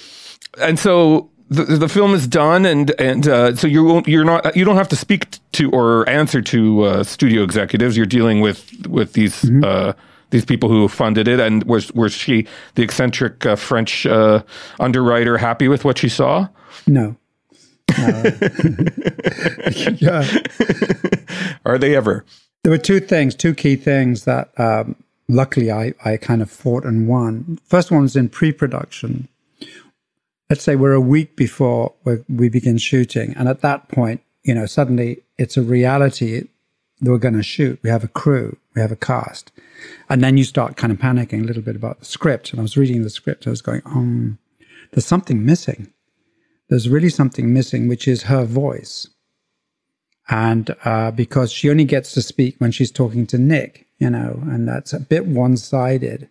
And 0.61 0.79
so 0.79 1.29
the, 1.49 1.63
the 1.63 1.89
film 1.89 2.13
is 2.13 2.27
done, 2.27 2.65
and 2.65 2.91
and 2.99 3.27
uh, 3.27 3.55
so 3.55 3.67
you 3.67 4.01
you're 4.05 4.23
not 4.23 4.55
you 4.55 4.65
don't 4.65 4.77
have 4.77 4.89
to 4.89 4.95
speak 4.95 5.27
to 5.53 5.69
or 5.71 6.07
answer 6.07 6.41
to 6.41 6.83
uh, 6.83 7.03
studio 7.03 7.43
executives. 7.43 7.97
You're 7.97 8.05
dealing 8.05 8.41
with 8.41 8.87
with 8.87 9.13
these. 9.13 9.41
Mm-hmm. 9.41 9.63
Uh, 9.63 9.93
these 10.29 10.45
people 10.45 10.67
who 10.67 10.87
funded 10.87 11.27
it, 11.27 11.39
and 11.39 11.63
was 11.65 11.91
was 11.91 12.11
she 12.11 12.47
the 12.73 12.81
eccentric 12.81 13.45
uh, 13.45 13.55
French 13.55 14.07
uh, 14.07 14.41
underwriter 14.79 15.37
happy 15.37 15.67
with 15.67 15.85
what 15.85 15.99
she 15.99 16.09
saw? 16.09 16.47
No. 16.87 17.15
Uh, 17.95 18.31
yeah. 19.97 20.27
Are 21.67 21.77
they 21.77 21.95
ever? 21.95 22.25
There 22.63 22.71
were 22.71 22.79
two 22.79 22.99
things, 22.99 23.35
two 23.35 23.53
key 23.53 23.75
things 23.75 24.25
that 24.25 24.49
um, 24.57 24.95
luckily 25.27 25.71
I, 25.71 25.93
I 26.03 26.17
kind 26.17 26.41
of 26.41 26.51
fought 26.51 26.85
and 26.85 27.07
won. 27.07 27.59
First 27.65 27.91
one 27.91 28.03
was 28.03 28.15
in 28.15 28.29
pre-production. 28.29 29.27
Let's 30.49 30.63
say 30.63 30.75
we're 30.75 30.93
a 30.93 31.01
week 31.01 31.35
before 31.35 31.93
we 32.29 32.49
begin 32.49 32.77
shooting, 32.77 33.33
and 33.37 33.47
at 33.47 33.61
that 33.61 33.87
point, 33.87 34.21
you 34.43 34.53
know, 34.53 34.65
suddenly 34.65 35.23
it's 35.37 35.57
a 35.57 35.61
reality 35.63 36.47
that 37.01 37.11
we're 37.11 37.17
going 37.17 37.33
to 37.33 37.43
shoot. 37.43 37.79
We 37.81 37.89
have 37.89 38.03
a 38.03 38.09
crew, 38.09 38.57
we 38.75 38.81
have 38.81 38.91
a 38.91 38.97
cast. 38.97 39.51
And 40.09 40.23
then 40.23 40.37
you 40.37 40.43
start 40.43 40.77
kind 40.77 40.91
of 40.91 40.99
panicking 40.99 41.41
a 41.41 41.45
little 41.45 41.63
bit 41.63 41.75
about 41.75 41.99
the 41.99 42.05
script. 42.05 42.51
And 42.51 42.59
I 42.59 42.63
was 42.63 42.77
reading 42.77 43.03
the 43.03 43.09
script, 43.09 43.47
I 43.47 43.49
was 43.49 43.61
going, 43.61 43.81
um, 43.85 44.37
there's 44.91 45.05
something 45.05 45.45
missing. 45.45 45.91
There's 46.69 46.89
really 46.89 47.09
something 47.09 47.53
missing, 47.53 47.87
which 47.87 48.07
is 48.07 48.23
her 48.23 48.45
voice. 48.45 49.07
And 50.29 50.75
uh, 50.85 51.11
because 51.11 51.51
she 51.51 51.69
only 51.69 51.83
gets 51.83 52.13
to 52.13 52.21
speak 52.21 52.55
when 52.59 52.71
she's 52.71 52.91
talking 52.91 53.27
to 53.27 53.37
Nick, 53.37 53.82
you 54.03 54.09
know, 54.09 54.41
and 54.51 54.67
that's 54.67 54.91
a 54.91 54.99
bit 54.99 55.25
one 55.25 55.55
sided. 55.55 56.27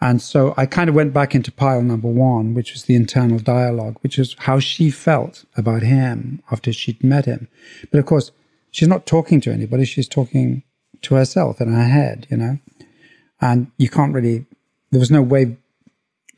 And 0.00 0.22
so 0.22 0.54
I 0.56 0.64
kind 0.64 0.88
of 0.88 0.94
went 0.94 1.12
back 1.12 1.34
into 1.34 1.52
pile 1.52 1.82
number 1.82 2.08
one, 2.08 2.54
which 2.54 2.72
was 2.72 2.84
the 2.84 2.94
internal 2.94 3.38
dialogue, 3.38 3.98
which 4.00 4.18
is 4.18 4.34
how 4.38 4.58
she 4.58 4.90
felt 4.90 5.44
about 5.54 5.82
him 5.82 6.42
after 6.50 6.72
she'd 6.72 7.04
met 7.04 7.26
him. 7.26 7.46
But 7.90 7.98
of 7.98 8.06
course, 8.06 8.30
she's 8.70 8.88
not 8.88 9.04
talking 9.04 9.42
to 9.42 9.52
anybody. 9.52 9.84
She's 9.84 10.08
talking 10.08 10.62
to 11.02 11.14
herself 11.16 11.60
in 11.60 11.70
her 11.70 11.84
head, 11.84 12.26
you 12.30 12.38
know? 12.38 12.58
And 13.38 13.70
you 13.76 13.90
can't 13.90 14.14
really, 14.14 14.46
there 14.90 15.00
was 15.00 15.10
no 15.10 15.20
way 15.20 15.58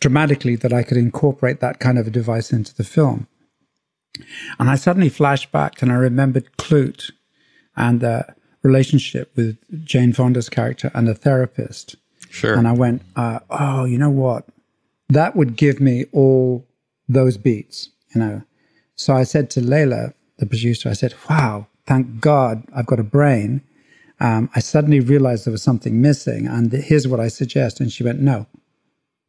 dramatically 0.01 0.57
that 0.57 0.73
I 0.73 0.83
could 0.83 0.97
incorporate 0.97 1.61
that 1.61 1.79
kind 1.79 1.97
of 1.97 2.09
a 2.09 2.11
device 2.11 2.53
into 2.53 2.75
the 2.75 2.85
film. 2.85 3.29
And 4.59 4.69
I 4.69 4.75
suddenly 4.75 5.11
flashed 5.11 5.53
back 5.53 5.81
and 5.81 5.93
I 5.93 5.95
remembered 5.95 6.57
Klute 6.57 7.13
and 7.77 8.01
the 8.01 8.35
relationship 8.67 9.33
with 9.37 9.57
Jane 9.85 10.13
Fonda's 10.13 10.49
character 10.49 10.91
and 10.95 11.09
a 11.09 11.15
therapist. 11.15 11.97
Sure. 12.31 12.57
And 12.57 12.67
I 12.67 12.73
went, 12.73 13.03
uh, 13.15 13.41
oh, 13.51 13.85
you 13.85 13.99
know 13.99 14.11
what? 14.11 14.47
That 15.09 15.37
would 15.37 15.57
give 15.57 15.81
me 15.81 16.07
all 16.13 16.67
those 17.09 17.37
beats, 17.37 17.91
you 18.15 18.21
know. 18.21 18.43
So 18.97 19.15
I 19.15 19.25
said 19.25 19.51
to 19.51 19.61
Lila, 19.61 20.13
the 20.39 20.47
producer, 20.47 20.89
I 20.89 20.95
said, 20.95 21.15
wow, 21.31 21.67
thank 21.87 22.21
God 22.21 22.65
I've 22.75 22.87
got 22.87 22.99
a 23.01 23.05
brain. 23.05 23.63
Um, 24.21 24.51
I 24.55 24.61
suddenly 24.61 25.01
realized 25.01 25.47
there 25.47 25.53
was 25.53 25.63
something 25.63 26.01
missing, 26.01 26.47
and 26.47 26.73
here's 26.73 27.07
what 27.07 27.21
I 27.21 27.29
suggest. 27.29 27.81
And 27.81 27.93
she 27.93 28.03
went, 28.03 28.21
no, 28.21 28.47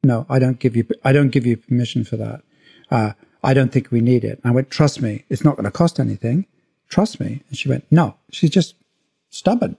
no, 0.03 0.25
I 0.29 0.39
don't 0.39 0.59
give 0.59 0.75
you, 0.75 0.87
I 1.03 1.11
don't 1.11 1.29
give 1.29 1.45
you 1.45 1.57
permission 1.57 2.03
for 2.03 2.17
that. 2.17 2.41
Uh, 2.89 3.11
I 3.43 3.53
don't 3.53 3.71
think 3.71 3.91
we 3.91 4.01
need 4.01 4.23
it. 4.23 4.39
And 4.41 4.51
I 4.51 4.55
went, 4.55 4.71
trust 4.71 5.01
me, 5.01 5.25
it's 5.29 5.43
not 5.43 5.55
going 5.55 5.65
to 5.65 5.71
cost 5.71 5.99
anything. 5.99 6.45
Trust 6.89 7.19
me. 7.19 7.43
And 7.49 7.57
she 7.57 7.69
went, 7.69 7.85
no, 7.91 8.15
she's 8.31 8.49
just 8.49 8.75
stubborn. 9.29 9.77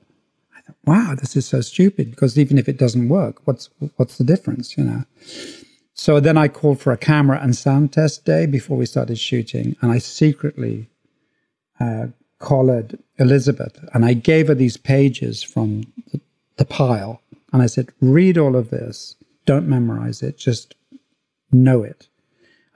I 0.56 0.60
thought, 0.60 0.76
wow, 0.84 1.14
this 1.18 1.36
is 1.36 1.46
so 1.46 1.60
stupid 1.60 2.10
because 2.10 2.38
even 2.38 2.58
if 2.58 2.68
it 2.68 2.78
doesn't 2.78 3.08
work, 3.08 3.46
what's, 3.46 3.70
what's 3.96 4.18
the 4.18 4.24
difference, 4.24 4.76
you 4.76 4.84
know? 4.84 5.04
So 5.94 6.20
then 6.20 6.36
I 6.36 6.46
called 6.46 6.80
for 6.80 6.92
a 6.92 6.96
camera 6.96 7.40
and 7.42 7.56
sound 7.56 7.92
test 7.92 8.24
day 8.24 8.46
before 8.46 8.76
we 8.76 8.86
started 8.86 9.18
shooting. 9.18 9.76
And 9.80 9.90
I 9.90 9.98
secretly 9.98 10.88
uh, 11.80 12.06
collared 12.38 12.98
Elizabeth 13.18 13.84
and 13.92 14.04
I 14.04 14.14
gave 14.14 14.46
her 14.46 14.54
these 14.54 14.76
pages 14.76 15.42
from 15.42 15.92
the, 16.12 16.20
the 16.56 16.64
pile. 16.64 17.20
And 17.52 17.62
I 17.62 17.66
said, 17.66 17.88
read 18.00 18.38
all 18.38 18.54
of 18.54 18.70
this. 18.70 19.16
Don't 19.44 19.66
memorize 19.66 20.22
it. 20.22 20.38
Just 20.38 20.76
know 21.50 21.82
it. 21.82 22.08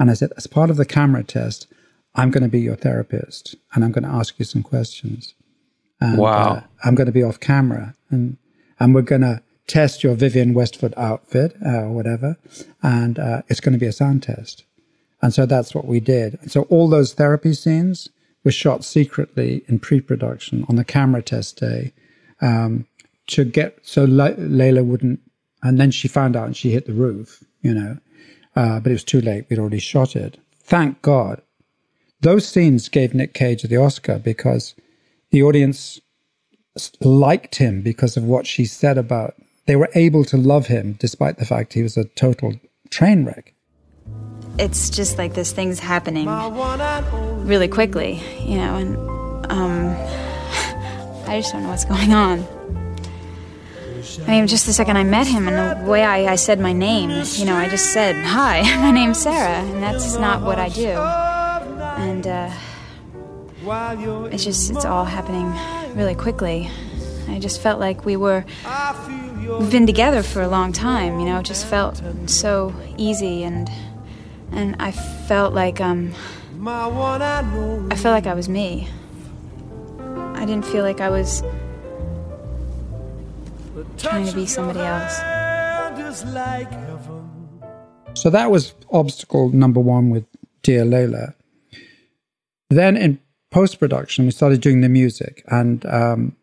And 0.00 0.10
I 0.10 0.14
said, 0.14 0.32
as 0.36 0.48
part 0.48 0.70
of 0.70 0.76
the 0.76 0.84
camera 0.84 1.22
test, 1.22 1.68
I'm 2.14 2.30
going 2.30 2.42
to 2.42 2.48
be 2.48 2.60
your 2.60 2.76
therapist 2.76 3.54
and 3.72 3.84
I'm 3.84 3.92
going 3.92 4.04
to 4.04 4.10
ask 4.10 4.38
you 4.38 4.44
some 4.44 4.62
questions. 4.62 5.34
And, 6.02 6.18
wow. 6.18 6.56
Uh, 6.56 6.62
I'm 6.84 6.94
going 6.94 7.06
to 7.06 7.12
be 7.12 7.22
off 7.22 7.38
camera 7.38 7.94
and, 8.10 8.36
and 8.80 8.94
we're 8.94 9.02
going 9.02 9.20
to 9.22 9.42
test 9.66 10.02
your 10.02 10.14
Vivienne 10.14 10.54
Westwood 10.54 10.94
outfit 10.96 11.56
uh, 11.64 11.82
or 11.82 11.92
whatever. 11.92 12.36
And 12.82 13.18
uh, 13.18 13.42
it's 13.48 13.60
going 13.60 13.72
to 13.72 13.78
be 13.78 13.86
a 13.86 13.92
sound 13.92 14.22
test. 14.22 14.64
And 15.22 15.32
so 15.32 15.46
that's 15.46 15.74
what 15.74 15.86
we 15.86 16.00
did. 16.00 16.38
So 16.50 16.62
all 16.62 16.88
those 16.88 17.14
therapy 17.14 17.54
scenes 17.54 18.08
were 18.44 18.50
shot 18.50 18.84
secretly 18.84 19.64
in 19.68 19.78
pre-production 19.78 20.66
on 20.68 20.74
the 20.74 20.84
camera 20.84 21.22
test 21.22 21.60
day 21.60 21.92
um, 22.40 22.86
to 23.28 23.44
get 23.44 23.78
so 23.82 24.04
Le- 24.04 24.34
Lila 24.36 24.82
wouldn't. 24.82 25.20
And 25.62 25.78
then 25.78 25.92
she 25.92 26.08
found 26.08 26.34
out 26.34 26.46
and 26.46 26.56
she 26.56 26.72
hit 26.72 26.86
the 26.86 26.92
roof, 26.92 27.44
you 27.60 27.72
know. 27.72 27.98
Uh, 28.56 28.80
but 28.80 28.90
it 28.90 28.94
was 28.94 29.04
too 29.04 29.20
late. 29.20 29.46
We'd 29.48 29.60
already 29.60 29.78
shot 29.78 30.16
it. 30.16 30.38
Thank 30.64 31.00
God. 31.02 31.40
Those 32.20 32.46
scenes 32.46 32.88
gave 32.88 33.14
Nick 33.14 33.32
Cage 33.32 33.62
the 33.62 33.76
Oscar 33.76 34.18
because 34.18 34.74
the 35.32 35.42
audience 35.42 35.98
liked 37.00 37.56
him 37.56 37.82
because 37.82 38.16
of 38.16 38.24
what 38.24 38.46
she 38.46 38.64
said 38.64 38.96
about. 38.96 39.34
They 39.66 39.76
were 39.76 39.90
able 39.94 40.24
to 40.26 40.36
love 40.36 40.66
him 40.66 40.94
despite 40.98 41.38
the 41.38 41.44
fact 41.44 41.72
he 41.72 41.82
was 41.82 41.96
a 41.96 42.04
total 42.04 42.54
train 42.90 43.24
wreck. 43.24 43.54
It's 44.58 44.90
just 44.90 45.18
like 45.18 45.34
this 45.34 45.52
thing's 45.52 45.78
happening 45.78 46.28
really 47.46 47.68
quickly, 47.68 48.20
you 48.40 48.56
know, 48.56 48.76
and 48.76 48.96
um, 49.50 49.88
I 51.26 51.40
just 51.40 51.52
don't 51.52 51.62
know 51.62 51.70
what's 51.70 51.86
going 51.86 52.12
on. 52.12 52.46
I 54.26 54.30
mean, 54.32 54.46
just 54.46 54.66
the 54.66 54.74
second 54.74 54.98
I 54.98 55.04
met 55.04 55.26
him 55.26 55.48
and 55.48 55.56
the 55.86 55.90
way 55.90 56.04
I, 56.04 56.32
I 56.32 56.36
said 56.36 56.60
my 56.60 56.74
name, 56.74 57.10
you 57.34 57.46
know, 57.46 57.56
I 57.56 57.68
just 57.68 57.92
said, 57.92 58.14
Hi, 58.16 58.60
my 58.82 58.90
name's 58.90 59.22
Sarah, 59.22 59.62
and 59.62 59.82
that's 59.82 60.16
not 60.16 60.42
what 60.42 60.58
I 60.58 60.68
do. 60.68 60.90
And 60.90 62.26
uh, 62.26 62.50
it's 63.64 64.44
just, 64.44 64.70
it's 64.70 64.84
all 64.84 65.04
happening 65.04 65.52
really 65.96 66.14
quickly. 66.14 66.70
I 67.28 67.38
just 67.38 67.60
felt 67.60 67.78
like 67.78 68.04
we 68.04 68.16
were, 68.16 68.44
we've 69.58 69.70
been 69.70 69.86
together 69.86 70.22
for 70.22 70.42
a 70.42 70.48
long 70.48 70.72
time, 70.72 71.20
you 71.20 71.26
know, 71.26 71.38
it 71.38 71.44
just 71.44 71.66
felt 71.66 72.02
so 72.26 72.74
easy 72.96 73.44
and, 73.44 73.70
and 74.50 74.76
I 74.80 74.90
felt 74.90 75.54
like, 75.54 75.80
um, 75.80 76.12
I 77.92 77.96
felt 77.96 78.14
like 78.14 78.26
I 78.26 78.34
was 78.34 78.48
me. 78.48 78.88
I 80.34 80.44
didn't 80.44 80.64
feel 80.66 80.82
like 80.82 81.00
I 81.00 81.08
was 81.08 81.42
trying 83.96 84.26
to 84.26 84.34
be 84.34 84.46
somebody 84.46 84.80
else. 84.80 85.16
So 88.14 88.30
that 88.30 88.50
was 88.50 88.74
obstacle 88.90 89.50
number 89.50 89.80
one 89.80 90.10
with 90.10 90.24
Dear 90.62 90.84
Lila. 90.84 91.34
Then 92.70 92.96
in 92.96 93.18
post 93.52 93.78
production, 93.78 94.24
we 94.24 94.32
started 94.32 94.60
doing 94.60 94.80
the 94.80 94.88
music, 94.88 95.44
and 95.46 95.86
um, 95.86 96.36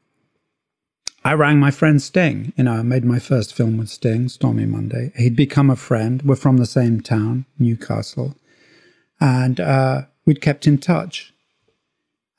I 1.26 1.34
rang 1.34 1.60
my 1.60 1.72
friend 1.72 2.02
Sting. 2.02 2.54
You 2.56 2.64
know, 2.64 2.74
I 2.74 2.82
made 2.84 3.04
my 3.04 3.20
first 3.20 3.54
film 3.54 3.78
with 3.78 3.90
Sting, 3.90 4.30
Stormy 4.30 4.66
Monday. 4.66 5.12
He'd 5.18 5.36
become 5.36 5.70
a 5.70 5.76
friend. 5.76 6.22
We're 6.22 6.36
from 6.36 6.58
the 6.58 6.66
same 6.66 7.02
town, 7.02 7.46
Newcastle, 7.58 8.36
and 9.20 9.60
uh, 9.60 10.04
we'd 10.26 10.42
kept 10.42 10.68
in 10.68 10.78
touch. 10.78 11.34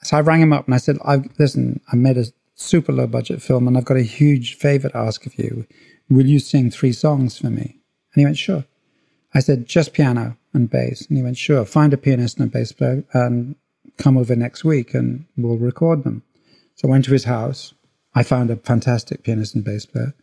So 0.02 0.16
I 0.16 0.20
rang 0.20 0.40
him 0.40 0.52
up 0.54 0.64
and 0.64 0.74
I 0.74 0.78
said, 0.78 0.96
I, 1.04 1.24
"Listen, 1.38 1.80
I 1.92 1.96
made 1.96 2.16
a 2.16 2.26
super 2.54 2.92
low 2.92 3.06
budget 3.06 3.42
film, 3.42 3.66
and 3.66 3.76
I've 3.76 3.84
got 3.84 3.96
a 3.96 4.02
huge 4.02 4.56
favor 4.56 4.88
to 4.88 4.96
ask 4.96 5.26
of 5.26 5.38
you. 5.38 5.66
Will 6.08 6.26
you 6.26 6.38
sing 6.38 6.70
three 6.70 6.92
songs 6.92 7.38
for 7.38 7.50
me? 7.50 7.80
And 8.14 8.20
he 8.20 8.24
went, 8.24 8.38
Sure. 8.38 8.64
I 9.34 9.40
said, 9.40 9.66
Just 9.66 9.92
piano 9.92 10.36
and 10.52 10.70
bass. 10.70 11.06
And 11.06 11.16
he 11.16 11.22
went, 11.22 11.38
Sure. 11.38 11.64
Find 11.64 11.92
a 11.92 11.96
pianist 11.96 12.38
and 12.38 12.48
a 12.48 12.50
bass 12.50 12.72
player 12.72 13.04
and 13.12 13.56
come 14.00 14.16
over 14.16 14.34
next 14.34 14.64
week 14.64 14.94
and 14.94 15.26
we'll 15.36 15.56
record 15.58 16.02
them. 16.02 16.22
So 16.74 16.88
I 16.88 16.90
went 16.90 17.04
to 17.04 17.12
his 17.12 17.24
house. 17.24 17.74
I 18.14 18.22
found 18.22 18.50
a 18.50 18.56
fantastic 18.56 19.22
pianist 19.22 19.54
and 19.54 19.62
bass 19.62 19.86
player. 19.86 20.14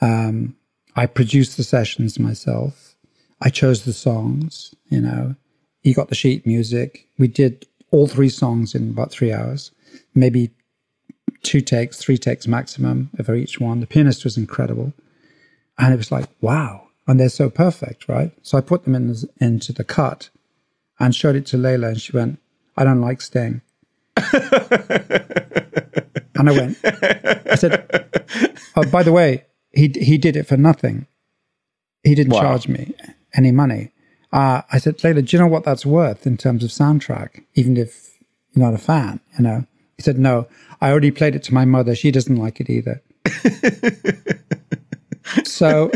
Um, 0.00 0.56
I 0.96 1.06
produced 1.06 1.56
the 1.56 1.62
sessions 1.62 2.18
myself. 2.18 2.96
I 3.40 3.50
chose 3.50 3.84
the 3.84 3.92
songs, 3.92 4.74
you 4.88 5.00
know. 5.00 5.36
He 5.80 5.92
got 5.92 6.08
the 6.08 6.14
sheet 6.14 6.46
music. 6.46 7.06
We 7.18 7.28
did 7.28 7.66
all 7.90 8.06
three 8.06 8.28
songs 8.28 8.74
in 8.74 8.90
about 8.90 9.10
three 9.10 9.32
hours, 9.32 9.70
maybe 10.14 10.50
two 11.42 11.60
takes, 11.60 11.98
three 11.98 12.18
takes 12.18 12.46
maximum 12.46 13.10
over 13.18 13.34
each 13.34 13.60
one. 13.60 13.80
The 13.80 13.86
pianist 13.86 14.24
was 14.24 14.36
incredible. 14.36 14.92
And 15.78 15.92
it 15.92 15.96
was 15.96 16.12
like, 16.12 16.28
wow. 16.40 16.88
And 17.06 17.18
they're 17.18 17.28
so 17.28 17.50
perfect, 17.50 18.08
right? 18.08 18.32
So 18.42 18.56
I 18.56 18.60
put 18.60 18.84
them 18.84 18.94
in, 18.94 19.14
into 19.40 19.72
the 19.72 19.84
cut 19.84 20.30
and 21.00 21.14
showed 21.14 21.34
it 21.34 21.46
to 21.46 21.56
Lila, 21.56 21.88
and 21.88 22.00
she 22.00 22.12
went, 22.12 22.38
I 22.76 22.84
don't 22.84 23.00
like 23.00 23.20
Sting. 23.20 23.60
and 26.34 26.48
I 26.48 26.52
went, 26.52 26.78
I 26.84 27.54
said, 27.54 28.58
oh, 28.76 28.84
by 28.90 29.02
the 29.02 29.12
way, 29.12 29.44
he, 29.72 29.88
he 29.88 30.18
did 30.18 30.36
it 30.36 30.46
for 30.46 30.56
nothing. 30.56 31.06
He 32.02 32.14
didn't 32.14 32.32
wow. 32.32 32.40
charge 32.40 32.68
me 32.68 32.94
any 33.34 33.52
money. 33.52 33.92
Uh, 34.32 34.62
I 34.72 34.78
said, 34.78 35.02
Lila, 35.04 35.22
do 35.22 35.36
you 35.36 35.42
know 35.42 35.48
what 35.48 35.64
that's 35.64 35.84
worth 35.84 36.26
in 36.26 36.36
terms 36.36 36.64
of 36.64 36.70
soundtrack, 36.70 37.44
even 37.54 37.76
if 37.76 38.18
you're 38.52 38.64
not 38.64 38.74
a 38.74 38.82
fan, 38.82 39.20
you 39.36 39.44
know? 39.44 39.66
He 39.96 40.02
said, 40.02 40.18
No, 40.18 40.48
I 40.80 40.90
already 40.90 41.10
played 41.10 41.36
it 41.36 41.42
to 41.44 41.54
my 41.54 41.64
mother. 41.64 41.94
She 41.94 42.10
doesn't 42.10 42.36
like 42.36 42.60
it 42.60 42.70
either. 42.70 43.02
so 45.44 45.90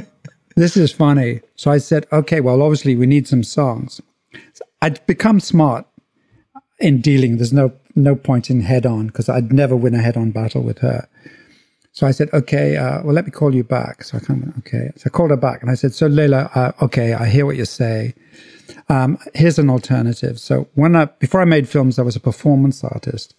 this 0.54 0.76
is 0.76 0.92
funny. 0.92 1.40
So 1.56 1.70
I 1.70 1.78
said, 1.78 2.06
Okay, 2.12 2.40
well, 2.40 2.62
obviously 2.62 2.94
we 2.94 3.06
need 3.06 3.26
some 3.26 3.42
songs. 3.42 4.00
So 4.52 4.64
I'd 4.82 5.04
become 5.06 5.40
smart 5.40 5.86
in 6.80 7.00
dealing. 7.00 7.36
There's 7.36 7.52
no 7.52 7.72
no 7.96 8.16
point 8.16 8.50
in 8.50 8.60
head 8.62 8.86
on 8.86 9.08
because 9.08 9.28
I'd 9.28 9.52
never 9.52 9.76
win 9.76 9.94
a 9.94 10.02
head 10.02 10.16
on 10.16 10.30
battle 10.32 10.62
with 10.62 10.78
her. 10.80 11.08
So 11.92 12.06
I 12.06 12.12
said, 12.12 12.30
okay, 12.32 12.76
uh, 12.76 13.02
well, 13.04 13.14
let 13.14 13.26
me 13.26 13.32
call 13.32 13.54
you 13.54 13.64
back. 13.64 14.04
So 14.04 14.18
I 14.18 14.32
went, 14.32 14.56
okay. 14.58 14.92
So 14.96 15.04
I 15.06 15.10
called 15.10 15.30
her 15.30 15.36
back 15.36 15.62
and 15.62 15.70
I 15.70 15.74
said, 15.74 15.94
so 15.94 16.06
Lila, 16.08 16.50
uh, 16.54 16.72
okay, 16.82 17.14
I 17.14 17.26
hear 17.28 17.46
what 17.46 17.56
you 17.56 17.64
say. 17.66 18.14
Um, 18.88 19.18
here's 19.34 19.58
an 19.58 19.70
alternative. 19.70 20.40
So 20.40 20.68
when 20.74 20.96
I, 20.96 21.06
before 21.06 21.42
I 21.42 21.46
made 21.46 21.68
films, 21.68 21.98
I 21.98 22.02
was 22.02 22.16
a 22.16 22.20
performance 22.20 22.84
artist. 22.84 23.34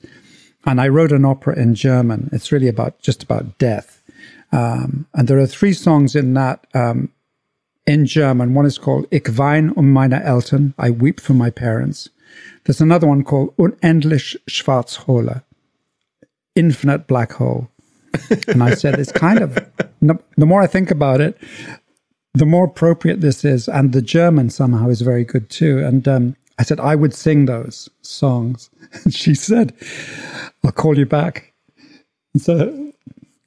and 0.66 0.82
I 0.82 0.90
wrote 0.90 1.12
an 1.14 1.26
opera 1.26 1.58
in 1.58 1.76
German. 1.76 2.30
It's 2.34 2.52
really 2.52 2.70
about 2.70 3.00
just 3.02 3.24
about 3.24 3.58
death. 3.60 4.02
Um, 4.52 5.08
and 5.14 5.28
there 5.28 5.40
are 5.40 5.48
three 5.48 5.74
songs 5.74 6.16
in 6.16 6.34
that 6.36 6.68
um, 6.76 7.12
in 7.88 8.06
German. 8.06 8.54
One 8.54 8.66
is 8.66 8.78
called 8.78 9.08
Ich 9.12 9.28
wein 9.38 9.74
um 9.78 9.94
meine 9.94 10.24
Eltern. 10.24 10.74
I 10.78 10.92
weep 10.92 11.22
for 11.22 11.34
my 11.34 11.50
parents. 11.52 12.10
There's 12.68 12.82
another 12.82 13.08
one 13.08 13.24
called 13.24 13.56
Unendlich 13.56 14.36
Schwarzhole, 14.50 15.42
Infinite 16.54 17.08
Black 17.08 17.32
Hole. 17.32 17.70
and 18.50 18.62
I 18.62 18.74
said, 18.74 19.00
it's 19.00 19.14
kind 19.14 19.40
of, 19.40 19.58
the 20.02 20.46
more 20.46 20.62
I 20.62 20.68
think 20.68 20.92
about 20.92 21.22
it, 21.22 21.38
the 22.34 22.46
more 22.46 22.66
appropriate 22.66 23.22
this 23.22 23.46
is. 23.46 23.70
And 23.70 23.94
the 23.94 24.02
German 24.02 24.50
somehow 24.50 24.90
is 24.90 25.00
very 25.00 25.24
good 25.24 25.50
too. 25.50 25.80
And 25.80 26.06
um, 26.10 26.36
I 26.60 26.64
said, 26.64 26.82
I 26.82 26.96
would 26.96 27.14
sing 27.14 27.46
those 27.46 27.88
songs. 28.02 28.70
And 29.04 29.14
she 29.14 29.34
said, 29.34 29.74
I'll 30.66 30.74
call 30.74 30.98
you 30.98 31.06
back. 31.06 31.54
And 32.34 32.42
so 32.42 32.92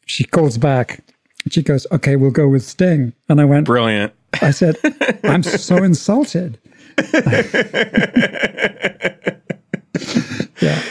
she 0.06 0.24
calls 0.24 0.56
back. 0.56 1.04
She 1.50 1.62
goes, 1.62 1.86
okay, 1.92 2.16
we'll 2.16 2.30
go 2.30 2.48
with 2.48 2.62
Sting. 2.62 3.12
And 3.28 3.38
I 3.38 3.44
went, 3.44 3.66
brilliant. 3.66 4.14
I 4.40 4.50
said, 4.50 4.76
I'm 5.24 5.42
so 5.42 5.82
insulted. 5.82 6.58
yeah. 10.60 10.82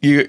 You 0.00 0.28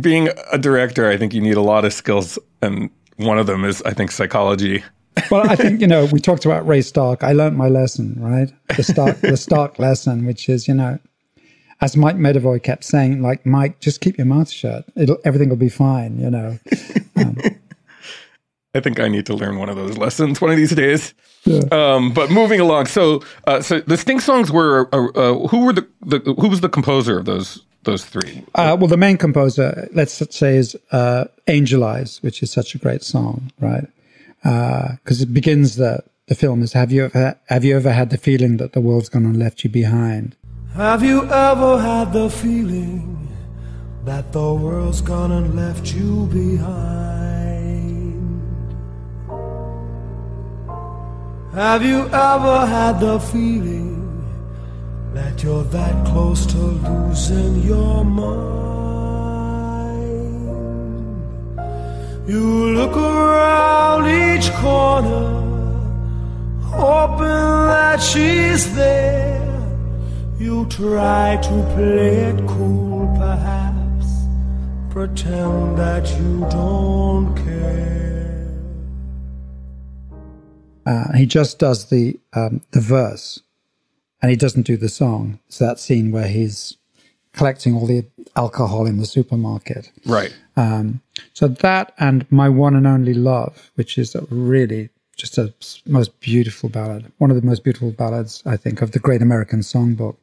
being 0.00 0.28
a 0.52 0.58
director, 0.58 1.08
I 1.08 1.16
think 1.16 1.32
you 1.32 1.40
need 1.40 1.56
a 1.56 1.62
lot 1.62 1.84
of 1.84 1.92
skills, 1.92 2.38
and 2.60 2.90
one 3.16 3.38
of 3.38 3.46
them 3.46 3.64
is, 3.64 3.82
I 3.82 3.92
think, 3.92 4.10
psychology. 4.10 4.82
well, 5.30 5.48
I 5.48 5.56
think 5.56 5.80
you 5.80 5.86
know 5.86 6.04
we 6.12 6.20
talked 6.20 6.44
about 6.44 6.66
Ray 6.66 6.82
Stark. 6.82 7.22
I 7.22 7.32
learned 7.32 7.56
my 7.56 7.68
lesson, 7.68 8.16
right? 8.18 8.52
The 8.76 8.82
Stark, 8.82 9.20
the 9.20 9.36
Stark 9.36 9.78
lesson, 9.78 10.26
which 10.26 10.48
is 10.48 10.66
you 10.66 10.74
know, 10.74 10.98
as 11.80 11.96
Mike 11.96 12.16
Medavoy 12.16 12.62
kept 12.62 12.84
saying, 12.84 13.22
like 13.22 13.46
Mike, 13.46 13.80
just 13.80 14.00
keep 14.00 14.18
your 14.18 14.26
mouth 14.26 14.50
shut. 14.50 14.84
It'll 14.96 15.18
everything 15.24 15.48
will 15.48 15.56
be 15.56 15.68
fine, 15.68 16.18
you 16.18 16.30
know. 16.30 16.58
Um, 17.16 17.38
I 18.76 18.80
think 18.80 19.00
I 19.00 19.08
need 19.08 19.26
to 19.26 19.34
learn 19.34 19.58
one 19.58 19.68
of 19.68 19.76
those 19.76 19.96
lessons 19.96 20.40
one 20.40 20.50
of 20.50 20.56
these 20.56 20.74
days. 20.74 21.14
Yeah. 21.44 21.62
Um, 21.72 22.12
but 22.12 22.30
moving 22.30 22.60
along, 22.60 22.86
so 22.86 23.22
uh, 23.46 23.62
so 23.62 23.80
the 23.80 23.96
Sting 23.96 24.20
songs 24.20 24.50
were 24.50 24.88
uh, 24.92 25.06
uh, 25.14 25.48
who 25.48 25.64
were 25.64 25.72
the, 25.72 25.86
the, 26.02 26.18
who 26.34 26.48
was 26.48 26.60
the 26.60 26.68
composer 26.68 27.18
of 27.18 27.24
those 27.24 27.62
those 27.84 28.04
three? 28.04 28.44
Uh, 28.54 28.76
well, 28.78 28.88
the 28.88 28.96
main 28.96 29.16
composer, 29.16 29.88
let's 29.92 30.20
say, 30.36 30.56
is 30.56 30.76
uh, 30.92 31.24
Angel 31.46 31.84
Eyes, 31.84 32.22
which 32.22 32.42
is 32.42 32.50
such 32.50 32.74
a 32.74 32.78
great 32.78 33.02
song, 33.02 33.52
right? 33.60 33.86
Because 34.42 35.20
uh, 35.20 35.22
it 35.22 35.32
begins 35.32 35.76
the 35.76 36.02
the 36.26 36.34
film 36.34 36.62
is 36.62 36.72
Have 36.72 36.92
you 36.92 37.04
ever 37.04 37.38
have 37.48 37.64
you 37.64 37.76
ever 37.76 37.92
had 37.92 38.10
the 38.10 38.18
feeling 38.18 38.58
that 38.58 38.72
the 38.72 38.80
world's 38.80 39.08
gone 39.08 39.24
and 39.24 39.38
left 39.38 39.64
you 39.64 39.70
behind? 39.70 40.36
Have 40.74 41.02
you 41.02 41.24
ever 41.24 41.78
had 41.78 42.12
the 42.12 42.28
feeling 42.28 43.28
that 44.04 44.32
the 44.32 44.52
world's 44.52 45.00
gone 45.00 45.32
and 45.32 45.54
left 45.54 45.94
you 45.94 46.26
behind? 46.26 47.35
Have 51.56 51.82
you 51.82 52.00
ever 52.08 52.66
had 52.66 53.00
the 53.00 53.18
feeling 53.18 53.96
that 55.14 55.42
you're 55.42 55.64
that 55.64 56.06
close 56.06 56.44
to 56.52 56.58
losing 56.58 57.62
your 57.62 58.04
mind? 58.04 58.36
You 62.28 62.74
look 62.74 62.94
around 62.94 64.04
each 64.06 64.52
corner, 64.56 65.30
hoping 66.60 67.56
that 67.72 68.02
she's 68.02 68.74
there. 68.76 69.40
You 70.38 70.66
try 70.66 71.38
to 71.40 71.72
play 71.74 72.16
it 72.32 72.46
cool, 72.46 73.06
perhaps, 73.16 74.08
pretend 74.90 75.78
that 75.78 76.06
you 76.20 76.46
don't 76.50 77.34
care. 77.34 78.15
Uh, 80.86 81.12
he 81.14 81.26
just 81.26 81.58
does 81.58 81.90
the 81.90 82.18
um, 82.32 82.62
the 82.70 82.80
verse, 82.80 83.42
and 84.22 84.30
he 84.30 84.36
doesn't 84.36 84.62
do 84.62 84.76
the 84.76 84.88
song. 84.88 85.40
It's 85.48 85.58
that 85.58 85.80
scene 85.80 86.12
where 86.12 86.28
he's 86.28 86.76
collecting 87.32 87.74
all 87.74 87.86
the 87.86 88.04
alcohol 88.36 88.86
in 88.86 88.98
the 88.98 89.06
supermarket. 89.06 89.90
Right. 90.04 90.34
Um, 90.56 91.02
so 91.34 91.48
that 91.48 91.92
and 91.98 92.30
my 92.30 92.48
one 92.48 92.76
and 92.76 92.86
only 92.86 93.14
love, 93.14 93.70
which 93.74 93.98
is 93.98 94.16
really 94.30 94.90
just 95.16 95.38
a 95.38 95.52
most 95.86 96.18
beautiful 96.20 96.68
ballad, 96.68 97.10
one 97.18 97.30
of 97.30 97.36
the 97.36 97.46
most 97.46 97.64
beautiful 97.64 97.90
ballads 97.90 98.42
I 98.46 98.56
think 98.56 98.80
of 98.80 98.92
the 98.92 98.98
Great 98.98 99.22
American 99.22 99.60
Songbook. 99.60 100.16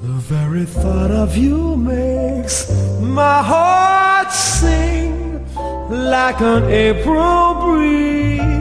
The 0.00 0.08
very 0.08 0.64
thought 0.64 1.10
of 1.10 1.36
you 1.36 1.76
makes 1.76 2.70
my 3.00 3.42
heart 3.42 4.32
sing 4.32 5.44
like 5.90 6.40
an 6.40 6.64
April 6.64 7.54
breeze 7.54 8.57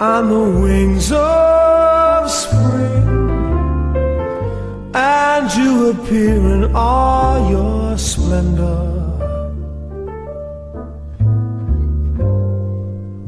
on 0.00 0.28
the 0.28 0.60
wings 0.60 1.10
of 1.12 2.30
spring, 2.30 3.08
and 4.94 5.54
you 5.54 5.90
appear 5.90 6.36
in 6.36 6.74
all 6.74 7.50
your 7.50 7.98
splendor. 7.98 8.94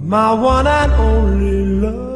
My 0.03 0.33
one 0.33 0.67
and 0.67 0.93
only 0.93 1.67
love. 1.67 2.11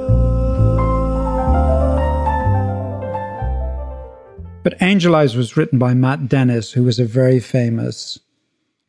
But 4.62 4.80
Angel 4.80 5.14
Eyes 5.14 5.36
was 5.36 5.56
written 5.56 5.78
by 5.78 5.94
Matt 5.94 6.28
Dennis, 6.28 6.72
who 6.72 6.84
was 6.84 6.98
a 6.98 7.04
very 7.04 7.38
famous 7.38 8.18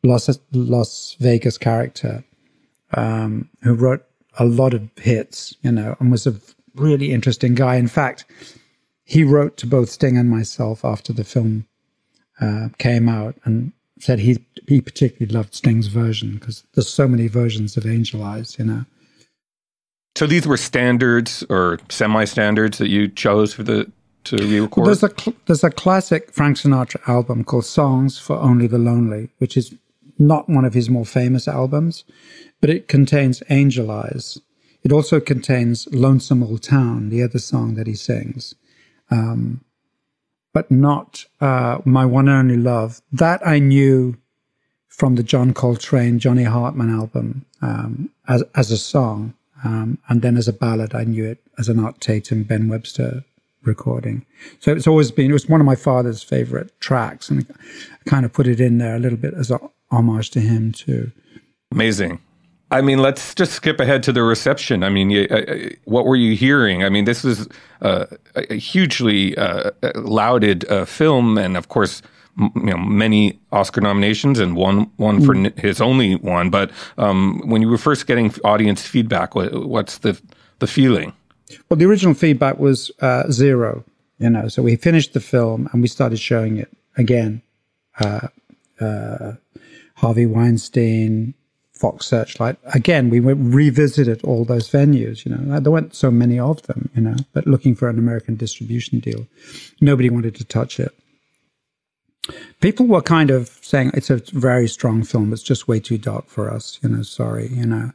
Las, 0.02 0.38
Las 0.52 1.16
Vegas 1.20 1.58
character 1.58 2.24
um, 2.94 3.48
who 3.62 3.74
wrote 3.74 4.04
a 4.38 4.44
lot 4.44 4.74
of 4.74 4.88
hits, 4.96 5.54
you 5.62 5.72
know, 5.72 5.96
and 5.98 6.10
was 6.10 6.26
a 6.26 6.34
really 6.74 7.12
interesting 7.12 7.54
guy. 7.54 7.76
In 7.76 7.88
fact, 7.88 8.24
he 9.04 9.24
wrote 9.24 9.56
to 9.58 9.66
both 9.66 9.88
Sting 9.90 10.16
and 10.18 10.30
myself 10.30 10.84
after 10.84 11.12
the 11.12 11.24
film 11.24 11.66
uh, 12.40 12.68
came 12.78 13.08
out 13.08 13.36
and 13.44 13.72
said 13.98 14.18
he 14.18 14.44
he 14.68 14.80
particularly 14.80 15.32
loved 15.32 15.54
Sting's 15.54 15.86
version 15.86 16.34
because 16.34 16.64
there's 16.74 16.88
so 16.88 17.08
many 17.08 17.28
versions 17.28 17.76
of 17.76 17.86
Angel 17.86 18.22
Eyes, 18.22 18.56
you 18.58 18.64
know. 18.64 18.84
So 20.16 20.26
these 20.26 20.46
were 20.46 20.56
standards 20.56 21.44
or 21.48 21.78
semi-standards 21.88 22.78
that 22.78 22.88
you 22.88 23.08
chose 23.08 23.54
for 23.54 23.62
the 23.62 23.90
to 24.24 24.36
re-record. 24.36 24.82
Well, 24.82 24.86
there's 24.86 25.02
a 25.02 25.12
cl- 25.16 25.36
there's 25.46 25.64
a 25.64 25.70
classic 25.70 26.32
Frank 26.32 26.56
Sinatra 26.56 27.06
album 27.08 27.44
called 27.44 27.64
Songs 27.64 28.18
for 28.18 28.36
Only 28.36 28.66
the 28.66 28.78
Lonely, 28.78 29.30
which 29.38 29.56
is 29.56 29.74
not 30.18 30.48
one 30.48 30.64
of 30.64 30.74
his 30.74 30.88
more 30.88 31.04
famous 31.04 31.46
albums, 31.48 32.04
but 32.60 32.70
it 32.70 32.88
contains 32.88 33.42
Angel 33.50 33.90
Eyes. 33.90 34.38
It 34.82 34.92
also 34.92 35.20
contains 35.20 35.88
Lonesome 35.92 36.42
Old 36.42 36.62
Town, 36.62 37.08
the 37.08 37.22
other 37.22 37.38
song 37.38 37.74
that 37.74 37.86
he 37.86 37.94
sings, 37.94 38.54
um, 39.10 39.64
but 40.52 40.70
not 40.70 41.24
uh, 41.40 41.78
My 41.84 42.06
One 42.06 42.28
and 42.28 42.50
Only 42.50 42.56
Love. 42.56 43.02
That 43.12 43.46
I 43.46 43.58
knew 43.58 44.16
from 44.88 45.16
the 45.16 45.22
John 45.22 45.52
Coltrane, 45.52 46.18
Johnny 46.18 46.44
Hartman 46.44 46.88
album 46.88 47.44
um, 47.60 48.10
as, 48.28 48.42
as 48.54 48.70
a 48.70 48.78
song. 48.78 49.34
Um, 49.64 49.98
and 50.08 50.22
then 50.22 50.36
as 50.36 50.48
a 50.48 50.52
ballad, 50.52 50.94
I 50.94 51.04
knew 51.04 51.24
it 51.24 51.42
as 51.58 51.68
an 51.68 51.78
Art 51.78 52.00
Tatum, 52.00 52.44
Ben 52.44 52.68
Webster 52.68 53.24
recording. 53.62 54.24
So 54.60 54.72
it's 54.72 54.86
always 54.86 55.10
been, 55.10 55.30
it 55.30 55.34
was 55.34 55.48
one 55.48 55.60
of 55.60 55.66
my 55.66 55.74
father's 55.74 56.22
favorite 56.22 56.78
tracks. 56.80 57.28
And 57.28 57.46
I 57.50 58.08
kind 58.08 58.24
of 58.24 58.32
put 58.32 58.46
it 58.46 58.60
in 58.60 58.78
there 58.78 58.96
a 58.96 58.98
little 58.98 59.18
bit 59.18 59.34
as 59.34 59.50
a 59.50 59.58
homage 59.90 60.30
to 60.30 60.40
him, 60.40 60.72
too. 60.72 61.12
Amazing. 61.72 62.20
I 62.70 62.80
mean, 62.80 62.98
let's 62.98 63.34
just 63.34 63.52
skip 63.52 63.78
ahead 63.78 64.02
to 64.04 64.12
the 64.12 64.22
reception. 64.22 64.82
I 64.82 64.88
mean, 64.88 65.10
you, 65.10 65.28
uh, 65.30 65.36
uh, 65.36 65.68
what 65.84 66.04
were 66.04 66.16
you 66.16 66.34
hearing? 66.34 66.82
I 66.82 66.88
mean, 66.88 67.04
this 67.04 67.22
was 67.22 67.48
uh, 67.80 68.06
a 68.34 68.54
hugely 68.54 69.36
uh, 69.36 69.70
lauded 69.94 70.68
uh, 70.68 70.84
film, 70.84 71.38
and 71.38 71.56
of 71.56 71.68
course, 71.68 72.02
m- 72.40 72.50
you 72.56 72.72
know, 72.72 72.78
many 72.78 73.38
Oscar 73.52 73.80
nominations, 73.80 74.40
and 74.40 74.56
one 74.56 74.90
one 74.96 75.24
for 75.24 75.34
mm. 75.34 75.56
his 75.58 75.80
only 75.80 76.16
one. 76.16 76.50
But 76.50 76.72
um, 76.98 77.40
when 77.46 77.62
you 77.62 77.68
were 77.68 77.78
first 77.78 78.08
getting 78.08 78.34
audience 78.42 78.84
feedback, 78.84 79.36
what, 79.36 79.68
what's 79.68 79.98
the 79.98 80.20
the 80.58 80.66
feeling? 80.66 81.12
Well, 81.68 81.78
the 81.78 81.84
original 81.84 82.14
feedback 82.14 82.58
was 82.58 82.90
uh, 83.00 83.30
zero. 83.30 83.84
You 84.18 84.30
know, 84.30 84.48
so 84.48 84.62
we 84.62 84.74
finished 84.76 85.12
the 85.12 85.20
film 85.20 85.68
and 85.72 85.82
we 85.82 85.88
started 85.88 86.18
showing 86.18 86.56
it 86.56 86.76
again. 86.96 87.42
Harvey 89.96 90.26
Weinstein, 90.26 91.34
Fox 91.72 92.06
Searchlight. 92.06 92.56
Again, 92.74 93.10
we 93.10 93.20
went, 93.20 93.54
revisited 93.54 94.22
all 94.24 94.44
those 94.44 94.70
venues. 94.70 95.24
You 95.24 95.34
know, 95.34 95.60
there 95.60 95.72
weren't 95.72 95.94
so 95.94 96.10
many 96.10 96.38
of 96.38 96.62
them. 96.62 96.90
You 96.94 97.02
know, 97.02 97.16
but 97.32 97.46
looking 97.46 97.74
for 97.74 97.88
an 97.88 97.98
American 97.98 98.36
distribution 98.36 99.00
deal, 99.00 99.26
nobody 99.80 100.10
wanted 100.10 100.34
to 100.36 100.44
touch 100.44 100.78
it. 100.80 100.94
People 102.60 102.86
were 102.86 103.02
kind 103.02 103.30
of 103.30 103.58
saying 103.62 103.92
it's 103.94 104.10
a 104.10 104.16
very 104.32 104.68
strong 104.68 105.02
film. 105.02 105.32
It's 105.32 105.42
just 105.42 105.68
way 105.68 105.80
too 105.80 105.98
dark 105.98 106.26
for 106.26 106.50
us. 106.50 106.78
You 106.82 106.90
know, 106.90 107.02
sorry. 107.02 107.48
You 107.48 107.66
know, 107.66 107.92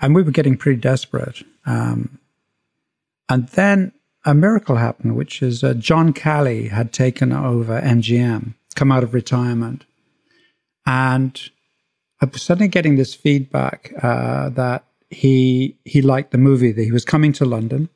and 0.00 0.14
we 0.14 0.22
were 0.22 0.32
getting 0.32 0.56
pretty 0.56 0.80
desperate. 0.80 1.42
Um, 1.66 2.18
and 3.28 3.48
then 3.48 3.92
a 4.24 4.34
miracle 4.34 4.76
happened, 4.76 5.16
which 5.16 5.42
is 5.42 5.64
uh, 5.64 5.74
John 5.74 6.12
Calley 6.12 6.68
had 6.68 6.92
taken 6.92 7.32
over 7.32 7.80
MGM, 7.80 8.54
come 8.74 8.92
out 8.92 9.02
of 9.02 9.14
retirement 9.14 9.84
and 10.86 11.40
I 12.20 12.26
was 12.26 12.42
suddenly 12.42 12.68
getting 12.68 12.96
this 12.96 13.14
feedback 13.14 13.92
uh, 14.02 14.48
that 14.50 14.84
he 15.10 15.76
he 15.84 16.02
liked 16.02 16.30
the 16.30 16.38
movie. 16.38 16.72
That 16.72 16.84
he 16.84 16.92
was 16.92 17.04
coming 17.04 17.32
to 17.34 17.44
London 17.44 17.88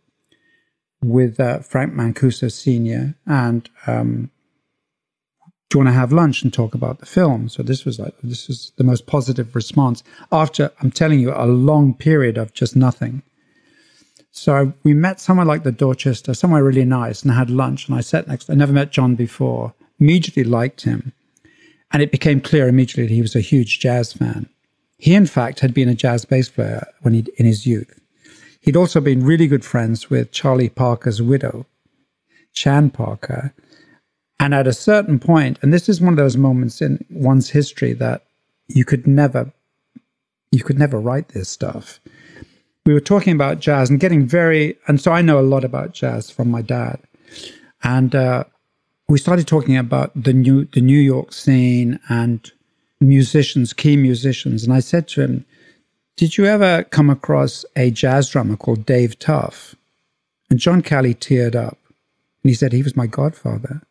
with 1.02 1.38
uh, 1.38 1.60
Frank 1.60 1.94
Mancuso 1.94 2.50
Senior, 2.50 3.14
and 3.26 3.68
um, 3.86 4.30
do 5.68 5.78
you 5.78 5.84
want 5.84 5.94
to 5.94 5.98
have 5.98 6.12
lunch 6.12 6.42
and 6.42 6.52
talk 6.52 6.74
about 6.74 7.00
the 7.00 7.06
film? 7.06 7.48
So 7.48 7.62
this 7.62 7.84
was 7.84 7.98
like 7.98 8.14
this 8.22 8.48
was 8.48 8.72
the 8.76 8.84
most 8.84 9.06
positive 9.06 9.54
response 9.54 10.02
after 10.30 10.70
I'm 10.80 10.90
telling 10.90 11.20
you 11.20 11.32
a 11.34 11.46
long 11.46 11.94
period 11.94 12.38
of 12.38 12.52
just 12.52 12.76
nothing. 12.76 13.22
So 14.30 14.74
we 14.84 14.92
met 14.92 15.18
somewhere 15.18 15.46
like 15.46 15.62
the 15.62 15.72
Dorchester, 15.72 16.34
somewhere 16.34 16.62
really 16.62 16.84
nice, 16.84 17.22
and 17.22 17.32
had 17.32 17.48
lunch. 17.48 17.88
And 17.88 17.96
I 17.96 18.02
sat 18.02 18.28
next. 18.28 18.50
I 18.50 18.54
never 18.54 18.72
met 18.72 18.92
John 18.92 19.14
before. 19.14 19.72
Immediately 19.98 20.44
liked 20.44 20.82
him, 20.82 21.12
and 21.92 22.02
it 22.02 22.10
became 22.10 22.40
clear 22.40 22.68
immediately 22.68 23.04
that 23.04 23.14
he 23.14 23.22
was 23.22 23.36
a 23.36 23.40
huge 23.40 23.80
jazz 23.80 24.12
fan. 24.12 24.48
He, 24.98 25.14
in 25.14 25.26
fact, 25.26 25.60
had 25.60 25.74
been 25.74 25.88
a 25.88 25.94
jazz 25.94 26.24
bass 26.24 26.48
player 26.48 26.86
when 27.02 27.14
he 27.14 27.26
in 27.36 27.46
his 27.46 27.66
youth. 27.66 28.00
He'd 28.60 28.76
also 28.76 29.00
been 29.00 29.24
really 29.24 29.46
good 29.46 29.64
friends 29.64 30.10
with 30.10 30.32
Charlie 30.32 30.68
Parker's 30.68 31.22
widow, 31.22 31.66
Chan 32.52 32.90
Parker. 32.90 33.54
And 34.40 34.54
at 34.54 34.66
a 34.66 34.72
certain 34.72 35.18
point, 35.18 35.58
and 35.62 35.72
this 35.72 35.88
is 35.88 36.00
one 36.00 36.12
of 36.12 36.16
those 36.16 36.36
moments 36.36 36.82
in 36.82 37.04
one's 37.10 37.50
history 37.50 37.92
that 37.94 38.22
you 38.68 38.84
could 38.84 39.06
never, 39.06 39.52
you 40.50 40.64
could 40.64 40.78
never 40.78 40.98
write 40.98 41.28
this 41.28 41.48
stuff. 41.48 42.00
We 42.84 42.92
were 42.92 43.00
talking 43.00 43.34
about 43.34 43.60
jazz 43.60 43.88
and 43.88 44.00
getting 44.00 44.26
very, 44.26 44.76
and 44.88 45.00
so 45.00 45.12
I 45.12 45.22
know 45.22 45.38
a 45.38 45.42
lot 45.42 45.64
about 45.64 45.92
jazz 45.92 46.30
from 46.30 46.50
my 46.50 46.62
dad. 46.62 46.98
And 47.82 48.14
uh, 48.14 48.44
we 49.08 49.18
started 49.18 49.46
talking 49.46 49.76
about 49.76 50.10
the 50.20 50.32
new, 50.32 50.64
the 50.66 50.80
New 50.80 50.98
York 50.98 51.32
scene 51.32 52.00
and 52.08 52.50
musicians, 53.00 53.72
key 53.72 53.96
musicians. 53.96 54.64
And 54.64 54.72
I 54.72 54.80
said 54.80 55.06
to 55.08 55.22
him, 55.22 55.44
Did 56.16 56.36
you 56.36 56.46
ever 56.46 56.84
come 56.84 57.10
across 57.10 57.64
a 57.76 57.90
jazz 57.90 58.28
drummer 58.28 58.56
called 58.56 58.86
Dave 58.86 59.18
Tough? 59.18 59.76
And 60.50 60.58
John 60.58 60.82
Calley 60.82 61.14
teared 61.14 61.54
up. 61.54 61.78
And 62.42 62.50
he 62.50 62.54
said, 62.54 62.72
He 62.72 62.82
was 62.82 62.96
my 62.96 63.06
godfather. 63.06 63.82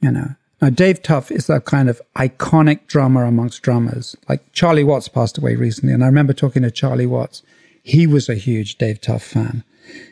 You 0.00 0.10
know. 0.10 0.34
Now, 0.60 0.70
Dave 0.70 1.02
Tough 1.02 1.30
is 1.30 1.50
a 1.50 1.60
kind 1.60 1.90
of 1.90 2.00
iconic 2.16 2.86
drummer 2.86 3.24
amongst 3.24 3.62
drummers. 3.62 4.16
Like 4.28 4.52
Charlie 4.52 4.84
Watts 4.84 5.08
passed 5.08 5.36
away 5.36 5.54
recently. 5.54 5.92
And 5.92 6.02
I 6.02 6.06
remember 6.06 6.32
talking 6.32 6.62
to 6.62 6.70
Charlie 6.70 7.06
Watts. 7.06 7.42
He 7.82 8.06
was 8.06 8.28
a 8.28 8.34
huge 8.34 8.78
Dave 8.78 9.00
Tough 9.00 9.22
fan. 9.22 9.62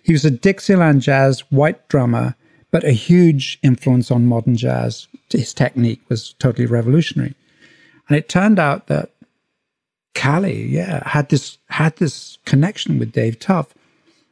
He 0.03 0.13
was 0.13 0.25
a 0.25 0.31
Dixieland 0.31 1.01
jazz 1.03 1.41
white 1.51 1.89
drummer, 1.89 2.37
but 2.75 2.83
a 2.83 2.91
huge 2.91 3.61
influence 3.63 4.11
on 4.11 4.27
modern 4.27 4.57
jazz. 4.57 5.07
His 5.31 5.55
technique 5.55 6.03
was 6.09 6.33
totally 6.41 6.67
revolutionary. 6.67 7.37
And 8.09 8.19
it 8.19 8.29
turned 8.29 8.59
out 8.59 8.89
that 8.89 9.11
Calley, 10.13 10.67
yeah, 10.67 11.09
had 11.09 11.29
this 11.29 11.59
had 11.69 11.95
this 11.99 12.39
connection 12.45 12.99
with 12.99 13.13
Dave 13.13 13.39
Tough. 13.39 13.73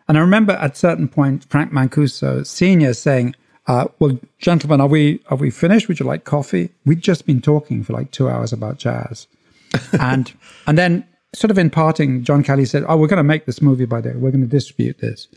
And 0.09 0.19
I 0.19 0.21
remember 0.23 0.55
at 0.55 0.73
a 0.73 0.75
certain 0.75 1.07
point 1.07 1.45
Frank 1.45 1.71
Mancuso 1.71 2.45
Senior 2.45 2.95
saying, 2.95 3.37
uh, 3.69 3.87
"Well, 4.01 4.19
gentlemen, 4.41 4.81
are 4.81 4.89
we 4.89 5.21
are 5.29 5.37
we 5.37 5.51
finished? 5.51 5.87
Would 5.87 6.01
you 6.01 6.07
like 6.07 6.25
coffee?" 6.25 6.71
We'd 6.85 7.01
just 7.01 7.27
been 7.27 7.43
talking 7.43 7.85
for 7.85 7.93
like 7.93 8.11
two 8.11 8.29
hours 8.29 8.53
about 8.53 8.77
jazz, 8.77 9.29
and 10.01 10.33
and 10.67 10.77
then 10.77 11.05
sort 11.33 11.53
of 11.53 11.59
in 11.59 11.71
parting, 11.71 12.25
John 12.25 12.43
Calley 12.43 12.65
said, 12.65 12.85
"Oh, 12.89 12.97
we're 12.97 13.07
going 13.07 13.19
to 13.19 13.35
make 13.35 13.47
this 13.47 13.63
movie 13.63 13.85
by 13.85 14.01
the 14.01 14.09
way. 14.09 14.17
We're 14.17 14.33
going 14.33 14.49
to 14.51 14.57
distribute 14.59 14.99
this," 14.99 15.29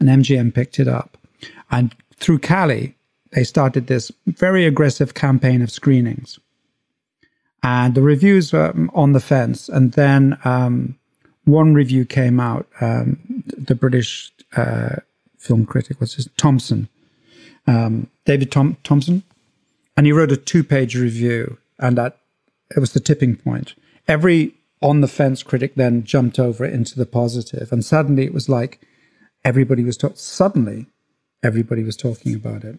and 0.00 0.08
MGM 0.08 0.54
picked 0.54 0.80
it 0.80 0.88
up, 0.88 1.18
and 1.70 1.94
through 2.16 2.38
Calley, 2.38 2.96
they 3.32 3.44
started 3.44 3.86
this 3.86 4.10
very 4.26 4.66
aggressive 4.66 5.14
campaign 5.14 5.62
of 5.62 5.70
screenings 5.70 6.38
and 7.66 7.96
the 7.96 8.02
reviews 8.02 8.52
were 8.52 8.72
on 8.94 9.12
the 9.12 9.18
fence. 9.18 9.68
And 9.68 9.92
then 9.92 10.38
um, 10.44 10.96
one 11.46 11.74
review 11.74 12.04
came 12.04 12.38
out. 12.38 12.68
Um, 12.80 13.42
the 13.58 13.74
British 13.74 14.30
uh, 14.56 14.96
film 15.36 15.66
critic, 15.66 16.00
what's 16.00 16.14
his 16.14 16.28
Thomson, 16.36 16.88
um, 17.66 18.08
David 18.24 18.52
Tom- 18.52 18.76
Thomson, 18.84 19.24
and 19.96 20.06
he 20.06 20.12
wrote 20.12 20.30
a 20.30 20.36
two-page 20.36 20.94
review, 20.94 21.58
and 21.80 21.98
that 21.98 22.18
it 22.76 22.78
was 22.78 22.92
the 22.92 23.00
tipping 23.00 23.34
point. 23.34 23.74
Every 24.06 24.54
on 24.80 25.00
the 25.00 25.08
fence 25.08 25.42
critic 25.42 25.74
then 25.74 26.04
jumped 26.04 26.38
over 26.38 26.64
into 26.64 26.96
the 26.96 27.06
positive, 27.06 27.72
and 27.72 27.84
suddenly 27.84 28.24
it 28.24 28.34
was 28.34 28.48
like 28.48 28.80
everybody 29.44 29.82
was 29.82 29.96
talking. 29.96 30.16
Suddenly, 30.16 30.86
everybody 31.46 31.82
was 31.82 31.96
talking 31.96 32.34
about 32.34 32.64
it 32.64 32.78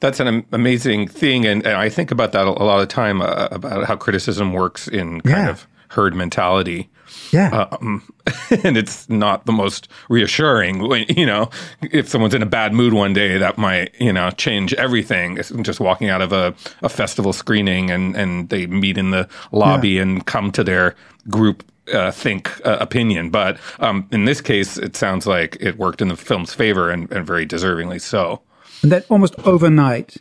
that's 0.00 0.18
an 0.18 0.46
amazing 0.52 1.08
thing, 1.08 1.46
and, 1.46 1.64
and, 1.64 1.76
I 1.76 1.88
think 1.88 2.10
about 2.10 2.32
that 2.32 2.46
a 2.46 2.50
lot 2.50 2.80
of 2.80 2.88
time 2.88 3.20
uh, 3.20 3.48
about 3.50 3.84
how 3.84 3.96
criticism 3.96 4.52
works 4.52 4.88
in 4.88 5.20
kind 5.20 5.44
yeah. 5.44 5.50
of 5.50 5.66
herd 5.88 6.14
mentality. 6.14 6.88
Yeah, 7.32 7.66
um, 7.72 8.02
and 8.64 8.76
it's 8.78 9.08
not 9.08 9.44
the 9.44 9.52
most 9.52 9.88
reassuring. 10.08 10.88
When, 10.88 11.04
you 11.08 11.26
know, 11.26 11.50
if 11.82 12.08
someone's 12.08 12.34
in 12.34 12.42
a 12.42 12.46
bad 12.46 12.72
mood 12.72 12.94
one 12.94 13.12
day, 13.12 13.36
that 13.36 13.58
might 13.58 13.94
you 14.00 14.12
know 14.12 14.30
change 14.30 14.72
everything. 14.74 15.36
Just 15.62 15.80
walking 15.80 16.08
out 16.08 16.22
of 16.22 16.32
a, 16.32 16.54
a 16.82 16.88
festival 16.88 17.32
screening 17.32 17.90
and 17.90 18.16
and 18.16 18.48
they 18.48 18.66
meet 18.66 18.96
in 18.96 19.10
the 19.10 19.28
lobby 19.52 19.90
yeah. 19.90 20.02
and 20.02 20.26
come 20.26 20.50
to 20.52 20.64
their 20.64 20.94
group 21.28 21.69
uh, 21.92 22.10
think 22.10 22.64
uh, 22.66 22.78
opinion. 22.80 23.30
But 23.30 23.58
um, 23.78 24.08
in 24.10 24.24
this 24.24 24.40
case, 24.40 24.76
it 24.76 24.96
sounds 24.96 25.26
like 25.26 25.56
it 25.60 25.78
worked 25.78 26.00
in 26.00 26.08
the 26.08 26.16
film's 26.16 26.54
favor 26.54 26.90
and, 26.90 27.10
and 27.12 27.26
very 27.26 27.46
deservingly 27.46 28.00
so. 28.00 28.42
And 28.82 29.04
almost 29.08 29.34
overnight, 29.40 30.16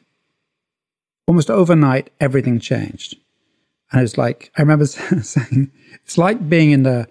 almost 1.27 1.49
overnight, 1.49 2.09
everything 2.19 2.59
changed. 2.59 3.15
And 3.91 4.01
it's 4.01 4.17
like, 4.17 4.51
I 4.57 4.61
remember 4.61 4.85
saying, 5.21 5.71
it's 6.03 6.17
like 6.17 6.49
being 6.49 6.71
in 6.71 6.83
the, 6.83 7.07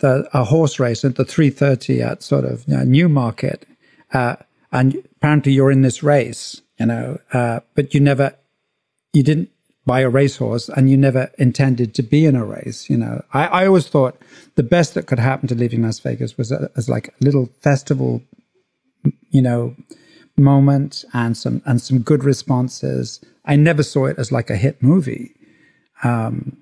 the 0.00 0.28
a 0.34 0.44
horse 0.44 0.78
race 0.80 1.04
at 1.04 1.16
the 1.16 1.24
330 1.24 2.02
at 2.02 2.22
sort 2.22 2.44
of 2.44 2.64
you 2.66 2.76
know, 2.76 2.84
Newmarket. 2.84 3.66
Uh, 4.12 4.36
and 4.72 4.96
apparently 5.16 5.52
you're 5.52 5.70
in 5.70 5.82
this 5.82 6.02
race, 6.02 6.60
you 6.78 6.86
know, 6.86 7.18
uh, 7.32 7.60
but 7.74 7.94
you 7.94 8.00
never, 8.00 8.34
you 9.12 9.22
didn't 9.22 9.51
buy 9.84 10.00
a 10.00 10.08
racehorse 10.08 10.68
and 10.68 10.90
you 10.90 10.96
never 10.96 11.30
intended 11.38 11.94
to 11.94 12.02
be 12.02 12.24
in 12.24 12.36
a 12.36 12.44
race, 12.44 12.88
you 12.88 12.96
know. 12.96 13.22
I, 13.32 13.46
I 13.46 13.66
always 13.66 13.88
thought 13.88 14.20
the 14.54 14.62
best 14.62 14.94
that 14.94 15.06
could 15.06 15.18
happen 15.18 15.48
to 15.48 15.54
Leaving 15.54 15.82
Las 15.82 15.98
Vegas 15.98 16.38
was 16.38 16.52
a, 16.52 16.70
as 16.76 16.88
like 16.88 17.08
a 17.08 17.24
little 17.24 17.46
festival, 17.60 18.22
you 19.30 19.42
know, 19.42 19.74
moment 20.36 21.04
and 21.12 21.36
some 21.36 21.62
and 21.66 21.80
some 21.80 22.00
good 22.00 22.24
responses. 22.24 23.20
I 23.44 23.56
never 23.56 23.82
saw 23.82 24.06
it 24.06 24.18
as 24.18 24.32
like 24.32 24.50
a 24.50 24.56
hit 24.56 24.82
movie. 24.82 25.34
Um, 26.04 26.56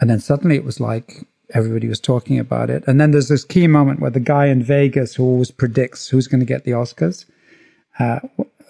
and 0.00 0.10
then 0.10 0.20
suddenly 0.20 0.56
it 0.56 0.64
was 0.64 0.80
like 0.80 1.26
everybody 1.54 1.88
was 1.88 2.00
talking 2.00 2.38
about 2.38 2.70
it. 2.70 2.84
And 2.86 3.00
then 3.00 3.10
there's 3.10 3.28
this 3.28 3.44
key 3.44 3.66
moment 3.66 4.00
where 4.00 4.10
the 4.10 4.20
guy 4.20 4.46
in 4.46 4.62
Vegas 4.62 5.14
who 5.14 5.24
always 5.24 5.50
predicts 5.50 6.08
who's 6.08 6.26
going 6.26 6.40
to 6.40 6.46
get 6.46 6.64
the 6.64 6.72
Oscars. 6.72 7.24
Uh, 7.98 8.20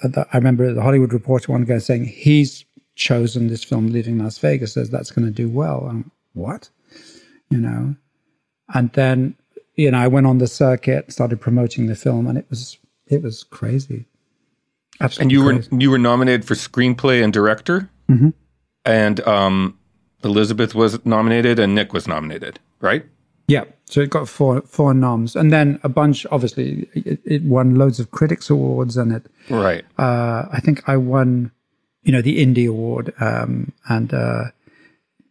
I 0.04 0.36
remember 0.36 0.72
the 0.72 0.82
Hollywood 0.82 1.12
Reporter 1.12 1.52
one 1.52 1.64
guy 1.64 1.78
saying 1.78 2.06
he's 2.06 2.64
chosen 2.94 3.48
this 3.48 3.64
film, 3.64 3.88
Leaving 3.88 4.18
Las 4.18 4.38
Vegas, 4.38 4.74
says 4.74 4.90
that's 4.90 5.10
going 5.10 5.26
to 5.26 5.32
do 5.32 5.48
well. 5.48 5.86
And 5.88 6.10
what? 6.34 6.68
You 7.50 7.58
know? 7.58 7.96
And 8.74 8.92
then, 8.92 9.36
you 9.76 9.90
know, 9.90 9.98
I 9.98 10.08
went 10.08 10.26
on 10.26 10.38
the 10.38 10.46
circuit, 10.46 11.12
started 11.12 11.40
promoting 11.40 11.86
the 11.86 11.96
film, 11.96 12.26
and 12.26 12.38
it 12.38 12.46
was 12.50 12.78
it 13.06 13.22
was 13.22 13.44
crazy. 13.44 14.06
Absolutely. 15.00 15.22
And 15.22 15.32
you 15.32 15.44
crazy. 15.44 15.68
were 15.70 15.80
you 15.80 15.90
were 15.90 15.98
nominated 15.98 16.44
for 16.44 16.54
screenplay 16.54 17.22
and 17.22 17.32
director, 17.32 17.90
mm-hmm. 18.08 18.30
and 18.84 19.20
um, 19.26 19.78
Elizabeth 20.24 20.74
was 20.74 21.04
nominated 21.04 21.58
and 21.58 21.74
Nick 21.74 21.92
was 21.92 22.06
nominated, 22.06 22.60
right? 22.80 23.04
Yeah, 23.48 23.64
so 23.86 24.00
it 24.00 24.10
got 24.10 24.28
four 24.28 24.62
four 24.62 24.94
noms, 24.94 25.36
and 25.36 25.52
then 25.52 25.80
a 25.82 25.88
bunch. 25.88 26.24
Obviously, 26.30 26.88
it, 26.94 27.20
it 27.24 27.42
won 27.42 27.74
loads 27.74 28.00
of 28.00 28.10
critics 28.10 28.48
awards, 28.48 28.96
and 28.96 29.12
it 29.12 29.26
right. 29.50 29.84
Uh, 29.98 30.46
I 30.50 30.60
think 30.60 30.88
I 30.88 30.96
won, 30.96 31.50
you 32.02 32.12
know, 32.12 32.22
the 32.22 32.44
Indie 32.44 32.68
Award, 32.68 33.12
um, 33.20 33.72
and 33.88 34.12
uh, 34.12 34.44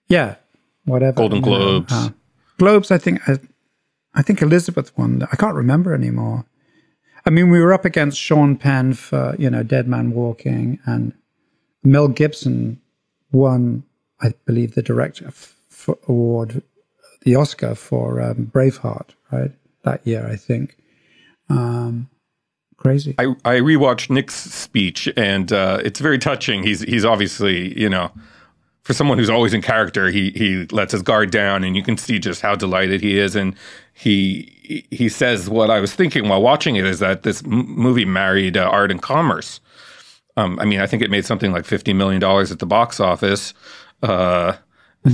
yeah, 0.07 0.35
whatever. 0.85 1.18
Golden 1.18 1.41
Globes. 1.41 1.91
uh, 1.93 2.10
Globes. 2.57 2.91
I 2.91 2.98
think 2.98 3.27
I, 3.27 3.39
I 4.14 4.22
think 4.22 4.41
Elizabeth 4.41 4.98
won. 4.98 5.27
I 5.31 5.35
can't 5.35 5.56
remember 5.56 5.93
anymore. 5.93 6.45
I 7.26 7.30
mean, 7.30 7.49
we 7.49 7.60
were 7.60 7.73
up 7.73 7.85
against 7.85 8.19
Sean 8.19 8.56
Penn 8.56 8.93
for, 8.93 9.35
you 9.38 9.49
know, 9.49 9.64
Dead 9.64 9.88
Man 9.88 10.11
Walking, 10.11 10.80
and 10.85 11.14
Mel 11.84 12.07
Gibson 12.07 12.81
won, 13.31 13.84
I 14.22 14.34
believe, 14.45 14.73
the 14.76 14.81
director 14.81 15.27
f- 15.27 15.56
award, 16.07 16.64
the 17.22 17.35
Oscar 17.35 17.76
for 17.76 18.22
um, 18.22 18.52
Braveheart, 18.53 19.10
right? 19.31 19.52
That 19.84 20.06
year, 20.06 20.27
I 20.27 20.35
think. 20.35 20.77
Um, 21.49 22.10
crazy. 22.82 23.16
I, 23.18 23.26
I 23.45 23.56
rewatched 23.60 24.10
Nick's 24.10 24.36
speech, 24.36 25.10
and 25.16 25.52
uh, 25.52 25.80
it's 25.84 25.99
very 25.99 26.18
touching. 26.18 26.64
He's 26.64 26.82
he's 26.82 27.06
obviously, 27.06 27.80
you 27.80 27.90
know, 27.90 28.12
for 28.84 28.94
someone 28.94 29.18
who's 29.18 29.30
always 29.30 29.53
in 29.53 29.62
character, 29.62 30.10
he 30.10 30.32
he 30.32 30.66
lets 30.72 30.91
his 30.91 31.02
guard 31.02 31.32
down, 31.32 31.64
and 31.64 31.76
you 31.76 31.84
can 31.84 31.98
see 31.98 32.20
just 32.20 32.41
how 32.41 32.56
delighted 32.56 33.02
he 33.02 33.18
is, 33.18 33.36
and 33.36 33.56
he 33.94 34.86
he 34.90 35.10
says 35.10 35.49
what 35.49 35.70
I 35.70 35.80
was 35.80 35.94
thinking 35.94 36.28
while 36.28 36.41
watching 36.41 36.76
it 36.76 36.86
is 36.86 36.99
that 36.99 37.24
this 37.24 37.44
m- 37.44 37.70
movie 37.70 38.06
married 38.06 38.58
uh, 38.58 38.64
art 38.64 38.91
and 38.91 39.02
commerce. 39.02 39.60
Um, 40.38 40.58
I 40.60 40.66
mean, 40.66 40.80
I 40.80 40.88
think 40.88 41.03
it 41.03 41.12
made 41.12 41.26
something 41.26 41.52
like 41.52 41.66
fifty 41.66 41.94
million 41.94 42.20
dollars 42.22 42.52
at 42.52 42.60
the 42.60 42.66
box 42.66 42.99
office, 42.99 43.53
uh, 44.02 44.53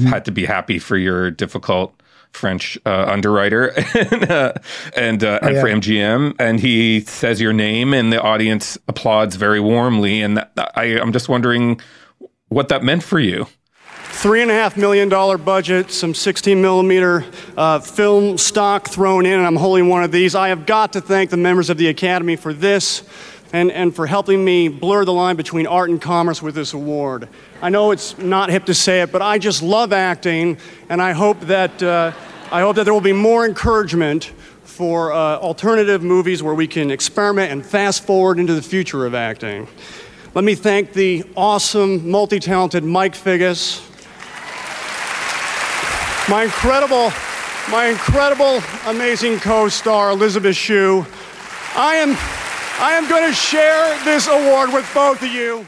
had 0.06 0.26
to 0.26 0.31
be 0.31 0.45
happy 0.45 0.80
for 0.80 0.98
your 0.98 1.31
difficult 1.31 1.96
French 2.33 2.77
uh, 2.85 3.05
underwriter 3.09 3.67
and, 4.11 4.31
uh, 4.31 4.53
and, 4.95 5.23
uh, 5.23 5.39
Oh, 5.41 5.47
and 5.47 5.55
yeah. 5.55 5.61
for 5.61 5.67
MGM. 5.67 6.35
And 6.39 6.59
he 6.59 7.01
says 7.01 7.41
your 7.41 7.53
name, 7.53 7.93
and 7.93 8.11
the 8.13 8.21
audience 8.21 8.77
applauds 8.87 9.35
very 9.35 9.59
warmly. 9.59 10.21
And 10.21 10.37
that, 10.37 10.51
I, 10.75 10.99
I'm 10.99 11.11
just 11.13 11.29
wondering 11.29 11.79
what 12.49 12.69
that 12.69 12.83
meant 12.83 13.03
for 13.03 13.19
you. 13.19 13.47
Three 14.09 14.41
and 14.41 14.49
a 14.49 14.53
half 14.55 14.77
million 14.77 15.09
dollar 15.09 15.37
budget, 15.37 15.91
some 15.91 16.15
16 16.15 16.59
millimeter 16.59 17.23
uh, 17.55 17.79
film 17.79 18.37
stock 18.39 18.87
thrown 18.87 19.27
in, 19.27 19.33
and 19.33 19.45
I'm 19.45 19.57
holding 19.57 19.89
one 19.89 20.03
of 20.03 20.11
these. 20.11 20.33
I 20.33 20.47
have 20.47 20.65
got 20.65 20.93
to 20.93 21.01
thank 21.01 21.29
the 21.29 21.37
members 21.37 21.69
of 21.69 21.77
the 21.77 21.87
Academy 21.87 22.35
for 22.35 22.51
this 22.51 23.03
and, 23.53 23.71
and 23.71 23.95
for 23.95 24.07
helping 24.07 24.43
me 24.43 24.67
blur 24.67 25.05
the 25.05 25.13
line 25.13 25.35
between 25.35 25.67
art 25.67 25.89
and 25.89 26.01
commerce 26.01 26.41
with 26.41 26.55
this 26.55 26.73
award. 26.73 27.29
I 27.61 27.69
know 27.69 27.91
it's 27.91 28.17
not 28.17 28.49
hip 28.49 28.65
to 28.65 28.73
say 28.73 29.01
it, 29.01 29.11
but 29.11 29.21
I 29.21 29.37
just 29.37 29.63
love 29.63 29.93
acting, 29.93 30.57
and 30.89 31.01
I 31.01 31.13
hope 31.13 31.39
that, 31.41 31.81
uh, 31.81 32.11
I 32.51 32.61
hope 32.61 32.75
that 32.75 32.83
there 32.83 32.93
will 32.93 33.01
be 33.01 33.13
more 33.13 33.45
encouragement 33.45 34.31
for 34.63 35.11
uh, 35.11 35.37
alternative 35.37 36.03
movies 36.03 36.43
where 36.43 36.53
we 36.53 36.67
can 36.67 36.91
experiment 36.91 37.51
and 37.51 37.65
fast 37.65 38.03
forward 38.05 38.37
into 38.37 38.53
the 38.53 38.61
future 38.61 39.05
of 39.05 39.15
acting. 39.15 39.67
Let 40.35 40.43
me 40.43 40.53
thank 40.53 40.93
the 40.93 41.23
awesome, 41.35 42.11
multi 42.11 42.39
talented 42.39 42.83
Mike 42.83 43.15
Figgis, 43.15 43.81
my 46.29 46.43
incredible, 46.43 47.11
my 47.71 47.87
incredible, 47.87 48.61
amazing 48.85 49.39
co-star 49.39 50.11
Elizabeth 50.11 50.55
Shue. 50.55 51.07
I 51.73 51.95
am, 51.95 52.15
I 52.79 52.91
am 52.93 53.09
going 53.09 53.27
to 53.27 53.33
share 53.33 54.03
this 54.05 54.27
award 54.27 54.71
with 54.71 54.87
both 54.93 55.23
of 55.23 55.29
you. 55.29 55.65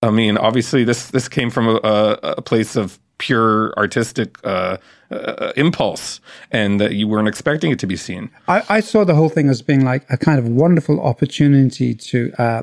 I 0.00 0.10
mean, 0.10 0.38
obviously, 0.38 0.84
this 0.84 1.10
this 1.10 1.28
came 1.28 1.50
from 1.50 1.68
a, 1.68 1.74
a, 1.82 2.12
a 2.38 2.42
place 2.42 2.76
of 2.76 3.00
pure 3.18 3.74
artistic 3.76 4.38
uh, 4.44 4.76
uh, 5.10 5.52
impulse, 5.56 6.20
and 6.52 6.80
that 6.80 6.94
you 6.94 7.08
weren't 7.08 7.26
expecting 7.26 7.72
it 7.72 7.80
to 7.80 7.86
be 7.86 7.96
seen. 7.96 8.30
I, 8.46 8.62
I 8.68 8.80
saw 8.80 9.04
the 9.04 9.16
whole 9.16 9.28
thing 9.28 9.48
as 9.48 9.60
being 9.60 9.84
like 9.84 10.06
a 10.08 10.16
kind 10.16 10.38
of 10.38 10.46
wonderful 10.48 11.00
opportunity 11.00 11.94
to 11.96 12.32
uh, 12.38 12.62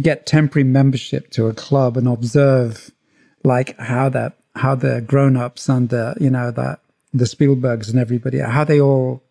get 0.00 0.24
temporary 0.24 0.64
membership 0.64 1.30
to 1.32 1.46
a 1.46 1.52
club 1.54 1.98
and 1.98 2.08
observe 2.08 2.90
like 3.44 3.78
how 3.78 4.08
that 4.08 4.38
how 4.56 4.74
the 4.74 5.02
grown-ups 5.02 5.68
and 5.68 5.90
the 5.90 6.16
you 6.18 6.30
know 6.30 6.50
that 6.50 6.80
the 7.12 7.24
Spielbergs 7.24 7.90
and 7.90 7.98
everybody 7.98 8.38
how 8.38 8.64
they 8.64 8.80
all 8.80 9.22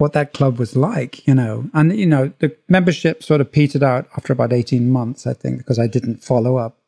what 0.00 0.12
that 0.14 0.32
club 0.32 0.58
was 0.58 0.76
like 0.76 1.26
you 1.26 1.34
know 1.34 1.68
and 1.74 1.96
you 1.96 2.06
know 2.06 2.32
the 2.38 2.56
membership 2.68 3.22
sort 3.22 3.40
of 3.40 3.52
petered 3.52 3.82
out 3.82 4.08
after 4.16 4.32
about 4.32 4.52
18 4.52 4.90
months 4.90 5.26
I 5.26 5.34
think 5.34 5.58
because 5.58 5.78
I 5.78 5.86
didn't 5.86 6.24
follow 6.24 6.56
up 6.56 6.78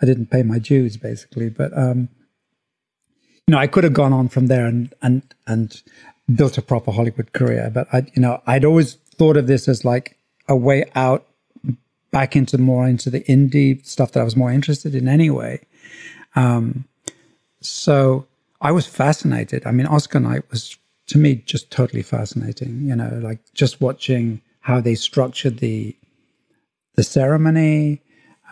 I 0.00 0.06
didn't 0.06 0.30
pay 0.30 0.42
my 0.42 0.58
dues 0.58 0.96
basically 0.96 1.50
but 1.50 1.76
um 1.76 2.08
you 3.46 3.52
know 3.52 3.58
I 3.58 3.66
could 3.66 3.84
have 3.84 3.92
gone 3.92 4.12
on 4.12 4.28
from 4.28 4.46
there 4.46 4.66
and 4.66 4.94
and 5.02 5.22
and 5.46 5.82
built 6.34 6.56
a 6.56 6.62
proper 6.62 6.92
Hollywood 6.92 7.32
career 7.32 7.70
but 7.72 7.88
I 7.92 8.06
you 8.14 8.22
know 8.22 8.42
I'd 8.46 8.64
always 8.64 8.94
thought 8.94 9.36
of 9.36 9.46
this 9.46 9.68
as 9.68 9.84
like 9.84 10.16
a 10.48 10.56
way 10.56 10.84
out 10.94 11.26
back 12.10 12.36
into 12.36 12.58
more 12.58 12.86
into 12.86 13.10
the 13.10 13.22
indie 13.22 13.84
stuff 13.84 14.12
that 14.12 14.20
I 14.20 14.24
was 14.24 14.36
more 14.36 14.52
interested 14.52 14.94
in 14.94 15.08
anyway. 15.08 15.60
Um, 16.36 16.84
so 17.60 18.26
I 18.60 18.70
was 18.70 18.86
fascinated. 18.86 19.66
I 19.66 19.72
mean, 19.72 19.86
Oscar 19.86 20.20
night 20.20 20.42
was 20.50 20.76
to 21.12 21.18
me 21.18 21.36
just 21.36 21.70
totally 21.70 22.02
fascinating. 22.02 22.86
You 22.86 22.96
know, 22.96 23.20
like 23.22 23.40
just 23.52 23.80
watching 23.80 24.40
how 24.60 24.80
they 24.80 24.94
structured 24.94 25.58
the 25.58 25.94
the 26.94 27.02
ceremony, 27.02 28.02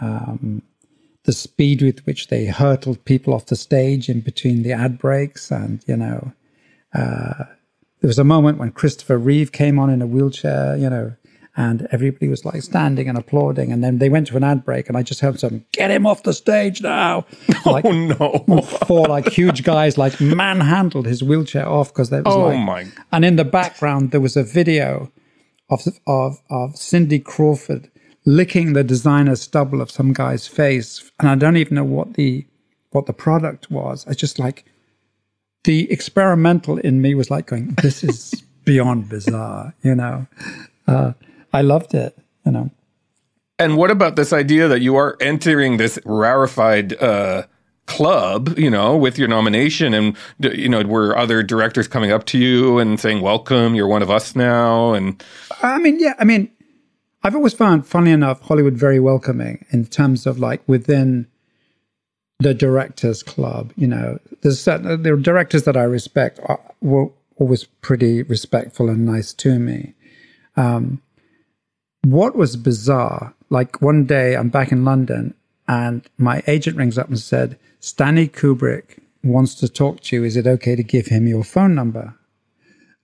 um, 0.00 0.62
the 1.24 1.32
speed 1.32 1.82
with 1.82 2.04
which 2.06 2.28
they 2.28 2.46
hurtled 2.46 3.04
people 3.04 3.34
off 3.34 3.46
the 3.46 3.56
stage 3.56 4.08
in 4.08 4.20
between 4.20 4.62
the 4.62 4.72
ad 4.72 4.98
breaks, 4.98 5.50
and 5.50 5.82
you 5.86 5.96
know, 5.96 6.32
uh, 6.94 7.44
there 8.00 8.08
was 8.08 8.18
a 8.18 8.24
moment 8.24 8.58
when 8.58 8.72
Christopher 8.72 9.18
Reeve 9.18 9.52
came 9.52 9.78
on 9.78 9.88
in 9.88 10.02
a 10.02 10.06
wheelchair. 10.06 10.76
You 10.76 10.90
know, 10.90 11.16
and 11.56 11.88
everybody 11.90 12.28
was 12.28 12.44
like 12.44 12.62
standing 12.62 13.08
and 13.08 13.18
applauding. 13.18 13.72
And 13.72 13.82
then 13.82 13.98
they 13.98 14.08
went 14.08 14.28
to 14.28 14.36
an 14.36 14.44
ad 14.44 14.64
break, 14.64 14.88
and 14.88 14.96
I 14.96 15.02
just 15.02 15.20
heard 15.20 15.38
some 15.40 15.64
"Get 15.72 15.90
him 15.90 16.06
off 16.06 16.22
the 16.22 16.32
stage 16.32 16.80
now!" 16.82 17.26
Like, 17.66 17.84
oh 17.84 17.92
no! 18.46 18.62
four 18.86 19.06
like 19.06 19.28
huge 19.28 19.62
guys 19.64 19.98
like 19.98 20.20
manhandled 20.20 21.06
his 21.06 21.22
wheelchair 21.22 21.68
off 21.68 21.92
because 21.92 22.10
there 22.10 22.22
was 22.22 22.34
Oh, 22.34 22.46
like, 22.48 22.58
my. 22.58 22.86
and 23.12 23.24
in 23.24 23.36
the 23.36 23.44
background 23.44 24.10
there 24.12 24.20
was 24.20 24.36
a 24.36 24.44
video 24.44 25.10
of 25.68 25.82
of 26.06 26.40
of 26.50 26.76
Cindy 26.76 27.18
Crawford 27.18 27.90
licking 28.26 28.74
the 28.74 28.84
designer 28.84 29.34
stubble 29.36 29.80
of 29.80 29.90
some 29.90 30.12
guy's 30.12 30.46
face, 30.46 31.10
and 31.18 31.28
I 31.28 31.34
don't 31.34 31.56
even 31.56 31.74
know 31.74 31.84
what 31.84 32.14
the 32.14 32.46
what 32.90 33.06
the 33.06 33.12
product 33.12 33.70
was. 33.70 34.06
I 34.08 34.14
just 34.14 34.38
like 34.38 34.64
the 35.64 35.90
experimental 35.92 36.78
in 36.78 37.02
me 37.02 37.14
was 37.14 37.30
like 37.30 37.46
going, 37.46 37.74
"This 37.82 38.02
is 38.04 38.42
beyond 38.64 39.08
bizarre," 39.08 39.74
you 39.82 39.94
know. 39.94 40.26
Uh, 40.86 41.12
I 41.52 41.62
loved 41.62 41.94
it, 41.94 42.16
you 42.44 42.52
know. 42.52 42.70
And 43.58 43.76
what 43.76 43.90
about 43.90 44.16
this 44.16 44.32
idea 44.32 44.68
that 44.68 44.80
you 44.80 44.96
are 44.96 45.16
entering 45.20 45.76
this 45.76 45.98
rarefied 46.06 47.00
uh, 47.02 47.42
club, 47.86 48.58
you 48.58 48.70
know, 48.70 48.96
with 48.96 49.18
your 49.18 49.28
nomination, 49.28 49.92
and 49.92 50.16
you 50.38 50.68
know, 50.68 50.82
were 50.82 51.16
other 51.16 51.42
directors 51.42 51.86
coming 51.86 52.10
up 52.10 52.24
to 52.26 52.38
you 52.38 52.78
and 52.78 52.98
saying, 52.98 53.20
"Welcome, 53.20 53.74
you're 53.74 53.88
one 53.88 54.02
of 54.02 54.10
us 54.10 54.34
now"? 54.34 54.94
And 54.94 55.22
I 55.62 55.78
mean, 55.78 55.98
yeah, 56.00 56.14
I 56.18 56.24
mean, 56.24 56.50
I've 57.22 57.34
always 57.34 57.52
found, 57.52 57.86
funny 57.86 58.12
enough, 58.12 58.40
Hollywood 58.40 58.74
very 58.74 59.00
welcoming 59.00 59.66
in 59.70 59.86
terms 59.86 60.26
of 60.26 60.38
like 60.38 60.62
within 60.66 61.26
the 62.38 62.54
directors 62.54 63.22
club. 63.22 63.72
You 63.76 63.88
know, 63.88 64.18
there's 64.40 64.60
certain 64.60 65.02
there 65.02 65.14
are 65.14 65.18
directors 65.18 65.64
that 65.64 65.76
I 65.76 65.82
respect 65.82 66.40
are, 66.44 66.60
were 66.80 67.10
always 67.36 67.64
pretty 67.64 68.22
respectful 68.22 68.88
and 68.88 69.04
nice 69.04 69.32
to 69.34 69.58
me. 69.58 69.94
Um, 70.56 71.02
what 72.02 72.36
was 72.36 72.56
bizarre, 72.56 73.34
like 73.48 73.82
one 73.82 74.04
day 74.04 74.36
I'm 74.36 74.48
back 74.48 74.72
in 74.72 74.84
London 74.84 75.34
and 75.68 76.02
my 76.18 76.42
agent 76.46 76.76
rings 76.76 76.98
up 76.98 77.08
and 77.08 77.18
said, 77.18 77.58
Stanley 77.80 78.28
Kubrick 78.28 78.98
wants 79.22 79.54
to 79.56 79.68
talk 79.68 80.00
to 80.00 80.16
you. 80.16 80.24
Is 80.24 80.36
it 80.36 80.46
okay 80.46 80.76
to 80.76 80.82
give 80.82 81.06
him 81.06 81.26
your 81.26 81.44
phone 81.44 81.74
number? 81.74 82.14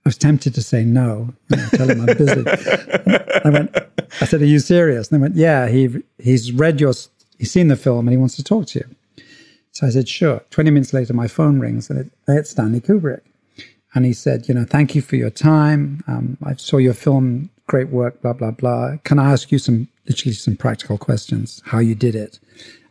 I 0.07 0.09
was 0.09 0.17
tempted 0.17 0.55
to 0.55 0.61
say 0.61 0.83
no. 0.83 1.33
Know, 1.49 1.65
tell 1.73 1.89
him 1.89 2.01
I'm 2.01 2.17
busy. 2.17 2.43
I 3.45 3.49
went. 3.49 3.75
I 4.21 4.25
said, 4.25 4.41
"Are 4.41 4.45
you 4.45 4.59
serious?" 4.59 5.09
And 5.11 5.19
they 5.19 5.21
went, 5.21 5.35
"Yeah, 5.35 5.67
he 5.67 6.01
he's 6.17 6.53
read 6.53 6.79
your, 6.79 6.93
he's 7.37 7.51
seen 7.51 7.67
the 7.67 7.75
film, 7.75 8.07
and 8.07 8.13
he 8.13 8.17
wants 8.17 8.37
to 8.37 8.43
talk 8.43 8.67
to 8.67 8.79
you." 8.79 9.23
So 9.71 9.85
I 9.85 9.89
said, 9.89 10.07
"Sure." 10.07 10.41
Twenty 10.49 10.71
minutes 10.71 10.93
later, 10.93 11.13
my 11.13 11.27
phone 11.27 11.59
rings, 11.59 11.89
and 11.89 11.99
it, 11.99 12.11
it's 12.25 12.51
Stanley 12.51 12.79
Kubrick, 12.79 13.19
and 13.93 14.05
he 14.05 14.13
said, 14.13 14.47
"You 14.47 14.55
know, 14.55 14.63
thank 14.63 14.95
you 14.95 15.01
for 15.01 15.17
your 15.17 15.29
time. 15.29 16.05
Um, 16.07 16.37
I 16.41 16.55
saw 16.55 16.77
your 16.77 16.93
film, 16.93 17.49
great 17.67 17.89
work. 17.89 18.21
Blah 18.21 18.33
blah 18.33 18.51
blah. 18.51 18.97
Can 19.03 19.19
I 19.19 19.31
ask 19.31 19.51
you 19.51 19.59
some 19.59 19.87
literally 20.07 20.33
some 20.33 20.55
practical 20.57 20.97
questions? 20.97 21.61
How 21.65 21.79
you 21.79 21.95
did 21.95 22.15
it?" 22.15 22.39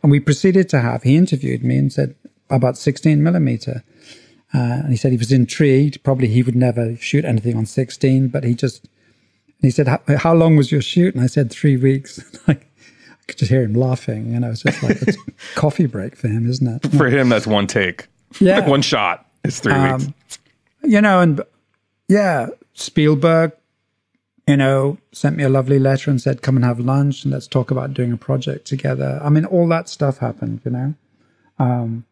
And 0.01 0.11
we 0.11 0.19
proceeded 0.19 0.69
to 0.69 0.79
have. 0.79 1.03
He 1.03 1.15
interviewed 1.17 1.63
me 1.63 1.77
and 1.77 1.91
said 1.91 2.15
about 2.49 2.77
sixteen 2.77 3.21
millimeter. 3.23 3.83
Uh, 4.53 4.79
and 4.83 4.91
he 4.91 4.95
said 4.95 5.11
he 5.11 5.17
was 5.17 5.31
intrigued. 5.33 6.01
Probably 6.03 6.27
he 6.29 6.41
would 6.41 6.55
never 6.55 6.95
shoot 6.95 7.25
anything 7.25 7.57
on 7.57 7.65
16, 7.65 8.29
but 8.29 8.45
he 8.45 8.53
just, 8.55 8.81
and 8.85 9.61
he 9.63 9.69
said, 9.69 9.89
how, 9.89 9.99
how 10.17 10.33
long 10.33 10.55
was 10.55 10.71
your 10.71 10.81
shoot? 10.81 11.13
And 11.13 11.21
I 11.21 11.27
said, 11.27 11.51
three 11.51 11.75
weeks. 11.75 12.17
like, 12.47 12.61
I 13.11 13.15
could 13.27 13.37
just 13.39 13.51
hear 13.51 13.61
him 13.61 13.73
laughing. 13.73 14.33
And 14.33 14.45
I 14.45 14.49
was 14.49 14.61
just 14.61 14.81
like 14.81 15.01
it's 15.01 15.17
coffee 15.55 15.85
break 15.85 16.15
for 16.15 16.29
him, 16.29 16.49
isn't 16.49 16.65
it? 16.65 16.91
for 16.93 17.07
him, 17.09 17.27
that's 17.27 17.45
one 17.45 17.67
take, 17.67 18.07
Yeah. 18.39 18.65
one 18.69 18.81
shot. 18.81 19.25
It's 19.43 19.59
three 19.59 19.73
Um, 19.73 19.99
weeks. 19.99 20.39
You 20.81 21.01
know, 21.01 21.19
and 21.19 21.41
yeah, 22.07 22.47
Spielberg, 22.73 23.51
you 24.47 24.55
know, 24.57 24.97
sent 25.11 25.35
me 25.35 25.43
a 25.43 25.49
lovely 25.49 25.77
letter 25.77 26.09
and 26.09 26.21
said, 26.21 26.41
come 26.41 26.55
and 26.55 26.65
have 26.65 26.79
lunch 26.79 27.23
and 27.23 27.33
let's 27.33 27.47
talk 27.47 27.69
about 27.69 27.93
doing 27.93 28.13
a 28.13 28.17
project 28.17 28.65
together. 28.65 29.19
I 29.21 29.29
mean, 29.29 29.45
all 29.45 29.67
that 29.67 29.89
stuff 29.89 30.19
happened, 30.19 30.61
you 30.63 30.71
know, 30.71 30.93
um, 31.59 32.05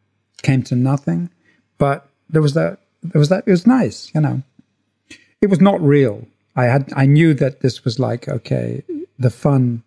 came 0.43 0.61
to 0.63 0.75
nothing, 0.75 1.29
but 1.77 2.09
there 2.29 2.41
was 2.41 2.53
that, 2.53 2.79
there 3.01 3.19
was 3.19 3.29
that, 3.29 3.43
it 3.47 3.51
was 3.51 3.65
nice, 3.65 4.11
you 4.13 4.19
know, 4.19 4.43
it 5.41 5.49
was 5.49 5.61
not 5.61 5.79
real. 5.81 6.27
I 6.55 6.65
had, 6.65 6.91
I 6.95 7.05
knew 7.05 7.33
that 7.35 7.61
this 7.61 7.85
was 7.85 7.99
like, 7.99 8.27
okay, 8.27 8.83
the 9.17 9.29
fun 9.29 9.83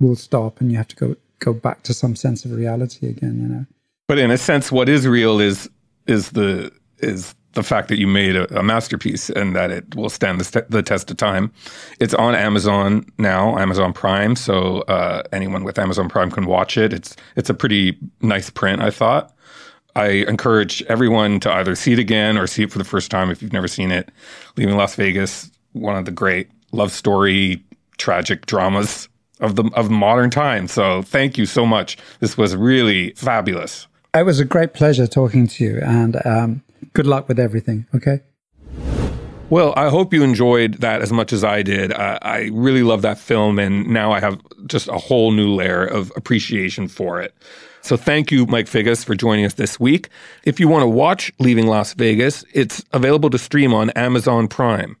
will 0.00 0.16
stop 0.16 0.60
and 0.60 0.72
you 0.72 0.78
have 0.78 0.88
to 0.88 0.96
go, 0.96 1.16
go 1.38 1.52
back 1.52 1.82
to 1.84 1.94
some 1.94 2.16
sense 2.16 2.44
of 2.44 2.52
reality 2.52 3.08
again, 3.08 3.40
you 3.40 3.48
know. 3.48 3.66
But 4.08 4.18
in 4.18 4.30
a 4.30 4.38
sense, 4.38 4.70
what 4.70 4.88
is 4.88 5.06
real 5.06 5.40
is 5.40 5.68
is 6.06 6.30
the 6.30 6.72
is 6.98 7.34
the 7.56 7.62
fact 7.62 7.88
that 7.88 7.98
you 7.98 8.06
made 8.06 8.36
a, 8.36 8.58
a 8.58 8.62
masterpiece 8.62 9.30
and 9.30 9.56
that 9.56 9.70
it 9.70 9.96
will 9.96 10.10
stand 10.10 10.38
the, 10.38 10.44
st- 10.44 10.70
the 10.70 10.82
test 10.82 11.10
of 11.10 11.16
time. 11.16 11.50
It's 11.98 12.14
on 12.14 12.34
Amazon 12.34 13.10
now, 13.18 13.58
Amazon 13.58 13.92
Prime, 13.92 14.36
so 14.36 14.82
uh, 14.82 15.22
anyone 15.32 15.64
with 15.64 15.78
Amazon 15.78 16.08
Prime 16.08 16.30
can 16.30 16.46
watch 16.46 16.76
it. 16.76 16.92
It's 16.92 17.16
it's 17.34 17.50
a 17.50 17.54
pretty 17.54 17.98
nice 18.20 18.50
print, 18.50 18.82
I 18.82 18.90
thought. 18.90 19.34
I 19.96 20.08
encourage 20.28 20.82
everyone 20.82 21.40
to 21.40 21.50
either 21.50 21.74
see 21.74 21.94
it 21.94 21.98
again 21.98 22.36
or 22.36 22.46
see 22.46 22.62
it 22.62 22.70
for 22.70 22.78
the 22.78 22.84
first 22.84 23.10
time 23.10 23.30
if 23.30 23.40
you've 23.40 23.54
never 23.54 23.68
seen 23.68 23.90
it. 23.90 24.10
Leaving 24.56 24.76
Las 24.76 24.94
Vegas, 24.94 25.50
one 25.72 25.96
of 25.96 26.04
the 26.04 26.10
great 26.10 26.50
love 26.72 26.92
story, 26.92 27.64
tragic 27.96 28.44
dramas 28.44 29.08
of 29.40 29.56
the 29.56 29.64
of 29.74 29.90
modern 29.90 30.28
time. 30.28 30.68
So 30.68 31.00
thank 31.00 31.38
you 31.38 31.46
so 31.46 31.64
much. 31.64 31.96
This 32.20 32.36
was 32.36 32.54
really 32.54 33.12
fabulous. 33.12 33.86
It 34.14 34.24
was 34.24 34.40
a 34.40 34.44
great 34.44 34.74
pleasure 34.74 35.06
talking 35.06 35.46
to 35.46 35.64
you, 35.64 35.80
and 35.82 36.20
um, 36.26 36.62
good 36.96 37.06
luck 37.06 37.28
with 37.28 37.38
everything. 37.38 37.86
Okay. 37.94 38.20
Well, 39.50 39.74
I 39.76 39.90
hope 39.90 40.14
you 40.14 40.22
enjoyed 40.22 40.80
that 40.80 41.02
as 41.02 41.12
much 41.12 41.32
as 41.32 41.44
I 41.44 41.62
did. 41.62 41.92
Uh, 41.92 42.18
I 42.22 42.50
really 42.52 42.82
love 42.82 43.02
that 43.02 43.18
film, 43.18 43.58
and 43.58 43.86
now 43.86 44.10
I 44.10 44.18
have 44.18 44.40
just 44.66 44.88
a 44.88 44.98
whole 44.98 45.30
new 45.30 45.54
layer 45.54 45.84
of 45.84 46.10
appreciation 46.16 46.88
for 46.88 47.20
it. 47.20 47.34
So 47.82 47.96
thank 47.96 48.32
you, 48.32 48.46
Mike 48.46 48.66
Figgis, 48.66 49.04
for 49.04 49.14
joining 49.14 49.44
us 49.44 49.54
this 49.54 49.78
week. 49.78 50.08
If 50.44 50.58
you 50.58 50.66
want 50.68 50.82
to 50.82 50.88
watch 50.88 51.30
Leaving 51.38 51.66
Las 51.66 51.92
Vegas, 51.94 52.44
it's 52.54 52.82
available 52.92 53.30
to 53.30 53.38
stream 53.38 53.72
on 53.74 53.90
Amazon 53.90 54.48
Prime. 54.48 54.96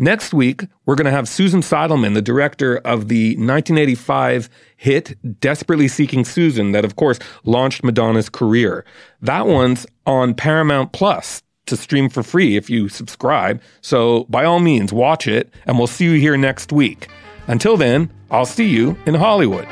Next 0.00 0.32
week, 0.32 0.62
we're 0.86 0.94
going 0.94 1.06
to 1.06 1.10
have 1.10 1.28
Susan 1.28 1.60
Seidelman, 1.60 2.14
the 2.14 2.22
director 2.22 2.76
of 2.78 3.08
the 3.08 3.30
1985 3.30 4.48
hit 4.76 5.40
Desperately 5.40 5.88
Seeking 5.88 6.24
Susan, 6.24 6.70
that 6.70 6.84
of 6.84 6.94
course 6.94 7.18
launched 7.44 7.82
Madonna's 7.82 8.28
career. 8.28 8.84
That 9.20 9.48
one's 9.48 9.86
on 10.06 10.34
Paramount 10.34 10.92
Plus 10.92 11.42
to 11.66 11.76
stream 11.76 12.08
for 12.08 12.22
free 12.22 12.56
if 12.56 12.70
you 12.70 12.88
subscribe. 12.88 13.60
So 13.80 14.24
by 14.28 14.44
all 14.44 14.60
means, 14.60 14.92
watch 14.92 15.26
it, 15.26 15.52
and 15.66 15.78
we'll 15.78 15.88
see 15.88 16.04
you 16.04 16.20
here 16.20 16.36
next 16.36 16.70
week. 16.70 17.08
Until 17.48 17.76
then, 17.76 18.08
I'll 18.30 18.46
see 18.46 18.68
you 18.68 18.96
in 19.04 19.14
Hollywood. 19.14 19.66